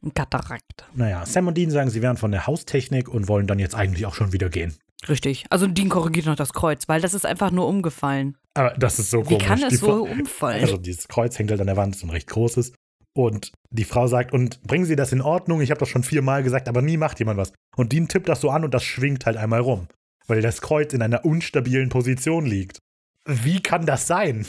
Ein 0.00 0.14
Katarakt. 0.14 0.84
Naja, 0.94 1.26
Sam 1.26 1.48
und 1.48 1.56
Dean 1.58 1.72
sagen, 1.72 1.90
sie 1.90 2.02
wären 2.02 2.16
von 2.16 2.30
der 2.30 2.46
Haustechnik 2.46 3.08
und 3.08 3.26
wollen 3.26 3.48
dann 3.48 3.58
jetzt 3.58 3.74
eigentlich 3.74 4.06
auch 4.06 4.14
schon 4.14 4.32
wieder 4.32 4.48
gehen. 4.48 4.74
Richtig. 5.08 5.44
Also 5.50 5.66
Dean 5.66 5.88
korrigiert 5.88 6.26
noch 6.26 6.36
das 6.36 6.52
Kreuz, 6.52 6.88
weil 6.88 7.00
das 7.00 7.14
ist 7.14 7.26
einfach 7.26 7.50
nur 7.50 7.66
umgefallen. 7.66 8.36
Aber 8.54 8.70
das 8.78 9.00
ist 9.00 9.10
so 9.10 9.22
Wie 9.24 9.34
komisch. 9.34 9.44
kann 9.44 9.60
das 9.60 9.70
Die 9.70 9.76
so 9.76 10.04
umfallen? 10.04 10.60
Also 10.62 10.76
dieses 10.76 11.08
Kreuz 11.08 11.36
hängt 11.38 11.50
halt 11.50 11.60
an 11.60 11.66
der 11.66 11.76
Wand, 11.76 11.96
ist 11.96 12.04
ein 12.04 12.10
recht 12.10 12.28
großes. 12.28 12.72
Und 13.12 13.50
die 13.70 13.82
Frau 13.84 14.06
sagt, 14.06 14.32
und 14.32 14.62
bringen 14.62 14.84
Sie 14.84 14.94
das 14.94 15.10
in 15.10 15.20
Ordnung? 15.20 15.60
Ich 15.60 15.70
habe 15.72 15.80
das 15.80 15.88
schon 15.88 16.04
viermal 16.04 16.44
gesagt, 16.44 16.68
aber 16.68 16.80
nie 16.80 16.96
macht 16.96 17.18
jemand 17.18 17.36
was. 17.38 17.52
Und 17.76 17.92
Dean 17.92 18.06
tippt 18.06 18.28
das 18.28 18.40
so 18.40 18.50
an 18.50 18.64
und 18.64 18.72
das 18.74 18.84
schwingt 18.84 19.26
halt 19.26 19.36
einmal 19.36 19.60
rum. 19.60 19.88
Weil 20.28 20.40
das 20.42 20.60
Kreuz 20.60 20.92
in 20.92 21.02
einer 21.02 21.24
unstabilen 21.24 21.88
Position 21.88 22.46
liegt. 22.46 22.78
Wie 23.26 23.60
kann 23.60 23.84
das 23.86 24.06
sein? 24.06 24.46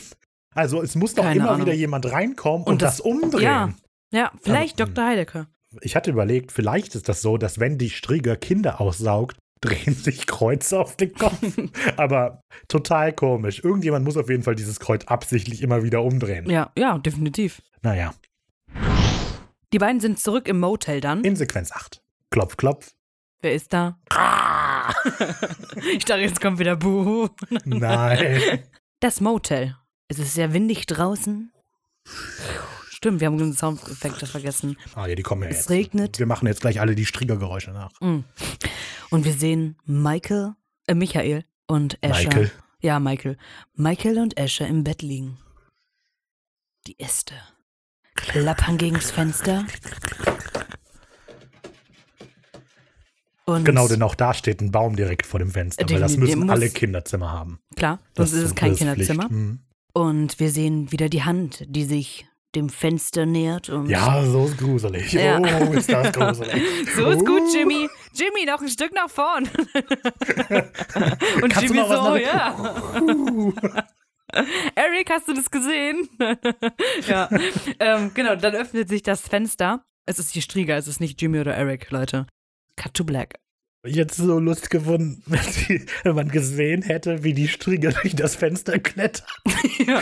Also 0.54 0.82
es 0.82 0.96
muss 0.96 1.16
doch 1.16 1.24
Keine 1.24 1.40
immer 1.40 1.52
Ahnung. 1.52 1.66
wieder 1.66 1.76
jemand 1.76 2.12
reinkommen 2.12 2.64
und, 2.68 2.74
Und 2.74 2.82
das, 2.82 2.98
das- 2.98 3.02
umdrehen. 3.06 3.42
ja. 3.44 3.74
ja, 4.12 4.32
vielleicht 4.42 4.80
Aber, 4.82 4.92
Dr. 4.92 5.06
Heidecker. 5.08 5.48
Ich 5.82 5.96
hatte 5.96 6.12
überlegt, 6.12 6.52
vielleicht 6.52 6.96
ist 6.96 7.08
das 7.10 7.22
so, 7.22 7.38
dass 7.38 7.60
wenn 7.60 7.78
die 7.78 7.90
Strieger 7.92 8.36
Kinder 8.36 8.82
aussaugt, 8.82 9.38
drehen 9.62 9.94
sich 9.94 10.26
Kreuze 10.28 10.80
auf 10.80 10.96
den 10.98 11.14
Kopf. 11.14 11.38
aber 11.98 12.42
total 12.68 13.14
komisch. 13.14 13.60
Irgendjemand 13.64 14.06
muss 14.06 14.18
auf 14.18 14.30
jeden 14.30 14.44
Fall 14.44 14.56
dieses 14.56 14.80
Kreuz 14.80 15.06
absichtlich 15.06 15.62
immer 15.62 15.84
wieder 15.84 16.02
umdrehen. 16.04 16.50
Ja, 16.50 16.72
ja, 16.78 16.98
definitiv. 16.98 17.62
Naja, 17.82 18.14
Die 19.74 19.78
beiden 19.80 20.00
sind 20.02 20.20
zurück 20.20 20.48
im 20.48 20.60
Motel 20.60 21.00
dann. 21.02 21.24
in 21.24 21.36
Sequenz 21.36 21.72
8. 21.72 22.02
Klopf, 22.32 22.58
klopf. 22.58 22.92
Wer 23.42 23.54
ist 23.54 23.72
da? 23.74 23.98
Ich 25.92 26.06
dachte, 26.06 26.22
jetzt 26.22 26.42
kommt 26.42 26.60
wieder 26.60 26.76
Buhu. 26.76 27.30
Nein. 27.66 28.64
Das 29.00 29.22
Motel. 29.22 29.78
Es 30.08 30.20
ist 30.20 30.34
sehr 30.34 30.54
windig 30.54 30.88
draußen. 30.88 31.52
Stimmt, 32.90 33.22
wir 33.22 33.28
haben 33.28 33.38
den 33.38 33.54
Soundeffekte 33.54 34.26
vergessen. 34.28 34.78
Ah 34.96 35.08
ja, 35.08 35.16
die 35.16 35.24
kommen 35.24 35.44
ja 35.44 35.50
Es 35.50 35.58
jetzt. 35.60 35.70
regnet. 35.70 36.20
Wir 36.20 36.26
machen 36.26 36.48
jetzt 36.48 36.60
gleich 36.62 36.82
alle 36.82 36.96
die 36.96 37.06
Striggergeräusche 37.06 37.72
nach. 37.72 37.92
Mm. 38.02 38.26
Und 39.10 39.24
wir 39.26 39.34
sehen 39.34 39.78
Michael, 39.86 40.56
äh, 40.88 40.96
Michael 40.96 41.46
und 41.68 41.98
Asher. 42.04 42.26
Michael. 42.26 42.52
Ja, 42.82 43.00
Michael. 43.00 43.38
Michael 43.76 44.20
und 44.20 44.38
Asher 44.40 44.68
im 44.68 44.84
Bett 44.84 45.02
liegen. 45.02 45.38
Die 46.88 47.00
Äste 47.00 47.36
klappern 48.16 48.78
gegens 48.78 49.12
Fenster. 49.12 49.66
Und 53.50 53.66
Genau, 53.66 53.88
denn 53.88 54.02
auch 54.04 54.16
da 54.16 54.34
steht 54.34 54.62
ein 54.62 54.72
Baum 54.72 54.96
direkt 54.96 55.26
vor 55.26 55.40
dem 55.40 55.50
Fenster, 55.52 55.90
weil 55.90 56.00
das 56.00 56.18
müssen 56.18 56.42
muss- 56.42 56.50
alle 56.50 56.70
Kinderzimmer 56.70 57.32
haben. 57.32 57.60
klar, 57.76 58.00
Das 58.16 58.30
sonst 58.32 58.42
ist 58.44 58.50
es 58.52 58.56
kein. 58.56 58.76
Kinderzimmer. 58.76 59.28
Mhm. 59.30 59.60
Und 59.94 60.40
wir 60.40 60.52
sehen 60.52 60.92
wieder 60.92 61.10
die 61.10 61.24
Hand, 61.24 61.64
die 61.68 61.84
sich 61.84 62.26
dem 62.56 62.70
Fenster 62.70 63.26
nähert. 63.26 63.70
Und 63.70 63.90
Ja, 63.90 64.24
so 64.26 64.46
ist 64.46 64.58
gruselig. 64.58 65.14
Ja. 65.14 65.40
Oh, 65.40 65.74
ist 65.74 65.92
das 65.92 66.12
gruselig. 66.14 66.62
So 66.96 67.10
ist 67.10 67.26
gut, 67.26 67.42
Uh. 67.42 67.54
Jimmy. 67.56 67.88
Jimmy, 68.14 68.46
noch 68.48 68.62
ein 68.62 68.70
Stück 68.70 68.94
nach 68.94 69.10
vorn. 69.10 69.48
Und 71.44 71.50
Kannst 71.54 71.62
Jimmy 71.74 71.80
so, 71.88 72.16
ja. 72.16 72.56
Eric, 74.76 75.10
hast 75.10 75.28
du 75.28 75.34
das 75.34 75.50
gesehen? 75.50 76.08
ja. 77.08 77.30
Ähm, 77.80 78.12
genau, 78.14 78.36
dann 78.36 78.54
öffnet 78.56 78.88
sich 78.90 79.02
das 79.04 79.22
Fenster. 79.22 79.84
Es 80.06 80.20
ist 80.20 80.34
die 80.36 80.42
Strieger, 80.42 80.78
es 80.78 80.88
ist 80.88 81.00
nicht 81.00 81.22
Jimmy 81.22 81.40
oder 81.40 81.54
Eric, 81.56 81.90
Leute. 81.92 82.26
Cut 82.80 82.94
to 82.96 83.04
black. 83.04 83.36
Jetzt 83.86 84.18
so 84.18 84.40
Lust 84.40 84.70
gefunden, 84.70 85.24
wenn, 85.28 85.40
die, 85.68 85.86
wenn 86.04 86.16
man 86.16 86.28
gesehen 86.30 86.82
hätte, 86.82 87.24
wie 87.24 87.34
die 87.34 87.48
Strieger 87.48 87.92
durch 88.02 88.14
das 88.14 88.36
Fenster 88.36 88.78
klettern. 88.78 89.26
ja, 89.88 90.02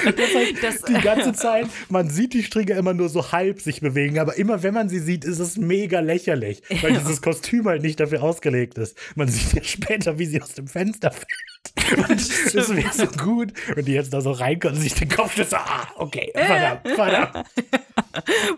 das, 0.62 0.82
Die 0.82 0.94
ganze 0.94 1.34
Zeit, 1.34 1.68
man 1.90 2.10
sieht 2.10 2.34
die 2.34 2.42
Strieger 2.42 2.76
immer 2.76 2.96
nur 2.96 3.10
so 3.10 3.32
halb 3.32 3.62
sich 3.62 3.82
bewegen, 3.82 4.18
aber 4.18 4.36
immer 4.38 4.64
wenn 4.64 4.74
man 4.74 4.90
sie 4.90 4.98
sieht, 5.00 5.26
ist 5.26 5.38
es 5.40 5.58
mega 5.58 6.00
lächerlich, 6.00 6.64
weil 6.82 6.94
Ja. 6.94 7.00
dieses 7.00 7.22
Kostüm 7.22 7.68
halt 7.68 7.84
nicht 7.84 8.00
dafür 8.00 8.24
ausgelegt 8.24 8.80
ist. 8.80 8.98
Man 9.16 9.28
sieht 9.28 9.54
ja 9.54 9.64
später, 9.64 10.18
wie 10.18 10.26
sie 10.26 10.42
aus 10.42 10.54
dem 10.56 10.68
Fenster 10.68 11.12
fällt. 11.12 11.28
Und 11.98 12.10
das 12.56 12.76
wäre 12.76 12.94
so 12.94 13.08
gut, 13.08 13.54
wenn 13.76 13.86
die 13.86 13.94
jetzt 13.94 14.14
da 14.14 14.22
so 14.22 14.32
reinkommt 14.32 14.76
und 14.76 14.82
sich 14.82 14.94
den 14.94 15.10
Kopf 15.10 15.36
so, 15.36 15.56
Ah, 15.56 15.88
okay, 15.96 16.32
verdammt, 16.36 16.88
verdammt. 16.96 17.48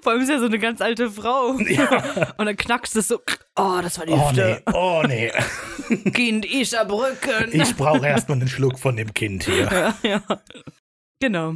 Vor 0.01 0.12
allem 0.14 0.22
ist 0.22 0.30
ja 0.30 0.39
so 0.39 0.45
eine 0.45 0.57
ganz 0.60 0.82
alte 0.82 1.10
Frau. 1.12 1.49
Und 1.49 1.68
dann 2.45 2.55
knackst 2.57 2.95
es 2.95 3.07
so. 3.10 3.20
Oh, 3.55 3.80
das 3.82 3.99
war 3.99 4.05
die 4.05 4.14
Oh 4.14 4.32
nee, 4.34 4.53
Hüfte. 4.55 4.64
oh 4.74 5.03
nee. 5.07 5.32
Kind, 6.12 6.45
ich 6.45 6.74
erbrücken. 6.74 7.49
Ich 7.51 7.76
brauche 7.76 8.05
erstmal 8.05 8.39
einen 8.39 8.47
Schluck 8.47 8.80
von 8.80 8.95
dem 8.95 9.14
Kind 9.14 9.43
hier. 9.43 9.66
Ja, 10.03 10.10
ja. 10.10 10.22
Genau. 11.22 11.55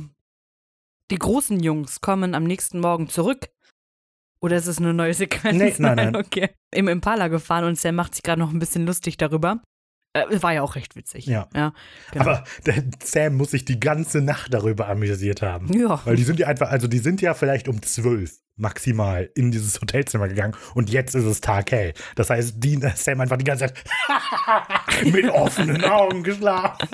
Die 1.11 1.17
großen 1.19 1.59
Jungs 1.61 2.01
kommen 2.01 2.35
am 2.35 2.43
nächsten 2.43 2.79
Morgen 2.79 3.07
zurück. 3.07 3.49
Oder 4.41 4.57
ist 4.57 4.67
es 4.67 4.79
eine 4.79 4.93
neue 4.93 5.13
Sequenz? 5.13 5.57
Nee, 5.57 5.73
nein, 5.77 5.95
nein. 5.95 6.15
Okay. 6.17 6.49
Im 6.73 6.89
Impala 6.89 7.29
gefahren 7.29 7.63
und 7.63 7.79
Sam 7.79 7.95
macht 7.95 8.13
sich 8.15 8.23
gerade 8.23 8.41
noch 8.41 8.51
ein 8.51 8.59
bisschen 8.59 8.85
lustig 8.85 9.15
darüber. 9.17 9.61
Äh, 10.13 10.41
war 10.43 10.53
ja 10.53 10.61
auch 10.61 10.75
recht 10.75 10.95
witzig. 10.95 11.25
Ja. 11.25 11.47
Ja, 11.55 11.73
genau. 12.11 12.25
Aber 12.25 12.43
Sam 13.03 13.35
muss 13.35 13.51
sich 13.51 13.65
die 13.65 13.79
ganze 13.79 14.21
Nacht 14.21 14.53
darüber 14.53 14.87
amüsiert 14.87 15.41
haben. 15.41 15.71
ja. 15.77 15.99
Weil 16.05 16.15
die 16.15 16.23
sind 16.23 16.39
ja 16.39 16.47
einfach, 16.47 16.69
also 16.69 16.87
die 16.87 16.99
sind 16.99 17.21
ja 17.21 17.33
vielleicht 17.33 17.67
um 17.67 17.81
zwölf 17.81 18.31
maximal 18.55 19.31
in 19.33 19.49
dieses 19.51 19.81
Hotelzimmer 19.81 20.27
gegangen 20.27 20.55
und 20.75 20.91
jetzt 20.91 21.15
ist 21.15 21.23
es 21.25 21.41
taghell. 21.41 21.93
Das 22.15 22.29
heißt, 22.29 22.55
die, 22.63 22.79
Sam 22.95 23.19
einfach 23.21 23.37
die 23.37 23.45
ganze 23.45 23.65
Zeit 23.65 23.83
mit 25.11 25.27
offenen 25.29 25.83
Augen 25.83 26.21
geschlafen. 26.23 26.87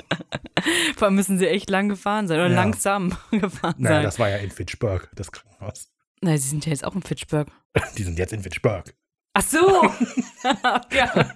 Vor 0.96 1.08
allem 1.08 1.16
müssen 1.16 1.38
sie 1.38 1.46
echt 1.46 1.68
lang 1.68 1.90
gefahren 1.90 2.28
sein 2.28 2.38
oder 2.38 2.48
Ja. 2.48 2.54
langsam 2.54 3.14
gefahren 3.30 3.74
Naja, 3.76 3.96
sein. 3.96 4.02
das 4.04 4.18
war 4.18 4.30
ja 4.30 4.36
in 4.38 4.50
Fitchburg, 4.50 5.10
das 5.14 5.30
Krankenhaus. 5.30 5.88
Nein, 6.22 6.38
sie 6.38 6.48
sind 6.48 6.64
ja 6.64 6.70
jetzt 6.72 6.84
auch 6.84 6.94
in 6.94 7.02
Fitchburg. 7.02 7.48
Die 7.98 8.02
sind 8.04 8.18
jetzt 8.18 8.32
in 8.32 8.42
Fitchburg. 8.42 8.94
Ach 9.32 9.42
so! 9.42 9.58
ja. 10.92 11.30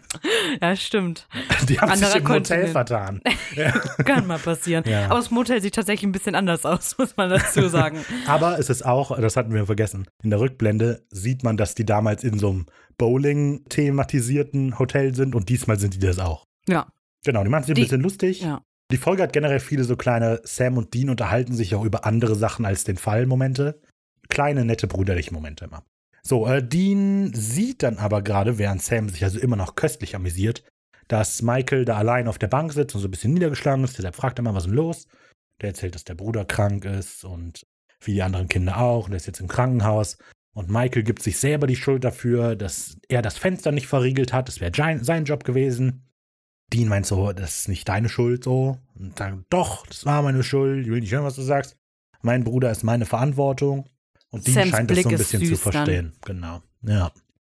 ja, 0.60 0.76
stimmt. 0.76 1.28
Die 1.68 1.78
haben 1.78 1.90
Anderer 1.92 2.10
sich 2.10 2.20
im 2.20 2.28
Hotel 2.28 2.40
Kontinent. 2.64 2.70
vertan. 2.72 3.20
Kann 4.04 4.26
mal 4.26 4.38
passieren. 4.40 4.82
Ja. 4.86 5.06
Aber 5.06 5.16
das 5.16 5.30
Motel 5.30 5.62
sieht 5.62 5.76
tatsächlich 5.76 6.08
ein 6.08 6.12
bisschen 6.12 6.34
anders 6.34 6.66
aus, 6.66 6.98
muss 6.98 7.16
man 7.16 7.30
dazu 7.30 7.68
sagen. 7.68 8.04
Aber 8.26 8.58
es 8.58 8.68
ist 8.68 8.84
auch, 8.84 9.16
das 9.20 9.36
hatten 9.36 9.52
wir 9.54 9.64
vergessen, 9.66 10.08
in 10.24 10.30
der 10.30 10.40
Rückblende 10.40 11.06
sieht 11.10 11.44
man, 11.44 11.56
dass 11.56 11.76
die 11.76 11.84
damals 11.86 12.24
in 12.24 12.36
so 12.38 12.50
einem 12.50 12.66
Bowling-thematisierten 12.98 14.78
Hotel 14.78 15.14
sind 15.14 15.34
und 15.34 15.48
diesmal 15.48 15.78
sind 15.78 15.94
die 15.94 15.98
das 16.00 16.18
auch. 16.18 16.44
ja. 16.68 16.86
Genau, 17.26 17.42
die 17.42 17.48
machen 17.48 17.62
sich 17.64 17.72
ein 17.72 17.76
Die- 17.76 17.82
bisschen 17.82 18.02
lustig. 18.02 18.42
Ja. 18.42 18.60
Die 18.90 18.98
Folge 18.98 19.22
hat 19.22 19.32
generell 19.32 19.60
viele 19.60 19.84
so 19.84 19.96
kleine 19.96 20.42
Sam 20.44 20.76
und 20.76 20.92
Dean 20.92 21.08
unterhalten 21.08 21.54
sich 21.54 21.74
auch 21.74 21.82
über 21.84 22.04
andere 22.04 22.34
Sachen 22.34 22.66
als 22.66 22.84
den 22.84 22.98
Fall-Momente. 22.98 23.80
kleine, 24.28 24.66
nette, 24.66 24.86
brüderliche 24.86 25.32
Momente 25.32 25.64
immer. 25.64 25.84
So, 26.26 26.46
äh, 26.46 26.66
Dean 26.66 27.32
sieht 27.34 27.82
dann 27.82 27.98
aber 27.98 28.22
gerade, 28.22 28.58
während 28.58 28.82
Sam 28.82 29.08
sich 29.08 29.22
also 29.24 29.38
immer 29.38 29.56
noch 29.56 29.74
köstlich 29.74 30.16
amüsiert, 30.16 30.64
dass 31.08 31.42
Michael 31.42 31.84
da 31.84 31.96
allein 31.96 32.28
auf 32.28 32.38
der 32.38 32.48
Bank 32.48 32.72
sitzt 32.72 32.94
und 32.94 33.02
so 33.02 33.08
ein 33.08 33.10
bisschen 33.10 33.34
niedergeschlagen 33.34 33.84
ist. 33.84 33.98
Deshalb 33.98 34.16
fragt 34.16 34.38
er 34.38 34.42
mal, 34.42 34.54
was 34.54 34.64
ist 34.64 34.70
denn 34.70 34.76
los? 34.76 35.06
Der 35.60 35.68
erzählt, 35.68 35.94
dass 35.94 36.04
der 36.04 36.14
Bruder 36.14 36.44
krank 36.44 36.86
ist 36.86 37.24
und 37.24 37.66
wie 38.00 38.14
die 38.14 38.22
anderen 38.22 38.48
Kinder 38.48 38.78
auch. 38.78 39.04
Und 39.04 39.10
der 39.10 39.18
ist 39.18 39.26
jetzt 39.26 39.40
im 39.40 39.48
Krankenhaus. 39.48 40.16
Und 40.54 40.70
Michael 40.70 41.02
gibt 41.02 41.22
sich 41.22 41.38
selber 41.38 41.66
die 41.66 41.76
Schuld 41.76 42.04
dafür, 42.04 42.56
dass 42.56 42.96
er 43.08 43.22
das 43.22 43.36
Fenster 43.36 43.72
nicht 43.72 43.86
verriegelt 43.86 44.32
hat. 44.32 44.48
Das 44.48 44.60
wäre 44.60 44.72
sein 45.04 45.24
Job 45.24 45.44
gewesen. 45.44 46.08
Dean 46.72 46.88
meint 46.88 47.06
so, 47.06 47.32
das 47.32 47.60
ist 47.60 47.68
nicht 47.68 47.88
deine 47.88 48.08
Schuld 48.08 48.44
so. 48.44 48.78
Und 48.94 49.20
dann, 49.20 49.44
doch, 49.50 49.86
das 49.86 50.06
war 50.06 50.22
meine 50.22 50.42
Schuld. 50.42 50.86
Ich 50.86 50.90
will 50.90 51.00
nicht 51.00 51.12
hören, 51.12 51.24
was 51.24 51.36
du 51.36 51.42
sagst. 51.42 51.76
Mein 52.22 52.44
Bruder 52.44 52.70
ist 52.70 52.82
meine 52.82 53.04
Verantwortung. 53.04 53.88
Und 54.34 54.46
Dean 54.46 54.54
Sams 54.54 54.68
scheint 54.70 54.90
das 54.90 54.94
Blick 54.96 55.04
so 55.04 55.08
ein 55.10 55.16
bisschen 55.18 55.40
zu 55.40 55.46
süß 55.46 55.62
dann. 55.62 55.72
verstehen. 55.72 56.12
Genau. 56.24 56.62
Ja. 56.82 57.10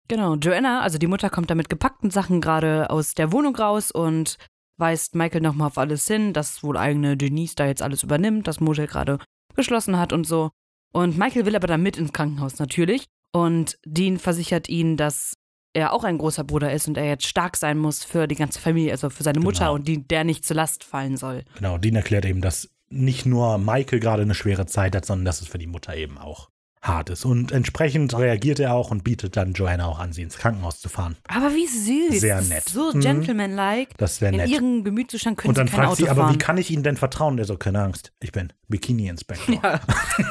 Genau, 0.09 0.35
Joanna, 0.35 0.81
also 0.81 0.97
die 0.97 1.07
Mutter 1.07 1.29
kommt 1.29 1.49
da 1.49 1.55
mit 1.55 1.69
gepackten 1.69 2.11
Sachen 2.11 2.41
gerade 2.41 2.89
aus 2.89 3.13
der 3.13 3.31
Wohnung 3.31 3.55
raus 3.55 3.89
und 3.89 4.37
weist 4.77 5.15
Michael 5.15 5.41
nochmal 5.41 5.67
auf 5.67 5.77
alles 5.77 6.05
hin, 6.07 6.33
dass 6.33 6.61
wohl 6.63 6.77
eigene 6.77 7.15
Denise 7.15 7.55
da 7.55 7.65
jetzt 7.65 7.81
alles 7.81 8.03
übernimmt, 8.03 8.47
das 8.47 8.59
Motel 8.59 8.87
gerade 8.87 9.19
geschlossen 9.55 9.97
hat 9.97 10.11
und 10.13 10.25
so. 10.27 10.51
Und 10.91 11.17
Michael 11.17 11.45
will 11.45 11.55
aber 11.55 11.67
dann 11.67 11.81
mit 11.81 11.97
ins 11.97 12.11
Krankenhaus 12.13 12.59
natürlich. 12.59 13.05
Und 13.31 13.77
Dean 13.85 14.19
versichert 14.19 14.67
ihn, 14.69 14.97
dass 14.97 15.33
er 15.73 15.93
auch 15.93 16.03
ein 16.03 16.17
großer 16.19 16.43
Bruder 16.43 16.71
ist 16.71 16.87
und 16.87 16.97
er 16.97 17.05
jetzt 17.05 17.25
stark 17.25 17.55
sein 17.57 17.79
muss 17.79 18.03
für 18.03 18.27
die 18.27 18.35
ganze 18.35 18.59
Familie, 18.59 18.91
also 18.91 19.09
für 19.09 19.23
seine 19.23 19.39
Mutter 19.39 19.65
Genau. 19.65 19.73
und 19.75 19.87
die, 19.87 20.05
der 20.07 20.23
nicht 20.23 20.45
zur 20.45 20.55
Last 20.55 20.83
fallen 20.83 21.17
soll. 21.17 21.43
Genau, 21.55 21.77
Dean 21.79 21.95
erklärt 21.95 22.25
eben, 22.25 22.41
dass 22.41 22.69
nicht 22.89 23.25
nur 23.25 23.57
Michael 23.57 23.99
gerade 23.99 24.21
eine 24.21 24.35
schwere 24.35 24.67
Zeit 24.67 24.95
hat, 24.95 25.05
sondern 25.05 25.25
dass 25.25 25.41
es 25.41 25.47
für 25.47 25.57
die 25.57 25.65
Mutter 25.65 25.95
eben 25.95 26.19
auch 26.19 26.49
hart 26.83 27.09
ist. 27.09 27.23
Und 27.25 27.51
entsprechend 27.51 28.15
reagiert 28.17 28.59
er 28.59 28.73
auch 28.73 28.91
und 28.91 29.03
bietet 29.03 29.37
dann 29.37 29.53
Joanna 29.53 29.85
auch 29.87 29.99
an, 29.99 30.11
sie 30.13 30.21
ins 30.21 30.37
Krankenhaus 30.37 30.79
zu 30.81 30.89
fahren. 30.89 31.15
Aber 31.27 31.51
wie 31.55 31.65
süß. 31.65 32.19
Sehr 32.21 32.37
Das 32.37 32.49
nett. 32.49 32.67
So 32.69 32.91
Mhm. 32.93 32.99
gentlemanlike. 32.99 33.93
Das 33.97 34.19
wäre 34.21 34.33
In 34.33 34.37
nett. 34.39 34.49
ihrem 34.49 34.83
Gemütszustand 34.83 35.37
können 35.37 35.49
Und 35.49 35.57
dann 35.57 35.67
sie 35.67 35.73
fragt 35.73 35.87
Auto 35.87 35.95
sie, 36.03 36.09
aber 36.09 36.23
fahren. 36.23 36.33
wie 36.35 36.37
kann 36.37 36.57
ich 36.57 36.69
Ihnen 36.71 36.83
denn 36.83 36.97
vertrauen? 36.97 37.37
Der 37.37 37.45
so, 37.45 37.55
keine 37.57 37.81
Angst, 37.81 38.11
ich 38.19 38.31
bin 38.33 38.51
Bikini-Inspektor. 38.67 39.59
Ja. 39.63 39.79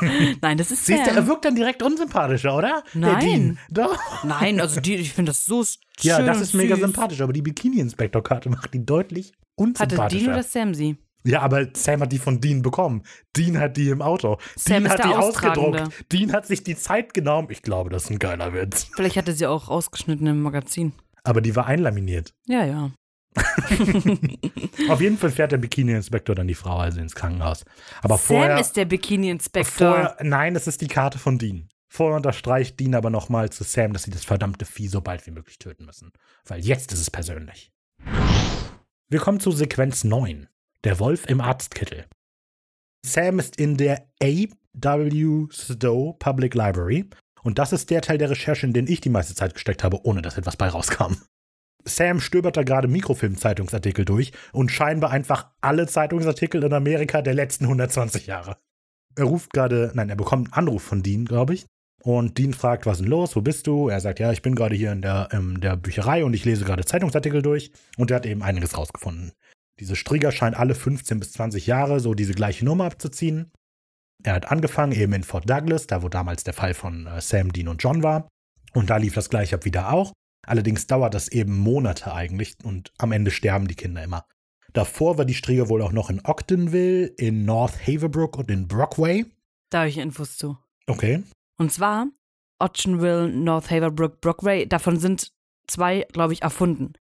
Nein, 0.43 0.59
das 0.59 0.71
ist 0.71 0.85
Siehst 0.87 1.07
du, 1.07 1.11
er 1.11 1.27
wirkt 1.27 1.45
dann 1.47 1.55
direkt 1.55 1.83
unsympathischer, 1.83 2.55
oder? 2.57 2.83
Der 2.93 3.01
Nein. 3.01 3.21
Dean. 3.21 3.59
Doch. 3.71 3.99
Nein, 4.25 4.61
also 4.61 4.81
die, 4.81 4.97
ich 4.97 5.13
finde 5.15 5.31
das 5.31 5.45
so 5.47 5.65
Ja, 6.01 6.17
schön 6.17 6.27
das 6.27 6.37
und 6.37 6.43
ist 6.43 6.55
mega 6.55 6.75
süß. 6.77 6.85
sympathisch, 6.85 7.21
aber 7.23 7.33
die 7.33 7.43
Bikini-Inspektor-Karte 7.43 8.51
macht 8.51 8.75
die 8.75 8.85
deutlich 8.85 9.29
Hatte 9.33 9.39
unsympathischer. 9.57 10.21
Dean 10.25 10.33
oder 10.35 10.43
Sam 10.43 10.75
sie? 10.75 10.97
Ja, 11.25 11.41
aber 11.41 11.69
Sam 11.75 12.01
hat 12.03 12.13
die 12.13 12.19
von 12.19 12.41
Dean 12.41 12.63
bekommen. 12.63 13.03
Dean 13.37 13.59
hat 13.59 13.77
die 13.77 13.89
im 13.89 14.03
Auto. 14.03 14.39
Sam 14.57 14.83
Dean 14.83 14.87
ist 14.87 14.93
hat 14.93 14.99
der 14.99 15.07
die 15.07 15.15
ausgedruckt. 15.15 16.13
Dean 16.13 16.33
hat 16.33 16.47
sich 16.47 16.65
die 16.65 16.77
Zeit 16.77 17.15
genommen. 17.15 17.49
Ich 17.51 17.63
glaube, 17.63 17.91
das 17.91 18.05
ist 18.05 18.11
ein 18.11 18.19
geiler 18.19 18.53
Witz. 18.53 18.89
Vielleicht 18.95 19.17
hatte 19.17 19.33
sie 19.33 19.47
auch 19.47 19.69
ausgeschnitten 19.69 20.27
im 20.27 20.43
Magazin. 20.43 20.93
Aber 21.25 21.41
die 21.41 21.55
war 21.55 21.67
einlaminiert. 21.67 22.35
Ja, 22.47 22.65
ja. 22.65 22.91
Auf 24.89 25.01
jeden 25.01 25.17
Fall 25.17 25.31
fährt 25.31 25.53
der 25.53 25.59
Bikini-Inspektor 25.59 26.35
dann 26.35 26.49
die 26.49 26.55
Frau 26.55 26.77
also 26.77 27.01
ins 27.01 27.15
Krankenhaus. 27.15 27.65
Aber 28.03 28.19
vorher, 28.19 28.57
Sam 28.57 28.61
ist 28.61 28.77
der 28.77 28.85
Bikini-Inspektor. 28.85 29.93
vorher. 29.93 30.17
Nein, 30.23 30.55
das 30.55 30.67
ist 30.67 30.81
die 30.81 30.89
Karte 30.89 31.19
von 31.19 31.39
Dean. 31.39 31.69
Vorher 31.89 32.17
unterstreicht 32.17 32.81
Dean 32.81 32.95
aber 32.95 33.11
nochmal 33.11 33.51
zu 33.51 33.65
Sam, 33.65 33.93
dass 33.93 34.05
sie 34.05 34.11
das 34.11 34.25
verdammte 34.25 34.65
Vieh 34.65 34.89
so 34.89 35.01
bald 35.01 35.27
wie 35.27 35.31
möglich 35.31 35.59
töten 35.59 35.85
müssen. 35.85 36.13
Weil 36.47 36.65
jetzt 36.65 36.93
ist 36.93 37.01
es 37.01 37.11
persönlich. 37.11 37.71
Wir 39.09 39.21
kommen 39.21 39.41
zu 39.41 39.51
Sequenz 39.51 40.05
9. 40.05 40.49
Der 40.85 40.99
Wolf 40.99 41.27
im 41.29 41.41
Arztkittel. 41.41 42.07
Sam 43.07 43.39
ist 43.39 43.57
in 43.57 43.77
der 43.77 44.09
A.W. 44.21 45.47
Stowe 45.53 46.17
Public 46.19 46.55
Library. 46.55 47.09
Und 47.45 47.61
das 47.61 47.73
ist 47.73 47.89
der 47.91 48.03
Teil 48.03 48.19
der 48.19 48.31
Recherche, 48.31 48.67
in 48.67 48.73
den 48.73 48.89
ich 48.89 49.01
die 49.01 49.09
meiste 49.09 49.37
Zeit 49.37 49.55
gesteckt 49.55 49.85
habe, 49.85 50.05
ohne 50.05 50.23
dass 50.23 50.39
etwas 50.39 50.57
bei 50.57 50.67
rauskam. 50.67 51.15
Sam 51.85 52.21
stöbert 52.21 52.57
da 52.57 52.65
gerade 52.65 52.89
Mikrofilm-Zeitungsartikel 52.89 54.05
durch 54.05 54.33
und 54.53 54.73
scheinbar 54.73 55.13
einfach 55.13 55.53
alle 55.61 55.87
Zeitungsartikel 55.87 56.65
in 56.65 56.73
Amerika 56.73 57.23
der 57.23 57.35
letzten 57.35 57.65
120 57.67 58.27
Jahre. 58.27 58.57
Er 59.15 59.27
ruft 59.27 59.53
gerade, 59.53 59.93
nein, 59.95 60.11
er 60.11 60.17
bekommt 60.17 60.49
einen 60.49 60.67
Anruf 60.67 60.83
von 60.83 61.05
Dean, 61.05 61.27
glaube 61.27 61.55
ich. 61.55 61.67
Und 62.03 62.39
Dean 62.39 62.55
fragt, 62.55 62.87
was 62.87 62.99
ist 62.99 63.03
denn 63.03 63.11
los, 63.11 63.37
wo 63.37 63.41
bist 63.41 63.69
du? 63.69 63.89
Er 63.89 64.01
sagt, 64.01 64.19
ja, 64.19 64.33
ich 64.33 64.43
bin 64.43 64.57
gerade 64.57 64.75
hier 64.75 64.91
in 64.91 65.03
der, 65.03 65.29
in 65.31 65.61
der 65.61 65.77
Bücherei 65.77 66.25
und 66.25 66.35
ich 66.35 66.45
lese 66.45 66.65
gerade 66.65 66.85
Zeitungsartikel 66.85 67.41
durch. 67.41 67.71
Und 67.97 68.11
er 68.11 68.17
hat 68.17 68.27
eben 68.27 68.43
einiges 68.43 68.77
rausgefunden. 68.77 69.33
Diese 69.81 69.97
Strieger 69.97 70.33
scheint 70.33 70.57
alle 70.57 70.75
15 70.75 71.19
bis 71.19 71.33
20 71.33 71.67
Jahre 71.67 72.01
so 72.01 72.15
diese 72.15 72.35
gleiche 72.35 72.65
Nummer 72.65 72.85
abzuziehen. 72.85 73.51
Er 74.23 74.35
hat 74.35 74.51
angefangen 74.51 74.93
eben 74.93 75.13
in 75.15 75.25
Fort 75.25 75.49
Douglas, 75.49 75.87
da 75.87 76.03
wo 76.03 76.09
damals 76.09 76.45
der 76.45 76.55
Fall 76.55 76.75
von 76.75 77.07
äh, 77.07 77.21
Sam, 77.21 77.53
Dean 77.53 77.69
und 77.69 77.83
John 77.83 78.03
war. 78.03 78.29
Und 78.75 78.91
da 78.91 78.97
lief 78.97 79.15
das 79.15 79.31
gleich 79.31 79.53
ab 79.53 79.65
wieder 79.65 79.93
auch. 79.93 80.13
Allerdings 80.47 80.87
dauert 80.87 81.15
das 81.15 81.29
eben 81.29 81.57
Monate 81.59 82.13
eigentlich 82.13 82.57
und 82.65 82.93
am 82.99 83.13
Ende 83.13 83.31
sterben 83.31 83.69
die 83.69 83.75
Kinder 83.75 84.03
immer. 84.03 84.27
Davor 84.73 85.19
war 85.19 85.25
die 85.25 85.35
Strieger 85.35 85.69
wohl 85.69 85.83
auch 85.83 85.93
noch 85.93 86.11
in 86.11 86.25
Ogdenville, 86.25 87.07
in 87.07 87.45
North 87.45 87.87
Haverbrook 87.87 88.39
und 88.39 88.51
in 88.51 88.67
Brockway. 88.67 89.27
Da 89.71 89.81
habe 89.81 89.89
ich 89.89 89.99
Infos 89.99 90.37
zu. 90.37 90.57
Okay. 90.87 91.23
Und 91.59 91.73
zwar 91.73 92.07
Ogdenville, 92.59 93.29
North 93.29 93.71
Haverbrook, 93.71 94.21
Brockway. 94.21 94.67
Davon 94.67 94.99
sind 94.99 95.33
zwei, 95.67 96.07
glaube 96.13 96.33
ich, 96.33 96.43
erfunden. 96.43 96.95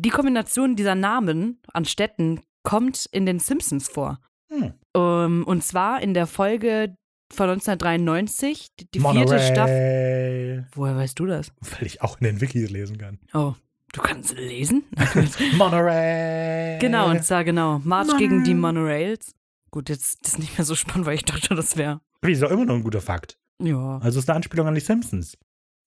Die 0.00 0.10
Kombination 0.10 0.76
dieser 0.76 0.94
Namen 0.94 1.60
an 1.72 1.84
Städten 1.84 2.40
kommt 2.62 3.06
in 3.10 3.26
den 3.26 3.40
Simpsons 3.40 3.88
vor. 3.88 4.20
Hm. 4.48 4.72
Ähm, 4.94 5.44
und 5.44 5.64
zwar 5.64 6.00
in 6.00 6.14
der 6.14 6.28
Folge 6.28 6.94
von 7.32 7.50
1993, 7.50 8.68
die, 8.78 8.90
die 8.92 9.00
vierte 9.00 9.40
Staffel. 9.40 10.68
Woher 10.72 10.96
weißt 10.96 11.18
du 11.18 11.26
das? 11.26 11.50
Weil 11.60 11.86
ich 11.86 12.00
auch 12.00 12.20
in 12.20 12.26
den 12.26 12.40
Wikis 12.40 12.70
lesen 12.70 12.96
kann. 12.96 13.18
Oh, 13.34 13.54
du 13.92 14.00
kannst 14.00 14.36
lesen? 14.36 14.84
Monorail. 15.56 16.78
genau, 16.78 17.10
und 17.10 17.24
zwar 17.24 17.42
genau. 17.42 17.80
March 17.82 18.16
gegen 18.18 18.44
die 18.44 18.54
Monorail. 18.54 19.08
Monorails. 19.08 19.34
Gut, 19.72 19.88
jetzt 19.88 20.18
das 20.22 20.34
ist 20.34 20.38
nicht 20.38 20.56
mehr 20.56 20.64
so 20.64 20.76
spannend, 20.76 21.06
weil 21.06 21.16
ich 21.16 21.24
dachte, 21.24 21.56
das 21.56 21.76
wäre. 21.76 22.00
Wieso 22.22 22.46
immer 22.46 22.64
noch 22.64 22.74
ein 22.74 22.84
guter 22.84 23.00
Fakt. 23.00 23.36
Ja. 23.60 23.98
Also 23.98 24.20
ist 24.20 24.30
eine 24.30 24.36
Anspielung 24.36 24.68
an 24.68 24.74
die 24.76 24.80
Simpsons. 24.80 25.36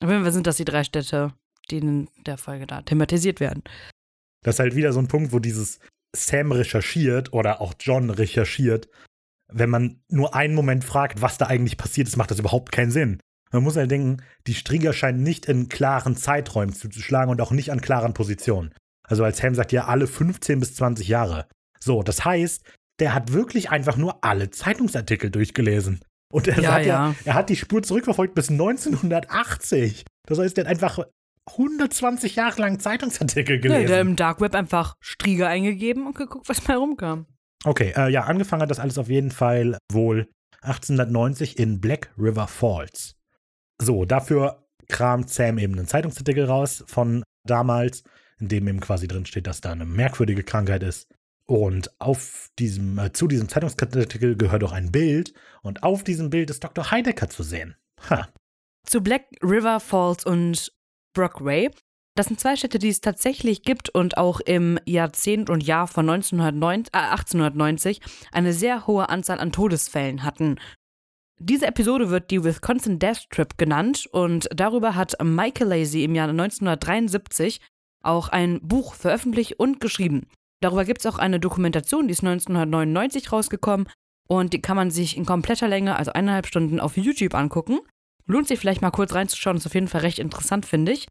Auf 0.04 0.10
jeden 0.10 0.24
Fall 0.24 0.34
sind 0.34 0.48
das 0.48 0.58
die 0.58 0.66
drei 0.66 0.84
Städte, 0.84 1.34
die 1.70 1.78
in 1.78 2.10
der 2.26 2.38
Folge 2.38 2.68
da 2.68 2.82
thematisiert 2.82 3.40
werden. 3.40 3.64
Das 4.44 4.56
ist 4.56 4.60
halt 4.60 4.76
wieder 4.76 4.94
so 4.94 5.00
ein 5.00 5.08
Punkt, 5.08 5.32
wo 5.34 5.40
dieses 5.40 5.80
Sam 6.16 6.52
recherchiert 6.52 7.34
oder 7.34 7.62
auch 7.62 7.74
John 7.80 8.10
recherchiert. 8.10 8.90
Wenn 9.54 9.70
man 9.70 10.02
nur 10.10 10.34
einen 10.36 10.56
Moment 10.56 10.84
fragt, 10.84 11.22
was 11.22 11.38
da 11.38 11.48
eigentlich 11.48 11.78
passiert 11.78 12.08
ist, 12.08 12.18
macht 12.18 12.32
das 12.32 12.40
überhaupt 12.40 12.72
keinen 12.72 12.92
Sinn. 12.92 13.20
Man 13.52 13.64
muss 13.64 13.76
halt 13.76 13.92
denken, 13.92 14.24
die 14.48 14.54
Strieger 14.54 14.94
scheinen 14.94 15.24
nicht 15.24 15.46
in 15.46 15.68
klaren 15.68 16.16
Zeiträumen 16.16 16.74
zuzuschlagen 16.74 17.30
und 17.30 17.42
auch 17.42 17.52
nicht 17.52 17.72
an 17.72 17.82
klaren 17.82 18.14
Positionen. 18.14 18.74
Also 19.04 19.26
als 19.26 19.40
Sam 19.40 19.56
sagt 19.56 19.74
ja 19.74 19.86
alle 19.86 20.08
15 20.08 20.60
bis 20.60 20.76
20 20.76 21.08
Jahre. 21.08 21.48
So, 21.80 22.02
das 22.02 22.24
heißt, 22.24 22.64
der 23.00 23.14
hat 23.14 23.34
wirklich 23.34 23.70
einfach 23.70 23.98
nur 23.98 24.24
alle 24.24 24.52
Zeitungsartikel 24.52 25.30
durchgelesen. 25.32 26.00
Und 26.32 26.48
er 26.48 26.56
Ja, 26.62 26.72
sagt 26.72 26.86
ja, 26.86 27.08
ja. 27.10 27.16
er 27.26 27.34
hat 27.34 27.50
die 27.50 27.58
Spur 27.58 27.84
zurückverfolgt 27.84 28.36
bis 28.36 28.50
1980. 28.50 30.06
Das 30.28 30.40
heißt, 30.40 30.58
er 30.58 30.64
hat 30.64 30.72
einfach 30.72 31.00
120 31.48 32.36
Jahre 32.36 32.62
lang 32.62 32.80
Zeitungsartikel 32.80 33.56
Ja, 33.58 33.62
gelesen. 33.62 33.88
der 33.88 34.02
im 34.02 34.16
Dark 34.16 34.42
Web 34.42 34.56
einfach 34.56 34.96
Strieger 35.00 35.48
eingegeben 35.48 36.06
und 36.08 36.16
geguckt, 36.16 36.48
was 36.50 36.68
mal 36.68 36.78
rumkam. 36.78 37.26
Okay, 37.64 37.94
äh, 37.96 38.10
ja, 38.10 38.24
angefangen 38.24 38.62
hat 38.62 38.72
das 38.72 38.80
alles 38.80 38.98
auf 38.98 39.10
jeden 39.10 39.32
Fall 39.32 39.78
wohl 39.92 40.28
1890 40.62 41.58
in 41.60 41.82
Black 41.82 42.12
River 42.18 42.48
Falls. 42.48 43.16
So, 43.82 44.06
dafür 44.06 44.64
kramt 44.88 45.30
Sam 45.30 45.58
eben 45.58 45.74
einen 45.74 45.88
Zeitungsartikel 45.88 46.46
raus 46.46 46.84
von 46.88 47.24
damals, 47.46 48.04
in 48.40 48.48
dem 48.48 48.68
eben 48.68 48.80
quasi 48.80 49.08
drin 49.08 49.26
steht, 49.26 49.48
dass 49.48 49.62
da 49.62 49.72
eine 49.72 49.86
merkwürdige 49.86 50.44
Krankheit 50.44 50.84
ist. 50.84 51.08
Und 51.46 51.92
auf 52.00 52.50
diesem, 52.60 52.98
äh, 52.98 53.12
zu 53.12 53.28
diesem 53.28 53.50
Zeitungsartikel 53.50 54.38
gehört 54.38 54.64
auch 54.64 54.72
ein 54.72 54.92
Bild. 54.92 55.34
Und 55.64 55.84
auf 55.84 56.04
diesem 56.04 56.30
Bild 56.30 56.50
ist 56.50 56.64
Dr. 56.64 56.92
Heidecker 56.92 57.30
zu 57.30 57.44
sehen. 57.44 57.76
Ha. 58.10 58.30
Zu 58.86 59.02
Black 59.02 59.26
River 59.44 59.80
Falls 59.80 60.26
und 60.26 60.72
Brockway. 61.14 61.70
Das 62.16 62.28
sind 62.28 62.40
zwei 62.40 62.56
Städte, 62.56 62.78
die 62.78 62.90
es 62.90 63.00
tatsächlich 63.00 63.64
gibt 63.64 63.90
und 63.90 64.18
auch 64.18 64.42
im 64.42 64.80
Jahrzehnt 64.86 65.50
und 65.50 65.64
Jahr 65.64 65.88
von 65.88 66.06
1990, 66.10 66.94
äh, 66.94 66.98
1890 66.98 68.02
eine 68.32 68.52
sehr 68.52 68.86
hohe 68.86 69.08
Anzahl 69.10 69.40
an 69.40 69.52
Todesfällen 69.52 70.24
hatten. 70.24 70.60
Diese 71.40 71.66
Episode 71.66 72.10
wird 72.10 72.30
die 72.30 72.44
Wisconsin 72.44 73.00
Death 73.00 73.30
Trip 73.30 73.58
genannt 73.58 74.08
und 74.12 74.48
darüber 74.54 74.96
hat 74.96 75.16
Michael 75.24 75.70
Lacey 75.70 76.04
im 76.04 76.14
Jahr 76.14 76.28
1973 76.28 77.62
auch 78.04 78.28
ein 78.28 78.60
Buch 78.62 78.94
veröffentlicht 78.94 79.54
und 79.58 79.80
geschrieben. 79.80 80.28
Darüber 80.62 80.86
gibt 80.86 81.00
es 81.00 81.06
auch 81.08 81.18
eine 81.18 81.40
Dokumentation, 81.40 82.08
die 82.08 82.12
ist 82.12 82.24
1999 82.24 83.32
rausgekommen 83.32 83.88
und 84.28 84.54
die 84.54 84.62
kann 84.62 84.76
man 84.76 84.92
sich 84.92 85.18
in 85.18 85.26
kompletter 85.26 85.68
Länge, 85.68 85.96
also 85.96 86.14
eineinhalb 86.14 86.46
Stunden, 86.46 86.80
auf 86.80 86.98
YouTube 86.98 87.34
angucken. 87.34 87.80
Lohnt 88.32 88.48
sich 88.48 88.60
vielleicht 88.60 88.82
mal 88.82 88.92
kurz 88.92 89.14
reinzuschauen, 89.14 89.58
ist 89.58 89.66
auf 89.66 89.74
jeden 89.74 89.88
Fall 89.88 90.02
recht 90.02 90.20
interessant, 90.20 90.66
finde 90.66 90.92
ich. 90.94 91.08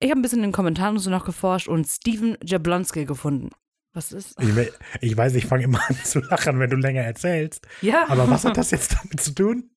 Ich 0.00 0.10
habe 0.10 0.18
ein 0.20 0.22
bisschen 0.22 0.38
in 0.38 0.44
den 0.48 0.52
Kommentaren 0.52 0.98
so 0.98 1.10
noch 1.10 1.24
geforscht 1.24 1.68
und 1.68 1.86
Steven 1.86 2.36
Jablonski 2.42 3.04
gefunden. 3.04 3.50
Was 3.94 4.12
ist? 4.12 4.34
Ich, 4.40 4.48
ich 5.00 5.16
weiß, 5.16 5.34
ich 5.34 5.46
fange 5.46 5.64
immer 5.64 5.80
an 5.88 5.96
zu 6.02 6.20
lachen, 6.20 6.58
wenn 6.58 6.70
du 6.70 6.76
länger 6.76 7.02
erzählst. 7.02 7.66
Ja. 7.80 8.08
Aber 8.08 8.28
was 8.28 8.44
hat 8.44 8.56
das 8.56 8.70
jetzt 8.70 8.94
damit 8.94 9.20
zu 9.20 9.34
tun? 9.34 9.70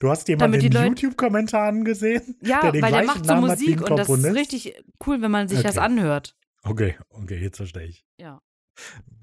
Du 0.00 0.10
hast 0.10 0.26
jemanden 0.28 0.60
in 0.60 0.72
Leute- 0.72 0.86
YouTube-Kommentaren 0.88 1.84
gesehen? 1.84 2.36
Ja, 2.42 2.60
der 2.62 2.72
den 2.72 2.82
weil 2.82 2.92
der 2.92 3.04
macht 3.04 3.24
so 3.26 3.32
Namen 3.34 3.48
Musik 3.48 3.80
und 3.88 3.96
das 3.98 4.08
ist 4.08 4.24
richtig 4.34 4.74
cool, 5.06 5.22
wenn 5.22 5.30
man 5.30 5.46
sich 5.48 5.62
das 5.62 5.76
Okay. 5.76 5.84
anhört. 5.86 6.34
Okay, 6.64 6.96
okay, 7.10 7.38
jetzt 7.38 7.58
verstehe 7.58 7.84
ich. 7.86 8.04
Ja. 8.18 8.40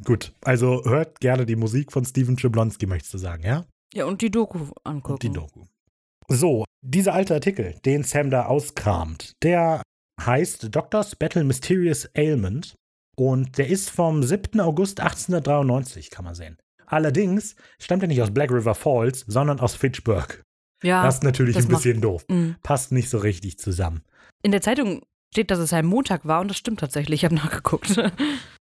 Gut, 0.05 0.33
also 0.41 0.83
hört 0.85 1.19
gerne 1.19 1.45
die 1.45 1.55
Musik 1.55 1.91
von 1.91 2.05
Steven 2.05 2.37
Schiblonski, 2.37 2.85
möchtest 2.85 3.13
du 3.13 3.17
sagen, 3.17 3.43
ja? 3.43 3.65
Ja, 3.93 4.05
und 4.05 4.21
die 4.21 4.29
Doku 4.31 4.59
angucken. 4.83 5.13
Und 5.13 5.23
die 5.23 5.31
Doku. 5.31 5.65
So, 6.29 6.65
dieser 6.87 7.13
alte 7.13 7.33
Artikel, 7.33 7.75
den 7.85 8.03
Sam 8.03 8.29
da 8.29 8.45
auskramt, 8.45 9.33
der 9.43 9.81
heißt 10.21 10.73
Doctor's 10.75 11.15
Battle 11.15 11.43
Mysterious 11.43 12.09
Ailment 12.15 12.75
und 13.15 13.57
der 13.57 13.67
ist 13.67 13.89
vom 13.89 14.23
7. 14.23 14.59
August 14.61 14.99
1893, 14.99 16.09
kann 16.09 16.25
man 16.25 16.35
sehen. 16.35 16.57
Allerdings 16.85 17.55
stammt 17.79 18.03
er 18.03 18.07
nicht 18.07 18.21
aus 18.21 18.33
Black 18.33 18.51
River 18.51 18.73
Falls, 18.73 19.25
sondern 19.27 19.59
aus 19.59 19.75
Fitchburg. 19.75 20.43
Ja. 20.83 21.03
das 21.03 21.15
ist 21.15 21.23
natürlich 21.23 21.55
das 21.55 21.65
ein 21.65 21.69
bisschen 21.69 22.01
doof. 22.01 22.23
Mhm. 22.29 22.55
Passt 22.61 22.91
nicht 22.91 23.09
so 23.09 23.17
richtig 23.17 23.57
zusammen. 23.57 24.03
In 24.43 24.51
der 24.51 24.61
Zeitung 24.61 25.01
steht, 25.33 25.51
dass 25.51 25.59
es 25.59 25.73
ein 25.73 25.85
Montag 25.85 26.25
war 26.25 26.39
und 26.39 26.49
das 26.49 26.57
stimmt 26.57 26.79
tatsächlich. 26.79 27.21
Ich 27.21 27.25
habe 27.25 27.35
nachgeguckt. 27.35 27.99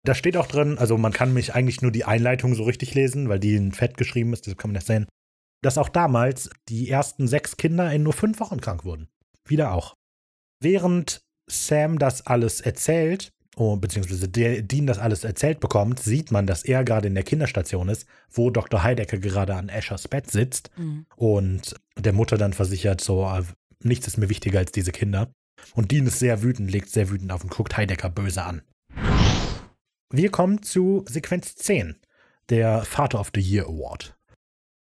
Da 0.04 0.14
steht 0.14 0.36
auch 0.36 0.46
drin, 0.46 0.78
also 0.78 0.96
man 0.96 1.12
kann 1.12 1.34
mich 1.34 1.54
eigentlich 1.54 1.82
nur 1.82 1.90
die 1.90 2.04
Einleitung 2.04 2.54
so 2.54 2.62
richtig 2.62 2.94
lesen, 2.94 3.28
weil 3.28 3.40
die 3.40 3.56
in 3.56 3.72
Fett 3.72 3.98
geschrieben 3.98 4.32
ist, 4.32 4.46
das 4.46 4.56
kann 4.56 4.70
man 4.70 4.76
nicht 4.76 4.86
sehen, 4.86 5.06
dass 5.62 5.78
auch 5.78 5.88
damals 5.88 6.50
die 6.68 6.88
ersten 6.88 7.26
sechs 7.28 7.56
Kinder 7.56 7.92
in 7.92 8.02
nur 8.02 8.12
fünf 8.12 8.40
Wochen 8.40 8.60
krank 8.60 8.84
wurden. 8.84 9.08
Wieder 9.46 9.72
auch. 9.72 9.94
Während 10.60 11.20
Sam 11.48 11.98
das 11.98 12.26
alles 12.26 12.60
erzählt, 12.60 13.32
oh, 13.56 13.76
beziehungsweise 13.76 14.28
Dean 14.28 14.86
das 14.86 14.98
alles 14.98 15.24
erzählt 15.24 15.60
bekommt, 15.60 15.98
sieht 16.00 16.30
man, 16.30 16.46
dass 16.46 16.64
er 16.64 16.84
gerade 16.84 17.08
in 17.08 17.14
der 17.14 17.24
Kinderstation 17.24 17.88
ist, 17.88 18.06
wo 18.30 18.50
Dr. 18.50 18.82
Heidecker 18.82 19.18
gerade 19.18 19.54
an 19.56 19.68
Ashers 19.68 20.08
Bett 20.08 20.30
sitzt 20.30 20.70
Mhm. 20.76 21.06
und 21.16 21.74
der 21.98 22.12
Mutter 22.12 22.36
dann 22.38 22.52
versichert, 22.52 23.00
so, 23.00 23.24
äh, 23.24 23.42
nichts 23.82 24.06
ist 24.06 24.16
mir 24.18 24.28
wichtiger 24.28 24.58
als 24.58 24.72
diese 24.72 24.92
Kinder. 24.92 25.30
Und 25.74 25.90
Dean 25.90 26.06
ist 26.06 26.18
sehr 26.20 26.42
wütend, 26.42 26.70
legt 26.70 26.90
sehr 26.90 27.10
wütend 27.10 27.32
auf 27.32 27.42
und 27.42 27.50
guckt 27.50 27.76
Heidecker 27.76 28.10
böse 28.10 28.44
an. 28.44 28.62
Wir 30.10 30.30
kommen 30.30 30.62
zu 30.62 31.04
Sequenz 31.08 31.54
10, 31.56 31.96
der 32.48 32.82
Vater 32.84 33.20
of 33.20 33.30
the 33.34 33.40
Year 33.40 33.66
Award. 33.66 34.16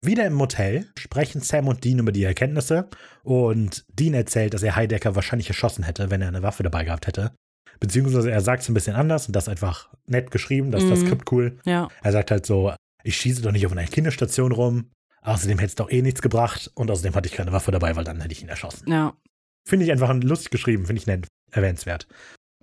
Wieder 0.01 0.25
im 0.25 0.33
Motel 0.33 0.87
sprechen 0.97 1.41
Sam 1.41 1.67
und 1.67 1.83
Dean 1.83 1.99
über 1.99 2.11
die 2.13 2.23
Erkenntnisse 2.23 2.87
und 3.23 3.83
Dean 3.91 4.13
erzählt, 4.13 4.53
dass 4.53 4.63
er 4.63 4.75
Heidecker 4.75 5.15
wahrscheinlich 5.15 5.49
erschossen 5.49 5.83
hätte, 5.83 6.09
wenn 6.09 6.21
er 6.21 6.29
eine 6.29 6.41
Waffe 6.41 6.63
dabei 6.63 6.85
gehabt 6.85 7.07
hätte. 7.07 7.33
Beziehungsweise 7.81 8.31
er 8.31 8.41
sagt 8.41 8.63
es 8.63 8.69
ein 8.69 8.73
bisschen 8.73 8.95
anders 8.95 9.27
und 9.27 9.35
das 9.35 9.45
ist 9.45 9.49
einfach 9.49 9.89
nett 10.07 10.31
geschrieben, 10.31 10.71
das 10.71 10.83
ist 10.83 10.89
das 10.89 10.99
Mhm. 11.01 11.05
Skript 11.07 11.31
cool. 11.31 11.59
Ja. 11.65 11.89
Er 12.01 12.11
sagt 12.13 12.31
halt 12.31 12.45
so, 12.45 12.73
ich 13.03 13.17
schieße 13.17 13.41
doch 13.41 13.51
nicht 13.51 13.65
auf 13.65 13.71
einer 13.73 13.85
Kinderstation 13.85 14.51
rum, 14.53 14.91
außerdem 15.21 15.59
hätte 15.59 15.69
es 15.69 15.75
doch 15.75 15.89
eh 15.89 16.01
nichts 16.01 16.21
gebracht 16.21 16.71
und 16.75 16.89
außerdem 16.91 17.15
hatte 17.15 17.27
ich 17.27 17.35
keine 17.35 17.51
Waffe 17.51 17.71
dabei, 17.71 17.95
weil 17.95 18.03
dann 18.05 18.21
hätte 18.21 18.33
ich 18.33 18.41
ihn 18.41 18.49
erschossen. 18.49 18.89
Ja. 18.89 19.13
Finde 19.67 19.85
ich 19.85 19.91
einfach 19.91 20.13
lustig 20.13 20.51
geschrieben, 20.51 20.85
finde 20.85 21.01
ich 21.01 21.07
nett, 21.07 21.27
erwähnenswert. 21.51 22.07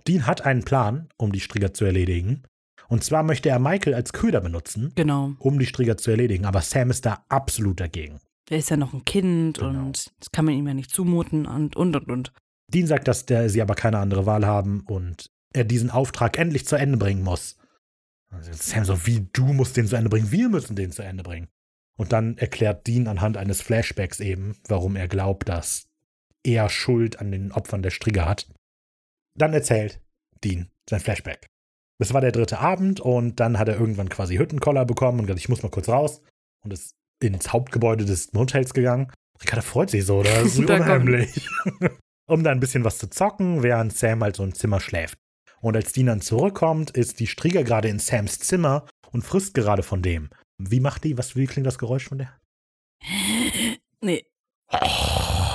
Dean 0.07 0.25
hat 0.25 0.41
einen 0.41 0.63
Plan, 0.63 1.07
um 1.17 1.31
die 1.31 1.39
Strigger 1.39 1.73
zu 1.73 1.85
erledigen. 1.85 2.43
Und 2.89 3.03
zwar 3.03 3.23
möchte 3.23 3.49
er 3.49 3.59
Michael 3.59 3.93
als 3.93 4.13
Köder 4.13 4.41
benutzen, 4.41 4.91
Genau. 4.95 5.33
um 5.39 5.59
die 5.59 5.65
Strigger 5.65 5.97
zu 5.97 6.11
erledigen, 6.11 6.45
aber 6.45 6.61
Sam 6.61 6.89
ist 6.89 7.05
da 7.05 7.25
absolut 7.29 7.79
dagegen. 7.79 8.19
Er 8.49 8.59
ist 8.59 8.69
ja 8.69 8.77
noch 8.77 8.93
ein 8.93 9.03
Kind 9.05 9.57
Genau. 9.59 9.85
und 9.87 10.11
das 10.19 10.31
kann 10.31 10.45
man 10.45 10.53
ihm 10.53 10.67
ja 10.67 10.73
nicht 10.73 10.91
zumuten 10.91 11.45
und 11.45 11.75
und 11.75 11.95
und 11.95 12.07
und. 12.09 12.31
Dean 12.73 12.87
sagt, 12.87 13.07
dass 13.07 13.25
der, 13.25 13.49
sie 13.49 13.61
aber 13.61 13.75
keine 13.75 13.99
andere 13.99 14.25
Wahl 14.25 14.45
haben 14.45 14.81
und 14.87 15.29
er 15.53 15.63
diesen 15.65 15.89
Auftrag 15.89 16.37
endlich 16.37 16.65
zu 16.65 16.75
Ende 16.75 16.97
bringen 16.97 17.23
muss. 17.23 17.57
Also 18.29 18.51
Sam 18.53 18.83
so, 18.85 19.05
wie 19.05 19.27
du 19.33 19.45
musst 19.53 19.77
den 19.77 19.87
zu 19.87 19.95
Ende 19.95 20.09
bringen, 20.09 20.31
wir 20.31 20.49
müssen 20.49 20.75
den 20.75 20.91
zu 20.91 21.01
Ende 21.01 21.23
bringen. 21.23 21.47
Und 21.97 22.11
dann 22.11 22.37
erklärt 22.37 22.85
Dean 22.87 23.07
anhand 23.07 23.37
eines 23.37 23.61
Flashbacks 23.61 24.19
eben, 24.19 24.55
warum 24.67 24.95
er 24.95 25.07
glaubt, 25.07 25.49
dass 25.49 25.87
er 26.43 26.69
Schuld 26.69 27.19
an 27.19 27.31
den 27.31 27.51
Opfern 27.51 27.81
der 27.81 27.89
Strigger 27.89 28.25
hat. 28.25 28.47
Dann 29.35 29.53
erzählt 29.53 30.01
Dean 30.43 30.69
sein 30.89 30.99
Flashback. 30.99 31.47
Das 31.99 32.13
war 32.13 32.21
der 32.21 32.31
dritte 32.31 32.59
Abend 32.59 32.99
und 32.99 33.39
dann 33.39 33.57
hat 33.57 33.67
er 33.67 33.79
irgendwann 33.79 34.09
quasi 34.09 34.37
Hüttenkoller 34.37 34.85
bekommen 34.85 35.19
und 35.19 35.25
gesagt, 35.25 35.39
ich 35.39 35.49
muss 35.49 35.63
mal 35.63 35.69
kurz 35.69 35.89
raus 35.89 36.21
und 36.63 36.71
ist 36.71 36.95
ins 37.21 37.51
Hauptgebäude 37.51 38.05
des 38.05 38.33
Motels 38.33 38.73
gegangen. 38.73 39.11
Ricarda 39.41 39.61
freut 39.61 39.89
sich 39.89 40.05
so, 40.05 40.21
das 40.23 40.43
ist 40.43 40.59
unheimlich. 40.69 41.47
um 42.27 42.43
da 42.43 42.51
ein 42.51 42.59
bisschen 42.59 42.83
was 42.83 42.97
zu 42.97 43.09
zocken, 43.09 43.63
während 43.63 43.95
Sam 43.95 44.23
halt 44.23 44.35
so 44.35 44.43
im 44.43 44.53
Zimmer 44.53 44.79
schläft. 44.79 45.17
Und 45.59 45.75
als 45.75 45.91
Dean 45.91 46.07
dann 46.07 46.21
zurückkommt, 46.21 46.91
ist 46.91 47.19
die 47.19 47.27
Strieger 47.27 47.63
gerade 47.63 47.87
in 47.87 47.99
Sams 47.99 48.39
Zimmer 48.39 48.85
und 49.11 49.23
frisst 49.23 49.53
gerade 49.55 49.81
von 49.81 50.01
dem. 50.01 50.29
Wie 50.59 50.79
macht 50.79 51.03
die? 51.03 51.17
Was, 51.17 51.35
wie 51.35 51.47
klingt 51.47 51.65
das 51.65 51.79
Geräusch 51.79 52.07
von 52.07 52.19
der? 52.19 52.37
Nee. 54.01 54.25
Oh, 54.71 55.46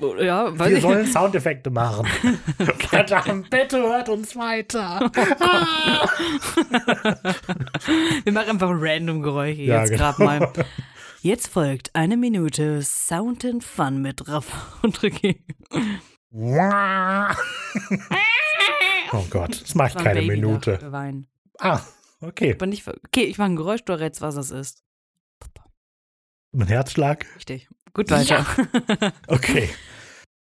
Ja, 0.00 0.56
weiß 0.56 0.70
Wir 0.70 0.80
sollen 0.80 1.06
Soundeffekte 1.06 1.70
machen. 1.70 2.06
Verdammt, 2.88 3.50
bitte 3.50 3.78
hört 3.78 4.08
uns 4.08 4.36
weiter. 4.36 5.00
Wir 8.24 8.32
machen 8.32 8.50
einfach 8.50 8.70
random 8.70 9.22
Geräusche 9.22 9.62
Ja, 9.62 9.80
jetzt 9.80 9.90
genau. 9.90 10.12
gerade 10.12 10.24
mal. 10.24 10.52
Jetzt 11.20 11.48
folgt 11.48 11.96
eine 11.96 12.16
Minute 12.16 12.80
Sound 12.82 13.44
and 13.44 13.64
Fun 13.64 14.00
mit 14.00 14.28
Raff 14.28 14.78
und 14.82 15.02
Ricky. 15.02 15.44
oh 19.12 19.24
Gott, 19.30 19.60
das 19.62 19.74
macht 19.74 19.98
keine 19.98 20.20
Baby 20.20 20.36
Minute. 20.36 20.78
Wein. 20.92 21.26
Ah, 21.58 21.80
okay. 22.20 22.54
Aber 22.54 22.66
nicht, 22.66 22.86
okay, 22.86 23.24
ich 23.24 23.36
mache 23.38 23.50
ein 23.50 23.56
Geräusch, 23.56 23.82
du 23.84 23.98
rätst, 23.98 24.20
was 24.20 24.36
das 24.36 24.52
ist. 24.52 24.84
Mein 26.52 26.68
Herzschlag. 26.68 27.26
Richtig. 27.36 27.68
Gut 27.98 28.12
weiter. 28.12 28.46
Okay. 29.26 29.68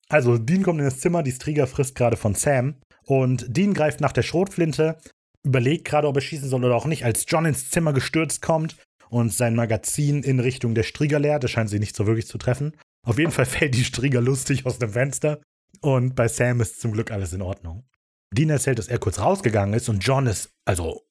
Also, 0.09 0.39
Dean 0.39 0.63
kommt 0.63 0.79
in 0.79 0.85
das 0.85 0.99
Zimmer, 0.99 1.21
die 1.21 1.31
Strieger 1.31 1.67
frisst 1.67 1.93
gerade 1.93 2.17
von 2.17 2.33
Sam. 2.33 2.75
Und 3.03 3.45
Dean 3.55 3.75
greift 3.75 4.01
nach 4.01 4.13
der 4.13 4.23
Schrotflinte, 4.23 4.97
überlegt 5.43 5.85
gerade, 5.85 6.07
ob 6.07 6.15
er 6.15 6.21
schießen 6.21 6.49
soll 6.49 6.65
oder 6.65 6.75
auch 6.75 6.87
nicht, 6.87 7.05
als 7.05 7.25
John 7.27 7.45
ins 7.45 7.69
Zimmer 7.69 7.93
gestürzt 7.93 8.41
kommt 8.41 8.77
und 9.09 9.31
sein 9.31 9.55
Magazin 9.55 10.23
in 10.23 10.39
Richtung 10.39 10.73
der 10.73 10.81
Strieger 10.81 11.19
leert. 11.19 11.43
Das 11.43 11.51
scheint 11.51 11.69
sie 11.69 11.77
nicht 11.77 11.95
so 11.95 12.07
wirklich 12.07 12.25
zu 12.25 12.39
treffen. 12.39 12.75
Auf 13.05 13.19
jeden 13.19 13.31
Fall 13.31 13.45
fällt 13.45 13.75
die 13.75 13.83
Strieger 13.83 14.21
lustig 14.21 14.65
aus 14.65 14.79
dem 14.79 14.89
Fenster. 14.89 15.39
Und 15.81 16.15
bei 16.15 16.27
Sam 16.27 16.61
ist 16.61 16.81
zum 16.81 16.93
Glück 16.93 17.11
alles 17.11 17.31
in 17.33 17.43
Ordnung. 17.43 17.85
Dean 18.33 18.49
erzählt, 18.49 18.79
dass 18.79 18.87
er 18.87 18.97
kurz 18.97 19.19
rausgegangen 19.19 19.75
ist 19.75 19.87
und 19.87 20.03
John 20.03 20.25
ist, 20.25 20.49
also, 20.65 21.03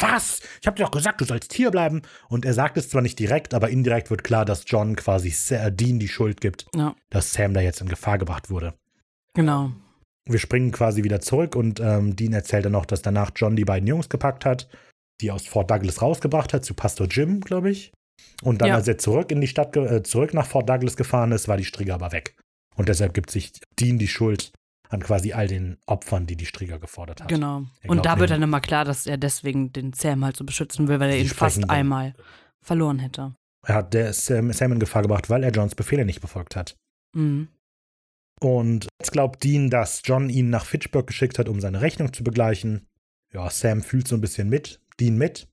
was? 0.00 0.40
Ich 0.60 0.66
hab 0.66 0.76
dir 0.76 0.84
doch 0.84 0.90
gesagt, 0.90 1.20
du 1.20 1.24
sollst 1.24 1.52
hier 1.52 1.70
bleiben. 1.70 2.02
Und 2.28 2.44
er 2.44 2.54
sagt 2.54 2.76
es 2.76 2.88
zwar 2.88 3.02
nicht 3.02 3.18
direkt, 3.18 3.54
aber 3.54 3.68
indirekt 3.70 4.10
wird 4.10 4.24
klar, 4.24 4.44
dass 4.44 4.64
John 4.66 4.96
quasi 4.96 5.32
Dean 5.70 5.98
die 5.98 6.08
Schuld 6.08 6.40
gibt, 6.40 6.66
Ja, 6.74 6.94
dass 7.10 7.32
Sam 7.32 7.54
da 7.54 7.60
jetzt 7.60 7.80
in 7.80 7.88
Gefahr 7.88 8.18
gebracht 8.18 8.50
wurde. 8.50 8.74
genau. 9.34 9.72
Wir 10.28 10.40
springen 10.40 10.72
quasi 10.72 11.04
wieder 11.04 11.20
zurück 11.20 11.54
und 11.54 11.78
ähm, 11.78 12.16
Dean 12.16 12.32
erzählt 12.32 12.64
dann 12.64 12.72
noch, 12.72 12.84
dass 12.84 13.00
danach 13.00 13.30
John 13.36 13.54
die 13.54 13.64
beiden 13.64 13.86
Jungs 13.86 14.08
gepackt 14.08 14.44
hat, 14.44 14.68
die 15.20 15.30
aus 15.30 15.46
Fort 15.46 15.70
Douglas 15.70 16.02
rausgebracht 16.02 16.52
hat, 16.52 16.64
zu 16.64 16.74
Pastor 16.74 17.06
Jim, 17.06 17.40
glaube 17.42 17.70
ich. 17.70 17.92
Und 18.42 18.60
dann, 18.60 18.70
Ja. 18.70 18.74
als 18.74 18.88
er 18.88 18.98
zurück 18.98 19.30
in 19.30 19.40
die 19.40 19.46
Stadt, 19.46 19.76
äh, 19.76 20.02
zurück 20.02 20.34
nach 20.34 20.46
Fort 20.48 20.68
Douglas 20.68 20.96
gefahren 20.96 21.30
ist, 21.30 21.46
war 21.46 21.56
die 21.56 21.64
Strieger 21.64 21.94
aber 21.94 22.10
weg. 22.10 22.34
Und 22.74 22.88
deshalb 22.88 23.14
gibt 23.14 23.30
sich 23.30 23.52
Dean 23.78 23.98
die 23.98 24.08
Schuld 24.08 24.50
an 24.88 25.02
quasi 25.02 25.32
all 25.32 25.48
den 25.48 25.78
Opfern, 25.86 26.26
die 26.26 26.36
die 26.36 26.46
Strieger 26.46 26.78
gefordert 26.78 27.22
hat. 27.22 27.28
Genau. 27.28 27.64
Er 27.82 27.90
Und 27.90 28.04
da 28.04 28.18
wird 28.18 28.30
dann 28.30 28.42
immer 28.42 28.60
klar, 28.60 28.84
dass 28.84 29.06
er 29.06 29.16
deswegen 29.16 29.72
den 29.72 29.92
Sam 29.92 30.24
halt 30.24 30.36
so 30.36 30.44
beschützen 30.44 30.88
will, 30.88 31.00
weil 31.00 31.10
er 31.10 31.18
ihn 31.18 31.28
fast 31.28 31.68
einmal 31.68 32.14
verloren 32.62 32.98
hätte. 32.98 33.34
Er 33.66 33.74
hat 33.74 33.94
der 33.94 34.12
Sam, 34.12 34.52
Sam 34.52 34.72
in 34.72 34.80
Gefahr 34.80 35.02
gebracht, 35.02 35.28
weil 35.28 35.42
er 35.42 35.50
Johns 35.50 35.74
Befehle 35.74 36.04
nicht 36.04 36.20
befolgt 36.20 36.56
hat. 36.56 36.76
Mhm. 37.14 37.48
Und 38.40 38.86
jetzt 39.00 39.12
glaubt 39.12 39.42
Dean, 39.42 39.70
dass 39.70 40.02
John 40.04 40.28
ihn 40.28 40.50
nach 40.50 40.66
Fitchburg 40.66 41.06
geschickt 41.06 41.38
hat, 41.38 41.48
um 41.48 41.60
seine 41.60 41.80
Rechnung 41.80 42.12
zu 42.12 42.22
begleichen. 42.22 42.86
Ja, 43.32 43.50
Sam 43.50 43.82
fühlt 43.82 44.06
so 44.06 44.14
ein 44.14 44.20
bisschen 44.20 44.48
mit, 44.48 44.80
Dean 45.00 45.16
mit. 45.16 45.48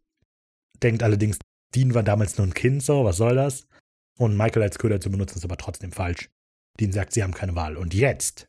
Denkt 0.82 1.02
allerdings, 1.02 1.40
Dean 1.74 1.94
war 1.94 2.03
damals 2.03 2.38
nur 2.38 2.45
ein 2.45 2.53
Kind, 2.53 2.84
so, 2.84 3.06
was 3.06 3.18
soll 3.18 3.36
das? 3.36 3.68
Und 4.18 4.38
Michael 4.38 4.64
als 4.64 4.78
Köder 4.78 4.99
zu 4.99 5.10
benutzen 5.10 5.38
ist 5.38 5.45
aber 5.45 5.58
trotzdem 5.58 5.91
falsch. 5.91 6.30
Dean 6.80 6.91
sagt, 6.91 7.14
sie 7.14 7.24
haben 7.24 7.34
keine 7.34 7.56
Wahl. 7.56 7.78
Und 7.78 7.94
jetzt 7.94 8.48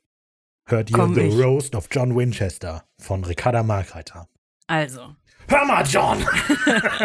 hört 0.67 0.91
ihr 0.91 0.97
Komm 0.97 1.15
The 1.15 1.23
ich. 1.23 1.39
Roast 1.39 1.75
of 1.75 1.89
John 1.91 2.17
Winchester 2.17 2.85
von 2.99 3.25
Ricarda 3.25 3.63
Markreiter. 3.63 4.29
Also, 4.67 5.15
Hör 5.49 5.65
mal, 5.67 5.87
John! 5.87 6.25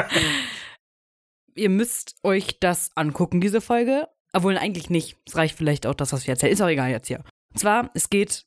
ihr 1.56 1.70
müsst 1.70 2.16
euch 2.24 2.60
das 2.60 2.92
angucken, 2.96 3.42
diese 3.42 3.62
Folge. 3.62 4.08
Obwohl 4.32 4.58
eigentlich 4.58 4.90
nicht. 4.90 5.18
Es 5.28 5.36
reicht 5.36 5.56
vielleicht 5.56 5.86
auch 5.88 5.96
das, 5.96 6.14
was 6.14 6.26
wir 6.26 6.34
erzählen. 6.34 6.54
Ist 6.54 6.62
auch 6.62 6.68
egal 6.68 6.92
jetzt 6.92 7.08
hier. 7.08 7.24
Und 7.52 7.60
zwar, 7.60 7.90
es 7.96 8.10
geht 8.10 8.46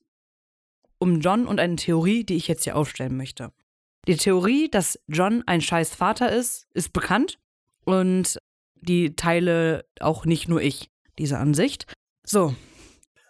um 0.99 1.21
John 1.21 1.47
und 1.47 1.59
eine 1.59 1.77
Theorie, 1.77 2.25
die 2.25 2.37
ich 2.37 2.47
jetzt 2.47 2.65
hier 2.65 2.77
aufstellen 2.77 3.17
möchte. 3.17 3.53
Die 4.07 4.17
Theorie, 4.17 4.71
dass 4.71 4.99
John 5.09 5.43
ein 5.47 5.61
scheiß 5.61 5.95
Vater 5.95 6.31
ist, 6.31 6.69
ist 6.73 6.93
bekannt. 6.93 7.39
Und 7.85 8.39
die 8.77 9.17
teile 9.17 9.85
auch 10.01 10.25
nicht 10.25 10.49
nur 10.49 10.63
ich, 10.63 10.91
diese 11.19 11.39
Ansicht. 11.39 11.93
So. 12.25 12.55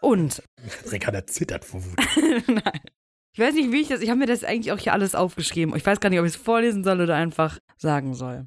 Und 0.02 0.42
Ricarda 0.92 1.26
zittert 1.26 1.64
vor 1.64 1.82
Wut. 1.82 1.96
Nein. 2.46 2.80
Ich 3.34 3.40
weiß 3.40 3.54
nicht, 3.54 3.72
wie 3.72 3.80
ich 3.80 3.88
das. 3.88 4.02
Ich 4.02 4.10
habe 4.10 4.18
mir 4.18 4.26
das 4.26 4.44
eigentlich 4.44 4.72
auch 4.72 4.78
hier 4.78 4.92
alles 4.92 5.14
aufgeschrieben. 5.14 5.74
Ich 5.74 5.86
weiß 5.86 6.00
gar 6.00 6.10
nicht, 6.10 6.18
ob 6.18 6.26
ich 6.26 6.34
es 6.34 6.40
vorlesen 6.40 6.84
soll 6.84 7.00
oder 7.00 7.16
einfach 7.16 7.58
sagen 7.78 8.14
soll. 8.14 8.46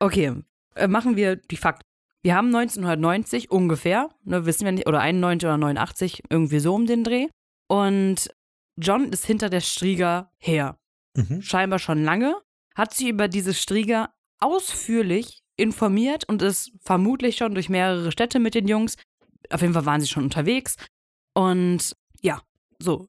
Okay, 0.00 0.32
äh, 0.74 0.88
machen 0.88 1.14
wir 1.14 1.36
die 1.36 1.56
Fakten. 1.56 1.84
Wir 2.22 2.34
haben 2.34 2.46
1990 2.46 3.50
ungefähr, 3.50 4.08
ne, 4.24 4.46
wissen 4.46 4.64
wir 4.64 4.72
nicht, 4.72 4.88
oder 4.88 5.00
91 5.00 5.46
oder 5.46 5.58
89, 5.58 6.22
irgendwie 6.30 6.58
so 6.58 6.74
um 6.74 6.86
den 6.86 7.04
Dreh. 7.04 7.28
Und 7.68 8.30
John 8.76 9.10
ist 9.12 9.26
hinter 9.26 9.50
der 9.50 9.60
Strieger 9.60 10.32
her. 10.38 10.78
Mhm. 11.16 11.42
Scheinbar 11.42 11.78
schon 11.78 12.02
lange, 12.02 12.34
hat 12.74 12.94
sich 12.94 13.08
über 13.08 13.28
diese 13.28 13.54
Strieger 13.54 14.10
ausführlich 14.40 15.42
informiert 15.56 16.28
und 16.28 16.42
ist 16.42 16.72
vermutlich 16.80 17.36
schon 17.36 17.54
durch 17.54 17.68
mehrere 17.68 18.10
Städte 18.10 18.40
mit 18.40 18.54
den 18.54 18.66
Jungs. 18.66 18.96
Auf 19.50 19.60
jeden 19.60 19.74
Fall 19.74 19.86
waren 19.86 20.00
sie 20.00 20.08
schon 20.08 20.24
unterwegs. 20.24 20.76
Und 21.34 21.96
ja, 22.20 22.40
so. 22.78 23.08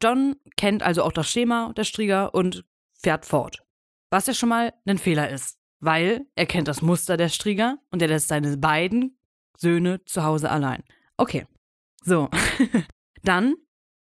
John 0.00 0.36
kennt 0.56 0.82
also 0.82 1.02
auch 1.02 1.12
das 1.12 1.28
Schema 1.28 1.72
der 1.76 1.84
Strieger 1.84 2.34
und 2.34 2.64
fährt 2.92 3.26
fort. 3.26 3.62
Was 4.10 4.26
ja 4.26 4.34
schon 4.34 4.48
mal 4.48 4.72
ein 4.86 4.98
Fehler 4.98 5.30
ist, 5.30 5.58
weil 5.80 6.26
er 6.34 6.46
kennt 6.46 6.68
das 6.68 6.82
Muster 6.82 7.16
der 7.16 7.28
Strieger 7.28 7.78
und 7.90 8.02
er 8.02 8.08
lässt 8.08 8.28
seine 8.28 8.56
beiden 8.56 9.16
Söhne 9.56 10.04
zu 10.04 10.22
Hause 10.22 10.50
allein. 10.50 10.82
Okay. 11.16 11.46
So. 12.04 12.28
Dann, 13.22 13.54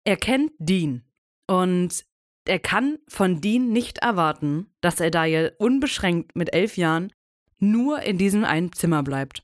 er 0.04 0.16
kennt 0.16 0.52
Dean 0.58 1.04
und 1.46 2.04
er 2.46 2.58
kann 2.58 2.98
von 3.08 3.40
Dean 3.40 3.70
nicht 3.70 3.98
erwarten, 3.98 4.70
dass 4.80 5.00
er 5.00 5.10
da 5.10 5.24
ja 5.24 5.50
unbeschränkt 5.58 6.36
mit 6.36 6.52
elf 6.52 6.76
Jahren 6.76 7.12
nur 7.58 8.02
in 8.02 8.18
diesem 8.18 8.44
einen 8.44 8.72
Zimmer 8.72 9.02
bleibt. 9.02 9.42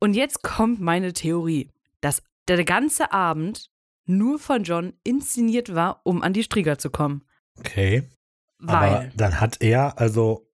Und 0.00 0.14
jetzt 0.14 0.42
kommt 0.42 0.80
meine 0.80 1.12
Theorie, 1.12 1.70
dass 2.00 2.22
der 2.48 2.64
ganze 2.64 3.12
Abend 3.12 3.70
nur 4.06 4.38
von 4.38 4.64
John 4.64 4.92
inszeniert 5.04 5.74
war, 5.74 6.00
um 6.04 6.22
an 6.22 6.32
die 6.32 6.42
Strieger 6.42 6.78
zu 6.78 6.90
kommen. 6.90 7.24
Okay. 7.58 8.08
Aber 8.66 8.80
Weil 8.80 9.12
dann 9.16 9.40
hat 9.40 9.60
er, 9.60 9.98
also, 9.98 10.46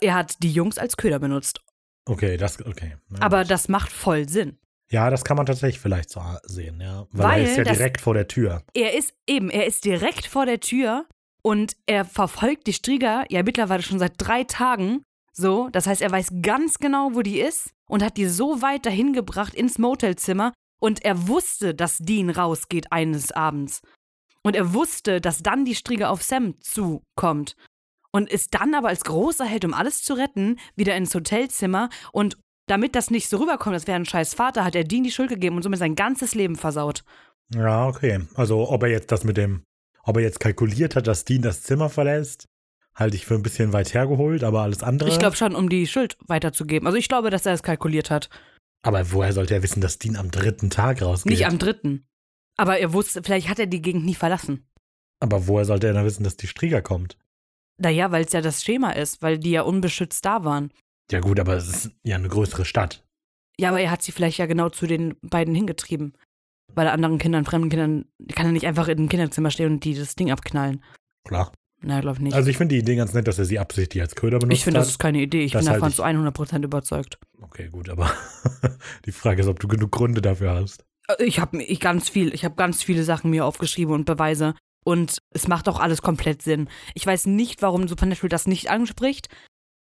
er 0.00 0.14
hat 0.14 0.42
die 0.42 0.50
Jungs 0.52 0.78
als 0.78 0.96
Köder 0.96 1.18
benutzt. 1.18 1.60
okay, 2.06 2.36
das, 2.36 2.64
okay. 2.64 2.96
Na 3.08 3.20
Aber 3.22 3.42
gut. 3.42 3.50
das 3.50 3.68
macht 3.68 3.92
voll 3.92 4.28
Sinn. 4.28 4.58
ja, 4.90 5.10
das 5.10 5.24
kann 5.24 5.36
man 5.36 5.46
tatsächlich 5.46 5.80
vielleicht 5.80 6.10
so 6.10 6.20
sehen, 6.44 6.80
ja. 6.80 7.06
Weil, 7.10 7.26
Weil 7.26 7.40
er 7.42 7.50
ist 7.50 7.56
ja 7.56 7.64
direkt 7.64 8.00
vor 8.00 8.14
der 8.14 8.28
Tür. 8.28 8.62
Er 8.74 8.94
ist 8.96 9.14
eben, 9.26 9.50
er 9.50 9.66
ist 9.66 9.84
direkt 9.84 10.26
vor 10.26 10.46
der 10.46 10.60
Tür 10.60 11.06
und 11.42 11.76
er 11.86 12.04
verfolgt 12.04 12.66
die 12.66 12.72
Strieger 12.72 13.24
ja 13.28 13.42
mittlerweile 13.42 13.82
schon 13.82 13.98
seit 13.98 14.14
drei 14.18 14.44
Tagen. 14.44 15.02
So, 15.32 15.68
das 15.72 15.86
heißt, 15.86 16.00
er 16.00 16.10
weiß 16.12 16.28
ganz 16.42 16.78
genau, 16.78 17.10
wo 17.14 17.22
die 17.22 17.40
ist 17.40 17.70
und 17.86 18.02
hat 18.04 18.16
die 18.16 18.26
so 18.26 18.62
weit 18.62 18.86
dahin 18.86 19.12
gebracht 19.12 19.52
ins 19.54 19.78
Motelzimmer 19.78 20.52
und 20.80 21.04
er 21.04 21.28
wusste, 21.28 21.74
dass 21.74 21.98
Dean 21.98 22.30
rausgeht 22.30 22.92
eines 22.92 23.32
Abends. 23.32 23.82
Und 24.42 24.56
er 24.56 24.74
wusste, 24.74 25.20
dass 25.20 25.42
dann 25.42 25.64
die 25.64 25.74
Strieger 25.74 26.10
auf 26.10 26.22
Sam 26.22 26.60
zukommt. 26.60 27.56
Und 28.12 28.30
ist 28.30 28.54
dann 28.54 28.74
aber 28.74 28.88
als 28.88 29.02
großer 29.02 29.44
Held, 29.44 29.64
um 29.64 29.74
alles 29.74 30.02
zu 30.02 30.14
retten, 30.14 30.58
wieder 30.76 30.94
ins 30.94 31.14
Hotelzimmer 31.14 31.88
und 32.12 32.38
damit 32.66 32.94
das 32.94 33.10
nicht 33.10 33.28
so 33.28 33.38
rüberkommt, 33.38 33.74
das 33.74 33.86
wäre 33.86 33.96
ein 33.96 34.06
scheiß 34.06 34.34
Vater, 34.34 34.64
hat 34.64 34.74
er 34.74 34.84
Dean 34.84 35.04
die 35.04 35.10
Schuld 35.10 35.30
gegeben 35.30 35.56
und 35.56 35.62
somit 35.62 35.78
sein 35.78 35.96
ganzes 35.96 36.34
Leben 36.34 36.56
versaut. 36.56 37.04
Ja, 37.52 37.88
okay. 37.88 38.20
Also, 38.34 38.70
ob 38.70 38.82
er 38.84 38.90
jetzt 38.90 39.12
das 39.12 39.24
mit 39.24 39.36
dem, 39.36 39.64
ob 40.04 40.16
er 40.16 40.22
jetzt 40.22 40.40
kalkuliert 40.40 40.96
hat, 40.96 41.06
dass 41.06 41.24
Dean 41.24 41.42
das 41.42 41.62
Zimmer 41.62 41.90
verlässt, 41.90 42.46
halte 42.94 43.16
ich 43.16 43.26
für 43.26 43.34
ein 43.34 43.42
bisschen 43.42 43.72
weit 43.72 43.92
hergeholt, 43.92 44.44
aber 44.44 44.62
alles 44.62 44.82
andere. 44.82 45.08
Ich 45.08 45.18
glaube 45.18 45.36
schon, 45.36 45.54
um 45.54 45.68
die 45.68 45.86
Schuld 45.86 46.16
weiterzugeben. 46.26 46.86
Also 46.86 46.96
ich 46.96 47.08
glaube, 47.08 47.30
dass 47.30 47.46
er 47.46 47.52
es 47.52 47.62
kalkuliert 47.62 48.10
hat. 48.10 48.30
Aber 48.84 49.12
woher 49.12 49.32
sollte 49.32 49.54
er 49.54 49.62
wissen, 49.62 49.80
dass 49.80 49.98
Dean 49.98 50.16
am 50.16 50.30
dritten 50.30 50.68
Tag 50.70 51.00
rausgeht? 51.02 51.30
Nicht 51.30 51.46
am 51.46 51.58
dritten. 51.58 52.06
Aber 52.56 52.78
er 52.78 52.92
wusste, 52.92 53.22
vielleicht 53.22 53.48
hat 53.48 53.58
er 53.58 53.66
die 53.66 53.82
Gegend 53.82 54.04
nie 54.04 54.14
verlassen. 54.14 54.66
aber 55.20 55.48
woher 55.48 55.64
sollte 55.64 55.86
er 55.86 55.94
dann 55.94 56.04
wissen, 56.04 56.22
dass 56.22 56.36
die 56.36 56.46
Strieger 56.46 56.82
kommt? 56.82 57.16
Naja, 57.78 58.12
weil 58.12 58.24
es 58.24 58.32
ja 58.32 58.40
das 58.42 58.62
Schema 58.62 58.90
ist, 58.90 59.22
weil 59.22 59.38
die 59.38 59.50
ja 59.52 59.62
unbeschützt 59.62 60.24
da 60.24 60.44
waren. 60.44 60.70
Ja, 61.10 61.20
gut, 61.20 61.40
aber 61.40 61.54
es 61.56 61.68
ist 61.68 61.90
ja 62.04 62.16
eine 62.16 62.28
größere 62.28 62.64
Stadt. 62.64 63.04
Ja, 63.58 63.70
aber 63.70 63.80
er 63.80 63.90
hat 63.90 64.02
sie 64.02 64.12
vielleicht 64.12 64.38
ja 64.38 64.46
genau 64.46 64.68
zu 64.68 64.86
den 64.86 65.16
beiden 65.22 65.54
hingetrieben. 65.54 66.12
Weil 66.74 66.88
anderen 66.88 67.18
Kindern, 67.18 67.44
fremden 67.44 67.70
Kindern, 67.70 68.04
kann 68.34 68.46
er 68.46 68.52
nicht 68.52 68.66
einfach 68.66 68.88
in 68.88 68.98
einem 68.98 69.08
Kinderzimmer 69.08 69.50
stehen 69.50 69.72
und 69.72 69.84
die 69.84 69.94
das 69.94 70.14
Ding 70.14 70.30
abknallen. 70.30 70.84
Klar. 71.26 71.52
Na, 71.86 72.00
glaube 72.00 72.16
ich 72.18 72.22
nicht. 72.22 72.34
Also, 72.34 72.48
ich 72.50 72.56
finde 72.56 72.74
die 72.74 72.80
Idee 72.80 72.96
ganz 72.96 73.12
nett, 73.12 73.28
dass 73.28 73.38
er 73.38 73.44
sie 73.44 73.58
absichtlich 73.58 74.02
als 74.02 74.14
Köder 74.14 74.38
benutzt 74.38 74.58
ich 74.58 74.64
finde, 74.64 74.80
das 74.80 74.88
ist 74.88 74.98
keine 74.98 75.20
Idee. 75.20 75.42
Ich 75.44 75.52
Das 75.52 75.64
bin 75.64 75.72
davon 75.74 75.92
zu 75.92 76.02
ich- 76.02 76.08
100% 76.08 76.64
überzeugt. 76.64 77.18
Okay, 77.42 77.68
gut, 77.68 77.88
aber 77.90 78.10
die 79.06 79.12
Frage 79.12 79.42
ist, 79.42 79.48
ob 79.48 79.60
du 79.60 79.68
genug 79.68 79.90
Gründe 79.92 80.22
dafür 80.22 80.52
hast. 80.54 80.84
Äh, 81.08 81.24
Ich 81.24 81.40
habe 81.40 81.62
ich 81.62 81.80
ganz 81.80 82.08
viel, 82.08 82.32
ich 82.34 82.44
habe 82.44 82.54
ganz 82.54 82.82
viele 82.82 83.04
Sachen 83.04 83.30
mir 83.30 83.44
aufgeschrieben 83.44 83.92
und 83.94 84.04
Beweise 84.06 84.54
und 84.84 85.18
es 85.30 85.46
macht 85.48 85.68
auch 85.68 85.78
alles 85.80 86.00
komplett 86.02 86.42
Sinn. 86.42 86.68
Ich 86.94 87.06
weiß 87.06 87.26
nicht, 87.26 87.60
warum 87.62 87.86
Supernatural 87.88 88.28
das 88.30 88.46
nicht 88.46 88.70
anspricht. 88.70 89.28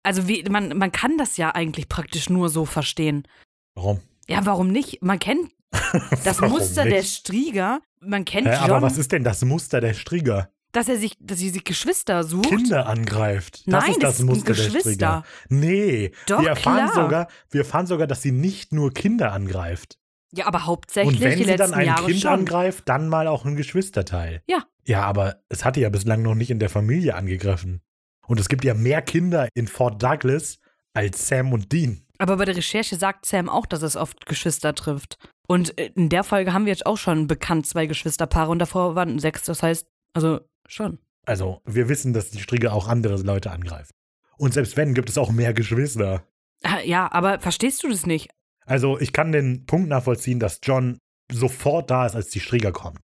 Also 0.04 0.28
wie, 0.28 0.44
man, 0.44 0.78
man 0.78 0.92
kann 0.92 1.18
das 1.18 1.38
ja 1.38 1.54
eigentlich 1.56 1.88
praktisch 1.90 2.30
nur 2.30 2.50
so 2.50 2.66
verstehen. 2.66 3.28
Warum? 3.76 4.02
Ja, 4.28 4.46
warum 4.46 4.68
nicht? 4.72 5.02
Man 5.02 5.20
kennt 5.20 5.52
das 6.26 6.42
Muster 6.42 6.84
der 6.84 7.00
nicht? 7.02 7.14
Strieger. 7.16 7.82
Man 8.02 8.26
kennt 8.26 8.48
Hä, 8.48 8.54
John, 8.54 8.64
aber 8.72 8.82
was 8.82 8.98
ist 8.98 9.12
denn 9.12 9.24
das 9.24 9.44
Muster 9.44 9.82
der 9.82 9.94
Strieger? 9.94 10.50
Dass 10.72 10.90
er 10.90 10.98
sich, 10.98 11.14
dass 11.20 11.40
sie 11.40 11.50
sich 11.50 11.64
Geschwister 11.64 12.24
sucht. 12.24 12.50
Kinder 12.50 12.88
angreift. 12.88 13.64
Das 13.68 13.84
Nein, 13.84 13.92
ist 13.92 14.04
das, 14.04 14.18
das 14.18 14.26
Muster 14.26 14.54
Geschwister. 14.54 15.24
Nee, 15.50 16.12
Doch, 16.28 16.42
wir 16.42 16.50
erfahren 16.50 16.90
klar. 16.90 17.04
sogar, 17.04 17.28
wir 17.50 17.62
erfahren 17.62 17.88
sogar, 17.88 18.08
dass 18.08 18.22
sie 18.22 18.32
nicht 18.32 18.74
nur 18.74 18.94
Kinder 18.94 19.32
angreift. 19.32 19.98
Ja, 20.34 20.46
aber 20.46 20.66
hauptsächlich 20.66 21.16
Und 21.16 21.22
wenn 21.22 21.38
die 21.38 21.46
sie 21.46 21.56
dann 21.56 21.74
ein 21.74 21.88
Jahre 21.88 22.06
Kind 22.08 22.22
schon. 22.22 22.32
angreift, 22.32 22.84
dann 22.88 23.08
mal 23.08 23.28
auch 23.28 23.46
ein 23.46 23.56
Geschwisterteil. 23.56 24.44
Ja. 24.48 24.64
Ja, 24.86 25.04
aber 25.04 25.42
es 25.50 25.66
hatte 25.66 25.80
ja 25.80 25.90
bislang 25.90 26.22
noch 26.22 26.36
nicht 26.36 26.52
in 26.52 26.60
der 26.60 26.70
Familie 26.70 27.16
angegriffen. 27.16 27.82
Und 28.28 28.40
es 28.40 28.50
gibt 28.50 28.64
ja 28.66 28.74
mehr 28.74 29.02
Kinder 29.02 29.48
in 29.54 29.68
Fort 29.68 30.04
Douglas 30.04 30.60
als 30.94 31.28
Sam 31.28 31.54
und 31.54 31.72
Dean. 31.72 32.04
Aber 32.18 32.38
bei 32.38 32.46
der 32.46 32.58
Recherche 32.58 32.96
sagt 32.96 33.26
Sam 33.26 33.48
auch, 33.48 33.66
dass 33.66 33.84
es 33.84 33.96
oft 33.96 34.26
Geschwister 34.26 34.74
trifft. 34.74 35.18
Und 35.48 35.70
in 35.70 36.10
der 36.10 36.24
Folge 36.24 36.52
haben 36.52 36.66
wir 36.66 36.74
jetzt 36.74 36.86
auch 36.86 36.98
schon 36.98 37.28
bekannt 37.28 37.68
zwei 37.68 37.86
Geschwisterpaare 37.86 38.52
und 38.52 38.60
davor 38.60 38.96
waren 38.96 39.20
sechs. 39.20 39.44
Das 39.44 39.64
heißt, 39.64 39.88
also 40.14 40.42
schon. 40.68 41.00
Also, 41.26 41.62
wir 41.66 41.90
wissen, 41.90 42.14
dass 42.14 42.32
die 42.32 42.40
Strieger 42.40 42.74
auch 42.74 42.88
andere 42.88 43.18
Leute 43.22 43.52
angreifen. 43.52 43.92
Und 44.38 44.54
selbst 44.54 44.78
wenn, 44.78 44.94
gibt 44.94 45.10
es 45.10 45.18
auch 45.18 45.32
mehr 45.32 45.54
Geschwister. 45.54 46.24
Ah, 46.64 46.80
Ja, 46.82 47.12
aber 47.12 47.40
verstehst 47.40 47.84
du 47.84 47.90
das 47.90 48.06
nicht? 48.06 48.30
Also, 48.66 49.00
ich 49.00 49.14
kann 49.14 49.32
den 49.32 49.66
Punkt 49.66 49.90
nachvollziehen, 49.90 50.40
dass 50.40 50.60
John 50.64 51.00
sofort 51.32 51.90
da 51.90 52.06
ist, 52.06 52.16
als 52.16 52.30
die 52.30 52.40
Strieger 52.40 52.72
kommen. 52.72 53.00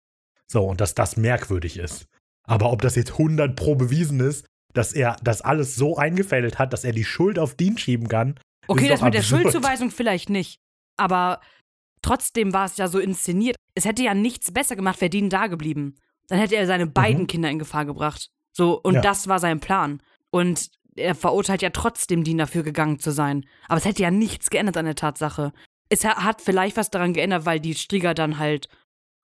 So, 0.46 0.64
und 0.64 0.80
dass 0.80 0.94
das 0.94 1.16
merkwürdig 1.16 1.78
ist. 1.78 2.06
Aber 2.44 2.72
ob 2.72 2.80
das 2.82 2.96
jetzt 2.96 3.12
100 3.12 3.54
pro 3.54 3.74
bewiesen 3.74 4.20
ist, 4.20 4.46
dass 4.72 4.92
er 4.92 5.16
das 5.22 5.42
alles 5.42 5.76
so 5.76 5.96
eingefädelt 5.96 6.58
hat, 6.58 6.72
dass 6.72 6.84
er 6.84 6.92
die 6.92 7.04
Schuld 7.04 7.38
auf 7.38 7.54
Dean 7.54 7.76
schieben 7.78 8.08
kann. 8.08 8.38
Okay, 8.66 8.88
das 8.88 9.02
mit 9.02 9.14
der 9.14 9.20
absurd. 9.20 9.42
Schuldzuweisung 9.42 9.90
vielleicht 9.90 10.30
nicht. 10.30 10.58
Aber 10.96 11.40
trotzdem 12.02 12.52
war 12.52 12.66
es 12.66 12.76
ja 12.76 12.88
so 12.88 12.98
inszeniert. 12.98 13.56
Es 13.74 13.84
hätte 13.84 14.02
ja 14.02 14.14
nichts 14.14 14.50
besser 14.52 14.76
gemacht, 14.76 15.00
wäre 15.00 15.10
Dean 15.10 15.30
da 15.30 15.46
geblieben. 15.46 15.96
Dann 16.28 16.38
hätte 16.38 16.56
er 16.56 16.66
seine 16.66 16.86
beiden 16.86 17.26
Kinder 17.26 17.50
in 17.50 17.58
Gefahr 17.58 17.84
gebracht. 17.84 18.30
So, 18.52 18.80
und 18.80 18.92
Mhm. 18.92 18.96
Ja. 18.96 19.00
das 19.02 19.28
war 19.28 19.38
sein 19.38 19.60
Plan. 19.60 20.02
Und 20.30 20.70
er 20.96 21.14
verurteilt 21.14 21.62
ja 21.62 21.70
trotzdem 21.70 22.24
Dean 22.24 22.38
dafür 22.38 22.62
gegangen 22.62 22.98
zu 22.98 23.10
sein. 23.12 23.46
Aber 23.68 23.78
es 23.78 23.84
hätte 23.84 24.02
ja 24.02 24.10
nichts 24.10 24.50
geändert 24.50 24.76
an 24.76 24.84
der 24.84 24.94
Tatsache. 24.96 25.52
Es 25.88 26.04
ha- 26.04 26.22
hat 26.24 26.42
vielleicht 26.42 26.76
was 26.76 26.90
daran 26.90 27.12
geändert, 27.14 27.46
weil 27.46 27.60
die 27.60 27.74
Strieger 27.74 28.14
dann 28.14 28.38
halt 28.38 28.68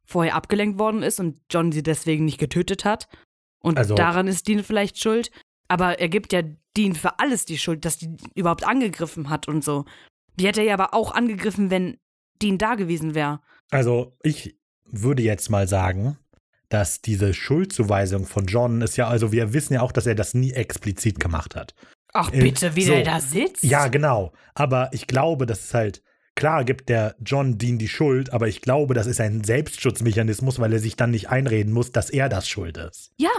vorher 0.07 0.35
abgelenkt 0.35 0.79
worden 0.79 1.03
ist 1.03 1.19
und 1.21 1.41
John 1.51 1.73
sie 1.73 1.83
deswegen 1.83 2.25
nicht 2.25 2.39
getötet 2.39 2.85
hat. 2.85 3.09
Und 3.61 3.77
Also- 3.79 3.95
daran 3.95 4.29
ist 4.29 4.47
Dean 4.49 4.63
vielleicht 4.63 4.99
schuld. 4.99 5.31
Aber 5.69 5.99
er 5.99 6.09
gibt 6.09 6.33
ja 6.33 6.43
Dean 6.77 6.95
für 6.95 7.19
alles 7.19 7.45
die 7.47 7.59
Schuld, 7.59 7.85
dass 7.85 7.97
die 7.99 8.17
überhaupt 8.35 8.65
angegriffen 8.67 9.31
hat 9.31 9.49
und 9.49 9.65
so. 9.65 9.85
Die 10.39 10.47
hätte 10.47 10.61
er 10.61 10.67
ja 10.67 10.75
aber 10.75 10.95
auch 10.95 11.13
angegriffen, 11.13 11.71
wenn 11.71 11.99
Dean 12.43 12.59
da 12.59 12.75
gewesen 12.75 13.15
wäre. 13.15 13.41
Also, 13.71 14.17
ich 14.23 14.57
würde 14.85 15.23
jetzt 15.23 15.49
mal 15.51 15.67
sagen, 15.67 16.19
dass 16.69 17.01
diese 17.01 17.35
Schuldzuweisung 17.35 18.27
von 18.27 18.47
John 18.47 18.81
ist 18.81 18.97
ja, 18.97 19.09
also 19.09 19.33
wir 19.33 19.53
wissen 19.53 19.75
ja 19.75 19.83
auch, 19.83 19.93
dass 19.93 20.07
er 20.07 20.15
das 20.15 20.35
nie 20.35 20.53
explizit 20.53 21.21
gemacht 21.21 21.55
hat. 21.55 21.75
Ach 22.13 22.33
Äh, 22.33 22.41
bitte, 22.41 22.77
wie 22.77 22.85
so. 22.85 22.93
der 22.93 23.05
da 23.05 23.21
sitzt? 23.21 23.65
Ja, 23.65 23.89
genau. 23.89 24.33
Aber 24.55 24.91
ich 24.93 25.07
glaube, 25.07 25.47
das 25.47 25.65
ist 25.65 25.75
halt, 25.75 26.03
klar 26.37 26.65
gibt 26.65 26.89
der 26.89 27.17
John 27.25 27.59
Dean 27.59 27.79
die 27.79 27.89
Schuld, 27.89 28.33
aber 28.33 28.49
ich 28.49 28.61
glaube, 28.61 28.95
das 28.95 29.07
ist 29.07 29.21
ein 29.21 29.45
Selbstschutzmechanismus, 29.45 30.59
weil 30.61 30.73
er 30.73 30.79
sich 30.79 30.97
dann 30.97 31.11
nicht 31.11 31.29
einreden 31.29 31.73
muss, 31.73 31.91
dass 31.93 32.11
er 32.11 32.29
das 32.29 32.49
schuld 32.49 32.77
ist. 32.77 33.13
Ja, 33.19 33.31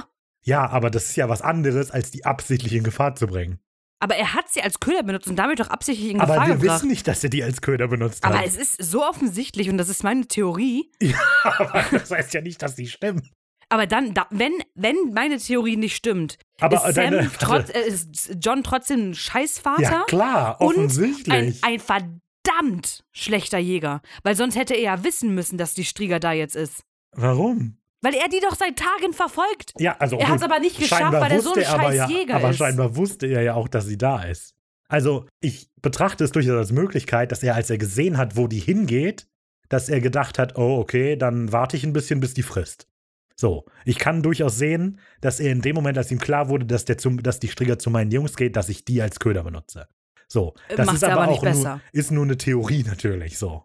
Ja, 0.43 0.69
aber 0.69 0.91
das 0.91 1.06
ist 1.06 1.15
ja 1.15 1.27
was 1.27 1.41
anderes, 1.41 1.89
als 1.89 2.11
die 2.11 2.26
absichtlich 2.26 2.73
in 2.73 2.84
Gefahr 2.84 3.15
zu 3.15 3.27
bringen. 3.27 3.60
Aber 4.00 4.16
er 4.16 4.34
hat 4.34 4.50
sie 4.50 4.62
als 4.62 4.80
Köder 4.80 5.04
benutzt 5.04 5.28
und 5.28 5.36
damit 5.38 5.60
doch 5.60 5.70
absichtlich 5.70 6.12
in 6.12 6.20
aber 6.22 6.34
Gefahr 6.34 6.48
wir 6.50 6.56
gebracht. 6.58 6.76
wissen 6.80 6.90
nicht, 6.90 7.08
dass 7.08 7.24
er 7.24 7.30
die 7.30 7.44
als 7.44 7.62
Köder 7.62 7.88
benutzt 7.88 8.24
aber 8.24 8.40
hat. 8.40 8.46
es 8.46 8.56
ist 8.56 8.84
so 8.84 9.04
offensichtlich 9.06 9.70
und 9.70 9.78
das 9.78 9.90
ist 9.90 10.04
meine 10.04 10.28
Theorie. 10.28 10.92
aber 11.44 11.86
das 11.92 12.12
heißt 12.12 12.34
ja 12.34 12.42
nicht, 12.42 12.62
dass 12.62 12.76
die 12.76 12.88
stimmt. 12.88 13.32
Aber 13.70 13.88
dann, 13.88 14.14
da, 14.14 14.28
wenn, 14.30 14.54
wenn 14.76 14.96
meine 15.14 15.38
Theorie 15.40 15.76
nicht 15.76 15.96
stimmt, 15.96 16.38
Aber 16.62 16.76
ist, 16.76 16.84
Sam 16.96 17.12
deine- 17.12 17.32
trotz, 17.40 17.70
äh, 17.72 17.80
ist 17.88 18.36
John 18.40 18.64
trotzdem 18.64 19.10
ein 19.10 19.16
Scheißvater 19.16 19.82
Ja, 19.82 20.04
klar, 20.04 20.62
und 20.62 20.76
ein, 20.76 20.86
offensichtlich. 20.86 21.64
ein 21.64 21.80
verdammt 21.80 23.04
schlechter 23.12 23.58
Jäger. 23.58 24.02
Weil 24.24 24.36
sonst 24.36 24.56
hätte 24.56 24.76
er 24.76 24.82
ja 24.82 25.04
wissen 25.04 25.34
müssen, 25.34 25.58
dass 25.58 25.74
die 25.74 25.84
Strieger 25.86 26.20
da 26.20 26.32
jetzt 26.32 26.56
ist. 26.56 26.84
Warum? 27.16 27.78
Weil 28.06 28.14
er 28.14 28.30
die 28.30 28.40
doch 28.40 28.56
seit 28.56 28.77
Tagen 28.77 29.14
verfolgt. 29.14 29.73
Ja, 29.80 29.95
also 29.98 30.18
Er 30.19 30.27
hat's 30.27 30.44
gut, 30.44 30.52
aber 30.52 30.60
nicht 30.60 30.77
geschafft, 30.77 31.11
weil 31.11 31.32
er 31.32 31.41
so 31.41 31.53
ein 31.53 31.65
aber 31.65 31.84
scheiß 31.86 31.95
ja, 31.95 32.07
Jäger 32.07 32.36
aber 32.36 32.52
ist. 32.52 32.57
scheinbar 32.57 32.95
wusste 32.95 33.26
er 33.26 33.41
ja 33.41 33.56
auch, 33.56 33.68
dass 33.68 33.86
sie 33.88 33.98
da 33.98 34.22
ist. 34.23 34.53
Also, 34.88 35.26
ich 35.41 35.72
betrachte 35.82 36.23
es 36.23 36.32
durchaus 36.32 36.56
als 36.56 36.72
Möglichkeit, 36.72 37.32
dass 37.32 37.41
er, 37.41 37.56
als 37.56 37.72
er 37.72 37.80
gesehen 37.80 38.18
hat, 38.18 38.38
wo 38.38 38.45
die 38.48 38.60
hingeht, 38.60 39.27
dass 39.69 39.90
er 39.90 40.02
gedacht 40.02 40.38
hat, 40.38 40.56
oh, 40.56 40.77
okay, 40.77 41.15
dann 41.15 41.52
warte 41.52 41.76
ich 41.77 41.84
ein 41.84 41.94
bisschen, 41.94 42.19
bis 42.19 42.36
die 42.36 42.44
frisst. 42.44 42.88
So, 43.36 43.65
ich 43.86 43.98
kann 43.98 44.22
durchaus 44.22 44.57
sehen, 44.60 44.99
dass 45.22 45.40
er 45.40 45.52
in 45.52 45.61
dem 45.61 45.73
Moment, 45.76 45.98
als 45.98 46.11
ihm 46.11 46.19
klar 46.19 46.48
wurde, 46.48 46.65
dass, 46.68 46.86
der 46.86 46.99
zum, 46.99 47.23
dass 47.23 47.40
die 47.40 47.48
Strigger 47.48 47.80
zu 47.80 47.90
meinen 47.90 48.11
Jungs 48.11 48.36
geht, 48.38 48.56
dass 48.56 48.69
ich 48.69 48.86
die 48.86 49.02
als 49.02 49.19
Köder 49.19 49.44
benutze. 49.44 49.88
So, 50.27 50.53
Äh, 50.69 50.76
das 50.76 50.86
macht's 50.86 51.02
ist 51.02 51.03
aber, 51.10 51.23
aber 51.23 51.32
nicht 51.32 51.40
auch 51.40 51.44
nur, 51.44 51.52
besser. 51.53 51.82
ist 51.91 52.11
nur 52.11 52.23
eine 52.23 52.38
Theorie 52.38 52.84
natürlich 52.84 53.40
so. 53.40 53.64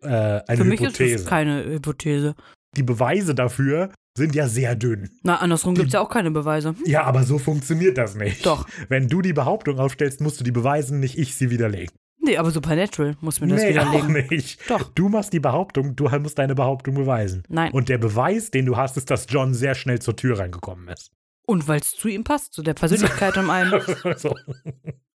Äh, 0.00 0.06
eine 0.08 0.56
Für 0.56 0.64
mich 0.64 0.80
Hypothese. 0.80 1.14
ist 1.14 1.24
das 1.24 1.28
keine 1.28 1.64
Hypothese. 1.66 2.34
Die 2.76 2.82
Beweise 2.82 3.34
dafür 3.34 3.90
sind 4.16 4.34
ja 4.34 4.46
sehr 4.46 4.76
dünn. 4.76 5.10
Na, 5.22 5.36
andersrum 5.36 5.74
gibt 5.74 5.88
es 5.88 5.94
ja 5.94 6.00
auch 6.00 6.10
keine 6.10 6.30
Beweise. 6.30 6.74
Ja, 6.84 7.04
aber 7.04 7.24
so 7.24 7.38
funktioniert 7.38 7.96
das 7.96 8.14
nicht. 8.14 8.44
Doch. 8.44 8.66
Wenn 8.88 9.08
du 9.08 9.22
die 9.22 9.32
Behauptung 9.32 9.78
aufstellst, 9.78 10.20
musst 10.20 10.38
du 10.38 10.44
die 10.44 10.52
beweisen, 10.52 11.00
nicht 11.00 11.18
ich 11.18 11.34
sie 11.34 11.50
widerlegen. 11.50 11.94
Nee, 12.24 12.36
aber 12.36 12.50
Supernatural 12.50 13.16
muss 13.20 13.40
mir 13.40 13.48
das 13.48 13.62
nee, 13.62 13.78
auch 13.78 13.92
widerlegen. 13.92 14.28
nicht. 14.30 14.70
Doch. 14.70 14.90
Du 14.94 15.08
machst 15.08 15.32
die 15.32 15.40
Behauptung, 15.40 15.96
du 15.96 16.08
musst 16.20 16.38
deine 16.38 16.54
Behauptung 16.54 16.94
beweisen. 16.94 17.42
Nein. 17.48 17.72
Und 17.72 17.88
der 17.88 17.98
Beweis, 17.98 18.50
den 18.50 18.66
du 18.66 18.76
hast, 18.76 18.96
ist, 18.96 19.10
dass 19.10 19.26
John 19.28 19.54
sehr 19.54 19.74
schnell 19.74 20.00
zur 20.00 20.14
Tür 20.14 20.38
reingekommen 20.38 20.88
ist. 20.88 21.10
Und 21.46 21.66
weil 21.66 21.80
es 21.80 21.90
zu 21.90 22.08
ihm 22.08 22.22
passt, 22.22 22.52
zu 22.52 22.62
der 22.62 22.74
Persönlichkeit 22.74 23.36
und 23.38 23.50
allem. 23.50 23.82
so. 24.16 24.36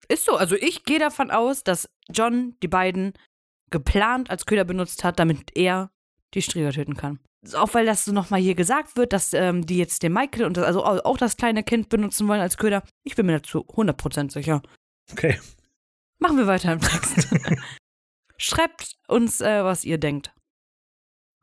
Ist 0.08 0.24
so. 0.24 0.36
Also 0.36 0.56
ich 0.56 0.84
gehe 0.84 0.98
davon 0.98 1.30
aus, 1.30 1.62
dass 1.62 1.88
John 2.10 2.56
die 2.62 2.68
beiden 2.68 3.12
geplant 3.70 4.30
als 4.30 4.46
Köder 4.46 4.64
benutzt 4.64 5.04
hat, 5.04 5.20
damit 5.20 5.56
er 5.56 5.90
die 6.34 6.42
Strieger 6.42 6.72
töten 6.72 6.96
kann. 6.96 7.20
Auch 7.54 7.74
weil 7.74 7.86
das 7.86 8.04
so 8.04 8.12
nochmal 8.12 8.40
hier 8.40 8.54
gesagt 8.54 8.96
wird, 8.96 9.12
dass 9.12 9.32
ähm, 9.32 9.64
die 9.66 9.78
jetzt 9.78 10.02
den 10.02 10.12
Michael 10.12 10.44
und 10.46 10.56
das, 10.56 10.64
also 10.64 10.84
au- 10.84 11.00
auch 11.04 11.16
das 11.16 11.36
kleine 11.36 11.62
Kind 11.62 11.88
benutzen 11.88 12.26
wollen 12.28 12.40
als 12.40 12.56
Köder. 12.56 12.82
Ich 13.04 13.14
bin 13.16 13.26
mir 13.26 13.32
dazu 13.40 13.64
100% 13.66 14.32
sicher. 14.32 14.62
Okay. 15.12 15.38
Machen 16.18 16.38
wir 16.38 16.46
weiter 16.46 16.72
im 16.72 16.80
Text. 16.80 17.28
Schreibt 18.38 18.96
uns, 19.08 19.40
äh, 19.40 19.64
was 19.64 19.84
ihr 19.84 19.98
denkt. 19.98 20.32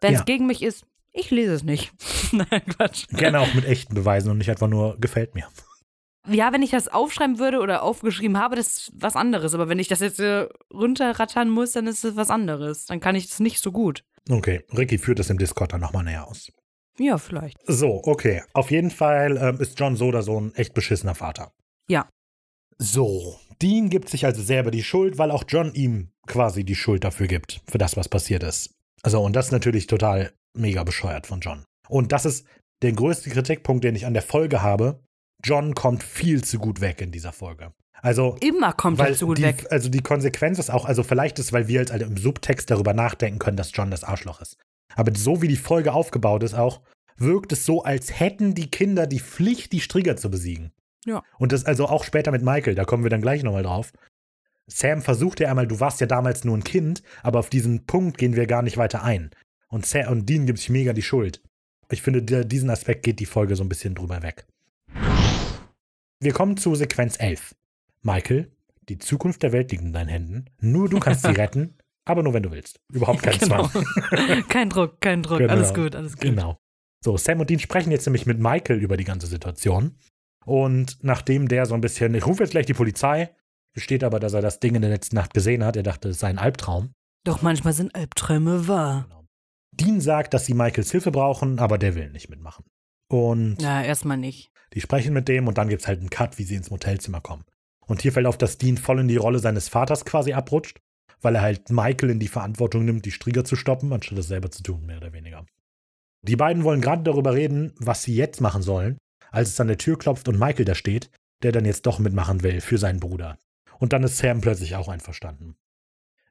Wenn 0.01 0.13
es 0.13 0.19
Ja. 0.19 0.25
gegen 0.25 0.45
mich 0.47 0.61
ist, 0.61 0.85
ich 1.11 1.31
lese 1.31 1.53
es 1.53 1.63
nicht. 1.63 1.91
Nein, 2.31 2.61
Quatsch. 2.67 3.07
Gerne 3.09 3.39
auch 3.39 3.53
mit 3.53 3.65
echten 3.65 3.93
Beweisen 3.95 4.29
und 4.31 4.37
nicht 4.39 4.49
einfach 4.49 4.67
nur 4.67 4.97
gefällt 4.99 5.33
mir. 5.35 5.47
Ja, 6.27 6.53
wenn 6.53 6.61
ich 6.61 6.71
das 6.71 6.87
aufschreiben 6.87 7.37
würde 7.39 7.59
oder 7.59 7.83
aufgeschrieben 7.83 8.37
habe, 8.37 8.55
das 8.55 8.67
ist 8.77 8.91
was 8.95 9.15
anderes. 9.15 9.53
Aber 9.53 9.67
wenn 9.69 9.79
ich 9.79 9.87
das 9.89 9.99
jetzt 9.99 10.19
äh, 10.19 10.47
runterrattern 10.73 11.49
muss, 11.49 11.73
dann 11.73 11.85
ist 11.87 12.03
es 12.05 12.15
was 12.15 12.29
anderes. 12.29 12.85
Dann 12.85 12.99
kann 13.01 13.15
ich 13.15 13.27
das 13.27 13.39
nicht 13.39 13.59
so 13.59 13.71
gut. 13.71 14.03
Okay, 14.29 14.63
Ricky 14.75 14.97
führt 14.97 15.19
das 15.19 15.29
im 15.29 15.37
Discord 15.37 15.73
dann 15.73 15.81
nochmal 15.81 16.03
näher 16.03 16.27
aus. 16.27 16.51
Ja, 16.97 17.17
vielleicht. 17.17 17.57
So, 17.65 18.01
okay. 18.03 18.43
Auf 18.53 18.71
jeden 18.71 18.91
Fall 18.91 19.37
ähm, 19.37 19.59
ist 19.59 19.79
John 19.79 19.95
so 19.95 20.07
oder 20.07 20.23
so 20.23 20.39
ein 20.39 20.53
echt 20.55 20.73
beschissener 20.73 21.15
Vater. 21.15 21.51
Ja. 21.89 22.07
So, 22.77 23.39
Dean 23.61 23.89
gibt 23.89 24.09
sich 24.09 24.25
also 24.25 24.41
selber 24.41 24.71
die 24.71 24.83
Schuld, 24.83 25.17
weil 25.17 25.31
auch 25.31 25.43
John 25.47 25.73
ihm 25.73 26.11
quasi 26.27 26.63
die 26.63 26.75
Schuld 26.75 27.03
dafür 27.03 27.27
gibt, 27.27 27.61
für 27.69 27.77
das, 27.77 27.97
was 27.97 28.09
passiert 28.09 28.43
ist. 28.43 28.75
Also, 29.01 29.21
und 29.21 29.35
das 29.35 29.47
ist 29.47 29.51
natürlich 29.51 29.87
total 29.87 30.33
mega 30.55 30.83
bescheuert 30.83 31.27
von 31.27 31.39
John. 31.39 31.65
Und 31.89 32.11
das 32.11 32.25
ist 32.25 32.45
der 32.81 32.93
größte 32.93 33.29
Kritikpunkt, 33.29 33.83
den 33.83 33.95
ich 33.95 34.05
an 34.05 34.13
der 34.13 34.23
Folge 34.23 34.61
habe. 34.61 35.03
John 35.43 35.75
kommt 35.75 36.03
viel 36.03 36.43
zu 36.43 36.57
gut 36.57 36.79
weg 36.79 37.01
in 37.01 37.11
dieser 37.11 37.33
Folge. 37.33 37.73
Also, 38.03 38.35
Immer 38.41 38.73
kommt 38.73 38.99
er 38.99 39.13
zu 39.13 39.27
gut 39.27 39.37
die, 39.37 39.43
weg. 39.43 39.65
Also 39.69 39.87
die 39.87 40.01
Konsequenz 40.01 40.59
ist 40.59 40.69
auch, 40.69 40.83
also 40.83 41.03
vielleicht 41.03 41.39
ist, 41.39 41.53
weil 41.53 41.69
wir 41.69 41.79
jetzt 41.79 41.91
alle 41.91 42.03
im 42.03 42.17
Subtext 42.17 42.69
darüber 42.69 42.93
nachdenken 42.93 43.39
können, 43.39 43.55
dass 43.55 43.71
John 43.73 43.89
das 43.89 44.03
Arschloch 44.03 44.41
ist. 44.41 44.57
Aber 44.93 45.13
so 45.15 45.41
wie 45.41 45.47
die 45.47 45.55
Folge 45.55 45.93
aufgebaut 45.93 46.43
ist 46.43 46.53
auch, 46.53 46.81
wirkt 47.15 47.53
es 47.53 47.65
so, 47.65 47.83
als 47.83 48.19
hätten 48.19 48.55
die 48.55 48.69
Kinder 48.69 49.07
die 49.07 49.21
Pflicht, 49.21 49.71
die 49.71 49.79
Strigger 49.79 50.17
zu 50.17 50.29
besiegen. 50.29 50.73
Ja. 51.05 51.23
Und 51.39 51.53
das 51.53 51.65
also 51.65 51.87
auch 51.87 52.03
später 52.03 52.31
mit 52.31 52.43
Michael, 52.43 52.75
da 52.75 52.83
kommen 52.83 53.03
wir 53.03 53.09
dann 53.09 53.21
gleich 53.21 53.41
nochmal 53.41 53.63
drauf. 53.63 53.93
Sam 54.67 55.01
versucht 55.01 55.39
ja 55.39 55.49
einmal, 55.49 55.67
du 55.67 55.79
warst 55.79 56.01
ja 56.01 56.07
damals 56.07 56.43
nur 56.43 56.57
ein 56.57 56.65
Kind, 56.65 57.03
aber 57.21 57.39
auf 57.39 57.49
diesen 57.49 57.85
Punkt 57.85 58.17
gehen 58.17 58.35
wir 58.35 58.47
gar 58.47 58.63
nicht 58.63 58.75
weiter 58.75 59.03
ein. 59.03 59.31
Und, 59.69 59.85
Sam, 59.85 60.09
und 60.09 60.27
Dean 60.27 60.45
gibt 60.45 60.59
sich 60.59 60.69
mega 60.69 60.91
die 60.91 61.01
Schuld. 61.01 61.41
Ich 61.89 62.01
finde, 62.01 62.45
diesen 62.45 62.69
Aspekt 62.69 63.03
geht 63.03 63.21
die 63.21 63.25
Folge 63.25 63.55
so 63.55 63.63
ein 63.63 63.69
bisschen 63.69 63.95
drüber 63.95 64.21
weg. 64.23 64.45
Wir 66.19 66.33
kommen 66.33 66.57
zu 66.57 66.75
Sequenz 66.75 67.17
11. 67.17 67.55
Michael, 68.03 68.51
die 68.89 68.97
Zukunft 68.97 69.43
der 69.43 69.51
Welt 69.51 69.71
liegt 69.71 69.83
in 69.83 69.93
deinen 69.93 70.09
Händen. 70.09 70.45
Nur 70.59 70.89
du 70.89 70.99
kannst 70.99 71.23
sie 71.23 71.31
retten, 71.37 71.77
aber 72.05 72.21
nur 72.23 72.33
wenn 72.33 72.43
du 72.43 72.51
willst. 72.51 72.79
Überhaupt 72.91 73.23
kein 73.23 73.37
Genau. 73.39 73.67
Zwang. 73.67 74.43
kein 74.49 74.69
Druck, 74.69 74.99
kein 75.01 75.23
Druck. 75.23 75.39
Genau. 75.39 75.53
Alles 75.53 75.73
gut, 75.73 75.95
alles 75.95 76.13
gut. 76.13 76.21
Genau. 76.21 76.57
So, 77.03 77.17
Sam 77.17 77.39
und 77.39 77.49
Dean 77.49 77.59
sprechen 77.59 77.91
jetzt 77.91 78.05
nämlich 78.05 78.25
mit 78.25 78.39
Michael 78.39 78.79
über 78.79 78.97
die 78.97 79.03
ganze 79.03 79.27
Situation. 79.27 79.97
Und 80.45 80.97
nachdem 81.03 81.47
der 81.47 81.65
so 81.65 81.73
ein 81.73 81.81
bisschen, 81.81 82.13
ich 82.15 82.25
rufe 82.25 82.43
jetzt 82.43 82.51
gleich 82.51 82.65
die 82.65 82.73
Polizei, 82.73 83.33
gesteht 83.73 84.03
aber, 84.03 84.19
dass 84.19 84.33
er 84.33 84.41
das 84.41 84.59
Ding 84.59 84.75
in 84.75 84.81
der 84.81 84.91
letzten 84.91 85.15
Nacht 85.15 85.33
gesehen 85.33 85.63
hat. 85.63 85.75
Er 85.75 85.83
dachte, 85.83 86.09
es 86.09 86.19
sei 86.19 86.27
ein 86.27 86.37
Albtraum. 86.37 86.91
Doch 87.25 87.41
manchmal 87.41 87.73
sind 87.73 87.95
Albträume 87.95 88.67
wahr. 88.67 89.03
Genau. 89.07 89.25
Dean 89.71 90.01
sagt, 90.01 90.33
dass 90.33 90.45
sie 90.45 90.53
Michaels 90.53 90.91
Hilfe 90.91 91.11
brauchen, 91.11 91.59
aber 91.59 91.77
der 91.77 91.95
will 91.95 92.09
nicht 92.11 92.29
mitmachen. 92.29 92.65
Und 93.09 93.61
Ja, 93.61 93.81
erstmal 93.81 94.17
nicht. 94.17 94.51
die 94.73 94.81
sprechen 94.81 95.13
mit 95.13 95.27
dem 95.27 95.47
und 95.47 95.57
dann 95.57 95.69
gibt 95.69 95.81
es 95.81 95.87
halt 95.87 95.99
einen 95.99 96.09
Cut, 96.09 96.37
wie 96.37 96.43
sie 96.43 96.55
ins 96.55 96.69
Motelzimmer 96.69 97.21
kommen. 97.21 97.43
Und 97.85 98.01
hier 98.01 98.13
fällt 98.13 98.27
auf, 98.27 98.37
dass 98.37 98.57
Dean 98.57 98.77
voll 98.77 98.99
in 98.99 99.07
die 99.07 99.17
Rolle 99.17 99.39
seines 99.39 99.69
Vaters 99.69 100.05
quasi 100.05 100.33
abrutscht, 100.33 100.79
weil 101.21 101.35
er 101.35 101.41
halt 101.41 101.69
Michael 101.69 102.11
in 102.11 102.19
die 102.19 102.27
Verantwortung 102.27 102.85
nimmt, 102.85 103.05
die 103.05 103.11
Strieger 103.11 103.43
zu 103.43 103.55
stoppen, 103.55 103.91
anstatt 103.93 104.17
es 104.17 104.27
selber 104.27 104.51
zu 104.51 104.63
tun, 104.63 104.85
mehr 104.85 104.97
oder 104.97 105.13
weniger. 105.13 105.45
Die 106.21 106.35
beiden 106.35 106.63
wollen 106.63 106.81
gerade 106.81 107.03
darüber 107.03 107.33
reden, 107.33 107.73
was 107.79 108.03
sie 108.03 108.15
jetzt 108.15 108.39
machen 108.39 108.61
sollen, 108.61 108.97
als 109.31 109.49
es 109.49 109.59
an 109.59 109.67
der 109.67 109.77
Tür 109.77 109.97
klopft 109.97 110.27
und 110.27 110.39
Michael 110.39 110.65
da 110.65 110.75
steht, 110.75 111.09
der 111.43 111.51
dann 111.51 111.65
jetzt 111.65 111.85
doch 111.85 111.99
mitmachen 111.99 112.43
will 112.43 112.61
für 112.61 112.77
seinen 112.77 112.99
Bruder. 112.99 113.37
Und 113.79 113.91
dann 113.91 114.03
ist 114.03 114.17
Sam 114.17 114.39
plötzlich 114.39 114.75
auch 114.75 114.87
einverstanden. 114.87 115.55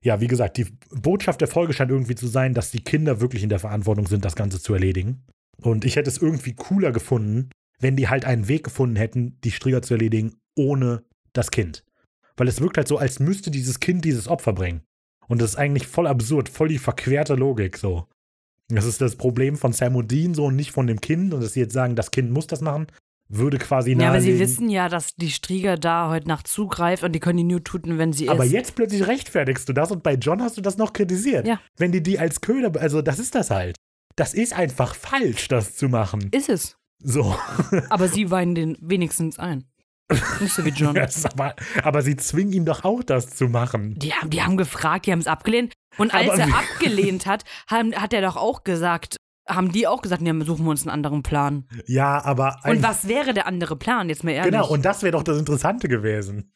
Ja, 0.02 0.20
wie 0.20 0.26
gesagt, 0.26 0.56
die 0.56 0.66
Botschaft 0.90 1.40
der 1.40 1.48
Folge 1.48 1.72
scheint 1.72 1.90
irgendwie 1.90 2.14
zu 2.14 2.26
sein, 2.26 2.54
dass 2.54 2.70
die 2.70 2.82
Kinder 2.82 3.20
wirklich 3.20 3.42
in 3.42 3.50
der 3.50 3.60
Verantwortung 3.60 4.06
sind, 4.06 4.24
das 4.24 4.34
Ganze 4.34 4.60
zu 4.60 4.72
erledigen. 4.72 5.24
Und 5.58 5.84
ich 5.84 5.96
hätte 5.96 6.10
es 6.10 6.18
irgendwie 6.18 6.54
cooler 6.54 6.90
gefunden, 6.90 7.50
wenn 7.78 7.96
die 7.96 8.08
halt 8.08 8.24
einen 8.24 8.48
Weg 8.48 8.64
gefunden 8.64 8.96
hätten, 8.96 9.38
die 9.42 9.50
Strieger 9.50 9.82
zu 9.82 9.94
erledigen, 9.94 10.34
ohne 10.56 11.04
das 11.32 11.50
Kind. 11.50 11.84
Weil 12.36 12.48
es 12.48 12.60
wirkt 12.60 12.76
halt 12.78 12.88
so, 12.88 12.98
als 12.98 13.20
müsste 13.20 13.50
dieses 13.50 13.80
Kind 13.80 14.04
dieses 14.04 14.28
Opfer 14.28 14.52
bringen. 14.52 14.82
Und 15.28 15.40
das 15.40 15.50
ist 15.50 15.56
eigentlich 15.56 15.86
voll 15.86 16.06
absurd, 16.06 16.48
voll 16.48 16.68
die 16.68 16.78
verquerte 16.78 17.34
Logik 17.34 17.76
so. 17.76 18.06
Das 18.68 18.84
ist 18.84 19.00
das 19.00 19.16
Problem 19.16 19.56
von 19.56 19.72
Sam 19.72 19.96
und 19.96 20.10
Dean 20.10 20.34
so 20.34 20.46
und 20.46 20.56
nicht 20.56 20.72
von 20.72 20.86
dem 20.86 21.00
Kind. 21.00 21.34
Und 21.34 21.42
dass 21.42 21.52
sie 21.52 21.60
jetzt 21.60 21.74
sagen, 21.74 21.94
das 21.96 22.10
Kind 22.10 22.30
muss 22.30 22.46
das 22.46 22.60
machen, 22.62 22.86
würde 23.28 23.58
quasi 23.58 23.92
Ja, 23.92 24.08
aber 24.10 24.20
sie 24.20 24.30
nahelegen- 24.30 24.38
wissen 24.40 24.68
ja, 24.70 24.88
dass 24.88 25.14
die 25.14 25.30
Strieger 25.30 25.76
da 25.76 26.08
heute 26.10 26.28
Nacht 26.28 26.46
zugreift 26.48 27.02
und 27.02 27.12
die 27.12 27.20
können 27.20 27.38
die 27.38 27.44
nur 27.44 27.62
tuten, 27.62 27.98
wenn 27.98 28.12
sie 28.12 28.28
Aber 28.28 28.44
ist. 28.44 28.52
jetzt 28.52 28.74
plötzlich 28.74 29.06
rechtfertigst 29.06 29.68
du 29.68 29.72
das 29.72 29.90
und 29.90 30.02
bei 30.02 30.14
John 30.14 30.42
hast 30.42 30.56
du 30.56 30.60
das 30.62 30.76
noch 30.78 30.92
kritisiert. 30.92 31.46
Ja. 31.46 31.60
Wenn 31.76 31.92
die 31.92 32.02
die 32.02 32.18
als 32.18 32.40
Köder, 32.40 32.78
also 32.80 33.02
das 33.02 33.18
ist 33.18 33.34
das 33.34 33.50
halt. 33.50 33.76
Das 34.16 34.34
ist 34.34 34.52
einfach 34.54 34.94
falsch, 34.94 35.48
das 35.48 35.76
zu 35.76 35.88
machen. 35.88 36.28
Ist 36.32 36.48
es. 36.50 36.76
So. 37.02 37.34
Aber 37.88 38.08
sie 38.08 38.30
weinen 38.30 38.54
den 38.54 38.76
wenigstens 38.80 39.38
ein. 39.38 39.64
Nicht 40.40 40.54
so 40.54 40.64
wie 40.64 40.70
John. 40.70 40.96
Aber, 41.32 41.54
aber 41.82 42.02
sie 42.02 42.16
zwingen 42.16 42.52
ihn 42.52 42.64
doch 42.64 42.84
auch, 42.84 43.02
das 43.02 43.34
zu 43.34 43.48
machen. 43.48 43.94
Die 43.98 44.12
haben, 44.12 44.30
die 44.30 44.42
haben 44.42 44.56
gefragt, 44.56 45.06
die 45.06 45.12
haben 45.12 45.20
es 45.20 45.26
abgelehnt. 45.26 45.72
Und 45.98 46.14
als 46.14 46.30
Aber 46.30 46.42
er 46.42 46.48
abgelehnt 46.48 47.26
hat, 47.26 47.44
haben, 47.68 47.94
hat 47.94 48.12
er 48.12 48.22
doch 48.22 48.36
auch 48.36 48.64
gesagt, 48.64 49.16
haben 49.48 49.72
die 49.72 49.86
auch 49.86 50.02
gesagt, 50.02 50.22
ja, 50.22 50.32
suchen 50.44 50.64
wir 50.64 50.70
uns 50.70 50.82
einen 50.82 50.90
anderen 50.90 51.22
Plan. 51.22 51.66
Ja, 51.86 52.24
aber. 52.24 52.58
Und 52.64 52.82
was 52.82 53.08
wäre 53.08 53.34
der 53.34 53.46
andere 53.46 53.76
Plan, 53.76 54.08
jetzt 54.08 54.24
mal 54.24 54.32
ehrlich? 54.32 54.52
Genau, 54.52 54.68
und 54.68 54.84
das 54.84 55.02
wäre 55.02 55.12
doch 55.12 55.22
das 55.22 55.38
Interessante 55.38 55.88
gewesen. 55.88 56.52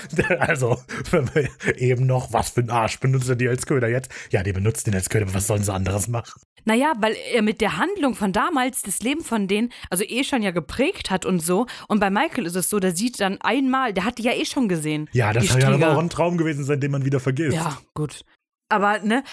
Also, 0.38 0.78
wenn 1.10 1.32
wir 1.34 1.48
eben 1.78 2.06
noch, 2.06 2.32
was 2.32 2.50
für 2.50 2.60
ein 2.60 2.70
Arsch 2.70 3.00
benutzt 3.00 3.28
er 3.28 3.36
die 3.36 3.48
als 3.48 3.66
Köder 3.66 3.88
jetzt? 3.88 4.10
Ja, 4.30 4.42
die 4.42 4.52
benutzt 4.52 4.86
den 4.86 4.94
als 4.94 5.08
Köder, 5.08 5.26
aber 5.26 5.34
was 5.34 5.46
sollen 5.46 5.62
sie 5.62 5.72
anderes 5.72 6.08
machen? 6.08 6.40
Naja, 6.64 6.92
weil 6.98 7.16
er 7.32 7.42
mit 7.42 7.60
der 7.60 7.76
Handlung 7.76 8.14
von 8.14 8.32
damals 8.32 8.82
das 8.82 9.00
Leben 9.00 9.22
von 9.22 9.48
denen, 9.48 9.72
also 9.90 10.04
eh 10.04 10.22
schon 10.24 10.42
ja 10.42 10.52
geprägt 10.52 11.10
hat 11.10 11.26
und 11.26 11.40
so. 11.40 11.66
Und 11.88 12.00
bei 12.00 12.10
Michael 12.10 12.46
ist 12.46 12.56
es 12.56 12.68
so, 12.68 12.78
der 12.78 12.94
sieht 12.94 13.20
dann 13.20 13.40
einmal, 13.40 13.92
der 13.92 14.04
hat 14.04 14.18
die 14.18 14.22
ja 14.22 14.32
eh 14.32 14.44
schon 14.44 14.68
gesehen. 14.68 15.08
Ja, 15.12 15.32
das 15.32 15.48
soll 15.48 15.60
ja 15.60 15.70
aber 15.70 15.92
auch 15.92 15.98
ein 15.98 16.10
Traum 16.10 16.36
gewesen 16.36 16.64
sein, 16.64 16.80
den 16.80 16.92
man 16.92 17.04
wieder 17.04 17.20
vergisst. 17.20 17.56
Ja, 17.56 17.78
gut. 17.94 18.24
Aber, 18.68 19.00
ne, 19.00 19.24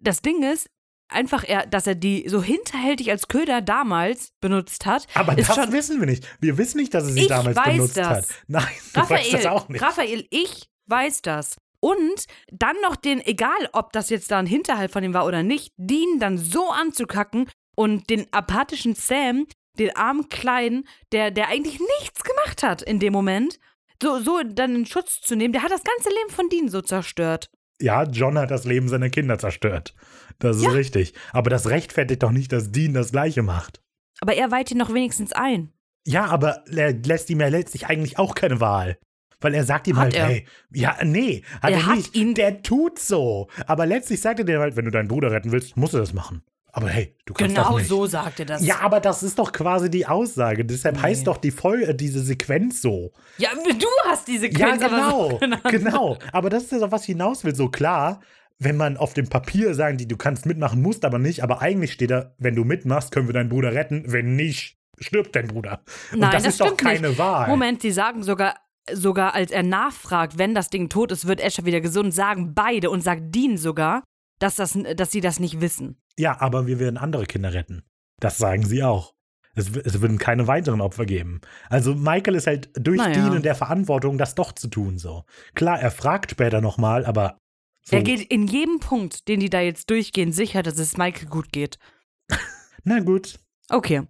das 0.00 0.20
Ding 0.20 0.42
ist, 0.42 0.68
einfach 1.08 1.44
er, 1.46 1.66
dass 1.66 1.86
er 1.86 1.94
die 1.94 2.28
so 2.28 2.42
hinterhältig 2.42 3.10
als 3.10 3.28
Köder 3.28 3.60
damals 3.60 4.32
benutzt 4.40 4.86
hat, 4.86 5.06
Aber 5.14 5.34
das 5.34 5.54
schon. 5.54 5.72
wissen 5.72 6.00
wir 6.00 6.06
nicht. 6.06 6.26
Wir 6.40 6.58
wissen 6.58 6.78
nicht, 6.78 6.94
dass 6.94 7.04
er 7.04 7.12
sie 7.12 7.26
damals 7.26 7.60
benutzt 7.62 7.96
das. 7.96 8.08
hat. 8.08 8.24
Nein, 8.46 8.64
du 8.92 9.00
weißt 9.00 9.32
das 9.32 9.44
Raphael, 9.44 9.46
auch 9.48 9.68
nicht. 9.68 9.82
Raphael, 9.82 10.26
ich 10.30 10.68
weiß 10.86 11.22
das. 11.22 11.56
Und 11.80 12.24
dann 12.50 12.76
noch 12.82 12.96
den, 12.96 13.20
egal 13.20 13.50
ob 13.72 13.92
das 13.92 14.08
jetzt 14.08 14.30
da 14.30 14.38
ein 14.38 14.46
Hinterhalt 14.46 14.90
von 14.90 15.04
ihm 15.04 15.12
war 15.12 15.26
oder 15.26 15.42
nicht, 15.42 15.72
Dean 15.76 16.18
dann 16.18 16.38
so 16.38 16.70
anzukacken 16.70 17.48
und 17.76 18.08
den 18.08 18.26
apathischen 18.32 18.94
Sam, 18.94 19.46
den 19.78 19.94
armen 19.94 20.28
Kleinen, 20.30 20.88
der, 21.12 21.30
der 21.30 21.48
eigentlich 21.48 21.78
nichts 22.00 22.22
gemacht 22.24 22.62
hat 22.62 22.80
in 22.80 23.00
dem 23.00 23.12
Moment, 23.12 23.58
so, 24.02 24.18
so 24.20 24.40
dann 24.42 24.74
in 24.76 24.86
Schutz 24.86 25.20
zu 25.20 25.36
nehmen, 25.36 25.52
der 25.52 25.62
hat 25.62 25.72
das 25.72 25.82
ganze 25.84 26.08
Leben 26.08 26.30
von 26.30 26.48
Dean 26.48 26.68
so 26.68 26.80
zerstört. 26.80 27.50
Ja, 27.80 28.04
John 28.04 28.38
hat 28.38 28.50
das 28.50 28.64
Leben 28.64 28.88
seiner 28.88 29.10
Kinder 29.10 29.38
zerstört. 29.38 29.94
Das 30.38 30.56
ist 30.58 30.70
richtig. 30.72 31.14
Aber 31.32 31.50
das 31.50 31.68
rechtfertigt 31.70 32.22
doch 32.22 32.30
nicht, 32.30 32.52
dass 32.52 32.72
Dean 32.72 32.92
das 32.94 33.12
Gleiche 33.12 33.42
macht. 33.42 33.80
Aber 34.20 34.34
er 34.34 34.50
weiht 34.50 34.70
ihn 34.70 34.78
noch 34.78 34.92
wenigstens 34.92 35.32
ein. 35.32 35.72
Ja, 36.06 36.26
aber 36.26 36.64
er 36.74 36.92
lässt 36.92 37.30
ihm 37.30 37.40
ja 37.40 37.48
letztlich 37.48 37.86
eigentlich 37.86 38.18
auch 38.18 38.34
keine 38.34 38.60
Wahl. 38.60 38.98
Weil 39.40 39.54
er 39.54 39.64
sagt 39.64 39.86
ihm 39.88 39.96
Hat 39.96 40.04
halt, 40.04 40.14
er. 40.14 40.26
hey, 40.26 40.46
ja, 40.72 40.96
nee, 41.02 41.42
hat 41.60 41.70
Er 41.70 41.76
er, 41.78 41.86
hat 41.86 41.96
nicht. 41.96 42.14
ihn- 42.16 42.34
der 42.34 42.62
tut 42.62 42.98
so. 42.98 43.48
Aber 43.66 43.84
letztlich 43.86 44.20
sagt 44.20 44.38
er 44.38 44.44
dir 44.44 44.58
halt, 44.60 44.76
wenn 44.76 44.84
du 44.86 44.90
deinen 44.90 45.08
Bruder 45.08 45.30
retten 45.30 45.52
willst, 45.52 45.76
musst 45.76 45.92
du 45.94 45.98
das 45.98 46.12
machen. 46.14 46.42
Aber 46.72 46.88
hey, 46.88 47.14
du 47.24 47.34
kannst 47.34 47.56
das 47.56 47.64
Genau 47.66 47.78
nicht. 47.78 47.88
so 47.88 48.06
sagt 48.06 48.40
er 48.40 48.46
das. 48.46 48.64
Ja, 48.66 48.80
aber 48.80 48.98
das 49.00 49.22
ist 49.22 49.38
doch 49.38 49.52
quasi 49.52 49.90
die 49.90 50.06
Aussage. 50.06 50.64
Deshalb 50.64 50.96
Nee. 50.96 51.02
heißt 51.02 51.26
doch 51.26 51.36
die 51.36 51.50
Folge, 51.52 51.94
diese 51.94 52.20
Sequenz 52.20 52.82
so. 52.82 53.12
Ja, 53.38 53.50
du 53.54 53.86
hast 54.06 54.26
diese 54.26 54.46
Ja, 54.46 54.52
Sequenz 54.74 54.82
aber 54.82 54.96
genau. 54.96 55.30
so 55.30 55.38
genannt. 55.38 55.62
genau. 55.70 56.18
Aber 56.32 56.50
das 56.50 56.64
ist 56.64 56.72
ja 56.72 56.78
so, 56.80 56.90
was 56.90 57.04
hinaus 57.04 57.44
will. 57.44 57.54
So 57.54 57.68
klar, 57.68 58.20
wenn 58.58 58.76
man 58.76 58.96
auf 58.96 59.14
dem 59.14 59.28
Papier 59.28 59.74
sagen, 59.74 59.98
die 59.98 60.08
du 60.08 60.16
kannst 60.16 60.46
mitmachen, 60.46 60.80
musst 60.80 61.04
aber 61.04 61.18
nicht. 61.18 61.42
Aber 61.42 61.60
eigentlich 61.60 61.92
steht 61.92 62.10
da, 62.10 62.34
wenn 62.38 62.54
du 62.54 62.64
mitmachst, 62.64 63.10
können 63.10 63.28
wir 63.28 63.32
deinen 63.34 63.48
Bruder 63.48 63.72
retten. 63.72 64.04
Wenn 64.06 64.36
nicht, 64.36 64.78
stirbt 64.98 65.34
dein 65.36 65.48
Bruder. 65.48 65.82
Und 66.12 66.20
Nein, 66.20 66.32
das, 66.32 66.42
das 66.44 66.52
ist 66.54 66.60
doch 66.60 66.76
keine 66.76 67.08
nicht. 67.08 67.18
Wahl. 67.18 67.48
Moment, 67.48 67.82
sie 67.82 67.90
sagen 67.90 68.22
sogar, 68.22 68.56
sogar 68.92 69.34
als 69.34 69.50
er 69.50 69.62
nachfragt, 69.62 70.38
wenn 70.38 70.54
das 70.54 70.70
Ding 70.70 70.88
tot 70.88 71.12
ist, 71.12 71.26
wird 71.26 71.40
Escher 71.40 71.64
wieder 71.64 71.80
gesund, 71.80 72.14
sagen 72.14 72.54
beide 72.54 72.90
und 72.90 73.02
sagt 73.02 73.34
Dean 73.34 73.56
sogar, 73.56 74.02
dass, 74.38 74.56
das, 74.56 74.78
dass 74.96 75.10
sie 75.10 75.20
das 75.20 75.40
nicht 75.40 75.60
wissen. 75.60 75.96
Ja, 76.18 76.40
aber 76.40 76.66
wir 76.66 76.78
werden 76.78 76.96
andere 76.96 77.26
Kinder 77.26 77.52
retten. 77.52 77.82
Das 78.20 78.38
sagen 78.38 78.64
sie 78.64 78.82
auch. 78.82 79.14
Es, 79.56 79.70
es 79.76 80.00
würden 80.00 80.18
keine 80.18 80.48
weiteren 80.48 80.80
Opfer 80.80 81.06
geben. 81.06 81.40
Also 81.68 81.94
Michael 81.94 82.34
ist 82.34 82.46
halt 82.46 82.70
durch 82.74 82.98
Naja. 82.98 83.14
Dean 83.14 83.36
in 83.36 83.42
der 83.42 83.54
Verantwortung, 83.54 84.18
das 84.18 84.34
doch 84.34 84.52
zu 84.52 84.68
tun. 84.68 84.98
So 84.98 85.24
klar, 85.54 85.80
er 85.80 85.90
fragt 85.90 86.32
später 86.32 86.60
nochmal, 86.60 87.06
aber 87.06 87.38
so, 87.86 87.96
Er 87.96 88.02
geht 88.02 88.20
in 88.22 88.46
jedem 88.46 88.80
Punkt, 88.80 89.28
den 89.28 89.40
die 89.40 89.50
da 89.50 89.60
jetzt 89.60 89.90
durchgehen, 89.90 90.32
sicher, 90.32 90.62
dass 90.62 90.78
es 90.78 90.96
Michael 90.96 91.28
gut 91.28 91.52
geht. 91.52 91.78
na 92.84 93.00
gut. 93.00 93.38
Okay. 93.68 94.02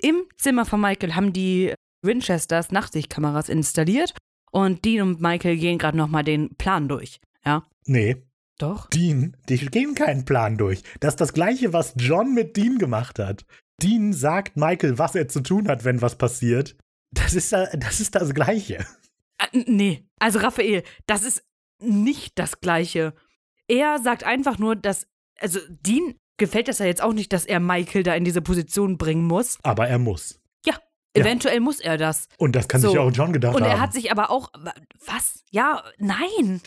Im 0.00 0.24
Zimmer 0.36 0.64
von 0.66 0.80
Michael 0.80 1.14
haben 1.14 1.32
die 1.32 1.72
Winchesters 2.02 2.70
Nachtsichtkameras 2.70 3.48
installiert 3.48 4.14
und 4.52 4.84
Dean 4.84 5.08
und 5.08 5.20
Michael 5.20 5.56
gehen 5.56 5.78
gerade 5.78 5.96
nochmal 5.96 6.24
den 6.24 6.54
Plan 6.56 6.88
durch. 6.88 7.20
Ja? 7.44 7.64
Nee, 7.86 8.16
Doch? 8.58 8.88
Dean, 8.90 9.36
die 9.48 9.58
gehen 9.58 9.94
keinen 9.94 10.24
Plan 10.24 10.56
durch. 10.56 10.82
Das 11.00 11.14
ist 11.14 11.20
das 11.20 11.32
gleiche, 11.32 11.72
was 11.72 11.94
John 11.96 12.32
mit 12.34 12.56
Dean 12.56 12.78
gemacht 12.78 13.18
hat. 13.18 13.44
Dean 13.82 14.12
sagt 14.12 14.56
Michael, 14.56 14.98
was 14.98 15.14
er 15.14 15.28
zu 15.28 15.40
tun 15.40 15.68
hat, 15.68 15.84
wenn 15.84 16.00
was 16.02 16.16
passiert. 16.16 16.76
Das 17.12 17.34
ist, 17.34 17.52
da- 17.52 17.66
das, 17.76 18.00
ist 18.00 18.14
das 18.14 18.32
Gleiche. 18.34 18.84
Äh, 19.38 19.46
n- 19.58 19.64
nee. 19.76 20.06
Also 20.18 20.38
Raphael, 20.38 20.82
das 21.06 21.22
ist 21.22 21.42
nicht 21.80 22.38
das 22.38 22.60
Gleiche. 22.60 23.14
Er 23.68 23.98
sagt 23.98 24.24
einfach 24.24 24.58
nur, 24.58 24.76
dass. 24.76 25.06
Also 25.38 25.60
Dean 25.68 26.14
gefällt 26.38 26.68
das 26.68 26.78
ja 26.78 26.86
jetzt 26.86 27.02
auch 27.02 27.12
nicht, 27.12 27.32
dass 27.32 27.44
er 27.46 27.60
Michael 27.60 28.02
da 28.02 28.14
in 28.14 28.24
diese 28.24 28.42
Position 28.42 28.96
bringen 28.98 29.24
muss. 29.26 29.58
Aber 29.62 29.88
er 29.88 29.98
muss. 29.98 30.40
Ja. 30.64 30.74
Ja. 31.16 31.22
Eventuell 31.22 31.60
muss 31.60 31.80
er 31.80 31.96
das. 31.98 32.28
Und 32.38 32.56
das 32.56 32.68
kann 32.68 32.80
So. 32.80 32.90
sich 32.90 32.98
auch 32.98 33.10
John 33.10 33.32
gedacht 33.32 33.54
Und 33.54 33.62
haben. 33.62 33.70
er 33.70 33.80
hat 33.80 33.92
sich 33.92 34.10
aber 34.10 34.30
auch. 34.30 34.50
Was? 35.06 35.42
Ja, 35.50 35.82
nein. 35.98 36.60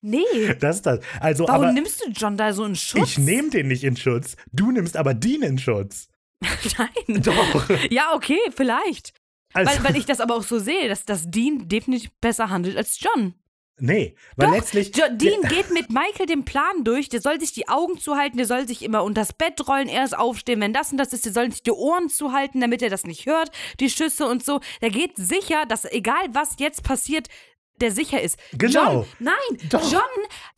Nee. 0.00 0.24
das 0.60 0.76
ist 0.76 0.86
das. 0.86 1.00
Also, 1.20 1.46
Warum 1.46 1.64
aber 1.64 1.72
nimmst 1.72 2.04
du 2.04 2.10
John 2.10 2.36
da 2.36 2.52
so 2.52 2.64
in 2.64 2.74
Schutz? 2.74 3.02
ich 3.10 3.18
nehme 3.18 3.50
den 3.50 3.68
nicht 3.68 3.84
in 3.84 3.96
Schutz. 3.96 4.36
Du 4.52 4.72
nimmst 4.72 4.96
aber 4.96 5.14
Dean 5.14 5.42
in 5.42 5.58
Schutz. 5.58 6.08
Nein. 6.78 7.22
Doch. 7.22 7.68
Ja, 7.90 8.14
okay, 8.14 8.38
vielleicht. 8.54 9.12
Also, 9.54 9.70
Weil, 9.72 9.84
weil 9.84 9.96
ich 9.96 10.06
das 10.06 10.20
aber 10.20 10.34
auch 10.34 10.42
so 10.42 10.58
sehe, 10.58 10.88
dass, 10.88 11.04
dass 11.04 11.30
Dean 11.30 11.68
definitiv 11.68 12.10
besser 12.20 12.48
handelt 12.50 12.76
als 12.76 12.98
John. 13.00 13.34
Nee, 13.78 14.14
weil 14.36 14.48
Doch, 14.48 14.54
letztlich. 14.54 14.96
Jo 14.96 15.04
Dean 15.10 15.42
geht 15.42 15.70
mit 15.72 15.90
Michael 15.90 16.26
den 16.26 16.44
Plan 16.44 16.84
durch, 16.84 17.08
der 17.08 17.20
soll 17.20 17.40
sich 17.40 17.52
die 17.52 17.68
Augen 17.68 17.98
zuhalten, 17.98 18.36
der 18.36 18.46
soll 18.46 18.66
sich 18.68 18.82
immer 18.82 19.02
unters 19.04 19.32
Bett 19.32 19.66
rollen, 19.66 19.88
erst 19.88 20.16
aufstehen, 20.16 20.60
wenn 20.60 20.72
das 20.72 20.92
und 20.92 20.98
das 20.98 21.12
ist, 21.12 21.24
der 21.24 21.32
soll 21.32 21.50
sich 21.50 21.62
die 21.62 21.70
Ohren 21.72 22.08
zuhalten, 22.08 22.60
damit 22.60 22.82
er 22.82 22.90
das 22.90 23.04
nicht 23.04 23.26
hört, 23.26 23.50
die 23.80 23.90
Schüsse 23.90 24.26
und 24.26 24.44
so. 24.44 24.60
Der 24.80 24.90
geht 24.90 25.12
sicher, 25.16 25.66
dass 25.66 25.84
egal 25.90 26.22
was 26.32 26.56
jetzt 26.58 26.82
passiert, 26.84 27.28
der 27.80 27.90
sicher 27.90 28.20
ist. 28.20 28.38
Genau. 28.52 28.92
John, 28.98 29.06
nein, 29.18 29.68
Doch. 29.70 29.90
John 29.90 30.00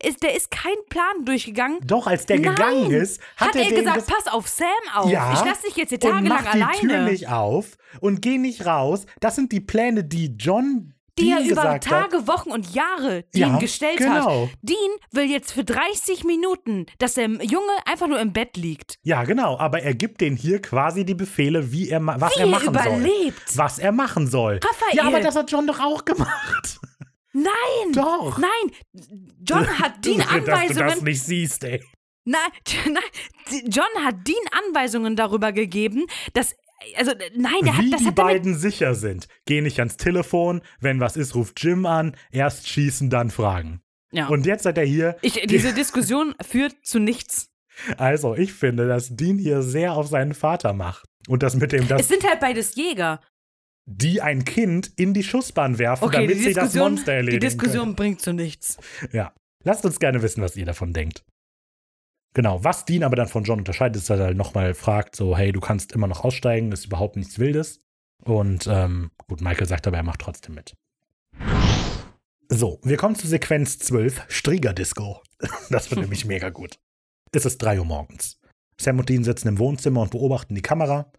ist, 0.03 0.21
der 0.21 0.35
ist 0.35 0.51
kein 0.51 0.75
Plan 0.89 1.23
durchgegangen. 1.25 1.79
Doch, 1.83 2.05
als 2.05 2.27
der 2.27 2.39
Nein. 2.39 2.53
gegangen 2.53 2.91
ist, 2.91 3.19
hat, 3.37 3.47
Hat, 3.47 3.55
er, 3.55 3.63
er 3.63 3.71
gesagt, 3.71 3.97
ges- 4.07 4.13
pass 4.13 4.27
auf 4.31 4.47
Sam 4.47 4.67
auf. 4.93 5.09
Ja, 5.09 5.33
ich 5.33 5.39
lass 5.43 5.61
dich 5.61 5.75
jetzt 5.75 5.89
hier 5.89 6.03
und 6.03 6.11
tagelang 6.11 6.43
mach 6.43 6.51
die 6.51 6.61
alleine. 6.61 6.79
Tür 6.79 7.01
nicht 7.09 7.27
auf 7.29 7.77
und 7.99 8.21
geh 8.21 8.37
nicht 8.37 8.65
raus. 8.67 9.05
Das 9.21 9.35
sind 9.35 9.51
die 9.53 9.61
Pläne, 9.61 10.03
die 10.03 10.35
John 10.37 10.93
die 11.19 11.31
er 11.31 11.39
über 11.39 11.47
gesagt 11.49 11.89
hat. 11.89 12.11
Tage, 12.11 12.27
Wochen 12.27 12.51
und 12.51 12.73
Jahre 12.73 13.23
Ja, 13.33 13.47
Dean 13.49 13.59
gestellt 13.59 13.97
genau. 13.99 14.43
hat. 14.47 14.49
Dean 14.61 14.77
will 15.11 15.29
jetzt 15.29 15.51
für 15.53 15.63
30 15.63 16.23
Minuten, 16.23 16.85
dass 16.99 17.13
der 17.15 17.27
Junge 17.29 17.71
einfach 17.85 18.07
nur 18.07 18.19
im 18.19 18.33
Bett 18.33 18.57
liegt. 18.57 18.97
Ja, 19.03 19.23
genau, 19.23 19.57
aber 19.57 19.81
er 19.81 19.93
gibt 19.93 20.21
den 20.21 20.35
hier 20.35 20.61
quasi 20.61 21.05
die 21.05 21.15
Befehle, 21.15 21.71
wie 21.71 21.89
er 21.89 22.05
was 22.05 22.35
Wie 22.35 22.39
er 22.39 22.45
er 22.45 22.47
machen 22.51 22.73
soll. 22.73 22.83
überlebt. 22.83 23.41
Was 23.57 23.79
er 23.79 23.91
machen 23.91 24.27
soll. 24.27 24.59
Raphael. 24.63 24.95
Ja, 24.97 25.03
aber 25.05 25.19
das 25.21 25.35
hat 25.35 25.49
John 25.51 25.67
doch 25.67 25.79
auch 25.79 26.03
gemacht. 26.05 26.79
Nein! 27.33 27.91
Doch. 27.93 28.37
Nein! 28.37 28.71
John 29.43 29.67
hat 29.79 29.93
Dean 30.05 30.17
Dass 30.19 30.27
du 30.29 30.41
das 30.41 30.59
Anweisungen. 30.59 31.03
nicht 31.03 31.21
siehst, 31.23 31.63
ey. 31.65 31.83
Nein, 32.27 32.39
nein, 32.91 33.61
John 33.67 34.03
hat 34.03 34.15
Dean 34.27 34.35
Anweisungen 34.67 35.15
darüber 35.15 35.51
gegeben, 35.51 36.05
dass. 36.33 36.55
Also, 36.97 37.11
nein, 37.35 37.53
der 37.63 37.73
Wie 37.73 37.77
hat 37.77 37.93
das 37.93 38.01
die 38.01 38.07
hat 38.07 38.15
beiden 38.15 38.55
sicher 38.57 38.95
sind. 38.95 39.27
Geh 39.45 39.61
nicht 39.61 39.79
ans 39.79 39.97
Telefon, 39.97 40.61
wenn 40.79 40.99
was 40.99 41.17
ist, 41.17 41.35
ruft 41.35 41.61
Jim 41.63 41.85
an, 41.85 42.15
erst 42.31 42.67
schießen, 42.67 43.09
dann 43.09 43.31
fragen. 43.31 43.81
ja. 44.11 44.27
Und 44.27 44.45
jetzt 44.45 44.65
hat 44.65 44.77
er 44.77 44.85
hier, 44.85 45.17
ich, 45.21 45.33
diese 45.47 45.73
Diskussion 45.81 46.35
führt 46.45 46.75
zu 46.83 46.99
nichts. 46.99 47.49
also 47.97 48.35
ich 48.35 48.53
finde, 48.53 48.87
dass 48.87 49.15
Dean 49.15 49.37
hier 49.37 49.61
sehr 49.61 49.93
auf 49.93 50.07
seinen 50.07 50.33
Vater 50.33 50.73
macht. 50.73 51.05
Und 51.27 51.41
das 51.43 51.55
mit 51.55 51.71
dem, 51.71 51.83
Es 51.83 51.87
dass 51.89 52.07
sind 52.07 52.23
halt 52.27 52.39
beides 52.39 52.75
Jäger. 52.75 53.19
die 53.87 54.21
ein 54.21 54.45
Kind 54.45 54.91
in 54.95 55.13
die 55.13 55.23
Schussbahn 55.23 55.77
werfen, 55.79 56.03
Okay, 56.05 56.21
damit 56.27 56.37
die 56.37 56.43
sie 56.43 56.53
das 56.53 56.73
Monster 56.75 57.11
die 57.11 57.17
erledigen 57.17 57.41
Diskussion 57.41 57.95
bringt 57.95 58.21
zu 58.21 58.31
nichts. 58.33 58.77
können. 58.99 59.11
Ja. 59.15 59.33
Lasst 59.63 59.83
uns 59.85 59.99
gerne 59.99 60.21
wissen, 60.21 60.41
was 60.43 60.55
ihr 60.55 60.65
davon 60.65 60.93
denkt. 60.93 61.23
Genau, 62.35 62.61
was 62.65 62.83
Dean 62.83 63.03
aber 63.03 63.15
dann 63.15 63.29
von 63.29 63.45
John 63.45 63.59
unterscheidet, 63.59 63.95
ist, 63.95 64.09
dass 64.09 64.19
er 64.19 64.25
halt 64.25 64.37
nochmal 64.37 64.73
fragt, 64.73 65.15
so, 65.15 65.37
hey, 65.37 65.53
du 65.53 65.61
kannst 65.61 65.93
immer 65.93 66.07
noch 66.07 66.25
aussteigen, 66.25 66.73
ist 66.73 66.85
überhaupt 66.85 67.15
nichts 67.15 67.39
Wildes. 67.39 67.81
Und 68.25 68.67
ähm, 68.67 69.11
gut, 69.29 69.39
Michael 69.39 69.67
sagt 69.67 69.87
aber, 69.87 69.95
er 69.95 70.03
macht 70.03 70.19
trotzdem 70.19 70.53
mit. 70.53 70.75
So, 72.49 72.79
wir 72.83 72.97
kommen 72.97 73.15
zu 73.15 73.25
Sequenz 73.27 73.79
12, 73.79 74.25
Strieger-Disco. 74.27 75.23
Das 75.69 75.89
wird 75.89 76.01
nämlich 76.01 76.25
mega 76.25 76.49
gut. 76.49 76.77
Es 77.31 77.45
ist 77.45 77.57
3 77.59 77.79
Uhr 77.79 77.85
morgens. 77.85 78.39
Sam 78.79 78.99
und 78.99 79.07
Dean 79.07 79.23
sitzen 79.23 79.47
im 79.47 79.59
Wohnzimmer 79.59 80.01
und 80.01 80.11
beobachten 80.11 80.55
die 80.55 80.61
Kamera. 80.61 81.11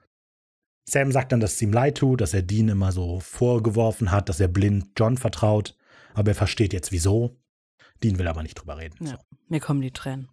Sam 0.88 1.12
sagt 1.12 1.32
dann, 1.32 1.40
dass 1.40 1.54
es 1.54 1.62
ihm 1.62 1.72
leid 1.72 1.96
tut, 1.98 2.20
dass 2.20 2.34
er 2.34 2.42
Dean 2.42 2.68
immer 2.68 2.92
so 2.92 3.20
vorgeworfen 3.20 4.10
hat, 4.10 4.28
dass 4.28 4.40
er 4.40 4.48
blind 4.48 4.90
John 4.98 5.16
vertraut. 5.16 5.76
Aber 6.12 6.32
er 6.32 6.34
versteht 6.34 6.74
jetzt 6.74 6.92
wieso. 6.92 7.36
Dean 8.02 8.18
will 8.18 8.28
aber 8.28 8.42
nicht 8.42 8.54
drüber 8.54 8.76
reden. 8.76 8.96
Ja. 9.00 9.12
So. 9.12 9.16
Mir 9.48 9.60
kommen 9.60 9.80
die 9.80 9.92
Tränen. 9.92 10.28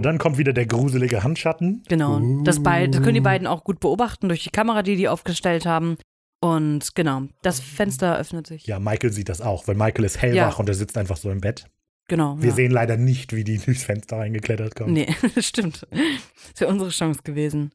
Und 0.00 0.04
dann 0.06 0.16
kommt 0.16 0.38
wieder 0.38 0.54
der 0.54 0.64
gruselige 0.64 1.22
Handschatten. 1.22 1.82
Genau. 1.86 2.18
Das, 2.42 2.58
Uh. 2.58 2.62
das 2.62 3.02
können 3.02 3.12
die 3.12 3.20
beiden 3.20 3.46
auch 3.46 3.64
gut 3.64 3.80
beobachten 3.80 4.28
durch 4.28 4.42
die 4.42 4.48
Kamera, 4.48 4.82
die 4.82 4.96
die 4.96 5.08
aufgestellt 5.08 5.66
haben. 5.66 5.98
Und 6.42 6.94
genau, 6.94 7.24
das 7.42 7.60
Fenster 7.60 8.16
öffnet 8.16 8.46
sich. 8.46 8.64
Ja, 8.64 8.78
Michael 8.78 9.12
sieht 9.12 9.28
das 9.28 9.42
auch, 9.42 9.68
weil 9.68 9.74
Michael 9.74 10.06
ist 10.06 10.22
hellwach 10.22 10.54
Ja. 10.54 10.56
und 10.56 10.70
er 10.70 10.74
sitzt 10.74 10.96
einfach 10.96 11.18
so 11.18 11.30
im 11.30 11.42
Bett. 11.42 11.66
Genau. 12.08 12.38
Wir 12.40 12.48
ja. 12.48 12.54
sehen 12.54 12.72
leider 12.72 12.96
nicht, 12.96 13.34
wie 13.34 13.44
die 13.44 13.58
durchs 13.58 13.84
Fenster 13.84 14.16
reingeklettert 14.16 14.74
kommen. 14.74 14.94
Nee, 14.94 15.14
stimmt. 15.38 15.86
Das 15.90 16.62
wäre 16.62 16.70
unsere 16.70 16.88
Chance 16.88 17.20
gewesen. 17.22 17.70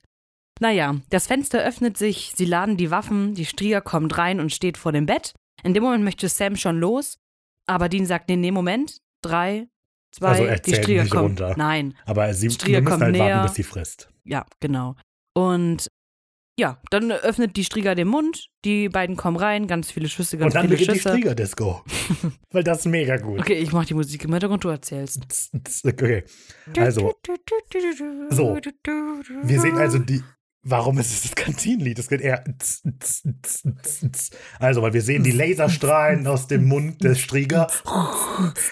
Naja, 0.59 0.95
das 1.11 1.27
Fenster 1.27 1.63
öffnet 1.63 1.95
sich, 1.95 2.33
sie 2.35 2.45
laden 2.45 2.75
die 2.75 2.89
Waffen, 2.89 3.35
die 3.35 3.45
Strier 3.45 3.81
kommt 3.81 4.17
rein 4.17 4.39
und 4.39 4.51
steht 4.51 4.79
vor 4.79 4.91
dem 4.91 5.05
Bett. 5.05 5.35
In 5.63 5.75
dem 5.75 5.83
Moment 5.83 6.03
möchte 6.03 6.27
Sam 6.27 6.55
schon 6.55 6.79
los, 6.79 7.19
aber 7.67 7.87
Dean 7.87 8.07
sagt, 8.07 8.29
nee, 8.29 8.35
nee, 8.35 8.49
Moment. 8.49 8.97
Drei, 9.21 9.67
zwei, 10.15 10.27
Also 10.29 10.43
er 10.45 10.59
die 10.59 10.75
Strier 10.75 11.03
nicht 11.03 11.11
kommt. 11.11 11.23
runter. 11.41 11.53
Nein, 11.57 11.95
Aber 12.05 12.33
sie 12.33 12.49
Strier 12.49 12.81
müssen 12.81 12.91
kommt 12.91 13.03
halt 13.03 13.11
näher. 13.13 13.35
warten, 13.35 13.47
bis 13.47 13.55
sie 13.55 13.63
frisst. 13.63 14.09
ja, 14.23 14.45
genau. 14.59 14.95
Und 15.33 15.89
ja, 16.57 16.79
dann 16.89 17.11
öffnet 17.11 17.57
die 17.57 17.65
Strieger 17.65 17.95
den 17.95 18.07
Mund, 18.07 18.47
die 18.63 18.87
beiden 18.87 19.17
kommen 19.17 19.35
rein, 19.35 19.67
ganz 19.67 19.91
viele 19.91 20.07
Schüsse, 20.07 20.37
ganz 20.37 20.53
Und 20.53 20.55
dann 20.55 20.67
viele 20.69 20.77
beginnt 20.77 20.95
die 20.95 20.99
Schüsse. 21.01 21.09
Strieger-Disco. 21.09 21.83
weil 22.51 22.63
das 22.63 22.79
ist 22.79 22.85
mega 22.85 23.17
gut. 23.17 23.41
Okay, 23.41 23.55
ich 23.55 23.73
mach 23.73 23.83
die 23.83 23.93
Musik 23.93 24.23
im 24.23 24.31
Hintergrund, 24.31 24.63
du 24.63 24.69
erzählst. 24.69 25.51
Okay. 25.85 26.23
Also, 26.77 27.13
so. 28.29 28.57
Wir 29.43 29.59
sehen 29.61 29.77
also 29.77 29.99
die. 29.99 30.23
Warum 30.67 30.97
ist 30.97 31.11
es 31.11 31.21
das 31.21 31.35
Kantinenlied? 31.35 31.99
Es 31.99 32.07
geht 32.09 32.21
eher. 32.21 32.43
Also, 34.59 34.81
weil 34.81 34.93
wir 34.93 35.01
sehen 35.03 35.23
die 35.23 35.31
Laserstrahlen 35.31 36.25
aus 36.25 36.47
dem 36.47 36.65
Mund 36.65 37.03
des 37.03 37.19
Strieger. 37.19 37.67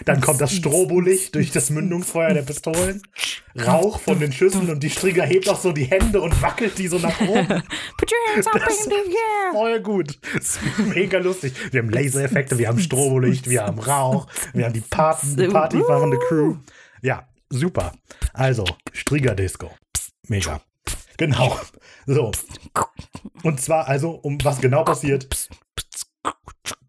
Dann 0.05 0.19
kommt 0.19 0.41
das 0.41 0.53
Strobolicht 0.55 1.35
durch 1.35 1.51
das 1.51 1.69
Mündungsfeuer 1.69 2.33
der 2.33 2.41
Pistolen. 2.41 3.01
Rauch 3.63 3.99
von 3.99 4.19
den 4.19 4.33
Schüssen 4.33 4.69
und 4.71 4.81
die 4.81 4.89
Strieger 4.89 5.23
hebt 5.23 5.47
auch 5.47 5.59
so 5.59 5.71
die 5.71 5.85
Hände 5.85 6.19
und 6.19 6.41
wackelt 6.41 6.79
die 6.79 6.87
so 6.87 6.97
nach 6.97 7.21
oben. 7.21 7.47
Put 7.97 8.11
your 8.11 8.33
hands 8.33 8.47
up 8.47 8.53
Das- 8.65 8.85
in 8.85 8.89
the 8.89 8.95
air. 8.95 9.51
Voll 9.51 9.79
gut. 9.81 10.19
Das 10.33 10.57
ist 10.57 10.59
mega 10.95 11.19
lustig. 11.19 11.53
Wir 11.71 11.81
haben 11.83 11.89
Lasereffekte, 11.91 12.57
wir 12.57 12.69
haben 12.69 12.79
Strobolicht, 12.79 13.47
wir 13.47 13.63
haben 13.65 13.77
Rauch, 13.77 14.25
wir 14.53 14.65
haben 14.65 14.73
die, 14.73 14.81
Part 14.81 15.19
die 15.37 15.47
partyfahrende 15.47 16.17
Crew. 16.27 16.55
Ja, 17.03 17.27
super. 17.51 17.93
Also, 18.33 18.65
Strieger-Disco. 18.93 19.69
Mega. 20.27 20.59
Genau. 21.17 21.59
So. 22.05 22.31
Und 23.43 23.61
zwar 23.61 23.87
also, 23.87 24.11
um 24.11 24.37
was 24.43 24.59
genau 24.61 24.83
passiert. 24.83 25.27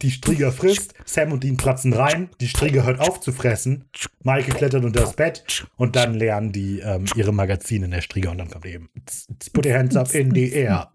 Die 0.02 0.10
Strieger 0.10 0.52
frisst, 0.52 0.94
Sam 1.06 1.32
und 1.32 1.42
Dean 1.42 1.56
platzen 1.56 1.92
rein, 1.92 2.28
die 2.40 2.48
Strieger 2.48 2.84
hört 2.84 3.00
auf 3.00 3.20
zu 3.20 3.32
fressen, 3.32 3.88
Maike 4.22 4.52
klettert 4.52 4.84
unter 4.84 5.00
das 5.00 5.14
Bett 5.14 5.66
und 5.76 5.96
dann 5.96 6.14
lernen 6.14 6.52
die 6.52 6.80
ähm, 6.80 7.06
ihre 7.16 7.32
Magazine 7.32 7.86
in 7.86 7.90
der 7.90 8.02
Strieger 8.02 8.30
und 8.30 8.38
dann 8.38 8.50
kommt 8.50 8.66
eben 8.66 8.90
Put 9.52 9.66
your 9.66 9.72
hands 9.72 9.96
up 9.96 10.14
in 10.14 10.34
the 10.34 10.52
air. 10.52 10.92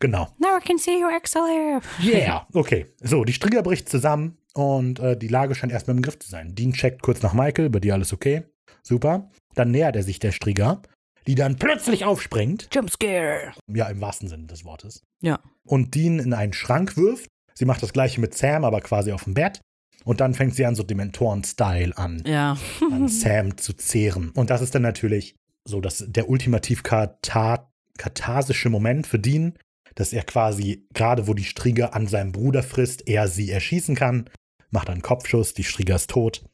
Genau. 0.00 0.28
Now 0.38 0.58
I 0.58 0.64
can 0.64 0.78
see 0.78 1.02
your 1.02 1.10
XLR. 1.18 1.80
Yeah. 2.02 2.46
Okay. 2.52 2.86
So, 3.02 3.24
die 3.24 3.32
Strieger 3.32 3.62
bricht 3.62 3.88
zusammen 3.88 4.36
und 4.54 5.00
äh, 5.00 5.16
die 5.16 5.28
Lage 5.28 5.54
scheint 5.54 5.72
erstmal 5.72 5.96
im 5.96 6.02
Griff 6.02 6.18
zu 6.18 6.28
sein. 6.28 6.54
Dean 6.54 6.72
checkt 6.72 7.02
kurz 7.02 7.22
nach 7.22 7.32
Michael, 7.32 7.70
bei 7.70 7.80
dir 7.80 7.94
alles 7.94 8.12
okay. 8.12 8.42
Super. 8.82 9.30
Dann 9.54 9.70
nähert 9.70 9.96
er 9.96 10.02
sich 10.02 10.18
der 10.18 10.32
Strieger, 10.32 10.82
die 11.28 11.36
dann 11.36 11.56
plötzlich 11.56 12.04
aufspringt. 12.04 12.68
Jumpscare. 12.72 13.52
Ja, 13.72 13.88
im 13.88 14.00
wahrsten 14.00 14.28
Sinne 14.28 14.46
des 14.46 14.64
Wortes. 14.64 15.02
Ja. 15.20 15.38
Und 15.64 15.94
Dean 15.94 16.18
in 16.18 16.32
einen 16.32 16.52
Schrank 16.52 16.96
wirft. 16.96 17.28
Sie 17.54 17.64
macht 17.64 17.82
das 17.82 17.92
gleiche 17.92 18.20
mit 18.20 18.36
Sam, 18.36 18.64
aber 18.64 18.80
quasi 18.80 19.12
auf 19.12 19.24
dem 19.24 19.34
Bett. 19.34 19.60
Und 20.04 20.20
dann 20.20 20.34
fängt 20.34 20.54
sie 20.54 20.64
an, 20.64 20.74
so 20.74 20.82
Dementoren-Style 20.82 21.96
an, 21.96 22.22
Ja. 22.26 22.56
an 22.90 23.08
Sam 23.08 23.56
zu 23.58 23.74
zehren. 23.74 24.30
Und 24.30 24.50
das 24.50 24.62
ist 24.62 24.74
dann 24.74 24.82
natürlich 24.82 25.36
so 25.68 25.80
dass 25.80 26.04
der 26.08 26.28
ultimativ 26.28 26.82
katharsische 26.82 28.70
Moment 28.70 29.06
für 29.06 29.18
Dean, 29.18 29.54
dass 29.94 30.12
er 30.12 30.22
quasi, 30.22 30.86
gerade 30.94 31.26
wo 31.26 31.34
die 31.34 31.44
Strieger 31.44 31.94
an 31.94 32.06
seinem 32.06 32.32
Bruder 32.32 32.62
frisst, 32.62 33.06
er 33.06 33.28
sie 33.28 33.50
erschießen 33.50 33.94
kann, 33.94 34.30
macht 34.70 34.88
einen 34.90 35.02
Kopfschuss, 35.02 35.54
die 35.54 35.64
Strieger 35.64 35.96
ist 35.96 36.10
tot. 36.10 36.44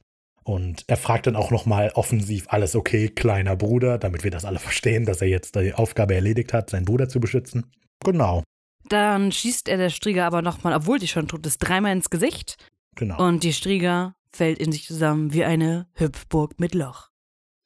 Und 0.45 0.85
er 0.89 0.97
fragt 0.99 1.27
dann 1.27 1.37
auch 1.37 1.51
nochmal 1.51 1.91
offensiv, 1.95 2.45
alles 2.49 2.77
okay, 2.77 3.09
kleiner 3.09 3.57
Bruder, 3.57 3.97
damit 3.99 4.25
wir 4.25 4.31
das 4.31 4.45
alle 4.45 4.59
verstehen, 4.59 5.07
dass 5.07 5.23
er 5.23 5.29
jetzt 5.29 5.57
die 5.57 5.73
Aufgabe 5.73 6.15
erledigt 6.15 6.53
hat, 6.53 6.69
seinen 6.71 6.85
Bruder 6.85 7.09
zu 7.09 7.19
beschützen. 7.19 7.73
Genau, 8.05 8.43
Dann 8.91 9.33
schießt 9.33 9.69
er 9.69 9.79
der 9.79 9.89
Strieger 9.89 10.27
aber 10.27 10.43
nochmal, 10.43 10.75
obwohl 10.75 10.99
die 10.99 11.09
schon 11.09 11.29
tot 11.29 11.47
ist, 11.47 11.59
dreimal 11.59 11.93
ins 11.93 12.11
Gesicht. 12.11 12.57
genau. 12.95 13.27
Und 13.27 13.43
die 13.43 13.55
Strieger 13.55 14.15
fällt 14.31 14.59
in 14.59 14.71
sich 14.73 14.87
zusammen 14.87 15.33
wie 15.33 15.45
eine 15.45 15.87
Hüpfburg 15.95 16.61
mit 16.61 16.75
Loch. 16.75 17.09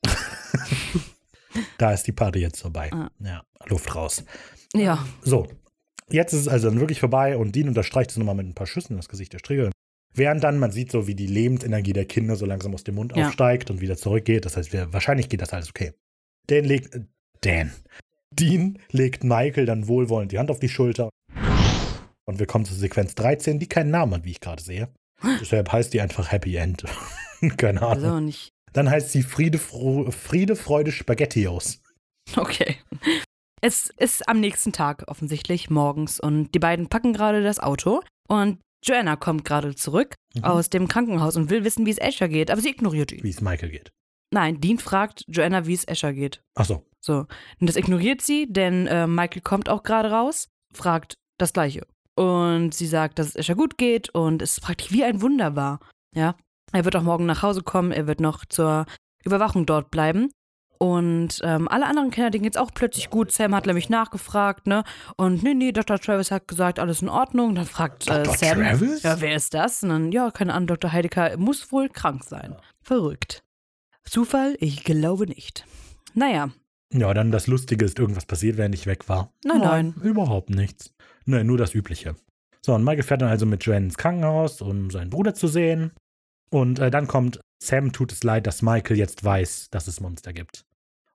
Da 1.78 1.92
ist 1.92 2.04
die 2.06 2.12
Party 2.12 2.40
jetzt 2.40 2.60
vorbei. 2.60 2.90
Ah. 2.92 3.10
Ja, 3.20 3.42
Luft 3.66 3.94
raus. 3.94 4.24
Ja. 4.74 5.04
So, 5.22 5.48
jetzt 6.10 6.32
ist 6.32 6.42
es 6.42 6.48
also 6.48 6.68
dann 6.68 6.80
wirklich 6.80 7.00
vorbei 7.00 7.36
und 7.36 7.54
Dean 7.54 7.68
unterstreicht 7.68 8.10
es 8.10 8.16
nochmal 8.16 8.34
mit 8.34 8.46
ein 8.46 8.54
paar 8.54 8.66
Schüssen 8.66 8.92
in 8.92 8.98
das 8.98 9.08
Gesicht 9.08 9.32
der 9.32 9.38
Strieger. 9.38 9.70
Während 10.18 10.42
dann, 10.42 10.58
man 10.58 10.72
sieht 10.72 10.90
so, 10.90 11.06
wie 11.06 11.14
die 11.14 11.26
Lebensenergie 11.28 11.92
der 11.92 12.04
Kinder 12.04 12.34
so 12.36 12.44
langsam 12.44 12.74
aus 12.74 12.82
dem 12.84 12.96
Mund 12.96 13.14
Ja. 13.16 13.26
aufsteigt 13.28 13.70
und 13.70 13.80
wieder 13.80 13.96
zurückgeht. 13.96 14.44
Das 14.44 14.56
heißt, 14.56 14.72
wir, 14.72 14.92
wahrscheinlich 14.92 15.28
geht 15.28 15.40
das 15.40 15.52
alles 15.52 15.70
okay. 15.70 15.92
Dan 16.48 16.64
legt, 16.64 16.94
äh, 16.94 17.04
Dan, 17.40 17.70
Dean 18.34 18.78
legt 18.90 19.22
Michael 19.22 19.64
dann 19.64 19.86
wohlwollend 19.86 20.32
die 20.32 20.38
Hand 20.38 20.50
auf 20.50 20.58
die 20.58 20.68
Schulter. 20.68 21.08
Und 22.26 22.38
wir 22.38 22.46
kommen 22.46 22.64
zur 22.64 22.76
Sequenz 22.76 23.14
13, 23.14 23.58
die 23.58 23.68
keinen 23.68 23.90
Namen 23.90 24.12
hat, 24.14 24.24
wie 24.24 24.32
ich 24.32 24.40
gerade 24.40 24.62
sehe. 24.62 24.88
Deshalb 25.40 25.70
heißt 25.72 25.94
die 25.94 26.00
einfach 26.00 26.30
Happy 26.32 26.56
End. 26.56 26.84
Keine 27.56 27.80
Ahnung. 27.82 28.04
Also 28.04 28.20
nicht. 28.20 28.48
Dann 28.72 28.90
heißt 28.90 29.12
sie 29.12 29.22
Friede, 29.22 29.58
Fro 29.58 30.10
Friede 30.10 30.56
Freude, 30.56 30.92
Spaghettios. 30.92 31.80
Okay. 32.36 32.76
Es 33.62 33.90
ist 33.96 34.28
am 34.28 34.40
nächsten 34.40 34.72
Tag 34.72 35.04
offensichtlich 35.06 35.70
morgens 35.70 36.20
und 36.20 36.52
die 36.54 36.58
beiden 36.58 36.88
packen 36.88 37.12
gerade 37.12 37.42
das 37.42 37.60
Auto 37.60 38.02
und 38.28 38.58
Joanna 38.84 39.16
kommt 39.16 39.44
gerade 39.44 39.74
zurück 39.74 40.14
Mhm. 40.34 40.44
aus 40.44 40.70
dem 40.70 40.88
Krankenhaus 40.88 41.36
und 41.36 41.50
will 41.50 41.64
wissen, 41.64 41.86
wie 41.86 41.90
es 41.90 42.00
Asher 42.00 42.28
geht, 42.28 42.50
aber 42.50 42.60
sie 42.60 42.68
ignoriert 42.70 43.12
ihn. 43.12 43.22
Wie 43.24 43.30
es 43.30 43.40
Michael 43.40 43.70
geht. 43.70 43.90
Nein, 44.30 44.60
Dean 44.60 44.78
fragt 44.78 45.24
Joanna, 45.26 45.66
wie 45.66 45.72
es 45.74 45.88
Asher 45.88 46.12
geht. 46.12 46.42
Ach 46.54 46.64
so. 46.66 46.84
So. 47.00 47.26
Und 47.60 47.66
das 47.68 47.76
ignoriert 47.76 48.20
sie, 48.20 48.46
denn 48.46 48.86
äh, 48.86 49.06
Michael 49.06 49.40
kommt 49.42 49.68
auch 49.70 49.82
gerade 49.82 50.10
raus, 50.10 50.48
fragt 50.74 51.14
das 51.38 51.52
Gleiche. 51.54 51.86
Und 52.14 52.74
sie 52.74 52.86
sagt, 52.86 53.18
dass 53.18 53.28
es 53.28 53.36
Asher 53.36 53.54
gut 53.54 53.78
geht 53.78 54.10
und 54.10 54.42
es 54.42 54.60
praktisch 54.60 54.92
wie 54.92 55.04
ein 55.04 55.22
Wunder 55.22 55.56
war. 55.56 55.80
Ja. 56.14 56.36
Er 56.72 56.84
wird 56.84 56.94
auch 56.96 57.02
morgen 57.02 57.24
nach 57.24 57.42
Hause 57.42 57.62
kommen, 57.62 57.90
er 57.92 58.06
wird 58.06 58.20
noch 58.20 58.44
zur 58.44 58.84
Überwachung 59.24 59.64
dort 59.64 59.90
bleiben. 59.90 60.30
Und 60.78 61.40
ähm, 61.42 61.68
alle 61.68 61.86
anderen 61.86 62.10
Kinder, 62.10 62.30
denen 62.30 62.44
geht's 62.44 62.56
auch 62.56 62.70
plötzlich 62.72 63.10
gut. 63.10 63.32
Sam 63.32 63.54
hat 63.54 63.66
nämlich 63.66 63.88
nachgefragt, 63.88 64.66
ne? 64.66 64.84
Und 65.16 65.42
nee, 65.42 65.54
nee, 65.54 65.72
Dr. 65.72 65.98
Travis 65.98 66.30
hat 66.30 66.46
gesagt, 66.46 66.78
alles 66.78 67.02
in 67.02 67.08
Ordnung. 67.08 67.54
Dann 67.54 67.66
fragt 67.66 68.08
äh, 68.08 68.22
Dr. 68.22 68.36
Sam, 68.36 68.58
Travis? 68.60 69.02
ja, 69.02 69.20
wer 69.20 69.34
ist 69.34 69.54
das? 69.54 69.82
Und 69.82 69.88
dann, 69.88 70.12
ja, 70.12 70.30
keine 70.30 70.54
Ahnung, 70.54 70.68
Dr. 70.68 70.92
Heidecker 70.92 71.36
muss 71.36 71.72
wohl 71.72 71.88
krank 71.88 72.22
sein. 72.24 72.54
Verrückt. 72.82 73.42
Zufall? 74.04 74.56
Ich 74.60 74.84
glaube 74.84 75.26
nicht. 75.26 75.64
Naja, 76.14 76.50
Ja, 76.92 77.12
dann 77.12 77.30
das 77.30 77.46
Lustige 77.48 77.84
ist, 77.84 77.98
irgendwas 77.98 78.24
passiert, 78.24 78.56
während 78.56 78.74
ich 78.74 78.86
weg 78.86 79.08
war. 79.08 79.32
Nein, 79.44 79.60
nein. 79.60 79.94
Überhaupt 80.02 80.50
nichts. 80.50 80.94
Nein, 81.26 81.46
nur 81.46 81.58
das 81.58 81.74
Übliche. 81.74 82.14
So, 82.64 82.74
und 82.74 82.84
Michael 82.84 83.02
fährt 83.02 83.20
dann 83.22 83.28
also 83.28 83.44
mit 83.46 83.64
Joanne 83.64 83.86
ins 83.86 83.98
Krankenhaus, 83.98 84.60
um 84.62 84.90
seinen 84.90 85.10
Bruder 85.10 85.34
zu 85.34 85.48
sehen. 85.48 85.92
Und 86.50 86.78
äh, 86.78 86.90
dann 86.90 87.06
kommt, 87.06 87.40
Sam 87.62 87.92
tut 87.92 88.12
es 88.12 88.22
leid, 88.24 88.46
dass 88.46 88.62
Michael 88.62 88.96
jetzt 88.96 89.22
weiß, 89.22 89.68
dass 89.70 89.86
es 89.86 90.00
Monster 90.00 90.32
gibt. 90.32 90.64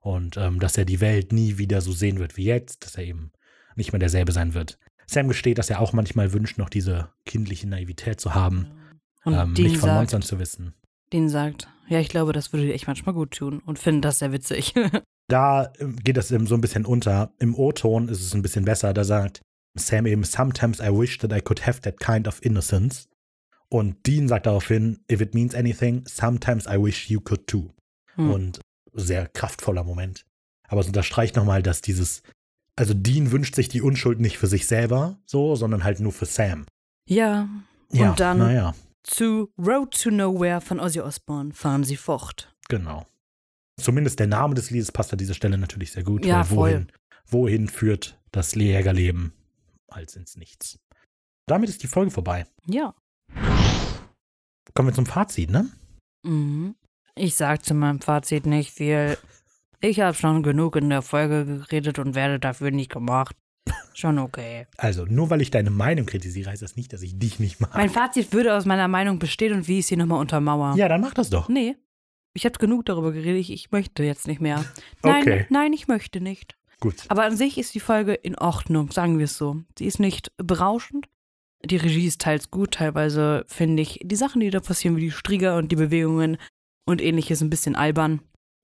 Und 0.03 0.37
ähm, 0.37 0.59
dass 0.59 0.77
er 0.77 0.85
die 0.85 0.99
Welt 0.99 1.31
nie 1.31 1.57
wieder 1.57 1.81
so 1.81 1.93
sehen 1.93 2.19
wird 2.19 2.35
wie 2.35 2.43
jetzt, 2.43 2.85
dass 2.85 2.95
er 2.95 3.05
eben 3.05 3.31
nicht 3.75 3.93
mehr 3.93 3.99
derselbe 3.99 4.33
sein 4.33 4.53
wird. 4.53 4.77
Sam 5.07 5.29
gesteht, 5.29 5.57
dass 5.57 5.69
er 5.69 5.79
auch 5.79 5.93
manchmal 5.93 6.33
wünscht, 6.33 6.57
noch 6.57 6.69
diese 6.69 7.09
kindliche 7.25 7.67
Naivität 7.67 8.19
zu 8.19 8.35
haben, 8.35 8.67
und 9.23 9.33
ähm, 9.33 9.53
nicht 9.53 9.77
von 9.77 9.87
sagt, 9.87 9.99
Monstern 9.99 10.21
zu 10.21 10.39
wissen. 10.39 10.73
Dean 11.11 11.29
sagt, 11.29 11.69
ja, 11.87 11.99
ich 11.99 12.09
glaube, 12.09 12.33
das 12.33 12.51
würde 12.51 12.65
dir 12.65 12.73
echt 12.73 12.87
manchmal 12.87 13.15
gut 13.15 13.31
tun 13.31 13.59
und 13.65 13.79
finde 13.79 14.01
das 14.01 14.19
sehr 14.19 14.31
witzig. 14.31 14.73
Da 15.29 15.71
ähm, 15.79 15.95
geht 15.95 16.17
das 16.17 16.31
eben 16.31 16.47
so 16.47 16.53
ein 16.53 16.59
bisschen 16.59 16.85
unter. 16.85 17.31
Im 17.39 17.55
O-Ton 17.55 18.09
ist 18.09 18.21
es 18.21 18.35
ein 18.35 18.41
bisschen 18.41 18.65
besser. 18.65 18.93
Da 18.93 19.05
sagt 19.05 19.41
Sam 19.73 20.05
eben, 20.05 20.25
sometimes 20.25 20.79
I 20.79 20.89
wish 20.89 21.17
that 21.19 21.31
I 21.31 21.39
could 21.39 21.65
have 21.65 21.79
that 21.81 21.97
kind 21.97 22.27
of 22.27 22.43
innocence. 22.43 23.07
Und 23.69 24.05
Dean 24.05 24.27
sagt 24.27 24.47
daraufhin, 24.47 24.99
if 25.09 25.21
it 25.21 25.33
means 25.33 25.55
anything, 25.55 26.03
sometimes 26.05 26.65
I 26.67 26.77
wish 26.77 27.09
you 27.09 27.21
could 27.21 27.47
too. 27.47 27.71
Hm. 28.15 28.31
Und 28.31 28.59
sehr 28.93 29.27
kraftvoller 29.27 29.83
Moment. 29.83 30.25
Aber 30.67 30.81
es 30.81 30.87
unterstreicht 30.87 31.35
nochmal, 31.35 31.61
dass 31.63 31.81
dieses, 31.81 32.23
also 32.75 32.93
Dean 32.93 33.31
wünscht 33.31 33.55
sich 33.55 33.69
die 33.69 33.81
Unschuld 33.81 34.19
nicht 34.19 34.37
für 34.37 34.47
sich 34.47 34.65
selber, 34.67 35.17
so, 35.25 35.55
sondern 35.55 35.83
halt 35.83 35.99
nur 35.99 36.11
für 36.11 36.25
Sam. 36.25 36.65
ja, 37.07 37.47
Ja, 37.91 38.09
und 38.11 38.19
dann 38.19 38.37
Naja, 38.39 38.73
zu 39.03 39.51
Road 39.57 39.99
to 40.01 40.09
Nowhere 40.09 40.61
von 40.61 40.79
Ozzy 40.79 40.99
Osbourne 41.01 41.53
fahren 41.53 41.83
sie 41.83 41.97
fort. 41.97 42.53
genau. 42.69 43.05
Zumindest 43.81 44.19
der 44.19 44.27
Name 44.27 44.53
des 44.53 44.69
Liedes 44.69 44.91
passt 44.91 45.11
an 45.13 45.17
dieser 45.17 45.33
Stelle 45.33 45.57
natürlich 45.57 45.91
sehr 45.91 46.03
gut. 46.03 46.23
Ja, 46.25 46.47
wohin, 46.51 46.91
wohin 47.25 47.67
führt 47.67 48.19
das 48.31 48.53
Jägerleben 48.53 49.33
als 49.87 50.15
ins 50.15 50.37
Nichts? 50.37 50.77
Damit 51.47 51.69
ist 51.69 51.81
die 51.81 51.87
Folge 51.87 52.11
vorbei. 52.11 52.45
Ja. 52.67 52.93
Kommen 54.75 54.89
wir 54.89 54.93
zum 54.93 55.07
Fazit, 55.07 55.49
ne? 55.49 55.69
Mhm. 56.23 56.75
Ich 57.15 57.35
sag 57.35 57.63
zu 57.63 57.73
meinem 57.73 58.01
Fazit 58.01 58.45
nicht 58.45 58.71
viel. 58.71 59.17
Ich 59.81 59.99
habe 59.99 60.15
schon 60.15 60.43
genug 60.43 60.75
in 60.75 60.89
der 60.89 61.01
Folge 61.01 61.45
geredet 61.45 61.99
und 61.99 62.15
werde 62.15 62.39
dafür 62.39 62.71
nicht 62.71 62.91
gemacht. 62.91 63.35
Schon 63.93 64.17
okay. 64.17 64.65
Also, 64.77 65.05
nur 65.05 65.29
weil 65.29 65.41
ich 65.41 65.51
deine 65.51 65.69
Meinung 65.69 66.05
kritisiere, 66.05 66.49
heißt 66.49 66.61
das 66.61 66.75
nicht, 66.75 66.91
dass 66.93 67.01
ich 67.01 67.17
dich 67.19 67.39
nicht 67.39 67.59
mag. 67.59 67.73
Mein 67.75 67.89
Fazit 67.89 68.33
würde 68.33 68.55
aus 68.55 68.65
meiner 68.65 68.87
Meinung 68.87 69.19
bestehen 69.19 69.53
und 69.53 69.67
wie 69.67 69.79
ich 69.79 69.85
sie 69.87 69.95
nochmal 69.95 70.19
untermauer. 70.19 70.75
ja, 70.75 70.87
dann 70.87 71.01
mach 71.01 71.13
das 71.13 71.29
doch. 71.29 71.47
Nee. 71.49 71.75
Ich 72.33 72.45
habe 72.45 72.57
genug 72.57 72.85
darüber 72.87 73.11
geredet. 73.11 73.39
Ich, 73.41 73.51
ich 73.53 73.71
möchte 73.71 74.03
jetzt 74.03 74.27
nicht 74.27 74.41
mehr. 74.41 74.65
Nein, 75.03 75.21
Okay. 75.21 75.45
nein, 75.49 75.71
ich 75.73 75.87
möchte 75.87 76.19
nicht. 76.19 76.55
Gut. 76.79 76.95
Aber 77.09 77.23
an 77.25 77.37
sich 77.37 77.57
ist 77.59 77.75
die 77.75 77.79
Folge 77.79 78.13
in 78.13 78.35
Ordnung, 78.37 78.91
sagen 78.91 79.19
wir 79.19 79.25
es 79.25 79.37
so. 79.37 79.61
Sie 79.77 79.85
ist 79.85 79.99
nicht 79.99 80.31
berauschend. 80.37 81.05
Die 81.63 81.77
Regie 81.77 82.07
ist 82.07 82.19
teils 82.19 82.49
gut, 82.51 82.71
teilweise 82.71 83.45
finde 83.47 83.83
ich 83.83 83.99
die 84.03 84.15
Sachen, 84.17 84.41
die 84.41 84.49
da 84.49 84.59
passieren, 84.59 84.97
wie 84.97 85.01
die 85.01 85.11
Strieger 85.11 85.55
und 85.55 85.71
die 85.71 85.77
Bewegungen 85.77 86.37
und 86.85 87.01
ähnliches, 87.01 87.41
ein 87.41 87.49
bisschen 87.49 87.75
albern. 87.75 88.21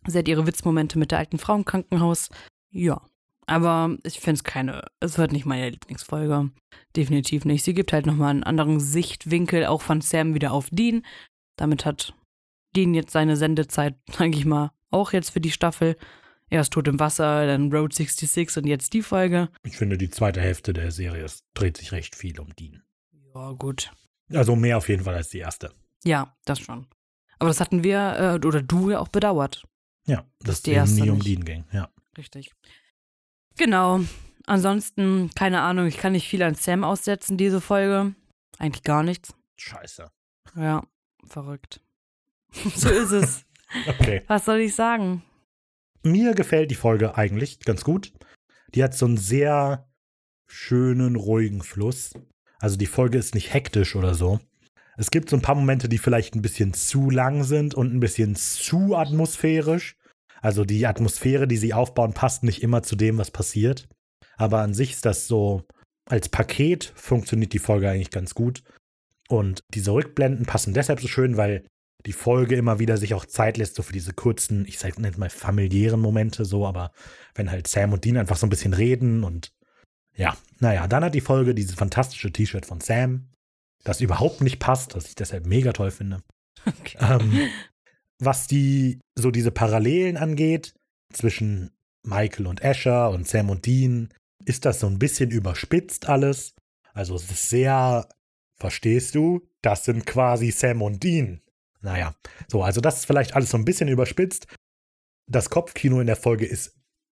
Sie 0.07 0.17
hat 0.17 0.27
ihre 0.27 0.47
Witzmomente 0.47 0.97
mit 0.97 1.11
der 1.11 1.19
alten 1.19 1.37
Frau 1.37 1.55
im 1.55 1.65
Krankenhaus. 1.65 2.29
Ja. 2.71 3.01
Aber 3.45 3.97
ich 4.03 4.19
finde 4.19 4.35
es 4.35 4.43
keine, 4.43 4.83
es 4.99 5.17
wird 5.17 5.31
nicht 5.31 5.45
meine 5.45 5.69
Lieblingsfolge. 5.69 6.51
Definitiv 6.95 7.45
nicht. 7.45 7.63
Sie 7.63 7.73
gibt 7.73 7.93
halt 7.93 8.05
nochmal 8.05 8.29
einen 8.29 8.43
anderen 8.43 8.79
Sichtwinkel, 8.79 9.65
auch 9.65 9.81
von 9.81 10.01
Sam 10.01 10.35
wieder 10.35 10.51
auf 10.51 10.69
Dean. 10.71 11.03
Damit 11.55 11.83
hat 11.83 12.13
Dean 12.75 12.93
jetzt 12.93 13.11
seine 13.11 13.35
Sendezeit, 13.37 13.95
sage 14.11 14.37
ich 14.37 14.45
mal, 14.45 14.71
auch 14.91 15.13
jetzt 15.13 15.31
für 15.31 15.41
die 15.41 15.51
Staffel. 15.51 15.97
Erst 16.51 16.73
Tod 16.73 16.87
im 16.87 16.99
Wasser, 16.99 17.45
dann 17.45 17.71
Road 17.71 17.93
66 17.93 18.57
und 18.57 18.67
jetzt 18.67 18.93
die 18.93 19.03
Folge. 19.03 19.49
Ich 19.63 19.77
finde, 19.77 19.97
die 19.97 20.09
zweite 20.09 20.41
Hälfte 20.41 20.73
der 20.73 20.91
Serie 20.91 21.25
dreht 21.53 21.77
sich 21.77 21.91
recht 21.91 22.15
viel 22.15 22.39
um 22.39 22.55
Dean. 22.55 22.83
Ja, 23.33 23.51
gut. 23.51 23.91
Also 24.31 24.55
mehr 24.55 24.77
auf 24.77 24.89
jeden 24.89 25.03
Fall 25.03 25.15
als 25.15 25.29
die 25.29 25.39
erste. 25.39 25.73
Ja, 26.03 26.35
das 26.45 26.59
schon. 26.59 26.87
Aber 27.39 27.49
das 27.49 27.59
hatten 27.59 27.83
wir, 27.83 28.39
äh, 28.43 28.47
oder 28.47 28.61
du 28.61 28.91
ja 28.91 28.99
auch 28.99 29.07
bedauert. 29.07 29.63
Ja, 30.05 30.25
dass 30.41 30.61
es 30.65 30.91
nie 30.91 31.09
um. 31.09 31.19
Dean 31.19 31.45
ging. 31.45 31.65
Ja. 31.71 31.89
Richtig. 32.17 32.53
Genau. 33.57 34.01
Ansonsten, 34.45 35.29
keine 35.35 35.61
Ahnung, 35.61 35.87
ich 35.87 35.97
kann 35.97 36.13
nicht 36.13 36.27
viel 36.27 36.41
an 36.41 36.55
Sam 36.55 36.83
aussetzen, 36.83 37.37
diese 37.37 37.61
Folge. 37.61 38.15
Eigentlich 38.57 38.83
gar 38.83 39.03
nichts. 39.03 39.33
Scheiße. 39.57 40.09
Ja, 40.55 40.83
verrückt. 41.27 41.81
so 42.75 42.89
ist 42.89 43.11
es. 43.11 43.45
Okay. 43.85 44.23
Was 44.25 44.45
soll 44.45 44.61
ich 44.61 44.73
sagen? 44.73 45.21
Mir 46.01 46.33
gefällt 46.33 46.71
die 46.71 46.75
Folge 46.75 47.15
eigentlich 47.15 47.59
ganz 47.59 47.83
gut. 47.83 48.11
Die 48.73 48.83
hat 48.83 48.95
so 48.95 49.05
einen 49.05 49.17
sehr 49.17 49.87
schönen, 50.47 51.15
ruhigen 51.15 51.61
Fluss. 51.61 52.13
Also 52.57 52.77
die 52.77 52.87
Folge 52.87 53.19
ist 53.19 53.35
nicht 53.35 53.53
hektisch 53.53 53.95
oder 53.95 54.15
so. 54.15 54.39
Es 54.99 55.11
gibt 55.11 55.29
so 55.29 55.37
ein 55.37 55.41
paar 55.41 55.55
Momente, 55.55 55.87
die 55.87 55.97
vielleicht 55.97 56.35
ein 56.35 56.41
bisschen 56.41 56.73
zu 56.73 57.09
lang 57.09 57.45
sind 57.45 57.73
und 57.73 57.93
ein 57.93 58.01
bisschen 58.01 58.35
zu 58.35 58.97
atmosphärisch. 58.97 59.95
Also 60.41 60.65
die 60.65 60.85
Atmosphäre, 60.85 61.47
die 61.47 61.55
sie 61.55 61.73
aufbauen, 61.73 62.11
passt 62.11 62.43
nicht 62.43 62.61
immer 62.63 62.83
zu 62.83 62.97
dem, 62.97 63.17
was 63.17 63.31
passiert. 63.31 63.87
Aber 64.35 64.59
an 64.59 64.73
sich 64.73 64.91
ist 64.91 65.05
das 65.05 65.25
so, 65.25 65.63
als 66.05 66.27
Paket 66.27 66.91
funktioniert 66.95 67.53
die 67.53 67.59
Folge 67.59 67.89
eigentlich 67.89 68.11
ganz 68.11 68.35
gut. 68.35 68.61
Und 69.29 69.63
diese 69.73 69.93
Rückblenden 69.93 70.45
passen 70.45 70.73
deshalb 70.73 70.99
so 70.99 71.07
schön, 71.07 71.37
weil 71.37 71.63
die 72.05 72.13
Folge 72.13 72.57
immer 72.57 72.79
wieder 72.79 72.97
sich 72.97 73.13
auch 73.13 73.25
Zeit 73.25 73.55
lässt, 73.55 73.75
so 73.75 73.83
für 73.83 73.93
diese 73.93 74.11
kurzen, 74.11 74.65
ich 74.67 74.79
sag 74.79 74.99
nicht 74.99 75.17
mal 75.17 75.29
familiären 75.29 76.01
Momente 76.01 76.43
so, 76.43 76.67
aber 76.67 76.91
wenn 77.35 77.51
halt 77.51 77.67
Sam 77.67 77.93
und 77.93 78.03
Dean 78.03 78.17
einfach 78.17 78.37
so 78.37 78.45
ein 78.45 78.49
bisschen 78.49 78.73
reden 78.73 79.23
und 79.23 79.53
ja, 80.13 80.35
naja, 80.59 80.89
dann 80.89 81.05
hat 81.05 81.15
die 81.15 81.21
Folge 81.21 81.55
dieses 81.55 81.75
fantastische 81.75 82.33
T-Shirt 82.33 82.65
von 82.65 82.81
Sam, 82.81 83.28
das 83.83 84.01
überhaupt 84.01 84.41
nicht 84.41 84.59
passt, 84.59 84.95
das 84.95 85.07
ich 85.07 85.15
deshalb 85.15 85.45
mega 85.45 85.73
toll 85.73 85.91
finde. 85.91 86.21
Okay. 86.65 86.97
Ähm, 86.99 87.49
was 88.19 88.47
die, 88.47 88.99
so 89.15 89.31
diese 89.31 89.51
Parallelen 89.51 90.17
angeht, 90.17 90.73
zwischen 91.11 91.71
Michael 92.03 92.47
und 92.47 92.63
Asher 92.63 93.09
und 93.09 93.27
Sam 93.27 93.49
und 93.49 93.65
Dean, 93.65 94.13
ist 94.45 94.65
das 94.65 94.79
so 94.79 94.87
ein 94.87 94.99
bisschen 94.99 95.31
überspitzt 95.31 96.07
alles. 96.07 96.53
Also 96.93 97.15
es 97.15 97.29
ist 97.29 97.49
sehr, 97.49 98.07
verstehst 98.57 99.15
du? 99.15 99.47
Das 99.61 99.85
sind 99.85 100.05
quasi 100.05 100.51
Sam 100.51 100.81
und 100.81 101.03
Dean. 101.03 101.41
Naja, 101.81 102.15
so, 102.47 102.63
also 102.63 102.81
das 102.81 102.99
ist 102.99 103.05
vielleicht 103.05 103.35
alles 103.35 103.51
so 103.51 103.57
ein 103.57 103.65
bisschen 103.65 103.87
überspitzt. 103.87 104.47
Das 105.27 105.49
Kopfkino 105.49 105.99
in 106.01 106.07
der 106.07 106.15
Folge 106.15 106.45
ist 106.45 106.75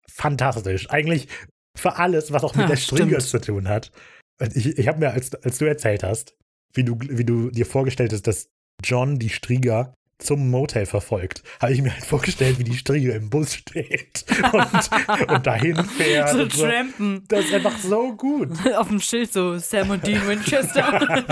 fantastisch. 0.10 0.90
Eigentlich 0.90 1.28
für 1.78 1.98
alles, 1.98 2.32
was 2.32 2.44
auch 2.44 2.56
mit 2.56 2.64
ja, 2.64 2.68
der 2.70 2.78
Striege 2.78 3.18
zu 3.20 3.40
tun 3.40 3.68
hat. 3.68 3.92
Ich, 4.54 4.78
ich 4.78 4.88
habe 4.88 5.00
mir, 5.00 5.12
als, 5.12 5.34
als 5.36 5.58
du 5.58 5.66
erzählt 5.66 6.04
hast, 6.04 6.36
wie 6.74 6.84
du, 6.84 6.98
wie 7.00 7.26
du 7.26 7.50
dir 7.52 7.66
vorgestellt 7.66 8.14
hast, 8.14 8.28
dass 8.28 8.50
John 8.84 9.20
die 9.20 9.30
Strieger 9.30 9.96
zum 10.24 10.50
Motel 10.50 10.86
verfolgt, 10.86 11.44
habe 11.60 11.74
ich 11.74 11.82
mir 11.82 11.94
halt 11.94 12.06
vorgestellt, 12.06 12.60
wie 12.60 12.64
die 12.64 12.78
Striege 12.78 13.12
im 13.12 13.30
Bus 13.30 13.54
steht 13.56 14.26
und, 14.52 15.30
und 15.30 15.48
dahin 15.48 15.84
fährt. 15.84 16.30
So 16.30 16.46
trampen. 16.46 17.18
So. 17.22 17.26
Das 17.28 17.46
ist 17.46 17.54
einfach 17.54 17.78
so 17.78 18.16
gut. 18.16 18.50
Auf 18.78 18.88
dem 18.88 19.00
Schild 19.00 19.32
so 19.32 19.58
Sam 19.58 19.90
und 19.90 20.06
Dean 20.06 20.28
Winchester. 20.28 21.24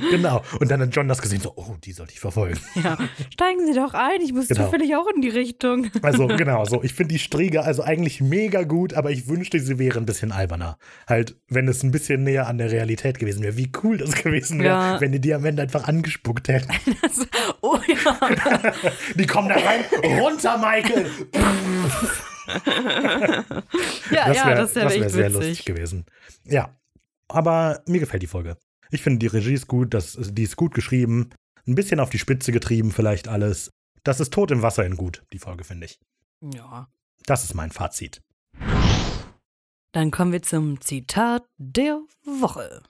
genau. 0.10 0.42
Und 0.60 0.70
dann 0.70 0.80
hat 0.80 0.94
John 0.94 1.08
das 1.08 1.20
gesehen, 1.20 1.40
so, 1.40 1.52
oh, 1.56 1.76
die 1.82 1.92
soll 1.92 2.06
ich 2.10 2.20
verfolgen. 2.20 2.60
Ja. 2.82 2.96
Steigen 3.32 3.66
Sie 3.66 3.74
doch 3.74 3.94
ein, 3.94 4.20
ich 4.22 4.32
muss 4.32 4.48
genau. 4.48 4.64
zufällig 4.64 4.94
auch 4.96 5.06
in 5.14 5.22
die 5.22 5.28
Richtung. 5.28 5.90
Also, 6.02 6.26
genau, 6.26 6.64
so. 6.64 6.82
Ich 6.82 6.94
finde 6.94 7.14
die 7.14 7.18
Striege 7.18 7.62
also 7.62 7.82
eigentlich 7.82 8.20
mega 8.20 8.62
gut, 8.64 8.94
aber 8.94 9.10
ich 9.10 9.28
wünschte, 9.28 9.58
sie 9.60 9.78
wäre 9.78 9.98
ein 9.98 10.06
bisschen 10.06 10.32
alberner. 10.32 10.78
Halt, 11.06 11.36
wenn 11.48 11.68
es 11.68 11.82
ein 11.82 11.90
bisschen 11.90 12.24
näher 12.24 12.46
an 12.46 12.58
der 12.58 12.70
Realität 12.70 13.18
gewesen 13.18 13.42
wäre. 13.42 13.56
Wie 13.56 13.70
cool 13.82 13.96
das 13.96 14.14
gewesen 14.14 14.60
wäre, 14.60 14.94
ja. 14.94 15.00
wenn 15.00 15.12
die 15.12 15.20
die 15.20 15.34
am 15.34 15.44
Ende 15.44 15.62
einfach 15.62 15.88
angespuckt 15.88 16.48
hätten. 16.48 16.72
Oh 17.62 17.78
ja. 17.86 18.18
Die 19.14 19.26
kommen 19.26 19.48
da 19.48 19.54
rein. 19.54 19.84
Runter, 20.20 20.58
Michael. 20.58 21.10
ja, 24.10 24.26
das 24.26 24.34
wär, 24.34 24.34
ja, 24.34 24.54
das 24.54 24.74
wäre 24.74 24.90
wär 24.90 25.08
sehr 25.08 25.26
witzig. 25.28 25.32
lustig 25.32 25.64
gewesen. 25.64 26.06
Ja. 26.44 26.76
Aber 27.28 27.82
mir 27.86 28.00
gefällt 28.00 28.22
die 28.22 28.26
Folge. 28.26 28.56
Ich 28.90 29.00
finde, 29.00 29.20
die 29.20 29.28
Regie 29.28 29.54
ist 29.54 29.68
gut, 29.68 29.94
das, 29.94 30.18
die 30.20 30.42
ist 30.42 30.56
gut 30.56 30.74
geschrieben. 30.74 31.30
Ein 31.66 31.76
bisschen 31.76 32.00
auf 32.00 32.10
die 32.10 32.18
Spitze 32.18 32.52
getrieben, 32.52 32.90
vielleicht 32.90 33.28
alles. 33.28 33.70
Das 34.02 34.18
ist 34.20 34.32
tot 34.32 34.50
im 34.50 34.62
Wasser 34.62 34.84
in 34.84 34.96
gut, 34.96 35.22
die 35.32 35.38
Folge, 35.38 35.64
finde 35.64 35.86
ich. 35.86 36.00
Ja. 36.54 36.88
Das 37.24 37.44
ist 37.44 37.54
mein 37.54 37.70
Fazit. 37.70 38.20
Dann 39.92 40.10
kommen 40.10 40.32
wir 40.32 40.42
zum 40.42 40.80
Zitat 40.80 41.44
der 41.58 42.00
Woche. 42.24 42.82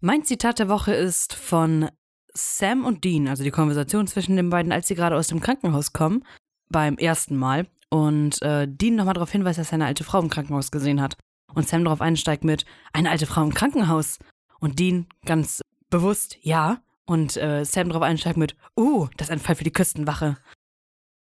Mein 0.00 0.24
Zitat 0.24 0.58
der 0.58 0.68
Woche 0.68 0.92
ist 0.94 1.34
von 1.34 1.88
Sam 2.34 2.84
und 2.84 3.04
Dean, 3.04 3.28
also 3.28 3.42
die 3.42 3.50
Konversation 3.50 4.06
zwischen 4.06 4.36
den 4.36 4.50
beiden, 4.50 4.72
als 4.72 4.88
sie 4.88 4.94
gerade 4.94 5.16
aus 5.16 5.28
dem 5.28 5.40
Krankenhaus 5.40 5.92
kommen, 5.92 6.24
beim 6.68 6.96
ersten 6.96 7.36
Mal. 7.36 7.66
Und 7.90 8.42
äh, 8.42 8.66
Dean 8.68 8.96
nochmal 8.96 9.14
darauf 9.14 9.32
hinweist, 9.32 9.58
dass 9.58 9.70
er 9.70 9.74
eine 9.74 9.86
alte 9.86 10.04
Frau 10.04 10.20
im 10.20 10.28
Krankenhaus 10.28 10.70
gesehen 10.70 11.00
hat. 11.00 11.16
Und 11.54 11.66
Sam 11.66 11.84
darauf 11.84 12.00
einsteigt 12.00 12.44
mit, 12.44 12.64
eine 12.92 13.10
alte 13.10 13.26
Frau 13.26 13.42
im 13.42 13.54
Krankenhaus. 13.54 14.18
Und 14.60 14.78
Dean 14.78 15.06
ganz 15.24 15.62
bewusst, 15.90 16.36
ja. 16.42 16.82
Und 17.06 17.36
äh, 17.38 17.64
Sam 17.64 17.88
darauf 17.88 18.02
einsteigt 18.02 18.36
mit, 18.36 18.54
uh, 18.78 19.08
das 19.16 19.28
ist 19.28 19.32
ein 19.32 19.38
Fall 19.38 19.54
für 19.54 19.64
die 19.64 19.72
Küstenwache. 19.72 20.36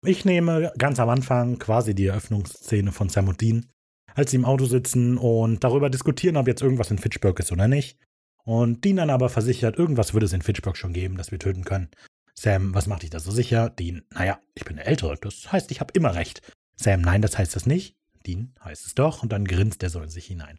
Ich 0.04 0.24
nehme 0.24 0.72
ganz 0.78 0.98
am 1.00 1.08
Anfang 1.08 1.58
quasi 1.58 1.94
die 1.94 2.06
Eröffnungsszene 2.06 2.92
von 2.92 3.08
Sam 3.08 3.28
und 3.28 3.40
Dean, 3.40 3.66
als 4.14 4.30
sie 4.30 4.36
im 4.36 4.44
Auto 4.44 4.64
sitzen 4.64 5.18
und 5.18 5.62
darüber 5.62 5.90
diskutieren, 5.90 6.36
ob 6.36 6.48
jetzt 6.48 6.62
irgendwas 6.62 6.90
in 6.90 6.98
Fitchburg 6.98 7.38
ist 7.38 7.52
oder 7.52 7.68
nicht. 7.68 7.98
Und 8.48 8.82
Dean 8.82 8.96
dann 8.96 9.10
aber 9.10 9.28
versichert, 9.28 9.76
irgendwas 9.76 10.14
würde 10.14 10.24
es 10.24 10.32
in 10.32 10.40
Fitchburg 10.40 10.78
schon 10.78 10.94
geben, 10.94 11.18
das 11.18 11.30
wir 11.30 11.38
töten 11.38 11.64
können. 11.64 11.90
Sam, 12.34 12.72
was 12.72 12.86
macht 12.86 13.02
dich 13.02 13.10
da 13.10 13.20
so 13.20 13.30
sicher? 13.30 13.68
Dean, 13.68 14.06
naja, 14.14 14.40
ich 14.54 14.64
bin 14.64 14.76
der 14.76 14.86
Ältere, 14.86 15.18
das 15.20 15.52
heißt, 15.52 15.70
ich 15.70 15.80
habe 15.80 15.92
immer 15.92 16.14
recht. 16.14 16.40
Sam, 16.74 17.02
nein, 17.02 17.20
das 17.20 17.36
heißt 17.36 17.54
das 17.54 17.66
nicht. 17.66 17.98
Dean, 18.26 18.54
heißt 18.64 18.86
es 18.86 18.94
doch, 18.94 19.22
und 19.22 19.32
dann 19.32 19.44
grinst 19.44 19.82
der 19.82 19.90
so 19.90 20.00
in 20.00 20.08
sich 20.08 20.24
hinein. 20.24 20.56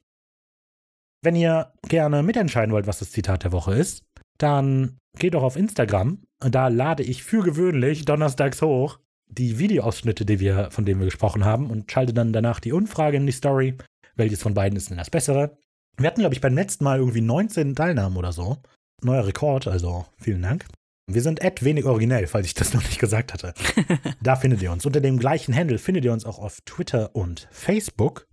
Wenn 1.24 1.36
ihr 1.36 1.74
gerne 1.88 2.22
mitentscheiden 2.22 2.72
wollt, 2.72 2.86
was 2.86 3.00
das 3.00 3.10
Zitat 3.10 3.44
der 3.44 3.54
Woche 3.54 3.74
ist, 3.74 4.06
dann 4.38 5.00
geht 5.18 5.34
doch 5.34 5.42
auf 5.42 5.56
Instagram. 5.56 6.22
Da 6.42 6.68
lade 6.68 7.02
ich 7.02 7.24
für 7.24 7.42
gewöhnlich 7.42 8.06
donnerstags 8.06 8.62
hoch 8.62 9.00
die 9.30 9.58
Videoausschnitte, 9.58 10.26
die 10.26 10.40
wir, 10.40 10.70
von 10.70 10.86
denen 10.86 11.00
wir 11.00 11.06
gesprochen 11.06 11.44
haben, 11.44 11.72
und 11.72 11.92
schalte 11.92 12.14
dann 12.14 12.34
danach 12.34 12.60
die 12.60 12.72
Umfrage 12.72 13.18
in 13.18 13.26
die 13.26 13.32
Story. 13.32 13.80
Welches 14.16 14.44
von 14.44 14.54
beiden 14.54 14.78
ist 14.78 14.92
denn 14.92 14.98
das 14.98 15.10
Bessere? 15.10 15.58
Wir 16.00 16.08
hatten, 16.08 16.22
glaube 16.22 16.34
ich, 16.34 16.40
beim 16.40 16.56
letzten 16.56 16.86
Mal 16.86 17.00
irgendwie 17.00 17.20
19 17.20 17.76
Teilnahmen 17.76 18.16
oder 18.16 18.32
so. 18.32 18.58
Neuer 19.04 19.28
Rekord, 19.28 19.68
also 19.68 20.06
vielen 20.18 20.42
Dank. 20.42 20.66
Wir 21.12 21.22
sind 21.22 21.44
Ad 21.44 21.66
wenig 21.66 21.84
originell, 21.84 22.26
falls 22.26 22.48
ich 22.48 22.54
das 22.54 22.74
noch 22.74 22.84
nicht 22.84 23.00
gesagt 23.00 23.34
hatte. 23.34 23.54
da 24.22 24.38
findet 24.38 24.62
ihr 24.62 24.72
uns. 24.72 24.86
Unter 24.86 25.02
dem 25.02 25.20
gleichen 25.20 25.54
Handle 25.54 25.78
findet 25.78 26.06
ihr 26.06 26.14
uns 26.14 26.24
auch 26.24 26.40
auf 26.40 26.62
Twitter 26.62 27.14
und 27.16 27.50
Facebook. 27.52 28.28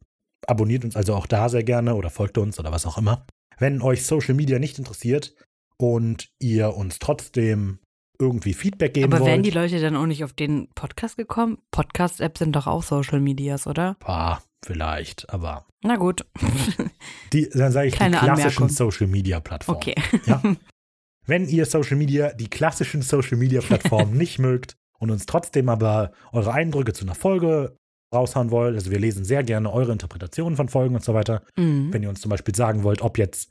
Abonniert 0.46 0.84
uns 0.84 0.94
also 0.94 1.14
auch 1.14 1.26
da 1.26 1.48
sehr 1.48 1.64
gerne 1.64 1.96
oder 1.96 2.08
folgt 2.08 2.38
uns 2.38 2.60
oder 2.60 2.70
was 2.70 2.86
auch 2.86 2.98
immer. 2.98 3.26
Wenn 3.58 3.82
euch 3.82 4.06
Social 4.06 4.34
Media 4.34 4.60
nicht 4.60 4.78
interessiert 4.78 5.34
und 5.76 6.28
ihr 6.38 6.76
uns 6.76 7.00
trotzdem 7.00 7.80
irgendwie 8.20 8.54
Feedback 8.54 8.94
geben 8.94 9.12
Aber 9.12 9.22
wollt. 9.22 9.30
wären 9.32 9.42
die 9.42 9.50
Leute 9.50 9.80
dann 9.80 9.96
auch 9.96 10.06
nicht 10.06 10.22
auf 10.22 10.32
den 10.32 10.68
Podcast 10.76 11.16
gekommen? 11.16 11.58
Podcast-Apps 11.72 12.38
sind 12.38 12.54
doch 12.54 12.68
auch 12.68 12.84
Social 12.84 13.20
Medias, 13.20 13.66
oder? 13.66 13.96
Ah, 14.04 14.38
vielleicht, 14.64 15.30
aber. 15.30 15.66
Na 15.82 15.96
gut. 15.96 16.26
Die, 17.32 17.48
dann 17.50 17.72
sage 17.72 17.88
ich 17.88 17.94
Kleine 17.94 18.16
die 18.16 18.24
klassischen 18.24 18.68
Social 18.68 19.06
Media 19.06 19.40
Plattformen. 19.40 19.78
Okay. 19.78 19.94
Ja? 20.26 20.42
Wenn 21.26 21.48
ihr 21.48 21.66
Social 21.66 21.96
Media, 21.96 22.32
die 22.32 22.48
klassischen 22.48 23.02
Social 23.02 23.36
Media 23.36 23.60
Plattformen 23.60 24.12
nicht 24.16 24.38
mögt 24.38 24.76
und 24.98 25.10
uns 25.10 25.26
trotzdem 25.26 25.68
aber 25.68 26.12
eure 26.32 26.52
Eindrücke 26.52 26.92
zu 26.92 27.04
einer 27.04 27.14
Folge 27.16 27.76
raushauen 28.14 28.52
wollt, 28.52 28.76
also 28.76 28.92
wir 28.92 29.00
lesen 29.00 29.24
sehr 29.24 29.42
gerne 29.42 29.72
eure 29.72 29.92
Interpretationen 29.92 30.56
von 30.56 30.68
Folgen 30.68 30.94
und 30.94 31.04
so 31.04 31.14
weiter. 31.14 31.42
Mhm. 31.56 31.92
Wenn 31.92 32.02
ihr 32.02 32.08
uns 32.08 32.20
zum 32.20 32.30
Beispiel 32.30 32.54
sagen 32.54 32.84
wollt, 32.84 33.02
ob 33.02 33.18
jetzt 33.18 33.50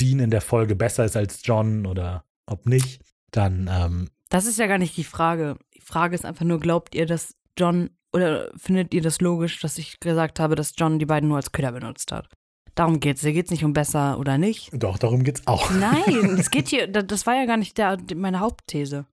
Dean 0.00 0.20
in 0.20 0.30
der 0.30 0.40
Folge 0.40 0.76
besser 0.76 1.04
ist 1.04 1.16
als 1.16 1.40
John 1.42 1.86
oder 1.86 2.24
ob 2.46 2.66
nicht, 2.66 3.02
dann. 3.32 3.68
Ähm, 3.70 4.10
das 4.28 4.46
ist 4.46 4.58
ja 4.58 4.66
gar 4.66 4.78
nicht 4.78 4.96
die 4.96 5.04
Frage. 5.04 5.56
Die 5.74 5.80
Frage 5.80 6.14
ist 6.14 6.24
einfach 6.24 6.44
nur, 6.44 6.60
glaubt 6.60 6.94
ihr, 6.94 7.06
dass 7.06 7.34
John 7.58 7.90
oder 8.16 8.50
findet 8.56 8.94
ihr 8.94 9.02
das 9.02 9.20
logisch, 9.20 9.60
dass 9.60 9.76
ich 9.76 10.00
gesagt 10.00 10.40
habe, 10.40 10.54
dass 10.54 10.72
John 10.74 10.98
die 10.98 11.04
beiden 11.04 11.28
nur 11.28 11.36
als 11.36 11.52
Köder 11.52 11.72
benutzt 11.72 12.12
hat? 12.12 12.30
Darum 12.74 12.98
geht's. 12.98 13.20
Hier 13.20 13.34
geht's 13.34 13.50
nicht 13.50 13.64
um 13.64 13.74
besser 13.74 14.18
oder 14.18 14.38
nicht. 14.38 14.70
Doch, 14.72 14.96
darum 14.98 15.22
geht's 15.22 15.46
auch. 15.46 15.70
Nein, 15.70 16.34
es 16.38 16.50
geht 16.50 16.68
hier, 16.68 16.86
das 16.88 17.26
war 17.26 17.34
ja 17.34 17.44
gar 17.44 17.58
nicht 17.58 17.76
der, 17.76 17.98
meine 18.14 18.40
Hauptthese. 18.40 19.04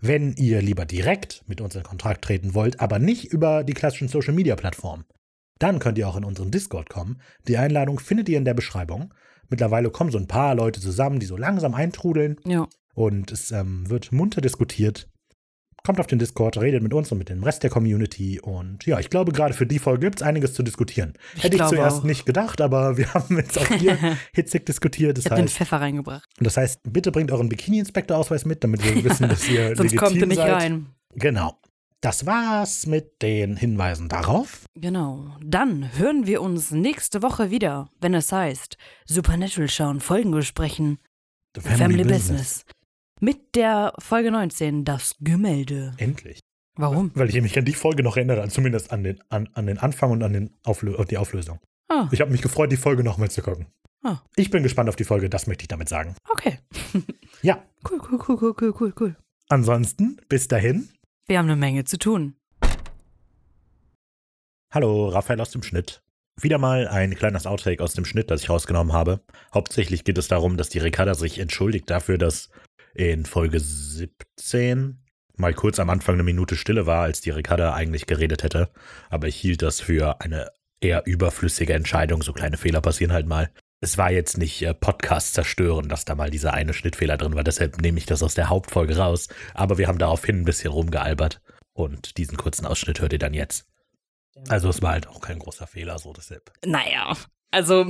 Wenn 0.00 0.32
ihr 0.34 0.62
lieber 0.62 0.86
direkt 0.86 1.42
mit 1.46 1.60
uns 1.60 1.74
in 1.74 1.82
Kontakt 1.82 2.24
treten 2.24 2.54
wollt, 2.54 2.80
aber 2.80 2.98
nicht 2.98 3.26
über 3.32 3.64
die 3.64 3.74
klassischen 3.74 4.08
Social 4.08 4.34
Media 4.34 4.56
Plattformen, 4.56 5.04
dann 5.58 5.78
könnt 5.78 5.98
ihr 5.98 6.08
auch 6.08 6.16
in 6.16 6.24
unseren 6.24 6.50
Discord 6.50 6.88
kommen. 6.88 7.20
Die 7.46 7.58
Einladung 7.58 8.00
findet 8.00 8.28
ihr 8.28 8.38
in 8.38 8.46
der 8.46 8.54
Beschreibung. 8.54 9.12
Mittlerweile 9.48 9.90
kommen 9.90 10.10
so 10.10 10.18
ein 10.18 10.28
paar 10.28 10.54
Leute 10.54 10.80
zusammen, 10.80 11.20
die 11.20 11.26
so 11.26 11.36
langsam 11.36 11.74
eintrudeln. 11.74 12.36
Ja. 12.46 12.66
Und 12.94 13.30
es 13.30 13.50
ähm, 13.50 13.88
wird 13.90 14.10
munter 14.10 14.40
diskutiert 14.40 15.08
kommt 15.84 16.00
auf 16.00 16.06
den 16.06 16.18
Discord, 16.18 16.56
redet 16.58 16.82
mit 16.82 16.92
uns 16.94 17.10
und 17.12 17.18
mit 17.18 17.28
dem 17.28 17.42
Rest 17.42 17.62
der 17.62 17.70
Community. 17.70 18.40
Und 18.40 18.84
ja, 18.86 18.98
ich 18.98 19.10
glaube, 19.10 19.32
gerade 19.32 19.54
für 19.54 19.66
die 19.66 19.78
Folge 19.78 20.06
gibt 20.06 20.20
es 20.20 20.26
einiges 20.26 20.54
zu 20.54 20.62
diskutieren. 20.62 21.14
Ich 21.36 21.44
Hätte 21.44 21.56
ich 21.56 21.64
zuerst 21.64 22.00
auch. 22.00 22.04
nicht 22.04 22.26
gedacht, 22.26 22.60
aber 22.60 22.96
wir 22.96 23.12
haben 23.14 23.36
jetzt 23.38 23.58
auch 23.58 23.66
hier 23.66 23.96
hitzig 24.32 24.66
diskutiert. 24.66 25.16
Das 25.18 25.24
ich 25.26 25.30
habe 25.30 25.42
den 25.42 25.48
Pfeffer 25.48 25.80
reingebracht. 25.80 26.28
Das 26.38 26.56
heißt, 26.56 26.80
bitte 26.84 27.12
bringt 27.12 27.30
euren 27.32 27.48
Bikini-Inspektor-Ausweis 27.48 28.44
mit, 28.44 28.62
damit 28.64 28.84
wir 28.84 29.04
wissen, 29.04 29.28
dass 29.28 29.48
ihr 29.48 29.74
Sonst 29.76 29.96
kommt 29.96 30.16
ihr 30.16 30.26
nicht 30.26 30.36
seid. 30.38 30.52
rein. 30.54 30.86
Genau. 31.14 31.56
das 32.02 32.24
war's 32.24 32.86
mit 32.86 33.20
den 33.20 33.56
Hinweisen 33.56 34.08
darauf. 34.08 34.64
Genau. 34.74 35.36
Dann 35.44 35.90
hören 35.98 36.26
wir 36.26 36.40
uns 36.40 36.70
nächste 36.70 37.20
Woche 37.22 37.50
wieder, 37.50 37.88
wenn 38.00 38.14
es 38.14 38.32
heißt 38.32 38.76
Supernatural 39.06 39.68
schauen, 39.68 40.00
Folgen 40.00 40.30
besprechen, 40.30 40.98
The 41.54 41.60
Family, 41.62 42.04
Business. 42.04 42.64
Mit 43.20 43.54
der 43.54 43.92
Folge 43.98 44.30
19, 44.30 44.84
das 44.84 45.14
Gemälde. 45.20 45.92
Endlich. 45.98 46.40
Warum? 46.76 47.10
Weil 47.14 47.28
ich 47.28 47.40
mich 47.42 47.58
an 47.58 47.64
die 47.64 47.74
Folge 47.74 48.02
noch 48.02 48.16
erinnere, 48.16 48.48
zumindest 48.48 48.92
an 48.92 49.02
den, 49.04 49.20
an, 49.28 49.48
an 49.52 49.66
den 49.66 49.78
Anfang 49.78 50.10
und 50.12 50.22
an 50.22 50.32
den 50.32 50.56
Auflö 50.64 50.96
die 51.04 51.18
Auflösung. 51.18 51.58
Ah, 51.88 52.08
Ich 52.12 52.20
habe 52.20 52.30
mich 52.30 52.40
gefreut, 52.42 52.72
die 52.72 52.76
Folge 52.76 53.04
nochmal 53.04 53.30
zu 53.30 53.42
gucken. 53.42 53.66
Ah. 54.02 54.18
Ich 54.36 54.50
bin 54.50 54.62
gespannt 54.62 54.88
auf 54.88 54.96
die 54.96 55.04
Folge, 55.04 55.28
das 55.28 55.46
möchte 55.46 55.62
ich 55.64 55.68
damit 55.68 55.88
sagen. 55.88 56.14
okay. 56.28 56.58
Ja, 57.42 57.62
Cool, 57.88 57.98
cool, 58.10 58.18
cool, 58.28 58.38
cool, 58.42 58.54
cool, 58.60 58.74
cool, 58.80 58.94
cool. 59.00 59.16
ansonsten, 59.48 60.20
bis 60.28 60.46
dahin. 60.48 60.90
Wir 61.26 61.38
haben 61.38 61.46
eine 61.46 61.56
Menge 61.56 61.84
zu 61.84 61.96
tun. 61.98 62.34
Hallo, 64.72 65.08
Raphael 65.08 65.40
aus 65.40 65.50
dem 65.50 65.62
Schnitt. 65.62 66.02
Wieder 66.40 66.58
mal 66.58 66.86
ein 66.88 67.14
kleines 67.14 67.46
Outtake 67.46 67.82
aus 67.82 67.94
dem 67.94 68.04
Schnitt, 68.04 68.30
das 68.30 68.42
ich 68.42 68.50
rausgenommen 68.50 68.92
habe. 68.92 69.20
Hauptsächlich 69.54 70.04
geht 70.04 70.18
es 70.18 70.28
darum, 70.28 70.56
dass 70.58 70.68
die 70.68 70.78
Ricarda 70.78 71.14
sich 71.14 71.38
entschuldigt 71.38 71.88
dafür, 71.90 72.18
dass 72.18 72.50
in 72.94 73.24
Folge 73.26 73.60
17 73.60 75.00
mal 75.36 75.54
kurz 75.54 75.78
am 75.78 75.90
Anfang 75.90 76.14
eine 76.14 76.22
Minute 76.22 76.54
Stille 76.54 76.86
war, 76.86 77.02
als 77.02 77.20
die 77.20 77.30
Ricarda 77.30 77.74
eigentlich 77.74 78.06
geredet 78.06 78.42
hätte. 78.42 78.70
Aber 79.08 79.26
ich 79.26 79.36
hielt 79.36 79.62
das 79.62 79.80
für 79.80 80.20
eine 80.20 80.50
eher 80.80 81.06
überflüssige 81.06 81.74
Entscheidung. 81.74 82.22
So 82.22 82.32
kleine 82.32 82.56
Fehler 82.56 82.80
passieren 82.80 83.12
halt 83.12 83.26
mal. 83.26 83.50
Es 83.80 83.96
war 83.96 84.10
jetzt 84.12 84.36
nicht 84.36 84.60
äh, 84.62 84.74
Podcast 84.74 85.34
zerstören, 85.34 85.88
dass 85.88 86.04
da 86.04 86.14
mal 86.14 86.30
dieser 86.30 86.52
eine 86.52 86.74
Schnittfehler 86.74 87.16
drin 87.16 87.34
war. 87.34 87.44
Deshalb 87.44 87.80
nehme 87.80 87.98
ich 87.98 88.06
das 88.06 88.22
aus 88.22 88.34
der 88.34 88.50
Hauptfolge 88.50 88.96
raus. 88.96 89.28
Aber 89.54 89.78
wir 89.78 89.88
haben 89.88 89.98
daraufhin 89.98 90.40
ein 90.40 90.44
bisschen 90.44 90.70
rumgealbert. 90.70 91.40
Und 91.72 92.18
diesen 92.18 92.36
kurzen 92.36 92.66
Ausschnitt 92.66 93.00
hört 93.00 93.14
ihr 93.14 93.18
dann 93.18 93.34
jetzt. 93.34 93.66
Also 94.48 94.68
es 94.68 94.82
war 94.82 94.92
halt 94.92 95.08
auch 95.08 95.20
kein 95.20 95.38
großer 95.38 95.66
Fehler, 95.66 95.98
so 95.98 96.12
deshalb. 96.12 96.52
Naja, 96.64 97.16
also 97.50 97.86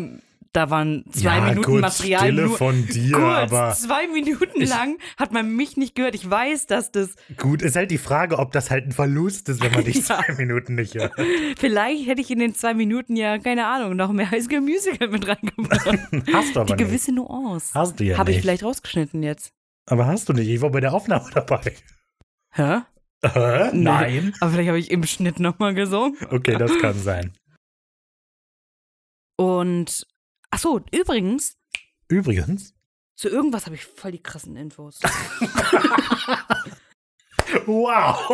da 0.53 0.69
waren 0.69 1.05
zwei 1.13 1.41
Minuten 1.41 1.63
gut, 1.73 1.81
Material 1.81 2.21
Stille 2.23 2.47
nur. 2.47 2.57
von 2.59 2.87
dir, 2.87 3.13
Kurz, 3.17 3.53
aber 3.53 3.73
zwei 3.75 4.09
Minuten 4.09 4.63
lang 4.63 4.99
hat 5.17 5.33
man 5.33 5.55
mich 5.55 5.77
nicht 5.77 5.95
gehört. 5.95 6.15
Ich 6.17 6.29
weiß, 6.29 6.67
dass 6.67 6.91
das. 6.91 7.15
gut, 7.37 7.63
ist 7.63 7.77
halt 7.77 7.91
die 7.93 7.99
Frage, 7.99 8.39
ob 8.39 8.51
das 8.51 8.69
halt 8.71 8.85
ein 8.87 8.93
Verlust 8.93 9.49
ist, 9.49 9.63
wenn 9.63 9.73
man 9.73 9.85
dich 9.85 9.97
Ja. 10.09 10.21
zwei 10.25 10.35
Minuten 10.35 10.75
nicht 10.75 10.95
hört. 10.97 11.13
Vielleicht 11.59 12.07
hätte 12.09 12.21
ich 12.21 12.31
in 12.33 12.41
den 12.41 12.55
zwei 12.55 12.75
Minuten 12.75 13.15
ja, 13.15 13.39
keine 13.39 13.67
Ahnung, 13.67 13.95
noch 13.95 14.11
mehr 14.11 14.31
High 14.31 14.43
School 14.45 14.61
Musical 14.61 15.09
mit 15.09 15.29
reingebracht. 15.29 15.87
Hast 16.33 16.57
du 16.57 16.61
aber 16.61 16.65
Die 16.67 16.73
nicht. 16.73 16.79
gewisse 16.91 17.13
Nuance. 17.13 17.71
Hast 17.75 18.01
du 18.01 18.05
ja 18.05 18.19
Habe 18.19 18.33
ich 18.33 18.41
vielleicht 18.41 18.65
rausgeschnitten 18.65 19.23
jetzt. 19.23 19.53
Aber 19.89 20.07
hast 20.07 20.29
du 20.29 20.33
nicht. 20.33 20.49
Ich 20.49 20.61
war 20.61 20.71
bei 20.71 20.81
der 20.81 20.93
Aufnahme 20.95 21.29
dabei. 21.35 21.75
Hä? 22.55 22.81
Hä? 23.25 23.71
Nee. 23.73 23.79
Nein. 23.83 24.35
Aber 24.41 24.51
vielleicht 24.53 24.69
habe 24.69 24.79
ich 24.79 24.91
im 24.91 25.05
Schnitt 25.05 25.39
nochmal 25.41 25.75
gesungen. 25.75 26.17
Okay, 26.31 26.57
das 26.57 26.77
kann 26.79 26.95
sein. 26.99 27.33
Und. 29.37 30.07
Ach 30.51 30.59
so, 30.59 30.81
übrigens, 30.93 31.57
Übrigens. 32.09 32.75
zu 33.17 33.29
irgendwas 33.29 33.67
habe 33.67 33.77
ich 33.77 33.85
voll 33.85 34.13
die 34.13 34.23
krassen 34.23 34.57
Infos. 34.57 34.99
Wow. 37.67 38.31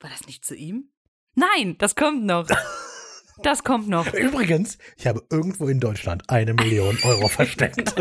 War 0.00 0.10
das 0.10 0.26
nicht 0.26 0.44
zu 0.44 0.54
ihm? 0.56 0.88
Nein, 1.34 1.76
das 1.78 1.94
kommt 1.94 2.24
noch. 2.24 2.48
Das 3.42 3.64
kommt 3.64 3.88
noch. 3.88 4.12
Übrigens, 4.12 4.78
ich 4.96 5.06
habe 5.06 5.22
irgendwo 5.30 5.68
in 5.68 5.80
Deutschland 5.80 6.28
eine 6.28 6.54
Million 6.54 6.98
Euro 7.02 7.28
versteckt. 7.28 7.94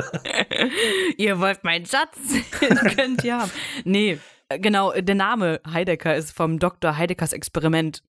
ihr 1.17 1.39
wollt 1.39 1.63
meinen 1.63 1.85
Schatz? 1.85 2.17
Könnt 2.95 3.23
ihr 3.23 3.39
haben. 3.39 3.51
Nee, 3.85 4.19
äh, 4.49 4.59
genau, 4.59 4.91
der 4.91 5.15
Name 5.15 5.61
Heidecker 5.65 6.15
ist 6.15 6.31
vom 6.31 6.59
Dr. 6.59 6.97
Heideckers 6.97 7.33
Experiment, 7.33 8.03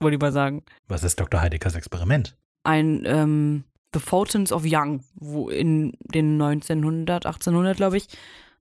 wollte 0.00 0.16
ich 0.16 0.20
mal 0.20 0.32
sagen. 0.32 0.64
Was 0.88 1.04
ist 1.04 1.20
Dr. 1.20 1.40
Heideckers 1.40 1.74
Experiment? 1.74 2.36
Ein 2.64 3.02
ähm, 3.04 3.64
The 3.92 4.00
Photons 4.00 4.52
of 4.52 4.64
Young, 4.64 5.04
wo 5.14 5.48
in 5.48 5.92
den 6.00 6.40
1900, 6.40 7.26
1800, 7.26 7.76
glaube 7.76 7.98
ich, 7.98 8.06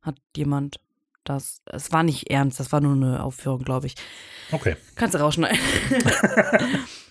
hat 0.02 0.16
jemand 0.36 0.80
das. 1.24 1.62
Es 1.66 1.92
war 1.92 2.04
nicht 2.04 2.30
ernst, 2.30 2.60
das 2.60 2.72
war 2.72 2.82
nur 2.82 2.94
eine 2.94 3.24
Aufführung, 3.24 3.64
glaube 3.64 3.88
ich. 3.88 3.96
Okay. 4.52 4.76
Kannst 4.96 5.16
du 5.16 5.20
rausschneiden. 5.20 5.60